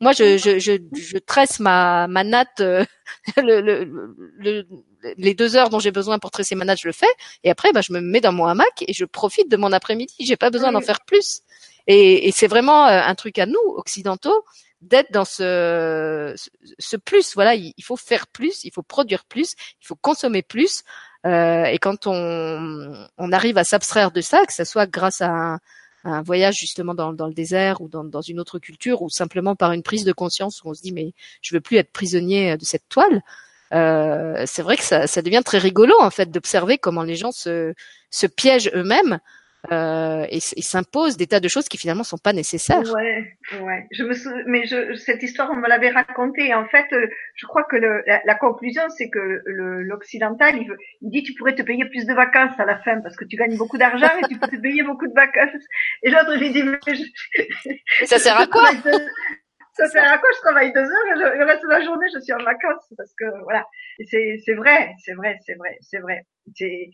Moi, 0.00 0.12
je, 0.12 0.38
je, 0.38 0.58
je, 0.58 0.72
je 0.94 1.18
tresse 1.18 1.60
ma, 1.60 2.06
ma 2.08 2.24
natte, 2.24 2.60
euh, 2.60 2.84
le, 3.36 3.60
le, 3.60 3.84
le, 4.38 4.66
les 5.18 5.34
deux 5.34 5.56
heures 5.56 5.70
dont 5.70 5.78
j'ai 5.78 5.90
besoin 5.92 6.18
pour 6.18 6.30
tresser 6.30 6.54
ma 6.54 6.64
natte, 6.64 6.80
je 6.80 6.88
le 6.88 6.92
fais. 6.92 7.12
Et 7.44 7.50
après, 7.50 7.72
bah, 7.72 7.82
je 7.82 7.92
me 7.92 8.00
mets 8.00 8.20
dans 8.20 8.32
mon 8.32 8.46
hamac 8.46 8.84
et 8.86 8.92
je 8.92 9.04
profite 9.04 9.50
de 9.50 9.56
mon 9.56 9.72
après-midi. 9.72 10.14
J'ai 10.20 10.36
pas 10.36 10.50
besoin 10.50 10.72
d'en 10.72 10.80
faire 10.80 11.00
plus. 11.00 11.42
Et, 11.86 12.28
et 12.28 12.32
c'est 12.32 12.46
vraiment 12.46 12.86
euh, 12.86 13.00
un 13.04 13.14
truc 13.14 13.38
à 13.38 13.46
nous, 13.46 13.60
occidentaux, 13.76 14.44
d'être 14.80 15.12
dans 15.12 15.24
ce, 15.26 16.34
ce 16.78 16.96
plus. 16.96 17.34
Voilà, 17.34 17.54
il 17.54 17.84
faut 17.84 17.96
faire 17.96 18.26
plus, 18.26 18.64
il 18.64 18.72
faut 18.72 18.82
produire 18.82 19.24
plus, 19.24 19.54
il 19.82 19.86
faut 19.86 19.96
consommer 19.96 20.42
plus. 20.42 20.82
Euh, 21.26 21.64
et 21.64 21.78
quand 21.78 22.06
on, 22.06 23.06
on 23.18 23.32
arrive 23.32 23.58
à 23.58 23.64
s'abstraire 23.64 24.10
de 24.10 24.20
ça, 24.22 24.46
que 24.46 24.54
ce 24.54 24.64
soit 24.64 24.86
grâce 24.86 25.20
à 25.20 25.28
un, 25.28 25.58
un 26.04 26.22
voyage 26.22 26.56
justement 26.58 26.94
dans, 26.94 27.10
le 27.10 27.34
désert 27.34 27.80
ou 27.80 27.88
dans, 27.88 28.20
une 28.22 28.40
autre 28.40 28.58
culture, 28.58 29.02
ou 29.02 29.10
simplement 29.10 29.56
par 29.56 29.72
une 29.72 29.82
prise 29.82 30.04
de 30.04 30.12
conscience 30.12 30.62
où 30.62 30.70
on 30.70 30.74
se 30.74 30.82
dit 30.82 30.92
mais 30.92 31.12
je 31.42 31.54
veux 31.54 31.60
plus 31.60 31.76
être 31.76 31.92
prisonnier 31.92 32.56
de 32.56 32.64
cette 32.64 32.88
toile. 32.88 33.22
Euh, 33.72 34.42
c'est 34.46 34.62
vrai 34.62 34.76
que 34.76 34.82
ça, 34.82 35.06
ça 35.06 35.22
devient 35.22 35.42
très 35.44 35.58
rigolo 35.58 35.94
en 36.00 36.10
fait 36.10 36.30
d'observer 36.30 36.78
comment 36.78 37.04
les 37.04 37.14
gens 37.14 37.30
se, 37.30 37.72
se 38.10 38.26
piègent 38.26 38.70
eux-mêmes 38.74 39.20
euh, 39.70 40.24
et, 40.30 40.38
et 40.38 40.62
s'impose 40.62 41.18
des 41.18 41.26
tas 41.26 41.40
de 41.40 41.48
choses 41.48 41.68
qui 41.68 41.76
finalement 41.76 42.02
sont 42.02 42.16
pas 42.16 42.32
nécessaires. 42.32 42.80
Ouais, 42.94 43.36
ouais. 43.60 43.86
Je 43.92 44.04
me 44.04 44.14
sou... 44.14 44.30
mais 44.46 44.64
je, 44.66 44.94
cette 44.94 45.22
histoire 45.22 45.50
on 45.50 45.56
me 45.56 45.68
l'avait 45.68 45.90
racontée. 45.90 46.54
En 46.54 46.66
fait, 46.66 46.86
euh, 46.92 47.06
je 47.34 47.46
crois 47.46 47.64
que 47.64 47.76
le, 47.76 48.02
la, 48.06 48.22
la, 48.24 48.34
conclusion 48.36 48.82
c'est 48.88 49.10
que 49.10 49.42
l'occidental 49.44 50.56
il, 50.56 50.74
il, 51.02 51.10
dit 51.10 51.22
tu 51.22 51.34
pourrais 51.34 51.54
te 51.54 51.62
payer 51.62 51.84
plus 51.84 52.06
de 52.06 52.14
vacances 52.14 52.58
à 52.58 52.64
la 52.64 52.78
fin 52.78 53.00
parce 53.02 53.16
que 53.16 53.26
tu 53.26 53.36
gagnes 53.36 53.58
beaucoup 53.58 53.76
d'argent 53.76 54.10
et 54.22 54.28
tu 54.28 54.38
peux 54.38 54.48
te 54.48 54.56
payer 54.56 54.82
beaucoup 54.82 55.06
de 55.06 55.14
vacances. 55.14 55.62
Et 56.02 56.10
l'autre 56.10 56.38
j'ai 56.38 56.50
dit 56.50 56.62
mais 56.62 56.78
je... 56.86 58.06
ça 58.06 58.18
sert 58.18 58.38
à 58.38 58.46
quoi 58.46 58.70
Ça 59.74 59.86
sert 59.88 60.10
à 60.10 60.18
quoi? 60.18 60.28
Je 60.36 60.40
travaille 60.40 60.72
deux 60.72 60.80
heures 60.80 61.34
et 61.34 61.38
le 61.38 61.44
reste 61.44 61.62
de 61.62 61.68
la 61.68 61.82
journée 61.82 62.06
je 62.14 62.20
suis 62.20 62.32
en 62.32 62.42
vacances 62.42 62.92
parce 62.96 63.12
que 63.18 63.24
voilà. 63.44 63.64
C'est 64.08 64.54
vrai, 64.54 64.94
c'est 65.04 65.14
vrai, 65.14 65.36
c'est 65.44 65.54
vrai, 65.54 65.76
c'est 65.82 65.98
vrai. 65.98 66.22
C'est 66.54 66.90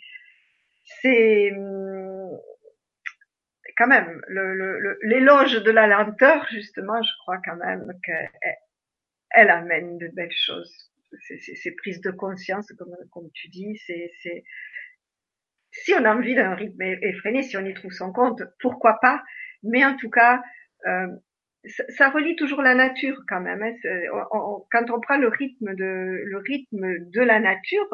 c'est 1.03 1.53
hum, 1.53 2.39
quand 3.77 3.87
même, 3.87 4.21
l'éloge 5.03 5.53
le, 5.53 5.59
le, 5.59 5.65
de 5.65 5.71
la 5.71 5.87
lenteur, 5.87 6.47
justement, 6.51 7.03
je 7.03 7.13
crois 7.23 7.39
quand 7.45 7.57
même 7.57 7.93
qu'elle 8.03 8.31
elle 9.31 9.51
amène 9.51 9.99
de 9.99 10.09
belles 10.09 10.33
choses. 10.33 10.91
Ces 11.21 11.75
prises 11.77 12.01
de 12.01 12.11
conscience, 12.11 12.67
comme, 12.79 12.95
comme 13.13 13.31
tu 13.33 13.49
dis, 13.49 13.77
c'est 13.87 14.11
si 15.71 15.95
on 15.95 16.05
a 16.05 16.15
envie 16.15 16.35
d'un 16.35 16.55
rythme 16.55 16.81
effréné, 16.83 17.43
si 17.43 17.57
on 17.57 17.65
y 17.65 17.75
trouve 17.75 17.93
son 17.93 18.13
compte, 18.13 18.43
pourquoi 18.61 18.99
pas? 19.01 19.23
Mais 19.63 19.85
en 19.85 19.97
tout 19.97 20.11
cas, 20.11 20.43
euh, 20.87 21.09
ça, 21.67 21.85
ça, 21.89 22.11
relie 22.11 22.37
toujours 22.37 22.63
la 22.63 22.75
nature 22.75 23.21
quand 23.29 23.41
même. 23.41 23.63
Hein. 23.63 23.75
quand 24.71 24.91
on 24.91 25.01
prend 25.01 25.19
le 25.19 25.29
rythme 25.29 25.75
de 25.75 26.23
le 26.25 26.39
rythme 26.39 27.11
de 27.11 27.21
la 27.21 27.41
nature, 27.41 27.91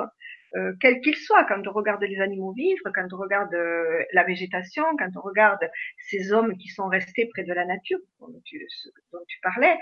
euh, 0.54 0.74
quel 0.80 1.00
qu'il 1.00 1.16
soit, 1.16 1.44
quand 1.44 1.66
on 1.66 1.72
regarde 1.72 2.02
les 2.02 2.20
animaux 2.20 2.52
vivre, 2.52 2.82
quand 2.94 3.10
on 3.12 3.16
regarde 3.16 3.54
euh, 3.54 4.04
la 4.12 4.22
végétation, 4.24 4.84
quand 4.98 5.08
on 5.16 5.20
regarde 5.20 5.70
ces 6.10 6.32
hommes 6.32 6.56
qui 6.58 6.68
sont 6.68 6.88
restés 6.88 7.26
près 7.32 7.42
de 7.44 7.52
la 7.54 7.64
nature 7.64 7.98
dont 8.20 8.40
tu, 8.44 8.66
dont 9.12 9.24
tu 9.28 9.38
parlais, 9.40 9.78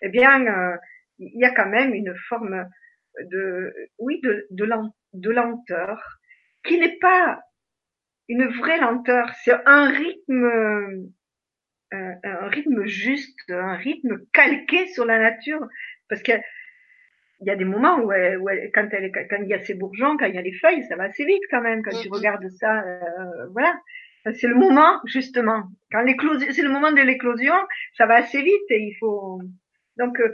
eh 0.00 0.08
bien, 0.08 0.46
euh, 0.46 0.76
il 1.18 1.40
y 1.40 1.44
a 1.44 1.50
quand 1.50 1.68
même 1.68 1.92
une 1.92 2.14
forme 2.28 2.68
de, 3.30 3.74
oui, 3.98 4.20
de, 4.22 4.46
de, 4.50 5.30
lenteur 5.30 6.20
qui 6.64 6.78
n'est 6.78 6.98
pas 6.98 7.42
une 8.28 8.46
vraie 8.46 8.78
lenteur, 8.78 9.28
c'est 9.42 9.54
un 9.66 9.90
rythme, 9.90 11.10
un 11.90 12.48
rythme 12.48 12.86
juste, 12.86 13.50
un 13.50 13.74
rythme 13.74 14.24
calqué 14.32 14.86
sur 14.86 15.04
la 15.04 15.18
nature, 15.18 15.66
parce 16.08 16.22
que 16.22 16.32
il 17.42 17.48
y 17.48 17.50
a 17.50 17.56
des 17.56 17.64
moments 17.64 17.98
où, 17.98 18.12
où 18.12 18.48
quand, 18.72 18.88
elle, 18.92 19.10
quand 19.12 19.42
il 19.42 19.48
y 19.48 19.54
a 19.54 19.64
ces 19.64 19.74
bourgeons, 19.74 20.16
quand 20.16 20.26
il 20.26 20.34
y 20.34 20.38
a 20.38 20.42
les 20.42 20.54
feuilles, 20.54 20.84
ça 20.84 20.96
va 20.96 21.04
assez 21.04 21.24
vite 21.24 21.42
quand 21.50 21.60
même. 21.60 21.82
Quand 21.82 21.96
tu 22.00 22.08
regardes 22.08 22.48
ça, 22.50 22.82
euh, 22.82 23.48
voilà. 23.52 23.74
C'est 24.34 24.46
le 24.46 24.54
moment 24.54 25.00
justement. 25.06 25.64
Quand 25.90 26.02
l'éclosion, 26.02 26.46
c'est 26.52 26.62
le 26.62 26.70
moment 26.70 26.92
de 26.92 27.00
l'éclosion, 27.00 27.54
ça 27.98 28.06
va 28.06 28.14
assez 28.16 28.40
vite 28.40 28.70
et 28.70 28.78
il 28.78 28.96
faut. 29.00 29.40
Donc 29.98 30.20
euh, 30.20 30.32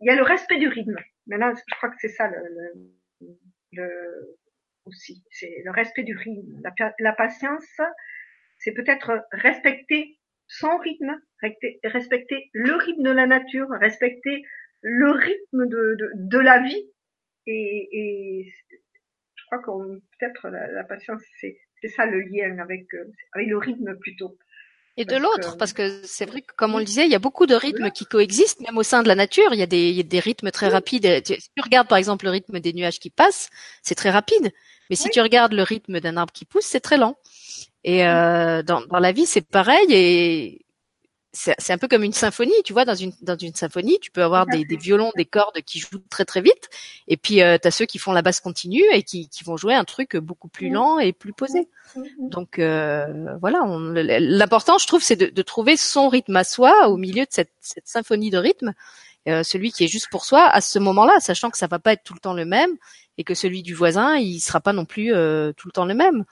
il 0.00 0.06
y 0.06 0.10
a 0.10 0.16
le 0.16 0.22
respect 0.22 0.58
du 0.58 0.68
rythme. 0.68 0.96
Maintenant, 1.26 1.52
je 1.54 1.74
crois 1.76 1.88
que 1.88 1.96
c'est 1.98 2.08
ça 2.08 2.28
le, 2.28 2.36
le, 3.22 3.38
le 3.72 3.88
aussi, 4.84 5.24
c'est 5.30 5.62
le 5.64 5.70
respect 5.70 6.02
du 6.02 6.14
rythme. 6.14 6.60
La, 6.62 6.94
la 6.98 7.12
patience, 7.12 7.80
c'est 8.58 8.72
peut-être 8.72 9.24
respecter 9.32 10.18
son 10.46 10.76
rythme, 10.76 11.18
respecter 11.84 12.50
le 12.52 12.74
rythme 12.74 13.02
de 13.02 13.10
la 13.10 13.26
nature, 13.26 13.68
respecter 13.70 14.44
le 14.86 15.10
rythme 15.10 15.66
de, 15.66 15.96
de, 15.98 16.10
de 16.14 16.38
la 16.38 16.62
vie. 16.62 16.90
Et, 17.48 17.88
et 17.92 18.52
je 19.34 19.44
crois 19.46 19.58
qu'on 19.58 20.00
peut-être 20.18 20.48
la, 20.48 20.70
la, 20.70 20.84
patience, 20.84 21.22
c'est 21.40 21.58
ça 21.88 22.06
le 22.06 22.20
lien 22.20 22.58
avec, 22.58 22.86
euh, 22.94 23.04
avec 23.32 23.48
le 23.48 23.58
rythme 23.58 23.96
plutôt. 23.96 24.38
Et 24.96 25.04
de 25.04 25.16
l'autre, 25.16 25.58
parce 25.58 25.74
que 25.74 26.02
c'est 26.04 26.24
vrai 26.24 26.40
que, 26.40 26.54
comme 26.56 26.74
on 26.74 26.78
le 26.78 26.84
disait, 26.84 27.04
il 27.04 27.12
y 27.12 27.14
a 27.14 27.18
beaucoup 27.18 27.44
de 27.44 27.54
rythmes 27.54 27.90
qui 27.90 28.06
coexistent, 28.06 28.60
même 28.60 28.78
au 28.78 28.82
sein 28.82 29.02
de 29.02 29.08
la 29.08 29.14
nature. 29.14 29.52
Il 29.52 29.58
y 29.58 29.62
a 29.62 29.66
des, 29.66 29.90
il 29.90 29.96
y 29.96 30.00
a 30.00 30.02
des 30.02 30.20
rythmes 30.20 30.50
très 30.50 30.68
rapides. 30.68 31.22
Si 31.26 31.50
tu 31.54 31.62
regardes, 31.62 31.86
par 31.86 31.98
exemple, 31.98 32.24
le 32.24 32.30
rythme 32.30 32.60
des 32.60 32.72
nuages 32.72 32.98
qui 32.98 33.10
passent, 33.10 33.50
c'est 33.82 33.94
très 33.94 34.08
rapide. 34.08 34.52
Mais 34.88 34.96
si 34.96 35.10
tu 35.10 35.20
regardes 35.20 35.52
le 35.52 35.64
rythme 35.64 36.00
d'un 36.00 36.16
arbre 36.16 36.32
qui 36.32 36.46
pousse, 36.46 36.64
c'est 36.64 36.80
très 36.80 36.96
lent. 36.96 37.18
Et 37.84 38.06
euh, 38.06 38.62
dans, 38.62 38.86
dans 38.86 38.98
la 38.98 39.12
vie, 39.12 39.26
c'est 39.26 39.46
pareil. 39.46 39.86
Et 39.90 40.65
c'est 41.36 41.72
un 41.72 41.78
peu 41.78 41.88
comme 41.88 42.02
une 42.02 42.12
symphonie, 42.12 42.54
tu 42.64 42.72
vois, 42.72 42.84
dans 42.84 42.94
une 42.94 43.12
dans 43.22 43.36
une 43.36 43.54
symphonie, 43.54 43.98
tu 44.00 44.10
peux 44.10 44.22
avoir 44.22 44.46
des, 44.46 44.64
des 44.64 44.76
violons, 44.76 45.12
des 45.16 45.26
cordes 45.26 45.60
qui 45.62 45.78
jouent 45.78 46.02
très 46.08 46.24
très 46.24 46.40
vite, 46.40 46.68
et 47.08 47.16
puis 47.16 47.42
euh, 47.42 47.58
tu 47.60 47.68
as 47.68 47.70
ceux 47.70 47.84
qui 47.84 47.98
font 47.98 48.12
la 48.12 48.22
basse 48.22 48.40
continue 48.40 48.84
et 48.92 49.02
qui, 49.02 49.28
qui 49.28 49.44
vont 49.44 49.56
jouer 49.56 49.74
un 49.74 49.84
truc 49.84 50.16
beaucoup 50.16 50.48
plus 50.48 50.70
lent 50.70 50.98
et 50.98 51.12
plus 51.12 51.32
posé. 51.32 51.68
Donc 52.18 52.58
euh, 52.58 53.36
voilà, 53.40 53.60
l'important, 54.18 54.78
je 54.78 54.86
trouve, 54.86 55.02
c'est 55.02 55.16
de, 55.16 55.26
de, 55.26 55.42
trouver 55.42 55.76
son 55.76 56.08
rythme 56.08 56.36
à 56.36 56.44
soi 56.44 56.88
au 56.88 56.96
milieu 56.96 57.24
de 57.24 57.30
cette, 57.30 57.52
cette 57.60 57.86
symphonie 57.86 58.30
de 58.30 58.38
rythme, 58.38 58.72
euh, 59.28 59.42
celui 59.42 59.72
qui 59.72 59.84
est 59.84 59.88
juste 59.88 60.08
pour 60.10 60.24
soi 60.24 60.46
à 60.46 60.60
ce 60.60 60.78
moment-là, 60.78 61.18
sachant 61.18 61.50
que 61.50 61.58
ça 61.58 61.66
va 61.66 61.78
pas 61.78 61.92
être 61.92 62.04
tout 62.04 62.14
le 62.14 62.20
temps 62.20 62.34
le 62.34 62.44
même 62.44 62.70
et 63.18 63.24
que 63.24 63.34
celui 63.34 63.62
du 63.62 63.74
voisin, 63.74 64.16
il 64.16 64.38
sera 64.40 64.60
pas 64.60 64.72
non 64.72 64.84
plus 64.84 65.14
euh, 65.14 65.52
tout 65.56 65.66
le 65.66 65.72
temps 65.72 65.84
le 65.84 65.94
même. 65.94 66.24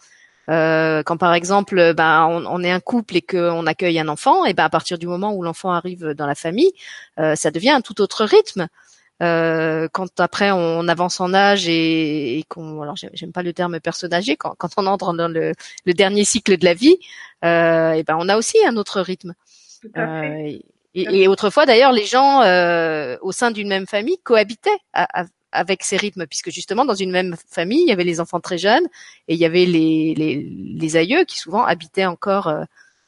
Euh, 0.50 1.02
quand 1.02 1.16
par 1.16 1.34
exemple, 1.34 1.94
ben, 1.94 2.26
on, 2.26 2.44
on, 2.46 2.62
est 2.62 2.70
un 2.70 2.80
couple 2.80 3.16
et 3.16 3.22
qu'on 3.22 3.66
accueille 3.66 3.98
un 3.98 4.08
enfant, 4.08 4.44
et 4.44 4.54
ben 4.54 4.64
à 4.64 4.70
partir 4.70 4.98
du 4.98 5.06
moment 5.06 5.32
où 5.34 5.42
l'enfant 5.42 5.70
arrive 5.70 6.10
dans 6.10 6.26
la 6.26 6.34
famille, 6.34 6.72
euh, 7.18 7.34
ça 7.34 7.50
devient 7.50 7.70
un 7.70 7.80
tout 7.80 8.00
autre 8.00 8.24
rythme. 8.24 8.68
Euh, 9.22 9.88
quand 9.92 10.18
après 10.18 10.50
on 10.50 10.88
avance 10.88 11.20
en 11.20 11.34
âge 11.34 11.68
et, 11.68 12.38
et 12.38 12.42
qu'on, 12.42 12.82
alors 12.82 12.96
j'aime 12.96 13.32
pas 13.32 13.44
le 13.44 13.52
terme 13.52 13.78
personne 13.78 14.12
âgée, 14.12 14.36
quand, 14.36 14.56
quand 14.58 14.70
on 14.76 14.86
entre 14.86 15.14
dans 15.14 15.28
le, 15.28 15.52
le, 15.86 15.94
dernier 15.94 16.24
cycle 16.24 16.58
de 16.58 16.64
la 16.64 16.74
vie, 16.74 16.96
euh, 17.44 17.92
et 17.92 18.02
ben 18.02 18.16
on 18.18 18.28
a 18.28 18.36
aussi 18.36 18.58
un 18.66 18.76
autre 18.76 19.00
rythme. 19.00 19.34
Euh, 19.96 20.58
et, 20.94 21.22
et, 21.22 21.28
autrefois 21.28 21.64
d'ailleurs, 21.64 21.92
les 21.92 22.06
gens 22.06 22.42
euh, 22.42 23.16
au 23.20 23.30
sein 23.30 23.50
d'une 23.50 23.68
même 23.68 23.86
famille 23.86 24.18
cohabitaient 24.24 24.78
à, 24.92 25.24
avec 25.54 25.82
ces 25.82 25.96
rythmes, 25.96 26.26
puisque 26.26 26.50
justement 26.50 26.84
dans 26.84 26.94
une 26.94 27.10
même 27.10 27.36
famille, 27.48 27.82
il 27.82 27.88
y 27.88 27.92
avait 27.92 28.04
les 28.04 28.20
enfants 28.20 28.40
très 28.40 28.58
jeunes 28.58 28.86
et 29.28 29.34
il 29.34 29.40
y 29.40 29.44
avait 29.44 29.64
les, 29.64 30.14
les, 30.16 30.42
les 30.42 30.96
aïeux 30.96 31.24
qui 31.24 31.38
souvent 31.38 31.64
habitaient 31.64 32.06
encore 32.06 32.48
euh, 32.48 32.64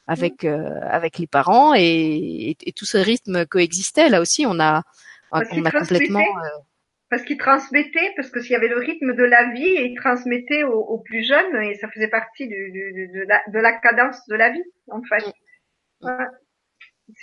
avec 0.07 0.45
euh, 0.45 0.79
avec 0.89 1.19
les 1.19 1.27
parents 1.27 1.73
et, 1.75 2.55
et, 2.65 2.71
tout 2.71 2.85
ce 2.85 2.97
rythme 2.97 3.45
coexistait. 3.45 4.09
Là 4.09 4.21
aussi, 4.21 4.45
on 4.47 4.59
a 4.59 4.83
on 5.31 5.65
a 5.65 5.71
complètement 5.71 6.21
euh, 6.21 6.61
parce 7.09 7.23
qu'ils 7.23 7.37
transmettaient, 7.37 8.13
parce 8.15 8.29
que 8.29 8.41
s'il 8.41 8.51
y 8.51 8.55
avait 8.55 8.67
le 8.67 8.79
rythme 8.79 9.15
de 9.15 9.23
la 9.23 9.51
vie, 9.51 9.67
et 9.67 9.85
ils 9.85 9.95
transmettaient 9.95 10.63
aux, 10.63 10.97
plus 10.97 11.25
jeunes, 11.25 11.61
et 11.61 11.75
ça 11.75 11.87
faisait 11.89 12.09
partie 12.09 12.47
du, 12.47 12.71
du, 12.71 13.07
de, 13.07 13.25
la, 13.27 13.41
de, 13.47 13.59
la, 13.59 13.71
cadence 13.71 14.25
de 14.27 14.35
la 14.35 14.49
vie, 14.49 14.63
en 14.89 15.01
fait. 15.03 15.23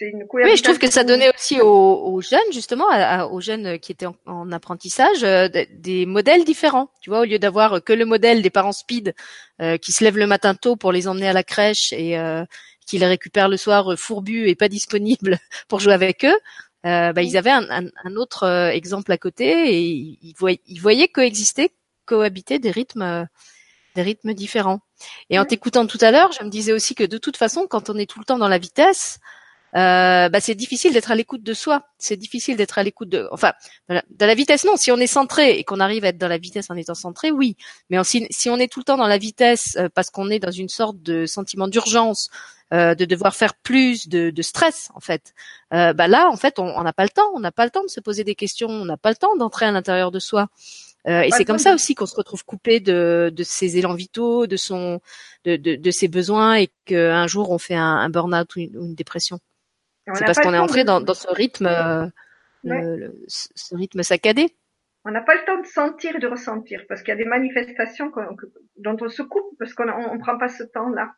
Oui, 0.00 0.56
je 0.56 0.62
trouve 0.62 0.78
que 0.78 0.90
ça 0.90 1.04
donnait 1.04 1.30
aussi 1.34 1.60
aux, 1.60 2.20
jeunes, 2.22 2.52
justement, 2.52 2.86
aux 3.30 3.40
jeunes 3.40 3.78
qui 3.78 3.92
étaient 3.92 4.06
en, 4.26 4.50
apprentissage, 4.50 5.22
euh, 5.22 5.48
des 5.72 6.06
modèles 6.06 6.44
différents. 6.44 6.90
Tu 7.02 7.10
vois, 7.10 7.20
au 7.20 7.24
lieu 7.24 7.38
d'avoir 7.38 7.84
que 7.84 7.92
le 7.92 8.06
modèle 8.06 8.40
des 8.40 8.50
parents 8.50 8.72
speed 8.72 9.14
euh, 9.60 9.76
qui 9.76 9.92
se 9.92 10.02
lèvent 10.02 10.16
le 10.16 10.26
matin 10.26 10.54
tôt 10.54 10.76
pour 10.76 10.90
les 10.90 11.06
emmener 11.06 11.28
à 11.28 11.34
la 11.34 11.42
crèche 11.42 11.92
et 11.92 12.18
euh, 12.18 12.44
qui 12.86 12.98
les 12.98 13.06
récupèrent 13.06 13.48
le 13.48 13.58
soir 13.58 13.94
fourbus 13.98 14.48
et 14.48 14.54
pas 14.54 14.68
disponibles 14.68 15.38
pour 15.68 15.80
jouer 15.80 15.92
avec 15.92 16.24
eux, 16.24 16.38
bah, 16.82 17.22
ils 17.22 17.36
avaient 17.36 17.50
un, 17.50 18.16
autre 18.16 18.70
exemple 18.72 19.12
à 19.12 19.18
côté 19.18 19.74
et 19.74 19.80
ils, 19.80 20.34
voyaient, 20.38 20.60
ils 20.66 20.80
voyaient 20.80 21.08
coexister, 21.08 21.70
cohabiter 22.04 22.58
des 22.58 22.70
rythmes 22.70 23.26
des 23.94 24.02
rythmes 24.02 24.34
différents. 24.34 24.80
Et 25.30 25.38
en 25.38 25.44
t'écoutant 25.44 25.86
tout 25.86 25.98
à 26.00 26.10
l'heure, 26.10 26.32
je 26.32 26.44
me 26.44 26.50
disais 26.50 26.72
aussi 26.72 26.94
que 26.94 27.04
de 27.04 27.16
toute 27.16 27.36
façon, 27.36 27.66
quand 27.68 27.90
on 27.90 27.96
est 27.96 28.10
tout 28.10 28.18
le 28.18 28.24
temps 28.24 28.38
dans 28.38 28.48
la 28.48 28.58
vitesse, 28.58 29.20
euh, 29.76 30.28
bah, 30.28 30.40
c'est 30.40 30.54
difficile 30.54 30.92
d'être 30.92 31.10
à 31.10 31.14
l'écoute 31.14 31.42
de 31.42 31.54
soi. 31.54 31.84
C'est 31.98 32.16
difficile 32.16 32.56
d'être 32.56 32.78
à 32.78 32.82
l'écoute 32.82 33.08
de, 33.08 33.28
enfin, 33.32 33.52
dans 33.88 34.26
la, 34.26 34.34
vitesse 34.34 34.64
non. 34.64 34.76
Si 34.76 34.92
on 34.92 34.98
est 34.98 35.06
centré 35.06 35.58
et 35.58 35.64
qu'on 35.64 35.80
arrive 35.80 36.04
à 36.04 36.08
être 36.08 36.18
dans 36.18 36.28
la 36.28 36.38
vitesse 36.38 36.70
en 36.70 36.76
étant 36.76 36.94
centré, 36.94 37.30
oui. 37.30 37.56
Mais 37.90 38.02
si, 38.04 38.26
si 38.30 38.48
on 38.50 38.56
est 38.58 38.70
tout 38.70 38.80
le 38.80 38.84
temps 38.84 38.96
dans 38.96 39.08
la 39.08 39.18
vitesse 39.18 39.76
euh, 39.78 39.88
parce 39.92 40.10
qu'on 40.10 40.30
est 40.30 40.38
dans 40.38 40.50
une 40.50 40.68
sorte 40.68 41.02
de 41.02 41.26
sentiment 41.26 41.66
d'urgence, 41.68 42.30
euh, 42.72 42.94
de 42.94 43.04
devoir 43.04 43.36
faire 43.36 43.54
plus 43.54 44.08
de, 44.08 44.30
de 44.30 44.42
stress 44.42 44.88
en 44.94 45.00
fait. 45.00 45.34
Euh, 45.74 45.92
bah 45.92 46.08
là, 46.08 46.28
en 46.30 46.36
fait, 46.36 46.58
on 46.58 46.82
n'a 46.82 46.92
pas 46.94 47.04
le 47.04 47.10
temps, 47.10 47.30
on 47.34 47.40
n'a 47.40 47.52
pas 47.52 47.64
le 47.64 47.70
temps 47.70 47.84
de 47.84 47.90
se 47.90 48.00
poser 48.00 48.24
des 48.24 48.34
questions, 48.34 48.68
on 48.68 48.86
n'a 48.86 48.96
pas 48.96 49.10
le 49.10 49.16
temps 49.16 49.36
d'entrer 49.36 49.66
à 49.66 49.70
l'intérieur 49.70 50.10
de 50.10 50.18
soi. 50.18 50.48
Euh, 51.06 51.20
et 51.20 51.30
c'est 51.30 51.44
comme 51.44 51.58
ça 51.58 51.74
aussi 51.74 51.94
qu'on 51.94 52.06
se 52.06 52.16
retrouve 52.16 52.44
coupé 52.44 52.80
de, 52.80 53.30
de 53.32 53.42
ses 53.44 53.76
élans 53.76 53.92
vitaux, 53.94 54.46
de 54.46 54.56
son, 54.56 55.00
de, 55.44 55.56
de, 55.56 55.76
de 55.76 55.90
ses 55.90 56.08
besoins, 56.08 56.54
et 56.54 56.70
qu'un 56.86 57.26
jour 57.26 57.50
on 57.50 57.58
fait 57.58 57.76
un, 57.76 57.96
un 57.96 58.08
burn-out 58.08 58.56
ou 58.56 58.60
une, 58.60 58.76
ou 58.78 58.84
une 58.86 58.94
dépression. 58.94 59.38
C'est 60.12 60.24
parce 60.24 60.38
qu'on 60.40 60.52
est 60.54 60.58
entré 60.58 60.84
dans, 60.84 61.00
dans 61.00 61.14
ce 61.14 61.28
rythme, 61.32 61.66
euh, 61.66 62.04
Ouais. 62.64 62.80
le- 62.82 62.96
le- 62.96 63.14
ce 63.26 63.74
rythme 63.74 64.02
saccadé. 64.02 64.48
On 65.06 65.10
n'a 65.10 65.20
pas 65.20 65.34
le 65.34 65.44
temps 65.44 65.60
de 65.60 65.66
sentir 65.66 66.16
et 66.16 66.18
de 66.18 66.26
ressentir 66.26 66.82
parce 66.88 67.02
qu'il 67.02 67.10
y 67.10 67.12
a 67.12 67.16
des 67.16 67.26
manifestations 67.26 68.10
que- 68.10 68.20
dont 68.78 68.96
on 69.02 69.08
se 69.10 69.22
coupe 69.22 69.56
parce 69.58 69.74
qu'on 69.74 69.88
on, 69.88 70.12
on 70.14 70.18
prend 70.18 70.38
pas 70.38 70.48
ce 70.48 70.62
temps-là. 70.64 71.12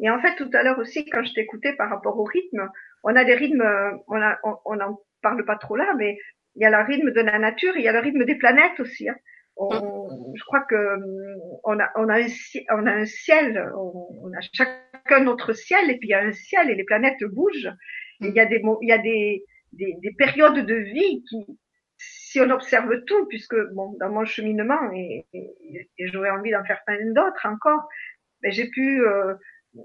Et 0.00 0.10
en 0.10 0.20
fait, 0.20 0.34
tout 0.36 0.50
à 0.52 0.62
l'heure 0.62 0.78
aussi, 0.78 1.06
quand 1.08 1.22
je 1.24 1.32
t'écoutais 1.32 1.74
par 1.74 1.88
rapport 1.88 2.18
au 2.18 2.24
rythme, 2.24 2.68
on 3.04 3.14
a 3.16 3.24
des 3.24 3.34
rythmes, 3.34 3.62
euh, 3.62 3.90
on 4.08 4.20
a, 4.20 4.38
on, 4.44 4.98
parle 5.22 5.44
pas 5.44 5.56
trop 5.56 5.76
là, 5.76 5.94
mais 5.96 6.18
il 6.56 6.62
y 6.62 6.66
a 6.66 6.70
le 6.70 6.84
rythme 6.84 7.10
de 7.12 7.20
la 7.20 7.38
nature, 7.38 7.74
et 7.76 7.78
il 7.78 7.84
y 7.84 7.88
a 7.88 7.92
le 7.92 8.00
rythme 8.00 8.24
des 8.24 8.34
planètes 8.34 8.80
aussi. 8.80 9.08
hein. 9.08 9.16
On- 9.56 10.32
je 10.34 10.44
crois 10.44 10.62
que 10.62 10.74
hum, 10.74 11.40
on 11.64 11.78
a, 11.78 11.90
on 11.96 12.08
a 12.08 12.20
un, 12.20 12.26
on 12.70 12.86
a 12.86 12.92
un 12.92 13.04
ciel, 13.06 13.70
on, 13.76 14.08
on 14.24 14.32
a 14.32 14.40
chacun 14.52 15.20
notre 15.20 15.52
ciel, 15.52 15.90
et 15.90 15.98
puis 15.98 16.08
il 16.08 16.10
y 16.10 16.14
a 16.14 16.20
un 16.20 16.32
ciel 16.32 16.68
et 16.70 16.74
les 16.74 16.84
planètes 16.84 17.22
bougent. 17.24 17.70
Il 18.22 18.34
y 18.34 18.40
a 18.40 18.46
des, 18.46 18.62
il 18.82 18.88
y 18.88 18.92
a 18.92 18.98
des, 18.98 19.44
des, 19.72 19.94
des 20.02 20.12
périodes 20.12 20.64
de 20.64 20.74
vie 20.74 21.24
qui, 21.28 21.44
si 21.98 22.40
on 22.40 22.50
observe 22.50 23.04
tout, 23.04 23.26
puisque 23.26 23.56
bon, 23.74 23.96
dans 24.00 24.10
mon 24.10 24.24
cheminement, 24.24 24.90
et, 24.94 25.26
et, 25.32 25.90
et 25.98 26.06
j'aurais 26.08 26.30
envie 26.30 26.50
d'en 26.50 26.64
faire 26.64 26.82
plein 26.86 26.98
d'autres 27.12 27.46
encore, 27.46 27.88
ben, 28.42 28.50
j'ai 28.50 28.68
pu 28.68 29.02
euh, 29.02 29.34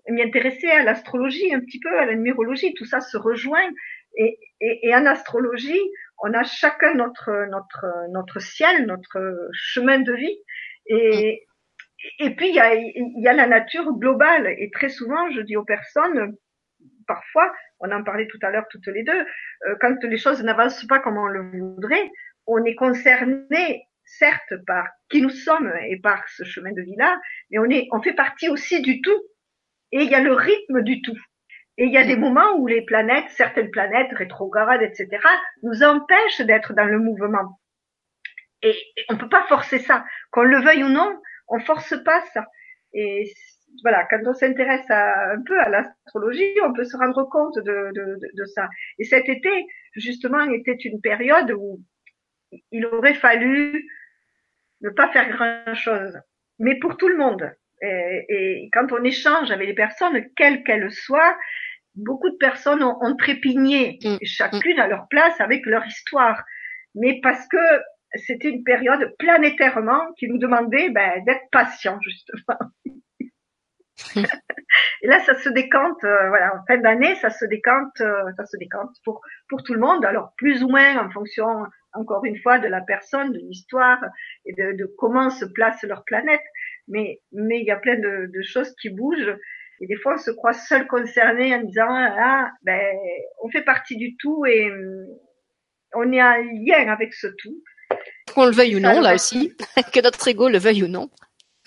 m'y 0.09 0.21
intéresser 0.21 0.67
à 0.67 0.83
l'astrologie 0.83 1.53
un 1.53 1.59
petit 1.59 1.79
peu, 1.79 1.97
à 1.99 2.05
la 2.05 2.15
numérologie, 2.15 2.73
tout 2.73 2.85
ça 2.85 3.01
se 3.01 3.17
rejoint. 3.17 3.69
Et, 4.17 4.39
et, 4.61 4.87
et 4.87 4.95
en 4.95 5.05
astrologie, 5.05 5.79
on 6.23 6.33
a 6.33 6.43
chacun 6.43 6.95
notre 6.95 7.47
notre 7.51 7.85
notre 8.11 8.39
ciel, 8.39 8.85
notre 8.87 9.49
chemin 9.53 9.99
de 9.99 10.13
vie. 10.13 10.37
Et 10.87 11.45
et 12.19 12.35
puis 12.35 12.49
il 12.49 12.55
y 12.55 12.59
a 12.59 12.73
y 12.75 13.27
a 13.27 13.33
la 13.33 13.47
nature 13.47 13.91
globale. 13.93 14.47
Et 14.57 14.71
très 14.71 14.89
souvent, 14.89 15.29
je 15.31 15.41
dis 15.41 15.55
aux 15.55 15.65
personnes, 15.65 16.35
parfois, 17.07 17.51
on 17.79 17.91
en 17.91 18.03
parlait 18.03 18.27
tout 18.27 18.39
à 18.41 18.51
l'heure 18.51 18.65
toutes 18.69 18.87
les 18.87 19.03
deux, 19.03 19.25
euh, 19.67 19.75
quand 19.81 20.03
les 20.03 20.17
choses 20.17 20.43
n'avancent 20.43 20.85
pas 20.85 20.99
comme 20.99 21.17
on 21.17 21.27
le 21.27 21.41
voudrait, 21.41 22.11
on 22.45 22.63
est 22.63 22.75
concerné 22.75 23.87
certes 24.05 24.53
par 24.65 24.87
qui 25.09 25.21
nous 25.21 25.29
sommes 25.29 25.71
et 25.89 25.99
par 25.99 26.27
ce 26.29 26.43
chemin 26.43 26.71
de 26.71 26.81
vie-là, 26.81 27.19
mais 27.51 27.59
on 27.59 27.65
est, 27.65 27.87
on 27.91 28.01
fait 28.01 28.13
partie 28.13 28.49
aussi 28.49 28.81
du 28.81 29.01
tout. 29.01 29.21
Et 29.91 30.03
il 30.03 30.09
y 30.09 30.15
a 30.15 30.21
le 30.21 30.33
rythme 30.33 30.81
du 30.81 31.01
tout. 31.01 31.17
Et 31.77 31.85
il 31.85 31.91
y 31.91 31.97
a 31.97 32.05
des 32.05 32.17
moments 32.17 32.55
où 32.57 32.67
les 32.67 32.81
planètes, 32.81 33.29
certaines 33.29 33.69
planètes 33.69 34.11
rétrogrades, 34.13 34.81
etc., 34.81 35.07
nous 35.61 35.83
empêchent 35.83 36.41
d'être 36.41 36.73
dans 36.73 36.85
le 36.85 36.99
mouvement. 36.99 37.59
Et, 38.63 38.71
et 38.71 39.05
on 39.09 39.17
peut 39.17 39.29
pas 39.29 39.45
forcer 39.47 39.79
ça. 39.79 40.03
Qu'on 40.31 40.43
le 40.43 40.59
veuille 40.61 40.83
ou 40.83 40.89
non, 40.89 41.21
on 41.47 41.59
force 41.59 41.93
pas 42.03 42.21
ça. 42.33 42.45
Et 42.93 43.31
voilà, 43.83 44.05
quand 44.09 44.19
on 44.25 44.33
s'intéresse 44.33 44.89
un 44.89 45.41
peu 45.45 45.59
à 45.59 45.69
l'astrologie, 45.69 46.53
on 46.63 46.73
peut 46.73 46.85
se 46.85 46.97
rendre 46.97 47.27
compte 47.29 47.57
de, 47.57 47.91
de, 47.93 48.17
de, 48.33 48.45
ça. 48.45 48.67
Et 48.99 49.03
cet 49.03 49.29
été, 49.29 49.49
justement, 49.95 50.41
était 50.49 50.73
une 50.73 51.01
période 51.01 51.51
où 51.51 51.79
il 52.71 52.85
aurait 52.85 53.13
fallu 53.13 53.87
ne 54.81 54.89
pas 54.89 55.09
faire 55.09 55.29
grand 55.29 55.75
chose, 55.75 56.19
mais 56.59 56.79
pour 56.79 56.97
tout 56.97 57.07
le 57.07 57.17
monde. 57.17 57.51
Et, 57.81 58.25
et 58.29 58.69
quand 58.73 58.91
on 58.91 59.03
échange 59.03 59.51
avec 59.51 59.67
les 59.67 59.75
personnes, 59.75 60.25
quelles 60.35 60.63
qu'elles 60.63 60.91
soient, 60.91 61.37
beaucoup 61.97 62.29
de 62.29 62.37
personnes 62.37 62.83
ont, 62.83 62.97
ont 63.01 63.15
trépigné, 63.15 63.99
Mm. 64.03 64.17
chacune 64.23 64.79
à 64.79 64.87
leur 64.87 65.07
place 65.09 65.39
avec 65.41 65.65
leur 65.65 65.85
histoire. 65.85 66.43
Mais 66.95 67.19
parce 67.21 67.47
que 67.47 67.57
c'était 68.15 68.49
une 68.49 68.63
période 68.63 69.13
planétairement 69.19 70.13
qui 70.17 70.27
nous 70.27 70.37
demandait 70.37 70.89
ben, 70.89 71.23
d'être 71.25 71.49
patient, 71.51 71.99
justement. 72.01 72.57
Et 75.01 75.07
là, 75.07 75.19
ça 75.19 75.35
se 75.35 75.49
décante, 75.49 76.03
euh, 76.03 76.29
voilà, 76.29 76.53
en 76.55 76.65
fin 76.67 76.77
d'année, 76.77 77.15
ça 77.15 77.29
se 77.29 77.45
décante, 77.45 78.01
euh, 78.01 78.23
ça 78.35 78.45
se 78.45 78.57
décante 78.57 78.91
pour 79.03 79.21
pour 79.49 79.63
tout 79.63 79.73
le 79.73 79.79
monde. 79.79 80.05
Alors 80.05 80.33
plus 80.37 80.63
ou 80.63 80.69
moins 80.69 80.97
en 80.97 81.09
fonction, 81.09 81.47
encore 81.93 82.25
une 82.25 82.37
fois, 82.41 82.59
de 82.59 82.67
la 82.67 82.81
personne, 82.81 83.31
de 83.31 83.39
l'histoire 83.39 83.99
et 84.45 84.53
de, 84.53 84.77
de 84.77 84.85
comment 84.97 85.29
se 85.29 85.45
place 85.45 85.81
leur 85.83 86.03
planète. 86.05 86.43
Mais 86.87 87.21
mais 87.31 87.59
il 87.59 87.65
y 87.65 87.71
a 87.71 87.77
plein 87.77 87.95
de, 87.95 88.29
de 88.31 88.41
choses 88.43 88.73
qui 88.81 88.89
bougent. 88.89 89.35
Et 89.79 89.87
des 89.87 89.95
fois, 89.95 90.15
on 90.15 90.17
se 90.17 90.31
croit 90.31 90.53
seul 90.53 90.87
concerné 90.87 91.55
en 91.55 91.61
disant 91.63 91.87
ah 91.89 92.51
ben 92.63 92.95
on 93.43 93.49
fait 93.49 93.63
partie 93.63 93.97
du 93.97 94.17
tout 94.17 94.45
et 94.45 94.71
hum, 94.71 95.05
on 95.93 96.11
est 96.11 96.21
en 96.21 96.35
lien 96.35 96.91
avec 96.91 97.13
ce 97.13 97.27
tout. 97.27 97.63
Qu'on 98.33 98.45
le 98.45 98.51
veuille 98.51 98.75
ou 98.75 98.79
non, 98.79 98.99
là 98.99 99.15
aussi, 99.15 99.55
que 99.93 100.01
notre 100.01 100.27
ego 100.27 100.49
le 100.49 100.57
veuille 100.57 100.83
ou 100.83 100.87
non. 100.87 101.09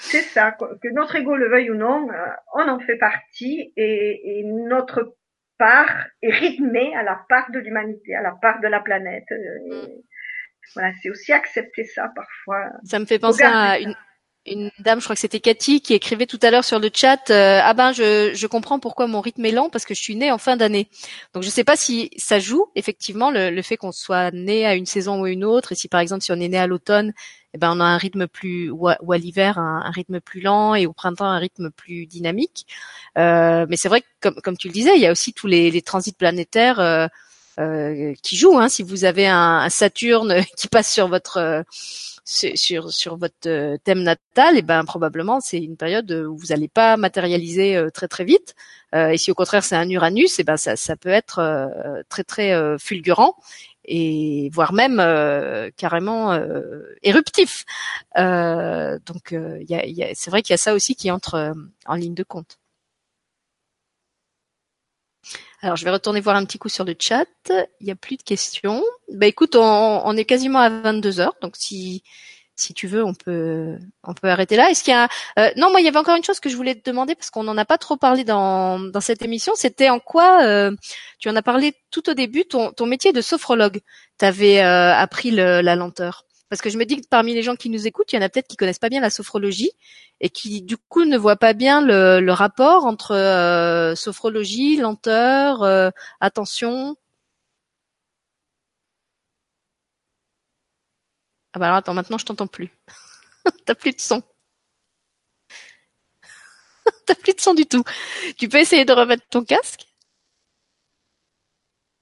C'est 0.01 0.23
ça, 0.23 0.53
quoi. 0.53 0.71
que 0.83 0.89
notre 0.89 1.17
ego 1.17 1.37
le 1.37 1.49
veuille 1.49 1.71
ou 1.71 1.75
non, 1.75 2.09
euh, 2.11 2.27
on 2.55 2.69
en 2.69 2.81
fait 2.81 2.97
partie 2.97 3.73
et, 3.77 4.41
et 4.41 4.45
notre 4.45 5.17
part 5.59 6.07
est 6.23 6.33
rythmée 6.33 6.95
à 6.97 7.03
la 7.03 7.21
part 7.29 7.51
de 7.51 7.59
l'humanité, 7.59 8.15
à 8.15 8.23
la 8.23 8.33
part 8.33 8.61
de 8.61 8.67
la 8.69 8.81
planète. 8.81 9.31
euh, 9.31 9.75
et 9.75 10.05
voilà, 10.75 10.93
c'est 11.03 11.11
aussi 11.11 11.33
accepter 11.33 11.85
ça 11.85 12.11
parfois. 12.15 12.71
Ça 12.85 12.99
me 12.99 13.05
fait 13.05 13.19
penser 13.19 13.45
à 13.45 13.79
une, 13.79 13.95
une 14.51 14.71
dame, 14.79 15.01
je 15.01 15.05
crois 15.05 15.15
que 15.15 15.21
c'était 15.21 15.41
Cathy, 15.41 15.81
qui 15.81 15.95
écrivait 15.95 16.27
tout 16.27 16.39
à 16.43 16.51
l'heure 16.51 16.65
sur 16.65 16.79
le 16.79 16.91
chat 16.93 17.31
euh, 17.31 17.61
Ah 17.63 17.75
ben, 17.75 17.93
je, 17.93 18.33
je 18.35 18.47
comprends 18.47 18.79
pourquoi 18.79 19.07
mon 19.07 19.21
rythme 19.21 19.45
est 19.45 19.53
lent 19.53 19.71
parce 19.71 19.85
que 19.85 19.95
je 19.95 20.01
suis 20.01 20.17
née 20.17 20.31
en 20.33 20.39
fin 20.39 20.57
d'année. 20.57 20.89
Donc 21.35 21.43
je 21.43 21.49
sais 21.49 21.65
pas 21.65 21.77
si 21.77 22.11
ça 22.17 22.39
joue 22.39 22.67
effectivement 22.75 23.31
le, 23.31 23.51
le 23.51 23.63
fait 23.63 23.77
qu'on 23.77 23.93
soit 23.93 24.31
né 24.33 24.67
à 24.67 24.75
une 24.75 24.87
saison 24.87 25.21
ou 25.23 25.27
une 25.27 25.45
autre. 25.45 25.73
Et 25.73 25.75
si 25.75 25.89
par 25.89 26.01
exemple 26.01 26.23
si 26.23 26.33
on 26.33 26.41
est 26.41 26.49
né 26.49 26.59
à 26.59 26.67
l'automne, 26.67 27.13
eh 27.55 27.59
ben 27.59 27.73
on 27.77 27.81
a 27.81 27.85
un 27.85 27.97
rythme 27.97 28.27
plus 28.27 28.71
ou 28.71 28.89
à, 28.89 29.19
l'hiver 29.19 29.59
un, 29.59 29.83
un 29.85 29.91
rythme 29.91 30.21
plus 30.21 30.41
lent 30.41 30.75
et 30.75 30.87
au 30.87 30.93
printemps 30.93 31.27
un 31.27 31.39
rythme 31.39 31.71
plus 31.71 32.07
dynamique. 32.07 32.67
Euh, 33.19 33.67
mais 33.69 33.77
c'est 33.77 33.89
vrai 33.89 34.03
que 34.03 34.07
comme, 34.21 34.35
comme 34.43 34.57
tu 34.57 34.69
le 34.69 34.73
disais, 34.73 34.95
il 34.95 35.01
y 35.01 35.07
a 35.07 35.13
aussi 35.13 35.33
tous 35.33 35.47
les, 35.47 35.71
les 35.71 35.83
transits 35.83 36.13
planétaires. 36.13 36.81
euh, 36.81 37.07
euh, 37.59 38.15
qui 38.23 38.37
jouent. 38.37 38.59
Hein. 38.59 38.69
Si 38.69 38.83
vous 38.83 39.05
avez 39.05 39.27
un, 39.27 39.59
un 39.59 39.69
Saturne 39.69 40.43
qui 40.57 40.69
passe 40.69 40.91
sur 40.93 41.09
votre 41.09 41.37
euh, 41.37 41.63
sur, 42.57 42.93
sur 42.93 43.17
votre 43.17 43.35
euh, 43.47 43.77
thème 43.85 44.03
natal, 44.03 44.57
et 44.57 44.63
ben 44.63 44.85
probablement 44.85 45.41
c'est 45.41 45.59
une 45.59 45.77
période 45.77 46.11
où 46.13 46.37
vous 46.37 46.47
n'allez 46.51 46.69
pas 46.69 46.97
matérialiser 46.97 47.77
euh, 47.77 47.91
très 47.91 48.09
très 48.09 48.25
vite. 48.25 48.55
Euh, 48.95 49.09
et 49.11 49.19
si 49.19 49.31
au 49.31 49.35
contraire 49.35 49.65
c'est 49.65 49.77
un 49.77 49.89
Uranus, 49.89 50.39
et 50.39 50.45
ben 50.45 50.57
ça 50.57 50.77
ça 50.77 50.97
peut 50.97 51.09
être 51.11 51.39
euh, 51.41 52.03
très 52.09 52.25
très 52.25 52.53
euh, 52.53 52.79
fulgurant 52.79 53.37
et 53.85 54.51
voire 54.53 54.73
même 54.73 55.01
euh, 55.01 55.71
carrément 55.77 56.33
euh, 56.33 56.83
éruptif. 57.03 57.65
Euh, 58.19 58.99
donc 59.07 59.33
euh, 59.33 59.59
y 59.69 59.75
y 59.75 60.03
a- 60.05 60.13
c'est 60.15 60.31
vrai 60.31 60.43
qu'il 60.43 60.53
y 60.53 60.55
a 60.55 60.59
ça 60.59 60.75
aussi 60.75 60.95
qui 60.97 61.11
entre 61.11 61.35
euh, 61.35 61.53
en 61.87 61.95
ligne 61.97 62.15
de 62.15 62.23
compte. 62.25 62.60
Alors, 65.63 65.77
je 65.77 65.85
vais 65.85 65.91
retourner 65.91 66.21
voir 66.21 66.37
un 66.37 66.45
petit 66.45 66.59
coup 66.59 66.69
sur 66.69 66.85
le 66.85 66.95
chat. 66.99 67.27
Il 67.81 67.87
n'y 67.87 67.91
a 67.91 67.97
plus 67.97 68.17
de 68.17 68.23
questions. 68.23 68.83
Bah, 69.13 69.27
écoute, 69.27 69.57
on, 69.57 70.17
est 70.17 70.25
quasiment 70.25 70.59
à 70.61 70.71
22 70.71 71.21
heures, 71.21 71.35
donc 71.43 71.57
si 71.57 72.03
si 72.57 72.75
tu 72.75 72.87
veux, 72.87 73.03
on 73.03 73.15
peut 73.15 73.79
on 74.05 74.13
peut 74.13 74.29
arrêter 74.29 74.55
là. 74.57 74.71
Est-ce 74.71 74.85
qu'il 74.85 74.93
y 74.93 74.97
a 74.97 75.09
euh, 75.39 75.51
non, 75.57 75.71
moi 75.71 75.81
il 75.81 75.85
y 75.85 75.89
avait 75.89 75.99
encore 75.99 76.17
une 76.17 76.25
chose 76.25 76.41
que 76.41 76.51
je 76.51 76.57
voulais 76.57 76.75
te 76.75 76.91
demander 76.91 77.15
parce 77.15 77.31
qu'on 77.31 77.43
n'en 77.43 77.57
a 77.57 77.65
pas 77.65 77.79
trop 77.79 77.97
parlé 77.97 78.23
dans 78.23 78.79
dans 78.79 79.01
cette 79.01 79.23
émission. 79.23 79.55
C'était 79.57 79.89
en 79.89 79.99
quoi 79.99 80.43
euh, 80.45 80.77
tu 81.19 81.31
en 81.31 81.37
as 81.37 81.43
parlé 81.43 81.73
tout 81.91 82.11
au 82.11 82.15
début 82.15 82.45
ton 82.45 82.73
ton 82.73 82.85
métier 82.87 83.13
de 83.15 83.23
sophrologue. 83.23 83.81
Tu 84.19 84.27
avais 84.27 84.61
appris 84.61 85.31
le- 85.31 85.63
la 85.63 85.75
lenteur. 85.75 86.27
Parce 86.51 86.61
que 86.63 86.69
je 86.71 86.79
me 86.79 86.85
dis 86.85 87.01
que 87.01 87.07
parmi 87.09 87.33
les 87.35 87.43
gens 87.45 87.55
qui 87.57 87.71
nous 87.71 87.87
écoutent, 87.87 88.13
il 88.13 88.17
y 88.17 88.19
en 88.19 88.23
a 88.23 88.29
peut-être 88.29 88.49
qui 88.49 88.57
connaissent 88.57 88.81
pas 88.81 88.89
bien 88.89 89.01
la 89.01 89.11
sophrologie 89.11 89.71
et 90.21 90.31
qui 90.31 90.63
du 90.63 90.77
coup 90.77 91.05
ne 91.05 91.17
voient 91.17 91.37
pas 91.37 91.53
bien 91.55 91.81
le, 91.81 92.21
le 92.21 92.33
rapport 92.33 92.85
entre 92.87 93.13
euh, 93.15 93.95
sophrologie, 93.95 94.77
lenteur, 94.77 95.63
euh, 95.63 95.91
attention. 96.21 96.97
Ah 101.53 101.59
bah 101.61 101.67
alors 101.67 101.77
attends, 101.79 101.95
maintenant 101.95 102.19
je 102.19 102.25
t'entends 102.27 102.47
plus. 102.49 102.71
T'as 103.67 103.75
plus 103.75 103.93
de 103.93 104.01
son. 104.01 104.23
T'as 107.07 107.15
plus 107.15 107.35
de 107.35 107.41
son 107.41 107.55
du 107.55 107.67
tout. 107.67 107.85
Tu 108.39 108.49
peux 108.49 108.59
essayer 108.59 108.85
de 108.85 108.93
remettre 108.93 109.25
ton 109.31 109.45
casque? 109.45 109.87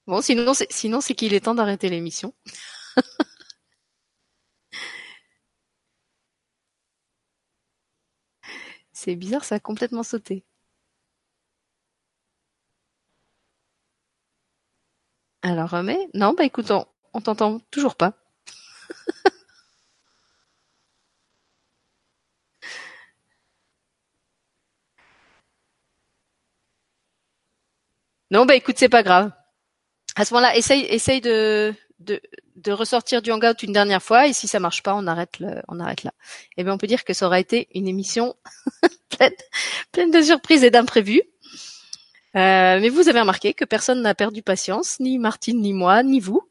Bon, 0.07 0.20
sinon 0.23 0.53
sinon 0.70 1.01
c'est 1.01 1.15
qu'il 1.15 1.35
est 1.35 1.41
temps 1.45 1.55
d'arrêter 1.55 1.89
l'émission. 1.89 2.35
C'est 9.01 9.15
bizarre, 9.15 9.45
ça 9.45 9.55
a 9.55 9.61
complètement 9.61 10.03
sauté. 10.03 10.45
Alors 15.43 15.70
remets. 15.70 16.09
Non, 16.15 16.33
bah 16.33 16.45
écoute, 16.45 16.70
on, 16.70 16.87
on 17.12 17.20
t'entend 17.20 17.59
toujours 17.73 17.97
pas. 17.97 18.12
Non, 28.31 28.47
bah 28.47 28.55
écoute, 28.57 28.77
c'est 28.79 28.89
pas 28.89 29.03
grave. 29.03 29.33
À 30.16 30.25
ce 30.25 30.35
moment-là, 30.35 30.57
essaye, 30.57 30.83
essaye 30.87 31.20
de, 31.23 31.75
de, 31.99 32.20
de 32.57 32.73
ressortir 32.73 33.23
du 33.23 33.33
hangout 33.33 33.62
une 33.62 33.73
dernière 33.73 34.03
fois 34.03 34.27
et 34.27 34.33
si 34.33 34.49
ça 34.49 34.61
marche 34.61 34.83
pas, 34.83 34.95
on 34.95 35.07
arrête 35.07 35.39
le, 35.41 35.62
on 35.69 35.81
arrête 35.81 36.05
là. 36.05 36.12
Eh 36.57 36.65
bien, 36.65 36.73
on 36.73 36.79
peut 36.79 36.87
dire 36.87 37.05
que 37.05 37.12
ça 37.12 37.27
aura 37.27 37.41
été 37.41 37.69
une 37.75 37.89
émission 37.89 38.37
pleine, 39.09 39.33
pleine 39.93 40.11
de 40.11 40.23
surprises 40.23 40.65
et 40.65 40.70
d'imprévus. 40.70 41.23
Euh, 42.37 42.79
mais 42.81 42.89
vous 42.89 43.09
avez 43.09 43.20
remarqué 43.20 43.55
que 43.55 43.65
personne 43.65 44.03
n'a 44.03 44.15
perdu 44.15 44.43
patience, 44.43 45.01
ni 45.01 45.19
Martine, 45.19 45.61
ni 45.61 45.73
moi, 45.73 46.03
ni 46.03 46.20
vous. 46.20 46.43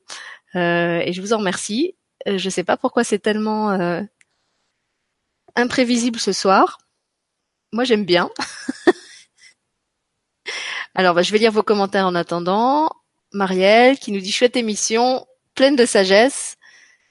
Euh, 0.55 1.01
et 1.05 1.13
je 1.13 1.21
vous 1.21 1.33
en 1.33 1.37
remercie. 1.37 1.95
Euh, 2.27 2.37
je 2.37 2.49
sais 2.49 2.63
pas 2.63 2.77
pourquoi 2.77 3.03
c'est 3.03 3.19
tellement 3.19 3.71
euh, 3.71 4.01
imprévisible 5.55 6.19
ce 6.19 6.31
soir. 6.31 6.79
Moi, 7.71 7.83
j'aime 7.83 8.05
bien. 8.05 8.29
Alors, 10.95 11.13
bah, 11.13 11.21
je 11.21 11.31
vais 11.31 11.37
lire 11.37 11.51
vos 11.51 11.63
commentaires 11.63 12.07
en 12.07 12.15
attendant. 12.15 12.89
Marielle 13.33 13.99
qui 13.99 14.11
nous 14.11 14.21
dit 14.21 14.31
chouette 14.31 14.55
émission, 14.55 15.27
pleine 15.57 15.75
de 15.75 15.85
sagesse. 15.85 16.55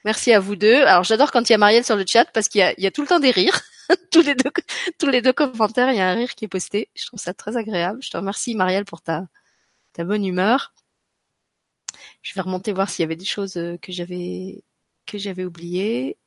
Merci 0.05 0.33
à 0.33 0.39
vous 0.39 0.55
deux. 0.55 0.83
Alors, 0.85 1.03
j'adore 1.03 1.31
quand 1.31 1.49
il 1.49 1.51
y 1.51 1.55
a 1.55 1.57
Marielle 1.59 1.83
sur 1.85 1.97
le 1.97 2.05
chat 2.07 2.25
parce 2.33 2.47
qu'il 2.47 2.61
y 2.77 2.87
a, 2.87 2.91
tout 2.91 3.01
le 3.01 3.07
temps 3.07 3.19
des 3.19 3.31
rires. 3.31 3.61
tous 4.11 4.21
les 4.21 4.35
deux, 4.35 4.49
tous 4.99 5.07
les 5.07 5.21
deux 5.21 5.33
commentaires, 5.33 5.91
il 5.91 5.97
y 5.97 6.01
a 6.01 6.09
un 6.09 6.15
rire 6.15 6.33
qui 6.35 6.45
est 6.45 6.47
posté. 6.47 6.89
Je 6.95 7.05
trouve 7.05 7.19
ça 7.19 7.33
très 7.33 7.57
agréable. 7.57 7.99
Je 8.01 8.09
te 8.09 8.17
remercie 8.17 8.55
Marielle 8.55 8.85
pour 8.85 9.01
ta, 9.01 9.27
ta 9.93 10.03
bonne 10.05 10.25
humeur. 10.25 10.73
Je 12.21 12.33
vais 12.33 12.41
remonter 12.41 12.73
voir 12.73 12.89
s'il 12.89 13.03
y 13.03 13.05
avait 13.05 13.15
des 13.17 13.25
choses 13.25 13.57
euh, 13.57 13.77
que 13.77 13.91
j'avais 13.91 14.63
que 15.05 15.17
j'avais 15.17 15.45
oubliées. 15.45 16.17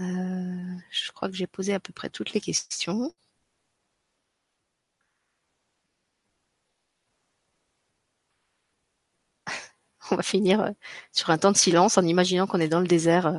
Euh, 0.00 0.04
je 0.90 1.12
crois 1.12 1.28
que 1.28 1.34
j'ai 1.36 1.46
posé 1.46 1.74
à 1.74 1.80
peu 1.80 1.92
près 1.92 2.10
toutes 2.10 2.32
les 2.32 2.40
questions. 2.40 3.12
On 10.12 10.16
va 10.16 10.22
finir 10.22 10.60
euh, 10.60 10.70
sur 11.12 11.30
un 11.30 11.38
temps 11.38 11.52
de 11.52 11.56
silence 11.56 11.96
en 11.96 12.02
imaginant 12.02 12.46
qu'on 12.46 12.60
est 12.60 12.68
dans 12.68 12.80
le 12.80 12.86
désert 12.86 13.26
euh, 13.26 13.38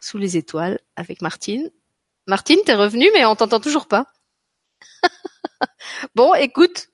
sous 0.00 0.16
les 0.16 0.36
étoiles 0.36 0.80
avec 0.96 1.20
Martine. 1.20 1.70
Martine, 2.26 2.58
t'es 2.64 2.74
revenue 2.74 3.10
mais 3.12 3.24
on 3.26 3.36
t'entend 3.36 3.60
toujours 3.60 3.86
pas. 3.86 4.06
bon, 6.14 6.34
écoute, 6.34 6.88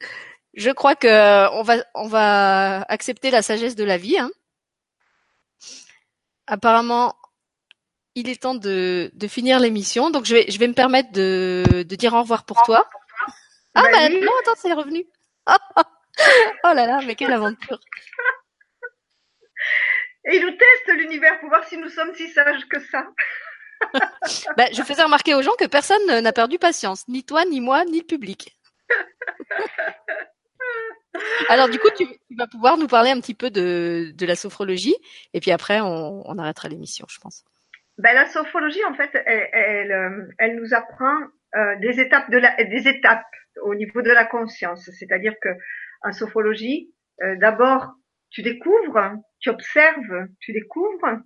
je 0.55 0.70
crois 0.70 0.97
que 0.97 1.49
on 1.53 1.62
va 1.62 1.77
on 1.95 2.09
va 2.09 2.82
accepter 2.82 3.31
la 3.31 3.43
sagesse 3.43 3.77
de 3.77 3.85
la 3.85 3.99
vie. 3.99 4.19
Hein. 4.19 4.31
Apparemment, 6.47 7.16
il 8.15 8.28
est 8.28 8.43
temps 8.43 8.55
de, 8.55 9.11
de 9.15 9.28
finir 9.28 9.61
l'émission, 9.61 10.11
donc 10.11 10.24
je 10.24 10.35
vais, 10.35 10.51
je 10.51 10.59
vais 10.59 10.69
me 10.69 10.74
permettre 10.74 11.12
de, 11.12 11.85
de 11.89 11.97
dire 11.97 12.15
au 12.15 12.20
revoir 12.20 12.45
pour 12.45 12.62
toi. 12.62 12.89
Ah 13.74 13.82
bah, 13.93 14.09
non, 14.09 14.32
attends, 14.43 14.59
c'est 14.61 14.73
revenu. 14.73 15.05
oh 15.49 15.53
là 16.65 16.86
là, 16.86 17.01
mais 17.07 17.15
quelle 17.15 17.32
aventure. 17.32 17.78
Et 20.26 20.36
il 20.36 20.42
nous 20.42 20.51
teste 20.51 20.98
l'univers 20.98 21.38
pour 21.40 21.48
voir 21.48 21.64
si 21.64 21.76
nous 21.76 21.88
sommes 21.88 22.14
si 22.14 22.28
sages 22.28 22.66
que 22.68 22.80
ça. 22.80 23.06
bah, 24.56 24.66
je 24.72 24.82
faisais 24.82 25.02
remarquer 25.02 25.34
aux 25.34 25.42
gens 25.42 25.55
que 25.59 25.66
personne 25.66 26.20
n'a 26.20 26.32
perdu 26.32 26.59
patience, 26.59 27.06
ni 27.09 27.24
toi, 27.24 27.44
ni 27.44 27.60
moi, 27.60 27.84
ni 27.84 28.01
le 28.01 28.06
public. 28.06 28.56
Alors 31.48 31.68
du 31.68 31.78
coup, 31.78 31.88
tu, 31.96 32.06
tu, 32.06 32.36
vas 32.36 32.46
pouvoir 32.46 32.76
nous 32.76 32.88
parler 32.88 33.10
un 33.10 33.20
petit 33.20 33.34
peu 33.34 33.51
de, 33.51 34.12
de 34.14 34.26
la 34.26 34.34
sophrologie, 34.34 34.96
et 35.32 35.40
puis 35.40 35.52
après, 35.52 35.80
on, 35.80 36.28
on 36.28 36.38
arrêtera 36.38 36.68
l'émission, 36.68 37.06
je 37.09 37.18
pense 37.20 37.44
ben, 37.98 38.14
la 38.14 38.26
sophrologie, 38.26 38.84
en 38.84 38.94
fait, 38.94 39.10
elle, 39.26 39.48
elle, 39.52 39.92
euh, 39.92 40.28
elle 40.38 40.56
nous 40.56 40.74
apprend 40.74 41.16
euh, 41.56 41.76
des 41.76 42.01
étapes 42.01 42.30
de 42.30 42.38
la, 42.38 42.56
des 42.64 42.88
étapes 42.88 43.24
au 43.62 43.74
niveau 43.74 44.02
de 44.02 44.10
la 44.10 44.24
conscience. 44.24 44.90
C'est-à-dire 44.98 45.34
que 45.40 45.51
en 46.02 46.12
sophrologie, 46.12 46.92
euh, 47.22 47.36
d'abord, 47.36 47.92
tu 48.35 48.43
découvres, 48.43 49.12
tu 49.40 49.48
observes, 49.48 50.27
tu 50.40 50.52
découvres. 50.52 51.20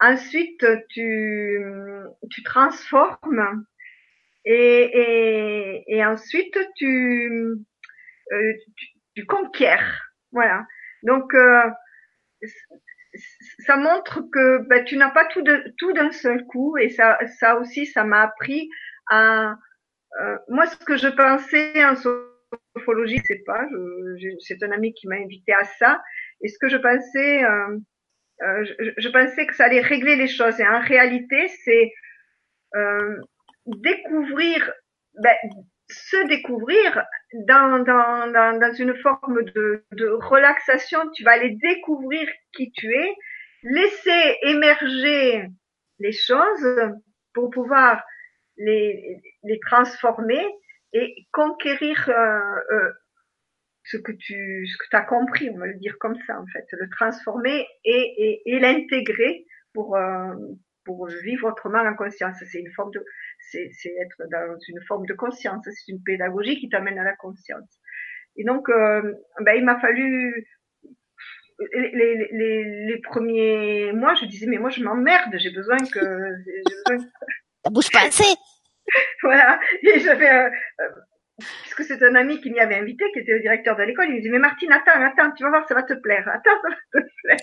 Ensuite, 0.00 0.66
tu, 0.88 1.62
tu 2.30 2.42
transformes. 2.42 3.64
Et, 4.44 4.90
et, 4.94 5.84
et 5.86 6.04
ensuite, 6.04 6.58
tu, 6.76 7.54
tu, 8.30 8.86
tu, 9.14 9.26
conquiers. 9.26 9.76
Voilà. 10.32 10.66
Donc, 11.04 11.32
ça 13.66 13.76
montre 13.76 14.22
que 14.32 14.66
ben, 14.68 14.84
tu 14.84 14.96
n'as 14.96 15.10
pas 15.10 15.26
tout 15.26 15.42
de, 15.42 15.72
tout 15.78 15.92
d'un 15.92 16.12
seul 16.12 16.44
coup 16.46 16.76
et 16.78 16.88
ça 16.90 17.18
ça 17.38 17.56
aussi 17.56 17.86
ça 17.86 18.04
m'a 18.04 18.22
appris 18.22 18.68
à 19.10 19.56
euh, 20.20 20.38
moi 20.48 20.66
ce 20.66 20.76
que 20.76 20.96
je 20.96 21.08
pensais 21.08 21.84
en 21.84 21.96
sophrologie 21.96 23.20
c'est 23.26 23.42
pas 23.44 23.66
c'est 24.40 24.62
un 24.62 24.70
ami 24.70 24.94
qui 24.94 25.08
m'a 25.08 25.16
invité 25.16 25.52
à 25.52 25.64
ça 25.64 26.00
et 26.42 26.48
ce 26.48 26.58
que 26.58 26.68
je 26.68 26.76
pensais 26.76 27.44
euh, 27.44 27.78
euh, 28.42 28.64
je, 28.64 28.90
je, 28.96 29.08
pensais 29.08 29.46
que 29.46 29.54
ça 29.54 29.64
allait 29.64 29.80
régler 29.80 30.16
les 30.16 30.28
choses 30.28 30.58
et 30.60 30.66
en 30.66 30.80
réalité 30.80 31.48
c'est 31.64 31.92
découvrir 33.66 34.72
ben, 35.14 35.34
se 35.92 36.28
découvrir 36.28 37.04
dans, 37.46 37.82
dans, 37.84 38.30
dans, 38.32 38.58
dans 38.58 38.72
une 38.74 38.96
forme 38.96 39.42
de, 39.54 39.84
de, 39.92 40.06
relaxation. 40.08 40.98
Tu 41.14 41.24
vas 41.24 41.32
aller 41.32 41.56
découvrir 41.62 42.28
qui 42.52 42.70
tu 42.72 42.92
es, 42.94 43.14
laisser 43.62 44.36
émerger 44.42 45.46
les 45.98 46.12
choses 46.12 46.94
pour 47.34 47.50
pouvoir 47.50 48.02
les, 48.56 49.18
les 49.44 49.60
transformer 49.60 50.44
et 50.92 51.26
conquérir 51.32 52.08
euh, 52.08 52.40
euh, 52.72 52.92
ce 53.90 53.96
que 53.96 54.12
tu 54.12 54.66
ce 54.66 54.76
que 54.78 54.96
as 54.96 55.02
compris, 55.02 55.50
on 55.50 55.58
va 55.58 55.66
le 55.66 55.74
dire 55.74 55.96
comme 55.98 56.16
ça 56.26 56.38
en 56.40 56.46
fait, 56.46 56.64
le 56.72 56.88
transformer 56.90 57.66
et, 57.84 58.14
et, 58.18 58.42
et 58.46 58.60
l'intégrer 58.60 59.44
pour 59.74 59.96
euh, 59.96 60.34
pour 60.84 61.06
vivre 61.06 61.48
autrement 61.48 61.80
en 61.80 61.94
conscience. 61.94 62.36
C'est 62.50 62.60
une 62.60 62.72
forme 62.72 62.92
de 62.92 63.04
c'est 63.50 63.68
être 64.00 64.28
dans 64.30 64.58
une 64.68 64.80
forme 64.86 65.06
de 65.06 65.14
conscience. 65.14 65.64
C'est 65.64 65.92
une 65.92 66.02
pédagogie 66.02 66.58
qui 66.58 66.68
t'amène 66.68 66.98
à 66.98 67.04
la 67.04 67.16
conscience. 67.16 67.80
Et 68.36 68.44
donc, 68.44 68.68
euh, 68.68 69.14
ben, 69.40 69.54
il 69.56 69.64
m'a 69.64 69.80
fallu 69.80 70.46
les, 71.74 72.28
les, 72.32 72.64
les, 72.86 73.00
premiers 73.02 73.92
mois, 73.92 74.14
je 74.14 74.24
disais 74.24 74.46
mais 74.46 74.56
moi 74.58 74.70
je 74.70 74.82
m'emmerde, 74.82 75.36
j'ai 75.36 75.50
besoin 75.50 75.76
que 75.76 76.00
j'ai 76.46 76.62
besoin... 76.86 77.06
bouge 77.70 77.90
pas 77.90 78.06
assez. 78.06 78.32
voilà. 79.22 79.60
Et 79.82 80.00
j'avais 80.00 80.30
euh, 80.30 80.50
puisque 81.62 81.84
c'est 81.84 82.02
un 82.02 82.14
ami 82.14 82.40
qui 82.40 82.50
m'y 82.50 82.60
avait 82.60 82.76
invité, 82.76 83.04
qui 83.12 83.20
était 83.20 83.32
le 83.32 83.40
directeur 83.40 83.76
de 83.76 83.82
l'école, 83.82 84.06
il 84.08 84.16
me 84.16 84.20
dit 84.20 84.30
mais 84.30 84.38
Martine 84.38 84.72
attends 84.72 85.00
attends 85.02 85.32
tu 85.32 85.42
vas 85.42 85.50
voir 85.50 85.68
ça 85.68 85.74
va 85.74 85.82
te 85.82 85.94
plaire, 85.94 86.28
attends 86.28 86.60
ça 86.62 86.68
va 86.68 87.00
te 87.00 87.06
plaire. 87.22 87.38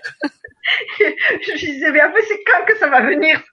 je 1.41 1.51
lui 1.51 1.71
disais 1.73 1.91
mais 1.91 1.99
après 1.99 2.21
c'est 2.21 2.43
quand 2.43 2.65
que 2.65 2.75
ça 2.77 2.87
va 2.87 3.01
venir? 3.01 3.43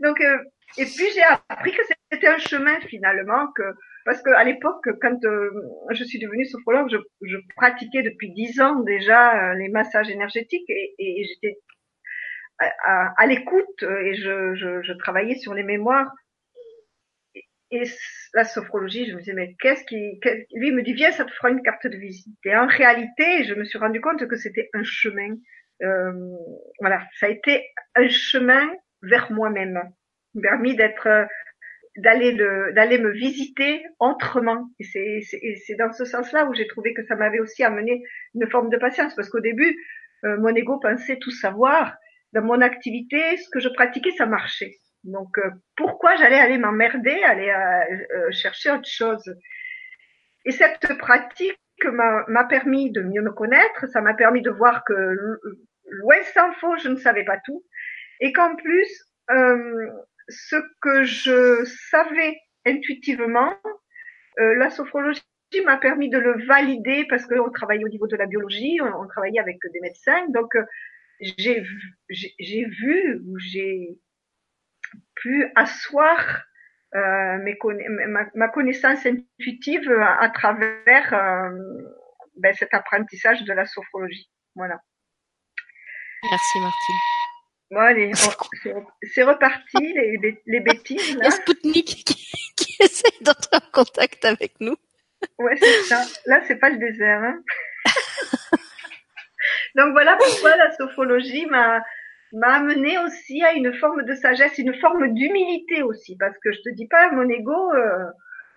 Donc, 0.00 0.20
euh, 0.20 0.38
et 0.78 0.84
puis 0.84 1.06
j'ai 1.14 1.22
appris 1.48 1.72
que 1.72 1.82
c'était 2.10 2.28
un 2.28 2.38
chemin 2.38 2.78
finalement, 2.88 3.48
que 3.54 3.62
parce 4.04 4.20
que 4.22 4.30
à 4.30 4.42
l'époque, 4.42 4.88
quand 5.00 5.24
euh, 5.24 5.50
je 5.90 6.02
suis 6.02 6.18
devenue 6.18 6.44
sophrologue, 6.44 6.90
je, 7.22 7.36
pratiquais 7.56 8.02
depuis 8.02 8.32
dix 8.32 8.60
ans 8.60 8.80
déjà 8.80 9.52
euh, 9.52 9.54
les 9.54 9.68
massages 9.68 10.10
énergétiques 10.10 10.68
et, 10.68 10.94
et 10.98 11.24
j'étais 11.24 11.58
à, 12.84 13.26
l'écoute 13.26 13.82
et 13.82 14.14
je, 14.14 14.54
je, 14.54 14.82
je, 14.82 14.92
travaillais 14.92 15.34
sur 15.34 15.52
les 15.52 15.64
mémoires. 15.64 16.08
Et, 17.72 17.82
la 18.34 18.44
sophrologie, 18.44 19.06
je 19.06 19.14
me 19.14 19.18
disais 19.18 19.34
mais 19.34 19.54
qu'est-ce 19.60 19.84
qui, 19.84 20.20
lui 20.54 20.72
me 20.72 20.82
dit 20.82 20.94
viens 20.94 21.12
ça 21.12 21.24
te 21.24 21.32
fera 21.32 21.50
une 21.50 21.62
carte 21.62 21.86
de 21.86 21.96
visite. 21.96 22.38
Et 22.44 22.56
en 22.56 22.66
réalité, 22.66 23.44
je 23.44 23.54
me 23.54 23.64
suis 23.64 23.78
rendu 23.78 24.00
compte 24.00 24.26
que 24.26 24.36
c'était 24.36 24.70
un 24.72 24.82
chemin. 24.84 25.36
Euh, 25.82 26.12
voilà, 26.80 27.06
ça 27.18 27.26
a 27.26 27.28
été 27.28 27.66
un 27.94 28.08
chemin 28.08 28.70
vers 29.02 29.32
moi-même, 29.32 29.80
permis 30.40 30.76
d'être 30.76 31.26
d'aller 31.96 32.32
le 32.32 32.72
d'aller 32.72 32.98
me 32.98 33.10
visiter 33.10 33.82
autrement 33.98 34.66
et 34.80 34.84
c'est 34.84 35.20
c'est 35.20 35.74
dans 35.74 35.92
ce 35.92 36.06
sens-là 36.06 36.46
où 36.46 36.54
j'ai 36.54 36.66
trouvé 36.66 36.94
que 36.94 37.04
ça 37.04 37.16
m'avait 37.16 37.40
aussi 37.40 37.64
amené 37.64 38.02
une 38.34 38.48
forme 38.48 38.70
de 38.70 38.78
patience 38.78 39.14
parce 39.14 39.28
qu'au 39.28 39.40
début 39.40 39.76
euh, 40.24 40.38
mon 40.38 40.54
ego 40.54 40.78
pensait 40.80 41.18
tout 41.18 41.30
savoir 41.30 41.94
dans 42.32 42.42
mon 42.42 42.62
activité 42.62 43.36
ce 43.36 43.50
que 43.50 43.60
je 43.60 43.68
pratiquais 43.68 44.12
ça 44.16 44.24
marchait 44.24 44.78
donc 45.04 45.38
euh, 45.38 45.50
pourquoi 45.76 46.16
j'allais 46.16 46.38
aller 46.38 46.58
m'emmerder 46.58 47.22
aller 47.24 47.52
chercher 48.30 48.70
autre 48.70 48.88
chose? 48.88 49.34
Et 50.44 50.50
cette 50.50 50.98
pratique 50.98 51.58
m'a 51.84 52.44
permis 52.44 52.90
de 52.90 53.02
mieux 53.02 53.22
me 53.22 53.32
connaître 53.32 53.88
ça 53.88 54.00
m'a 54.00 54.14
permis 54.14 54.42
de 54.42 54.50
voir 54.50 54.84
que 54.84 54.92
loin 55.86 56.22
s'en 56.34 56.52
faut 56.54 56.76
je 56.78 56.88
ne 56.88 56.96
savais 56.96 57.24
pas 57.24 57.38
tout. 57.44 57.64
Et 58.20 58.32
qu'en 58.32 58.54
plus, 58.54 59.04
euh, 59.30 59.90
ce 60.28 60.56
que 60.80 61.02
je 61.02 61.64
savais 61.90 62.38
intuitivement, 62.64 63.54
euh, 64.38 64.54
la 64.54 64.70
sophrologie 64.70 65.22
m'a 65.64 65.76
permis 65.76 66.08
de 66.08 66.18
le 66.18 66.44
valider 66.46 67.04
parce 67.08 67.26
qu'on 67.26 67.50
travaillait 67.50 67.84
au 67.84 67.88
niveau 67.88 68.06
de 68.06 68.16
la 68.16 68.26
biologie, 68.26 68.78
on, 68.80 69.06
travaillait 69.06 69.40
avec 69.40 69.58
des 69.72 69.80
médecins, 69.80 70.26
donc 70.28 70.54
euh, 70.54 70.64
j'ai 71.20 71.60
vu 71.60 73.22
j'ai 73.38 73.98
pu 75.14 75.50
asseoir 75.54 76.44
euh, 76.94 77.38
mes 77.38 77.58
ma, 78.08 78.26
ma, 78.34 78.48
connaissance 78.48 79.06
intuitive 79.06 79.90
à, 79.90 80.28
travers 80.28 81.14
euh, 81.14 81.50
ben, 82.36 82.54
cet 82.54 82.74
apprentissage 82.74 83.42
de 83.44 83.52
la 83.52 83.64
sophrologie. 83.66 84.30
Voilà. 84.54 84.78
Merci 86.30 86.60
Martine. 86.60 86.96
Bon 87.70 87.80
allez, 87.80 88.12
c'est 89.14 89.22
reparti 89.22 89.94
les, 89.94 90.42
les 90.44 90.60
bêtises. 90.60 91.16
Là. 91.16 91.20
Il 91.22 91.24
y 91.24 91.28
a 91.28 91.30
Spoutnik 91.30 91.86
qui, 91.86 92.32
qui 92.56 92.76
essaie 92.82 93.08
d'entrer 93.22 93.56
en 93.56 93.70
contact 93.72 94.24
avec 94.26 94.60
nous. 94.60 94.76
Ouais, 95.38 95.56
c'est 95.56 95.82
ça. 95.84 96.04
Là, 96.26 96.42
c'est 96.46 96.56
pas 96.56 96.68
le 96.70 96.78
désert. 96.78 97.22
Hein. 97.22 97.42
Donc 99.74 99.92
voilà 99.92 100.16
pourquoi 100.16 100.56
la 100.56 100.76
sophrologie 100.76 101.46
m'a 101.46 101.82
m'a 102.32 102.54
amené 102.54 102.98
aussi 102.98 103.42
à 103.42 103.52
une 103.52 103.72
forme 103.74 104.04
de 104.04 104.14
sagesse, 104.14 104.58
une 104.58 104.74
forme 104.80 105.12
d'humilité 105.14 105.82
aussi, 105.82 106.16
parce 106.16 106.36
que 106.38 106.52
je 106.52 106.60
te 106.62 106.74
dis 106.74 106.86
pas, 106.86 107.10
mon 107.12 107.28
ego, 107.28 107.72
euh, 107.72 108.04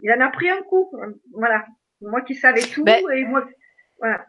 il 0.02 0.11
en 0.11 0.22
a 0.22 0.30
pris 0.30 0.49
un 0.49 0.61
coup. 0.64 0.91
Voilà, 1.34 1.65
moi 2.02 2.22
qui 2.22 2.35
savais 2.35 2.61
tout 2.61 2.84
ben, 2.84 3.03
et 3.14 3.26
moi, 3.26 3.45
voilà. 3.99 4.26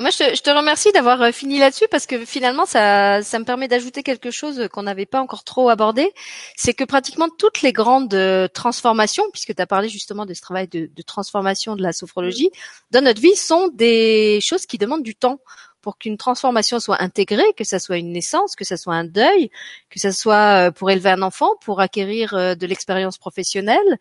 Moi, 0.00 0.10
je 0.10 0.42
te, 0.42 0.50
remercie 0.50 0.90
d'avoir 0.90 1.22
euh, 1.22 1.30
fini 1.30 1.60
là-dessus 1.60 1.86
parce 1.88 2.06
que 2.06 2.24
finalement, 2.24 2.66
ça, 2.66 3.22
ça 3.22 3.38
me 3.38 3.44
permet 3.44 3.68
d'ajouter 3.68 4.02
quelque 4.02 4.32
chose 4.32 4.68
qu'on 4.72 4.82
n'avait 4.82 5.06
pas 5.06 5.20
encore 5.20 5.44
trop 5.44 5.68
abordé. 5.68 6.12
C'est 6.56 6.74
que 6.74 6.82
pratiquement 6.82 7.28
toutes 7.38 7.62
les 7.62 7.72
grandes 7.72 8.12
euh, 8.12 8.48
transformations, 8.48 9.22
puisque 9.30 9.54
tu 9.54 9.62
as 9.62 9.68
parlé 9.68 9.88
justement 9.88 10.26
de 10.26 10.34
ce 10.34 10.40
travail 10.40 10.66
de, 10.66 10.90
de 10.92 11.02
transformation 11.02 11.76
de 11.76 11.82
la 11.82 11.92
sophrologie, 11.92 12.50
dans 12.90 13.04
notre 13.04 13.20
vie 13.20 13.36
sont 13.36 13.68
des 13.68 14.40
choses 14.42 14.66
qui 14.66 14.78
demandent 14.78 15.04
du 15.04 15.14
temps 15.14 15.38
pour 15.84 15.98
qu'une 15.98 16.16
transformation 16.16 16.80
soit 16.80 17.02
intégrée, 17.02 17.52
que 17.58 17.62
ça 17.62 17.78
soit 17.78 17.98
une 17.98 18.10
naissance, 18.10 18.56
que 18.56 18.64
ça 18.64 18.78
soit 18.78 18.94
un 18.94 19.04
deuil, 19.04 19.50
que 19.90 20.00
ça 20.00 20.12
soit 20.12 20.68
euh, 20.68 20.70
pour 20.70 20.90
élever 20.90 21.10
un 21.10 21.20
enfant, 21.20 21.50
pour 21.60 21.82
acquérir 21.82 22.32
euh, 22.32 22.54
de 22.54 22.66
l'expérience 22.66 23.18
professionnelle, 23.18 23.98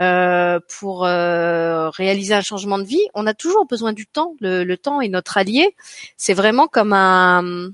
euh, 0.00 0.60
pour 0.78 1.02
réaliser 1.02 2.34
un 2.34 2.40
changement 2.40 2.78
de 2.78 2.84
vie, 2.84 3.04
on 3.14 3.26
a 3.26 3.34
toujours 3.34 3.66
besoin 3.66 3.92
du 3.92 4.06
temps. 4.06 4.36
Le, 4.40 4.76
temps 4.76 5.00
est 5.00 5.08
notre 5.08 5.36
allié. 5.36 5.74
C'est 6.16 6.34
vraiment 6.34 6.68
comme 6.68 6.92
un, 6.92 7.72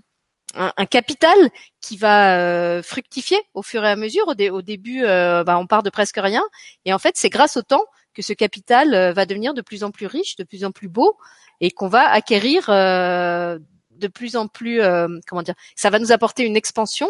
capital 0.90 1.36
qui 1.82 1.98
va 1.98 2.82
fructifier 2.82 3.40
au 3.52 3.62
fur 3.62 3.84
et 3.84 3.90
à 3.90 3.96
mesure. 3.96 4.26
Au, 4.28 4.62
début, 4.62 5.02
bah, 5.02 5.58
on 5.58 5.66
part 5.66 5.82
de 5.82 5.90
presque 5.90 6.18
rien, 6.18 6.44
et 6.86 6.94
en 6.94 6.98
fait, 6.98 7.14
c'est 7.16 7.30
grâce 7.30 7.58
au 7.58 7.62
temps 7.62 7.84
que 8.20 8.26
ce 8.26 8.34
capital 8.34 9.12
va 9.12 9.24
devenir 9.24 9.54
de 9.54 9.62
plus 9.62 9.82
en 9.82 9.90
plus 9.90 10.06
riche, 10.06 10.36
de 10.36 10.44
plus 10.44 10.64
en 10.64 10.72
plus 10.72 10.88
beau, 10.88 11.16
et 11.60 11.70
qu'on 11.70 11.88
va 11.88 12.06
acquérir 12.10 12.66
euh, 12.68 13.58
de 13.92 14.08
plus 14.08 14.36
en 14.36 14.46
plus, 14.46 14.80
euh, 14.80 15.08
comment 15.26 15.42
dire, 15.42 15.54
ça 15.74 15.88
va 15.88 15.98
nous 15.98 16.12
apporter 16.12 16.44
une 16.44 16.56
expansion 16.56 17.08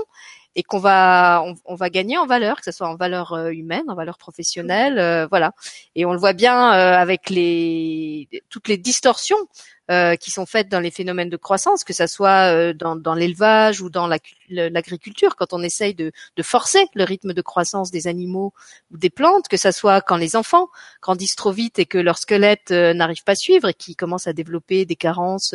et 0.57 0.62
qu'on 0.65 0.78
va 0.78 1.45
on, 1.65 1.74
va 1.77 1.91
gagner 1.91 2.19
en 2.19 2.27
valeur, 2.27 2.59
que 2.59 2.65
ce 2.65 2.73
soit 2.73 2.89
en 2.89 2.97
valeur 2.97 3.32
euh, 3.32 3.51
humaine, 3.51 3.85
en 3.89 3.95
valeur 3.95 4.19
professionnelle, 4.19 5.27
voilà. 5.31 5.53
Et 5.95 6.05
on 6.05 6.12
le 6.12 6.19
voit 6.19 6.32
bien 6.32 6.70
avec 6.70 7.31
les 7.31 8.28
toutes 8.49 8.69
les 8.69 8.77
distorsions 8.77 9.39
euh, 9.91 10.15
qui 10.15 10.31
sont 10.31 10.47
faites 10.47 10.69
dans 10.69 10.78
les 10.78 10.93
phénomènes 10.93 11.31
de 11.31 11.37
croissance, 11.37 11.82
que 11.82 11.93
ça 11.93 12.07
soit 12.07 12.55
euh, 12.55 12.73
dans, 12.73 12.95
dans 12.95 13.15
l'élevage 13.15 13.81
ou 13.81 13.91
dans 13.91 14.07
l'agriculture, 14.51 15.36
quand 15.36 15.52
on 15.52 15.62
essaye 15.62 15.94
de, 15.94 16.12
de, 16.36 16.43
forcer 16.43 16.86
le 16.94 17.05
rythme 17.05 17.32
de 17.32 17.43
croissance 17.43 17.90
des 17.90 18.06
animaux 18.06 18.52
ou 18.90 18.98
des 18.98 19.10
plantes, 19.10 19.48
que 19.48 19.56
ça 19.56 19.72
soit 19.72 20.01
quand 20.01 20.16
les 20.16 20.36
enfants 20.36 20.68
grandissent 21.02 21.36
trop 21.36 21.52
vite 21.52 21.78
et 21.78 21.86
que 21.86 21.98
leur 21.98 22.18
squelette 22.18 22.70
euh, 22.70 22.93
n'arrive 22.94 23.24
pas 23.24 23.32
à 23.32 23.36
suivre 23.36 23.68
et 23.68 23.74
qui 23.74 23.97
commencent 23.97 24.27
à 24.27 24.32
développer 24.32 24.85
des 24.85 24.97
carences 24.97 25.55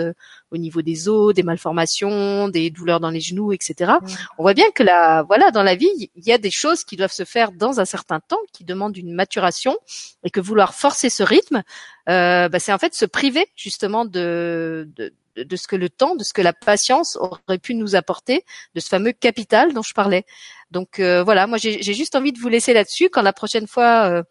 au 0.52 0.58
niveau 0.58 0.82
des 0.82 1.10
os, 1.10 1.34
des 1.34 1.44
malformations, 1.44 2.48
des 2.48 2.70
douleurs 2.70 3.00
dans 3.00 3.10
les 3.10 3.20
genoux, 3.20 3.52
etc. 3.52 3.94
On 4.38 4.44
voit 4.44 4.54
bien 4.54 4.70
que 4.74 4.84
là, 4.84 5.24
voilà, 5.24 5.52
dans 5.52 5.64
la 5.64 5.76
vie, 5.76 6.10
il 6.16 6.26
y 6.26 6.32
a 6.32 6.38
des 6.38 6.52
choses 6.52 6.84
qui 6.84 6.96
doivent 6.96 7.12
se 7.12 7.26
faire 7.26 7.52
dans 7.52 7.80
un 7.80 7.86
certain 7.86 8.20
temps, 8.20 8.40
qui 8.54 8.64
demandent 8.64 8.98
une 8.98 9.14
maturation, 9.14 9.76
et 10.24 10.30
que 10.30 10.40
vouloir 10.40 10.74
forcer 10.74 11.10
ce 11.10 11.24
rythme, 11.24 11.64
euh, 12.10 12.50
bah, 12.50 12.60
c'est 12.60 12.74
en 12.74 12.78
fait 12.78 12.94
se 12.94 13.06
priver 13.06 13.48
justement 13.56 14.06
de, 14.06 14.88
de, 14.96 15.14
de 15.36 15.56
ce 15.56 15.68
que 15.68 15.76
le 15.76 15.90
temps, 15.90 16.16
de 16.16 16.24
ce 16.24 16.34
que 16.34 16.42
la 16.42 16.54
patience 16.54 17.18
aurait 17.18 17.60
pu 17.60 17.76
nous 17.76 17.96
apporter, 17.96 18.44
de 18.74 18.80
ce 18.80 18.88
fameux 18.88 19.12
capital 19.12 19.74
dont 19.74 19.82
je 19.82 19.94
parlais. 19.94 20.26
Donc 20.72 21.00
euh, 21.00 21.24
voilà, 21.24 21.48
moi 21.48 21.58
j'ai 21.58 21.82
juste 21.82 22.16
envie 22.16 22.32
de 22.32 22.40
vous 22.40 22.50
laisser 22.50 22.74
là-dessus. 22.74 23.10
Quand 23.10 23.22
la 23.22 23.34
prochaine 23.34 23.68
fois, 23.68 24.10
euh, 24.10 24.24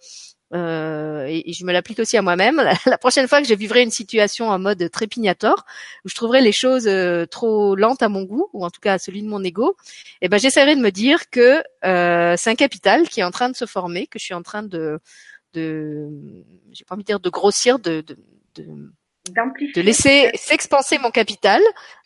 euh, 0.54 1.26
et, 1.28 1.52
je 1.52 1.64
me 1.64 1.72
l'applique 1.72 1.98
aussi 1.98 2.16
à 2.16 2.22
moi-même, 2.22 2.62
la, 2.86 2.98
prochaine 2.98 3.28
fois 3.28 3.40
que 3.40 3.48
je 3.48 3.54
vivrai 3.54 3.82
une 3.82 3.90
situation 3.90 4.48
en 4.48 4.58
mode 4.58 4.90
trépignator, 4.90 5.64
où 6.04 6.08
je 6.08 6.14
trouverai 6.14 6.40
les 6.40 6.52
choses 6.52 6.88
trop 7.30 7.76
lentes 7.76 8.02
à 8.02 8.08
mon 8.08 8.22
goût, 8.22 8.48
ou 8.52 8.64
en 8.64 8.70
tout 8.70 8.80
cas 8.80 8.94
à 8.94 8.98
celui 8.98 9.22
de 9.22 9.28
mon 9.28 9.42
ego, 9.42 9.76
eh 10.22 10.28
ben 10.28 10.38
j'essaierai 10.38 10.76
de 10.76 10.80
me 10.80 10.90
dire 10.90 11.30
que 11.30 11.62
c'est 11.82 12.50
un 12.50 12.54
capital 12.56 13.08
qui 13.08 13.20
est 13.20 13.24
en 13.24 13.30
train 13.30 13.48
de 13.48 13.56
se 13.56 13.66
former, 13.66 14.06
que 14.06 14.18
je 14.18 14.24
suis 14.24 14.34
en 14.34 14.42
train 14.42 14.62
de 14.62 15.00
de, 15.54 16.08
j'ai 16.72 16.84
pas 16.84 16.94
envie 16.94 17.04
de 17.04 17.06
dire 17.06 17.20
de 17.20 17.30
grossir, 17.30 17.78
de, 17.78 18.00
de, 18.00 18.16
de 18.56 18.92
de 19.26 19.80
laisser 19.80 20.30
s'expanser 20.34 20.98
mon 20.98 21.10
capital 21.10 21.60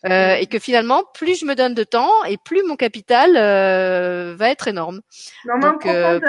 euh, 0.05 0.35
et 0.35 0.47
que 0.47 0.57
finalement 0.57 1.03
plus 1.13 1.39
je 1.39 1.45
me 1.45 1.53
donne 1.53 1.73
de 1.73 1.83
temps 1.83 2.23
et 2.23 2.37
plus 2.37 2.63
mon 2.63 2.77
capital 2.77 3.35
euh, 3.35 4.35
va 4.37 4.49
être 4.49 4.67
énorme. 4.69 5.01
Non, 5.45 5.59
Donc, 5.59 5.85
euh, 5.85 6.19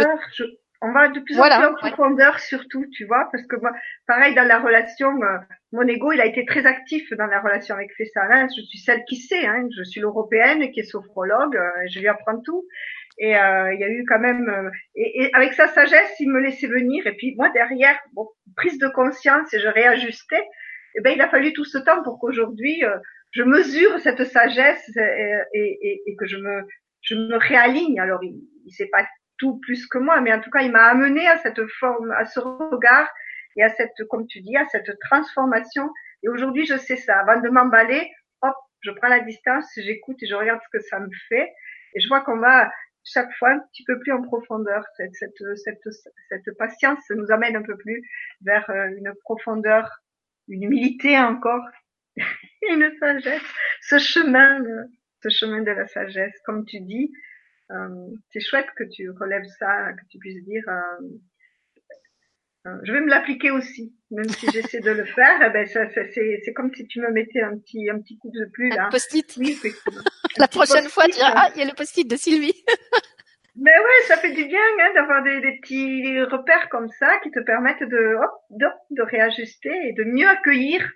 on 0.82 0.92
va 0.92 1.08
de 1.08 1.20
plus 1.20 1.38
en 1.38 1.42
plus 1.42 1.66
en 1.66 1.74
profondeur 1.74 2.40
surtout, 2.40 2.86
tu 2.92 3.04
vois, 3.04 3.28
parce 3.30 3.46
que 3.46 3.56
moi, 3.56 3.70
pareil 4.06 4.34
dans 4.34 4.46
la 4.46 4.58
relation, 4.58 5.10
euh, 5.22 5.36
mon 5.72 5.86
ego 5.86 6.12
il 6.12 6.20
a 6.20 6.26
été 6.26 6.46
très 6.46 6.64
actif 6.64 7.12
dans 7.18 7.26
la 7.26 7.40
relation 7.40 7.74
avec 7.74 7.92
Fessal. 7.96 8.32
Hein. 8.32 8.46
Je 8.56 8.62
suis 8.62 8.78
celle 8.78 9.04
qui 9.04 9.16
sait, 9.16 9.46
hein. 9.46 9.68
je 9.76 9.84
suis 9.84 10.00
l'européenne 10.00 10.70
qui 10.70 10.80
est 10.80 10.84
sophrologue, 10.84 11.56
euh, 11.56 11.68
je 11.92 12.00
lui 12.00 12.08
apprends 12.08 12.40
tout. 12.40 12.64
Et 13.18 13.36
euh, 13.36 13.74
il 13.74 13.80
y 13.80 13.84
a 13.84 13.88
eu 13.88 14.06
quand 14.08 14.18
même, 14.18 14.48
euh, 14.48 14.70
et, 14.94 15.24
et, 15.24 15.34
avec 15.34 15.52
sa 15.52 15.68
sagesse, 15.68 16.14
il 16.18 16.30
me 16.30 16.40
laissait 16.40 16.68
venir. 16.68 17.06
Et 17.06 17.12
puis 17.12 17.34
moi 17.36 17.50
derrière, 17.50 17.98
bon, 18.14 18.26
prise 18.56 18.78
de 18.78 18.88
conscience 18.88 19.52
et 19.52 19.60
je 19.60 19.68
réajustais. 19.68 20.42
Eh 20.94 21.00
ben 21.00 21.12
il 21.14 21.20
a 21.20 21.28
fallu 21.28 21.52
tout 21.52 21.64
ce 21.64 21.78
temps 21.78 22.02
pour 22.02 22.18
qu'aujourd'hui 22.18 22.84
euh, 22.84 22.96
je 23.32 23.42
mesure 23.42 23.98
cette 24.00 24.24
sagesse 24.24 24.90
et, 24.96 25.38
et, 25.54 26.02
et, 26.06 26.16
que 26.16 26.26
je 26.26 26.36
me 26.36 26.62
je 27.02 27.14
me 27.14 27.36
réaligne. 27.36 28.00
Alors 28.00 28.22
il, 28.22 28.40
il 28.66 28.72
sait 28.72 28.88
pas 28.90 29.06
tout 29.38 29.58
plus 29.60 29.86
que 29.86 29.98
moi, 29.98 30.20
mais 30.20 30.32
en 30.32 30.40
tout 30.40 30.50
cas 30.50 30.62
il 30.62 30.72
m'a 30.72 30.84
amené 30.84 31.26
à 31.26 31.38
cette 31.38 31.64
forme, 31.78 32.10
à 32.12 32.24
ce 32.24 32.40
regard 32.40 33.08
et 33.56 33.62
à 33.62 33.70
cette, 33.70 34.04
comme 34.08 34.26
tu 34.26 34.40
dis, 34.40 34.56
à 34.56 34.66
cette 34.66 34.90
transformation. 35.00 35.90
Et 36.22 36.28
aujourd'hui 36.28 36.66
je 36.66 36.76
sais 36.76 36.96
ça. 36.96 37.20
Avant 37.20 37.40
de 37.40 37.48
m'emballer, 37.48 38.10
hop, 38.42 38.54
je 38.80 38.90
prends 38.90 39.08
la 39.08 39.20
distance, 39.20 39.66
j'écoute 39.76 40.22
et 40.22 40.26
je 40.26 40.34
regarde 40.34 40.60
ce 40.62 40.78
que 40.78 40.82
ça 40.84 41.00
me 41.00 41.10
fait. 41.28 41.52
Et 41.94 42.00
je 42.00 42.08
vois 42.08 42.20
qu'on 42.20 42.38
va 42.38 42.70
chaque 43.04 43.32
fois 43.38 43.50
un 43.50 43.58
petit 43.72 43.84
peu 43.84 43.98
plus 43.98 44.12
en 44.12 44.22
profondeur. 44.22 44.84
Cette, 44.96 45.14
cette, 45.14 45.34
cette, 45.56 45.80
cette 46.28 46.58
patience 46.58 47.02
nous 47.10 47.30
amène 47.30 47.56
un 47.56 47.62
peu 47.62 47.76
plus 47.76 48.02
vers 48.42 48.68
euh, 48.70 48.88
une 48.96 49.12
profondeur, 49.22 49.88
une 50.50 50.64
humilité 50.64 51.18
encore, 51.18 51.64
une 52.70 52.90
sagesse. 52.98 53.42
Ce 53.82 53.98
chemin, 53.98 54.62
ce 55.22 55.28
chemin 55.30 55.62
de 55.62 55.70
la 55.70 55.86
sagesse, 55.86 56.34
comme 56.44 56.66
tu 56.66 56.80
dis, 56.80 57.12
euh, 57.70 58.08
c'est 58.32 58.40
chouette 58.40 58.68
que 58.76 58.84
tu 58.84 59.10
relèves 59.10 59.46
ça, 59.58 59.92
que 59.92 60.06
tu 60.10 60.18
puisses 60.18 60.44
dire. 60.44 60.62
Euh, 60.68 61.06
euh 62.66 62.78
je 62.82 62.92
vais 62.92 63.00
me 63.00 63.08
l'appliquer 63.08 63.50
aussi, 63.50 63.94
même 64.10 64.28
si 64.28 64.50
j'essaie 64.50 64.80
de 64.80 64.90
le 64.90 65.04
faire. 65.04 65.40
Eh 65.46 65.50
ben 65.50 65.66
ça, 65.66 65.88
c'est, 65.88 66.52
comme 66.54 66.74
si 66.74 66.86
tu 66.88 67.00
me 67.00 67.10
mettais 67.12 67.42
un 67.42 67.56
petit, 67.58 67.88
un 67.88 68.00
petit 68.00 68.18
coup 68.18 68.30
de 68.30 68.44
plus 68.52 68.70
là. 68.70 68.86
Un 68.86 68.90
post-it. 68.90 69.36
Oui, 69.38 69.56
La 70.36 70.48
prochaine 70.48 70.88
fois, 70.88 71.04
tu 71.04 71.12
diras, 71.12 71.32
ah, 71.34 71.50
il 71.54 71.60
y 71.60 71.62
a 71.62 71.66
le 71.66 71.74
post-it 71.74 72.08
de 72.10 72.16
Sylvie. 72.16 72.64
Mais 73.62 73.78
ouais, 73.78 74.06
ça 74.06 74.16
fait 74.16 74.32
du 74.32 74.46
bien 74.46 74.58
hein, 74.80 74.92
d'avoir 74.94 75.22
des, 75.22 75.40
des, 75.40 75.58
petits 75.60 76.18
repères 76.22 76.70
comme 76.70 76.88
ça 76.98 77.18
qui 77.22 77.30
te 77.30 77.40
permettent 77.40 77.82
de, 77.82 78.16
hop, 78.16 78.30
de, 78.48 78.66
de 78.90 79.02
réajuster 79.02 79.88
et 79.88 79.92
de 79.92 80.04
mieux 80.04 80.26
accueillir 80.26 80.90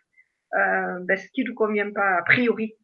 euh, 0.54 0.98
ben, 1.02 1.16
ce 1.16 1.28
qui 1.34 1.44
ne 1.44 1.52
convient 1.52 1.92
pas 1.92 2.18
a 2.18 2.22
priori. 2.22 2.74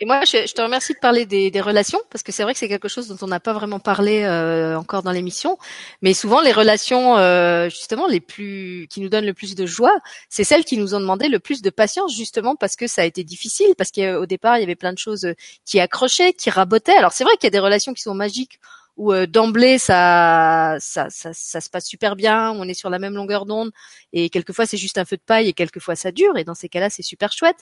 Et 0.00 0.06
moi, 0.06 0.24
je, 0.24 0.52
te 0.52 0.62
remercie 0.62 0.94
de 0.94 0.98
parler 0.98 1.26
des, 1.26 1.50
des 1.50 1.60
relations 1.60 2.00
parce 2.10 2.22
que 2.22 2.32
c'est 2.32 2.42
vrai 2.42 2.52
que 2.52 2.58
c'est 2.58 2.68
quelque 2.68 2.88
chose 2.88 3.08
dont 3.08 3.16
on 3.20 3.28
n'a 3.28 3.40
pas 3.40 3.52
vraiment 3.52 3.78
parlé 3.78 4.22
euh, 4.22 4.76
encore 4.78 5.02
dans 5.02 5.12
l'émission. 5.12 5.58
Mais 6.00 6.14
souvent, 6.14 6.40
les 6.40 6.52
relations, 6.52 7.16
euh, 7.18 7.68
justement, 7.68 8.06
les 8.06 8.20
plus 8.20 8.86
qui 8.90 9.00
nous 9.00 9.08
donnent 9.08 9.26
le 9.26 9.34
plus 9.34 9.54
de 9.54 9.66
joie, 9.66 9.94
c'est 10.28 10.44
celles 10.44 10.64
qui 10.64 10.78
nous 10.78 10.94
ont 10.94 11.00
demandé 11.00 11.28
le 11.28 11.38
plus 11.38 11.62
de 11.62 11.70
patience, 11.70 12.16
justement 12.16 12.56
parce 12.56 12.76
que 12.76 12.86
ça 12.86 13.02
a 13.02 13.04
été 13.04 13.24
difficile, 13.24 13.74
parce 13.76 13.90
qu'au 13.90 14.26
départ, 14.26 14.56
il 14.56 14.60
y 14.60 14.64
avait 14.64 14.74
plein 14.74 14.92
de 14.92 14.98
choses 14.98 15.28
qui 15.64 15.80
accrochaient, 15.80 16.32
qui 16.32 16.50
rabotaient. 16.50 16.96
Alors 16.96 17.12
c'est 17.12 17.24
vrai 17.24 17.34
qu'il 17.34 17.44
y 17.44 17.48
a 17.48 17.50
des 17.50 17.58
relations 17.58 17.92
qui 17.92 18.02
sont 18.02 18.14
magiques 18.14 18.58
où 18.96 19.12
euh, 19.12 19.26
d'emblée 19.26 19.78
ça 19.78 20.76
ça, 20.78 21.06
ça, 21.10 21.30
ça, 21.32 21.60
se 21.60 21.70
passe 21.70 21.86
super 21.86 22.16
bien, 22.16 22.50
on 22.52 22.68
est 22.68 22.74
sur 22.74 22.90
la 22.90 22.98
même 22.98 23.14
longueur 23.14 23.46
d'onde 23.46 23.70
et 24.12 24.28
quelquefois 24.28 24.66
c'est 24.66 24.76
juste 24.76 24.98
un 24.98 25.04
feu 25.04 25.16
de 25.16 25.22
paille 25.24 25.48
et 25.48 25.52
quelquefois 25.52 25.96
ça 25.96 26.12
dure 26.12 26.36
et 26.36 26.44
dans 26.44 26.54
ces 26.54 26.68
cas-là 26.68 26.90
c'est 26.90 27.02
super 27.02 27.32
chouette. 27.32 27.56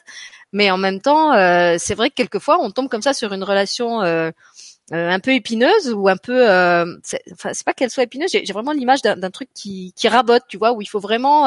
Mais 0.52 0.70
en 0.70 0.78
même 0.78 1.01
temps, 1.01 1.32
euh, 1.32 1.77
c'est 1.78 1.94
vrai 1.94 2.11
que 2.11 2.16
quelquefois 2.16 2.59
on 2.61 2.70
tombe 2.70 2.89
comme 2.89 3.02
ça 3.02 3.12
sur 3.12 3.32
une 3.32 3.44
relation 3.44 4.02
euh, 4.02 4.31
un 4.90 5.20
peu 5.20 5.32
épineuse 5.32 5.93
ou 5.93 6.09
un 6.09 6.16
peu, 6.16 6.47
c'est, 7.05 7.23
enfin 7.32 7.51
c'est 7.52 7.65
pas 7.65 7.74
qu'elle 7.74 7.90
soit 7.90 8.02
épineuse, 8.02 8.31
j'ai, 8.32 8.52
vraiment 8.52 8.73
l'image 8.73 9.02
d'un, 9.02 9.31
truc 9.31 9.48
qui, 9.55 9.93
qui 9.94 10.09
rabote, 10.09 10.43
tu 10.48 10.59
vois, 10.59 10.73
où 10.73 10.82
il 10.82 10.86
faut 10.86 10.98
vraiment 10.98 11.47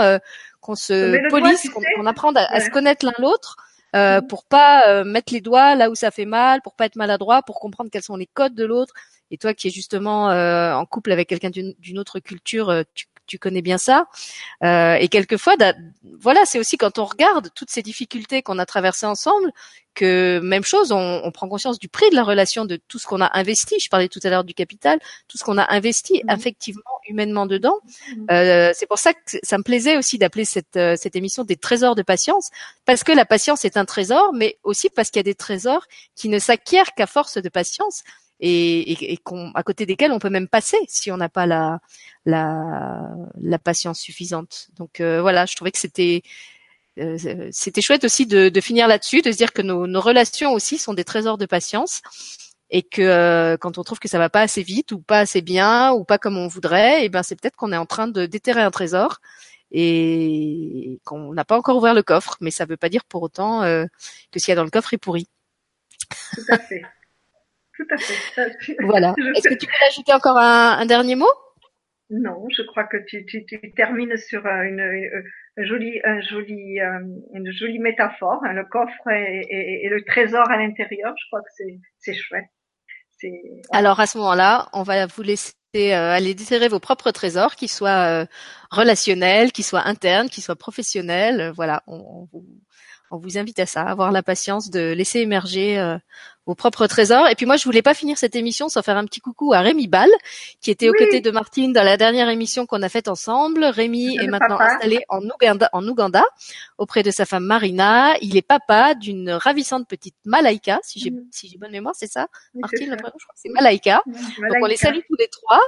qu'on 0.61 0.75
se 0.75 1.29
polisse, 1.29 1.69
qu'on, 1.97 2.05
apprenne 2.05 2.37
à, 2.37 2.61
se 2.61 2.69
connaître 2.69 3.05
l'un 3.05 3.11
l'autre. 3.19 3.57
Euh, 3.95 4.21
pour 4.21 4.43
pas 4.45 5.03
mettre 5.03 5.33
les 5.33 5.41
doigts 5.41 5.75
là 5.75 5.89
où 5.91 5.95
ça 5.95 6.09
fait 6.09 6.25
mal, 6.25 6.61
pour 6.63 6.73
pas 6.73 6.85
être 6.85 6.95
maladroit, 6.95 7.43
pour 7.43 7.59
comprendre 7.59 7.91
quels 7.91 8.01
sont 8.01 8.15
les 8.15 8.25
codes 8.25 8.55
de 8.55 8.65
l'autre 8.65 8.93
Et 9.33 9.37
toi 9.37 9.53
qui 9.53 9.67
es 9.67 9.71
justement 9.71 10.27
en 10.27 10.85
couple 10.85 11.11
avec 11.11 11.27
quelqu'un 11.27 11.49
d'une 11.49 11.99
autre 11.99 12.19
culture, 12.19 12.85
tu, 12.93 13.07
tu 13.25 13.39
connais 13.39 13.61
bien 13.61 13.77
ça. 13.77 14.07
Euh, 14.63 14.95
et 14.95 15.07
quelquefois, 15.07 15.55
voilà, 16.19 16.45
c'est 16.45 16.59
aussi 16.59 16.77
quand 16.77 16.99
on 16.99 17.05
regarde 17.05 17.49
toutes 17.55 17.69
ces 17.69 17.81
difficultés 17.81 18.41
qu'on 18.41 18.59
a 18.59 18.65
traversées 18.65 19.05
ensemble 19.05 19.51
que 19.95 20.39
même 20.43 20.63
chose, 20.63 20.91
on, 20.91 21.21
on, 21.23 21.31
prend 21.31 21.47
conscience 21.47 21.77
du 21.77 21.87
prix 21.87 22.09
de 22.09 22.15
la 22.15 22.23
relation, 22.23 22.65
de 22.65 22.79
tout 22.87 22.97
ce 22.97 23.05
qu'on 23.05 23.21
a 23.21 23.29
investi. 23.37 23.79
Je 23.79 23.89
parlais 23.89 24.07
tout 24.07 24.19
à 24.23 24.29
l'heure 24.29 24.43
du 24.43 24.55
capital, 24.55 24.99
tout 25.27 25.37
ce 25.37 25.43
qu'on 25.43 25.59
a 25.59 25.71
investi 25.71 26.23
mmh. 26.23 26.31
effectivement 26.31 26.81
humainement 27.07 27.45
dedans. 27.45 27.75
Mmh. 27.85 28.25
Euh, 28.31 28.71
c'est 28.73 28.87
pour 28.87 28.97
ça 28.97 29.13
que 29.13 29.19
ça 29.43 29.59
me 29.59 29.63
plaisait 29.63 29.95
aussi 29.95 30.17
d'appeler 30.17 30.45
cette, 30.45 30.77
euh, 30.77 30.95
cette 30.97 31.15
émission 31.15 31.43
des 31.43 31.57
trésors 31.57 31.93
de 31.93 32.01
patience, 32.01 32.49
parce 32.85 33.03
que 33.03 33.11
la 33.11 33.25
patience 33.25 33.65
est 33.65 33.77
un 33.77 33.85
trésor, 33.85 34.33
mais 34.33 34.57
aussi 34.63 34.89
parce 34.89 35.11
qu'il 35.11 35.19
y 35.19 35.21
a 35.21 35.23
des 35.23 35.35
trésors 35.35 35.85
qui 36.15 36.27
ne 36.27 36.39
s'acquièrent 36.39 36.95
qu'à 36.95 37.05
force 37.05 37.37
de 37.37 37.49
patience 37.49 38.01
et, 38.45 38.91
et, 38.91 39.13
et 39.13 39.19
à 39.55 39.63
côté 39.63 39.85
desquels 39.85 40.11
on 40.11 40.19
peut 40.19 40.29
même 40.29 40.49
passer 40.49 40.77
si 40.89 41.11
on 41.11 41.17
n'a 41.17 41.29
pas 41.29 41.45
la, 41.45 41.79
la, 42.25 43.09
la 43.41 43.57
patience 43.57 43.99
suffisante. 44.01 44.67
Donc 44.75 44.99
euh, 44.99 45.21
voilà, 45.21 45.45
je 45.45 45.55
trouvais 45.55 45.71
que 45.71 45.77
c'était 45.77 46.23
euh, 46.99 47.17
c'était 47.51 47.81
chouette 47.81 48.03
aussi 48.03 48.25
de, 48.27 48.49
de 48.49 48.61
finir 48.61 48.89
là-dessus, 48.89 49.21
de 49.21 49.31
se 49.31 49.37
dire 49.37 49.53
que 49.53 49.61
nos, 49.61 49.87
nos, 49.87 50.01
relations 50.01 50.51
aussi 50.51 50.77
sont 50.77 50.93
des 50.93 51.05
trésors 51.05 51.37
de 51.37 51.45
patience 51.45 52.01
et 52.69 52.83
que 52.83 53.01
euh, 53.01 53.55
quand 53.57 53.77
on 53.77 53.83
trouve 53.83 53.99
que 53.99 54.09
ça 54.09 54.19
va 54.19 54.29
pas 54.29 54.41
assez 54.41 54.61
vite 54.61 54.91
ou 54.91 54.99
pas 54.99 55.19
assez 55.19 55.41
bien 55.41 55.93
ou 55.93 56.03
pas 56.03 56.17
comme 56.17 56.37
on 56.37 56.47
voudrait, 56.47 57.03
et 57.03 57.05
eh 57.05 57.09
ben 57.09 57.23
c'est 57.23 57.39
peut-être 57.39 57.55
qu'on 57.55 57.71
est 57.71 57.77
en 57.77 57.85
train 57.85 58.09
de 58.09 58.25
déterrer 58.25 58.61
un 58.61 58.71
trésor 58.71 59.19
et 59.71 60.99
qu'on 61.05 61.33
n'a 61.33 61.45
pas 61.45 61.57
encore 61.57 61.77
ouvert 61.77 61.93
le 61.93 62.03
coffre, 62.03 62.35
mais 62.41 62.51
ça 62.51 62.65
veut 62.65 62.77
pas 62.77 62.89
dire 62.89 63.05
pour 63.05 63.23
autant 63.23 63.61
que 63.61 63.87
ce 64.39 64.43
qu'il 64.45 64.49
y 64.49 64.51
a 64.51 64.55
dans 64.55 64.65
le 64.65 64.69
coffre 64.69 64.93
est 64.93 64.97
pourri. 64.97 65.29
Tout 66.35 66.41
à 66.49 66.59
fait. 66.59 66.83
Tout 67.75 67.87
à 67.89 67.97
fait. 67.97 68.75
Voilà. 68.81 69.13
Est-ce 69.35 69.49
que 69.49 69.55
tu 69.55 69.65
peux 69.65 69.85
ajouter 69.87 70.13
encore 70.13 70.37
un, 70.37 70.77
un, 70.79 70.85
dernier 70.85 71.15
mot? 71.15 71.31
Non, 72.09 72.45
je 72.55 72.61
crois 72.63 72.83
que 72.83 72.97
tu, 73.07 73.25
tu, 73.25 73.45
tu 73.45 73.59
termines 73.75 74.15
sur 74.17 74.45
une, 74.45 74.79
une, 74.79 75.65
jolie, 75.65 75.99
un 76.03 76.21
joli, 76.21 76.79
euh, 76.79 76.99
une 77.33 77.51
jolie 77.51 77.79
métaphore. 77.79 78.41
Hein, 78.45 78.53
le 78.53 78.65
coffre 78.65 79.09
et, 79.09 79.41
et, 79.49 79.85
et, 79.85 79.89
le 79.89 80.03
trésor 80.03 80.49
à 80.51 80.57
l'intérieur. 80.57 81.13
Je 81.17 81.27
crois 81.29 81.41
que 81.41 81.79
c'est 81.99 82.13
chouette. 82.13 82.45
Alors 83.71 83.99
à 83.99 84.05
ce 84.05 84.17
moment-là, 84.17 84.67
on 84.73 84.83
va 84.83 85.05
vous 85.05 85.21
laisser 85.21 85.53
euh, 85.75 86.11
aller 86.11 86.33
déterrer 86.33 86.67
vos 86.67 86.79
propres 86.79 87.11
trésors, 87.11 87.55
qu'ils 87.55 87.69
soient 87.69 88.21
euh, 88.23 88.25
relationnels, 88.69 89.51
qu'ils 89.51 89.65
soient 89.65 89.87
internes, 89.87 90.29
qu'ils 90.29 90.43
soient 90.43 90.55
professionnels. 90.55 91.51
voilà, 91.55 91.83
on, 91.87 91.95
on, 91.95 92.27
vous, 92.31 92.45
on 93.11 93.17
vous 93.17 93.37
invite 93.37 93.59
à 93.59 93.65
ça, 93.65 93.81
à 93.81 93.91
avoir 93.91 94.11
la 94.11 94.23
patience 94.23 94.69
de 94.69 94.91
laisser 94.91 95.19
émerger 95.19 95.79
euh, 95.79 95.97
vos 96.45 96.55
propres 96.55 96.87
trésors. 96.87 97.27
Et 97.27 97.35
puis 97.35 97.45
moi, 97.45 97.55
je 97.55 97.63
voulais 97.63 97.81
pas 97.81 97.93
finir 97.93 98.17
cette 98.17 98.35
émission 98.35 98.69
sans 98.69 98.81
faire 98.81 98.97
un 98.97 99.05
petit 99.05 99.21
coucou 99.21 99.53
à 99.53 99.61
Rémi 99.61 99.87
Ball, 99.87 100.09
qui 100.61 100.71
était 100.71 100.89
aux 100.89 100.93
côtés 100.93 101.21
de 101.21 101.31
Martine 101.31 101.73
dans 101.73 101.83
la 101.83 101.97
dernière 101.97 102.29
émission 102.29 102.65
qu'on 102.65 102.81
a 102.81 102.89
faite 102.89 103.07
ensemble. 103.07 103.63
Rémi 103.63 104.17
est 104.17 104.27
maintenant 104.27 104.59
installé 104.59 105.03
en 105.09 105.21
Ouganda, 105.21 105.69
en 105.73 105.87
Ouganda, 105.87 106.23
auprès 106.77 107.03
de 107.03 107.11
sa 107.11 107.25
femme 107.25 107.45
Marina. 107.45 108.15
Il 108.21 108.35
est 108.35 108.41
papa 108.41 108.93
d'une 108.93 109.31
ravissante 109.31 109.87
petite 109.87 110.15
Malaika, 110.25 110.79
si 110.83 110.99
j'ai 110.99 111.11
mm. 111.11 111.27
si 111.31 111.47
j'ai 111.47 111.57
bonne 111.57 111.71
mémoire, 111.71 111.95
c'est 111.95 112.11
ça, 112.11 112.27
Martine, 112.53 112.91
je 112.91 112.95
crois 112.95 113.11
que 113.11 113.17
c'est 113.35 113.49
Malaika. 113.49 114.03
Donc 114.05 114.57
on 114.61 114.65
les 114.65 114.77
salue 114.77 114.99
tous 115.07 115.15
les 115.17 115.27
trois. 115.27 115.61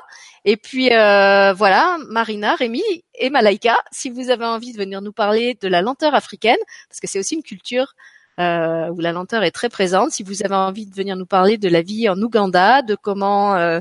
Et 0.44 0.58
puis 0.58 0.94
euh, 0.94 1.54
voilà, 1.54 1.98
Marina, 2.10 2.56
Rémi 2.56 2.84
et 3.16 3.30
Malaika, 3.30 3.78
si 3.92 4.10
vous 4.10 4.30
avez 4.30 4.46
envie 4.46 4.74
de 4.74 4.78
venir 4.78 5.02
nous 5.02 5.14
parler 5.14 5.58
de 5.62 5.68
la 5.68 5.82
lenteur 5.82 6.14
africaine, 6.14 6.58
parce 6.90 7.00
que 7.00 7.08
c'est 7.08 7.20
aussi 7.20 7.36
une 7.36 7.44
culture 7.44 7.96
euh, 8.40 8.90
où 8.90 9.00
la 9.00 9.12
lenteur 9.12 9.44
est 9.44 9.52
très 9.52 9.70
présente. 9.70 10.12
Si 10.12 10.24
vous 10.24 10.44
avez 10.44 10.56
envie 10.56 10.86
de 10.86 10.96
venir 10.96 11.16
nous 11.16 11.26
parler 11.26 11.58
de 11.58 11.70
la 11.70 11.82
vie 11.82 12.10
en 12.10 12.22
Ouganda, 12.22 12.82
de 12.82 12.96
comment 12.96 13.56
euh, 13.56 13.80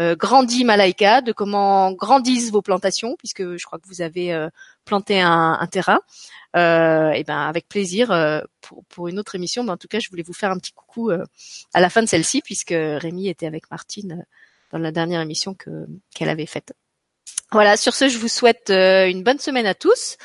euh, 0.00 0.16
grandit 0.16 0.64
Malaika, 0.64 1.20
de 1.20 1.32
comment 1.32 1.92
grandissent 1.92 2.50
vos 2.50 2.62
plantations, 2.62 3.16
puisque 3.18 3.56
je 3.56 3.64
crois 3.64 3.78
que 3.78 3.88
vous 3.88 4.00
avez 4.02 4.32
euh, 4.32 4.48
planté 4.84 5.20
un, 5.20 5.58
un 5.60 5.66
terrain, 5.66 6.00
euh, 6.56 7.10
et 7.10 7.24
ben 7.24 7.38
avec 7.38 7.68
plaisir 7.68 8.10
euh, 8.10 8.40
pour, 8.60 8.84
pour, 8.86 9.08
une 9.08 9.18
autre 9.18 9.34
émission. 9.34 9.62
Mais 9.64 9.72
en 9.72 9.76
tout 9.76 9.88
cas, 9.88 9.98
je 10.00 10.08
voulais 10.08 10.22
vous 10.22 10.32
faire 10.32 10.50
un 10.50 10.58
petit 10.58 10.72
coucou 10.72 11.10
à 11.10 11.80
la 11.80 11.90
fin 11.90 12.02
de 12.02 12.08
celle-ci, 12.08 12.40
puisque 12.42 12.74
Rémi 12.74 13.28
était 13.28 13.46
avec 13.46 13.70
Martine 13.70 14.24
dans 14.72 14.78
la 14.78 14.92
dernière 14.92 15.20
émission 15.20 15.54
que 15.54 15.86
qu'elle 16.14 16.28
avait 16.30 16.46
faite. 16.46 16.72
Voilà, 17.52 17.76
sur 17.76 17.94
ce, 17.94 18.08
je 18.08 18.16
vous 18.16 18.28
souhaite 18.28 18.70
euh, 18.70 19.08
une 19.08 19.24
bonne 19.24 19.40
semaine 19.40 19.66
à 19.66 19.74
tous. 19.74 20.16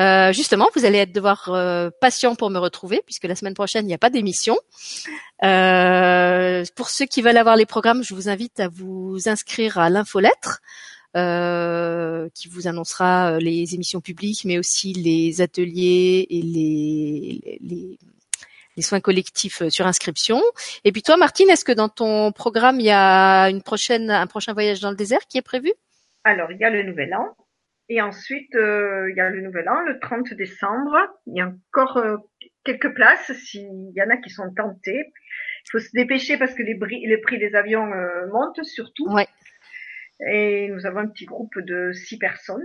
Euh, 0.00 0.32
justement, 0.32 0.68
vous 0.74 0.84
allez 0.84 0.98
être 0.98 1.12
devoir 1.12 1.48
euh, 1.48 1.90
patient 2.00 2.34
pour 2.34 2.50
me 2.50 2.58
retrouver, 2.58 3.00
puisque 3.06 3.22
la 3.22 3.36
semaine 3.36 3.54
prochaine, 3.54 3.84
il 3.84 3.88
n'y 3.88 3.94
a 3.94 3.98
pas 3.98 4.10
d'émission. 4.10 4.58
Pour 5.40 6.90
ceux 6.90 7.06
qui 7.06 7.22
veulent 7.22 7.36
avoir 7.36 7.54
les 7.54 7.66
programmes, 7.66 8.02
je 8.02 8.14
vous 8.14 8.28
invite 8.28 8.58
à 8.58 8.66
vous 8.66 9.16
inscrire 9.26 9.78
à 9.78 9.90
l'infolettre, 9.90 10.60
qui 11.14 12.48
vous 12.48 12.66
annoncera 12.66 13.38
les 13.38 13.74
émissions 13.74 14.00
publiques, 14.00 14.44
mais 14.44 14.58
aussi 14.58 14.92
les 14.92 15.40
ateliers 15.40 16.26
et 16.30 16.42
les, 16.42 17.58
les, 17.60 17.98
les 18.76 18.82
soins 18.82 19.00
collectifs 19.00 19.62
sur 19.68 19.86
inscription. 19.86 20.42
Et 20.82 20.90
puis 20.90 21.02
toi, 21.02 21.16
Martine, 21.16 21.48
est-ce 21.48 21.64
que 21.64 21.72
dans 21.72 21.88
ton 21.88 22.32
programme, 22.32 22.80
il 22.80 22.86
y 22.86 22.90
a 22.90 23.50
une 23.50 23.62
prochaine, 23.62 24.10
un 24.10 24.26
prochain 24.26 24.52
voyage 24.52 24.80
dans 24.80 24.90
le 24.90 24.96
désert 24.96 25.20
qui 25.28 25.38
est 25.38 25.42
prévu? 25.42 25.72
Alors, 26.24 26.52
il 26.52 26.58
y 26.58 26.64
a 26.64 26.70
le 26.70 26.82
Nouvel 26.82 27.14
An. 27.14 27.36
Et 27.88 28.00
ensuite, 28.00 28.54
euh, 28.54 29.10
il 29.10 29.16
y 29.16 29.20
a 29.20 29.28
le 29.28 29.42
Nouvel 29.42 29.68
An, 29.68 29.80
le 29.80 29.98
30 29.98 30.34
décembre. 30.34 30.96
Il 31.26 31.36
y 31.36 31.40
a 31.40 31.46
encore 31.46 31.96
euh, 31.96 32.16
quelques 32.64 32.94
places 32.94 33.32
s'il 33.32 33.92
y 33.94 34.02
en 34.02 34.08
a 34.08 34.16
qui 34.16 34.30
sont 34.30 34.52
tentés. 34.54 35.12
Il 35.66 35.70
faut 35.70 35.78
se 35.78 35.90
dépêcher 35.92 36.36
parce 36.38 36.54
que 36.54 36.62
les, 36.62 36.78
les 37.06 37.18
prix 37.18 37.38
des 37.38 37.54
avions 37.54 37.92
euh, 37.92 38.26
montent 38.32 38.62
surtout. 38.64 39.12
Ouais. 39.12 39.26
Et 40.30 40.68
nous 40.68 40.86
avons 40.86 41.00
un 41.00 41.08
petit 41.08 41.24
groupe 41.24 41.58
de 41.58 41.92
six 41.92 42.18
personnes. 42.18 42.64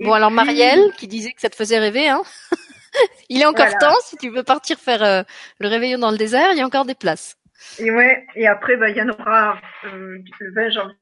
bon, 0.00 0.12
alors 0.12 0.32
Marielle, 0.32 0.90
qui 0.96 1.06
disait 1.06 1.32
que 1.32 1.40
ça 1.40 1.48
te 1.48 1.56
faisait 1.56 1.78
rêver, 1.78 2.08
hein 2.08 2.22
il 3.28 3.40
est 3.40 3.46
encore 3.46 3.70
temps, 3.78 3.94
si 4.02 4.16
tu 4.16 4.30
veux 4.30 4.42
partir 4.42 4.78
faire 4.78 5.24
le 5.60 5.68
réveillon 5.68 5.98
dans 5.98 6.10
le 6.10 6.18
désert, 6.18 6.50
il 6.50 6.58
y 6.58 6.62
a 6.62 6.66
encore 6.66 6.84
des 6.84 6.96
places. 6.96 7.36
Et 7.78 7.92
ouais, 7.92 8.26
et 8.34 8.48
après, 8.48 8.76
bah, 8.76 8.90
il 8.90 8.96
y 8.96 9.02
en 9.02 9.08
aura 9.08 9.60
le 9.84 10.24
20 10.52 10.70
janvier 10.70 10.96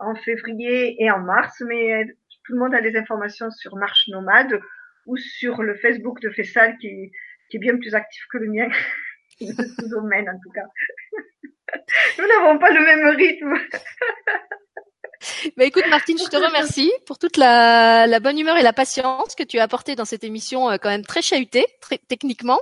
en 0.00 0.14
février 0.16 1.02
et 1.02 1.10
en 1.10 1.20
mars, 1.20 1.62
mais 1.66 2.04
tout 2.44 2.52
le 2.52 2.58
monde 2.58 2.74
a 2.74 2.80
des 2.80 2.96
informations 2.96 3.50
sur 3.50 3.76
Marche 3.76 4.08
Nomade 4.08 4.60
ou 5.06 5.16
sur 5.16 5.62
le 5.62 5.76
Facebook 5.76 6.20
de 6.20 6.30
Fessal 6.30 6.76
qui, 6.78 7.10
qui 7.50 7.56
est 7.56 7.60
bien 7.60 7.76
plus 7.76 7.94
actif 7.94 8.22
que 8.30 8.38
le 8.38 8.50
mien, 8.50 8.68
qui 9.38 9.46
nous 9.46 9.88
domaine 9.88 10.28
en 10.28 10.38
tout 10.42 10.50
cas. 10.50 10.66
Nous 12.18 12.26
n'avons 12.26 12.58
pas 12.58 12.70
le 12.70 12.80
même 12.80 13.16
rythme. 13.16 13.54
Bah 15.56 15.64
écoute 15.64 15.84
Martine, 15.88 16.18
je 16.18 16.28
te 16.28 16.36
remercie 16.46 16.92
pour 17.06 17.18
toute 17.18 17.36
la, 17.36 18.06
la, 18.06 18.20
bonne 18.20 18.38
humeur 18.38 18.56
et 18.58 18.62
la 18.62 18.72
patience 18.72 19.34
que 19.34 19.42
tu 19.42 19.58
as 19.58 19.62
apporté 19.62 19.94
dans 19.94 20.04
cette 20.04 20.24
émission 20.24 20.70
euh, 20.70 20.76
quand 20.76 20.90
même 20.90 21.04
très 21.04 21.22
chahutée, 21.22 21.66
très 21.80 21.98
techniquement. 21.98 22.60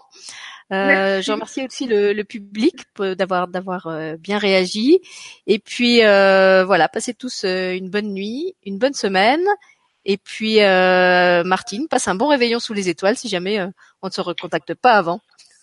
Euh, 0.73 1.21
je 1.21 1.33
remercie 1.33 1.65
aussi 1.67 1.87
le, 1.87 2.13
le 2.13 2.25
public 2.25 2.87
d'avoir 2.99 3.49
d'avoir 3.49 3.87
euh, 3.89 4.17
bien 4.17 4.39
réagi. 4.39 5.01
Et 5.47 5.59
puis 5.59 6.05
euh, 6.05 6.65
voilà, 6.65 6.89
passez 6.89 7.15
tous 7.15 7.45
euh, 7.45 7.75
une 7.75 7.91
bonne 7.91 8.13
nuit, 8.13 8.55
une 8.65 8.79
bonne 8.79 8.95
semaine. 8.95 9.45
Et 10.05 10.17
puis 10.17 10.59
Martine, 10.59 11.87
passe 11.89 12.09
un 12.09 12.17
bon 12.17 12.27
réveillon 12.27 12.59
sous 12.59 12.73
les 12.73 12.89
étoiles 12.89 13.17
si 13.17 13.29
jamais 13.29 13.61
on 14.03 14.09
ne 14.09 14.13
se 14.13 14.21
recontacte 14.21 14.75
pas 14.75 14.95
avant. 14.95 15.21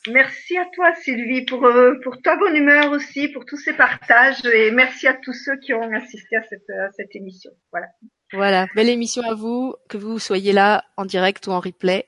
Merci 0.09 0.57
à 0.57 0.65
toi 0.73 0.93
Sylvie 1.03 1.43
pour 1.43 1.67
pour 2.03 2.21
ta 2.21 2.37
bonne 2.37 2.55
humeur 2.55 2.91
aussi, 2.91 3.27
pour 3.27 3.43
tous 3.43 3.57
ces 3.57 3.73
partages 3.73 4.45
et 4.45 4.71
merci 4.71 5.07
à 5.07 5.13
tous 5.13 5.33
ceux 5.33 5.57
qui 5.57 5.73
ont 5.73 5.93
assisté 5.93 6.37
à 6.37 6.43
cette 6.43 6.69
à 6.69 6.89
cette 6.93 7.13
émission. 7.17 7.51
Voilà. 7.71 7.87
Voilà, 8.31 8.67
belle 8.75 8.89
émission 8.89 9.23
à 9.23 9.33
vous, 9.33 9.75
que 9.89 9.97
vous 9.97 10.19
soyez 10.19 10.53
là 10.53 10.85
en 10.95 11.03
direct 11.03 11.45
ou 11.47 11.51
en 11.51 11.59
replay. 11.59 12.07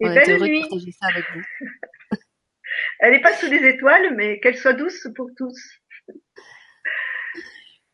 On 0.00 0.10
et 0.10 0.14
belle 0.14 0.42
nuit. 0.42 0.64
ça 0.98 1.06
avec 1.08 1.24
vous. 1.34 1.42
Elle 3.00 3.12
n'est 3.12 3.20
pas 3.20 3.34
sous 3.34 3.50
les 3.50 3.66
étoiles, 3.68 4.14
mais 4.16 4.40
qu'elle 4.40 4.56
soit 4.56 4.72
douce 4.72 5.06
pour 5.14 5.30
tous. 5.36 5.58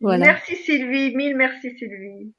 Voilà. 0.01 0.27
Merci 0.27 0.57
Sylvie, 0.57 1.15
mille 1.17 1.37
merci 1.37 1.77
Sylvie. 1.79 2.35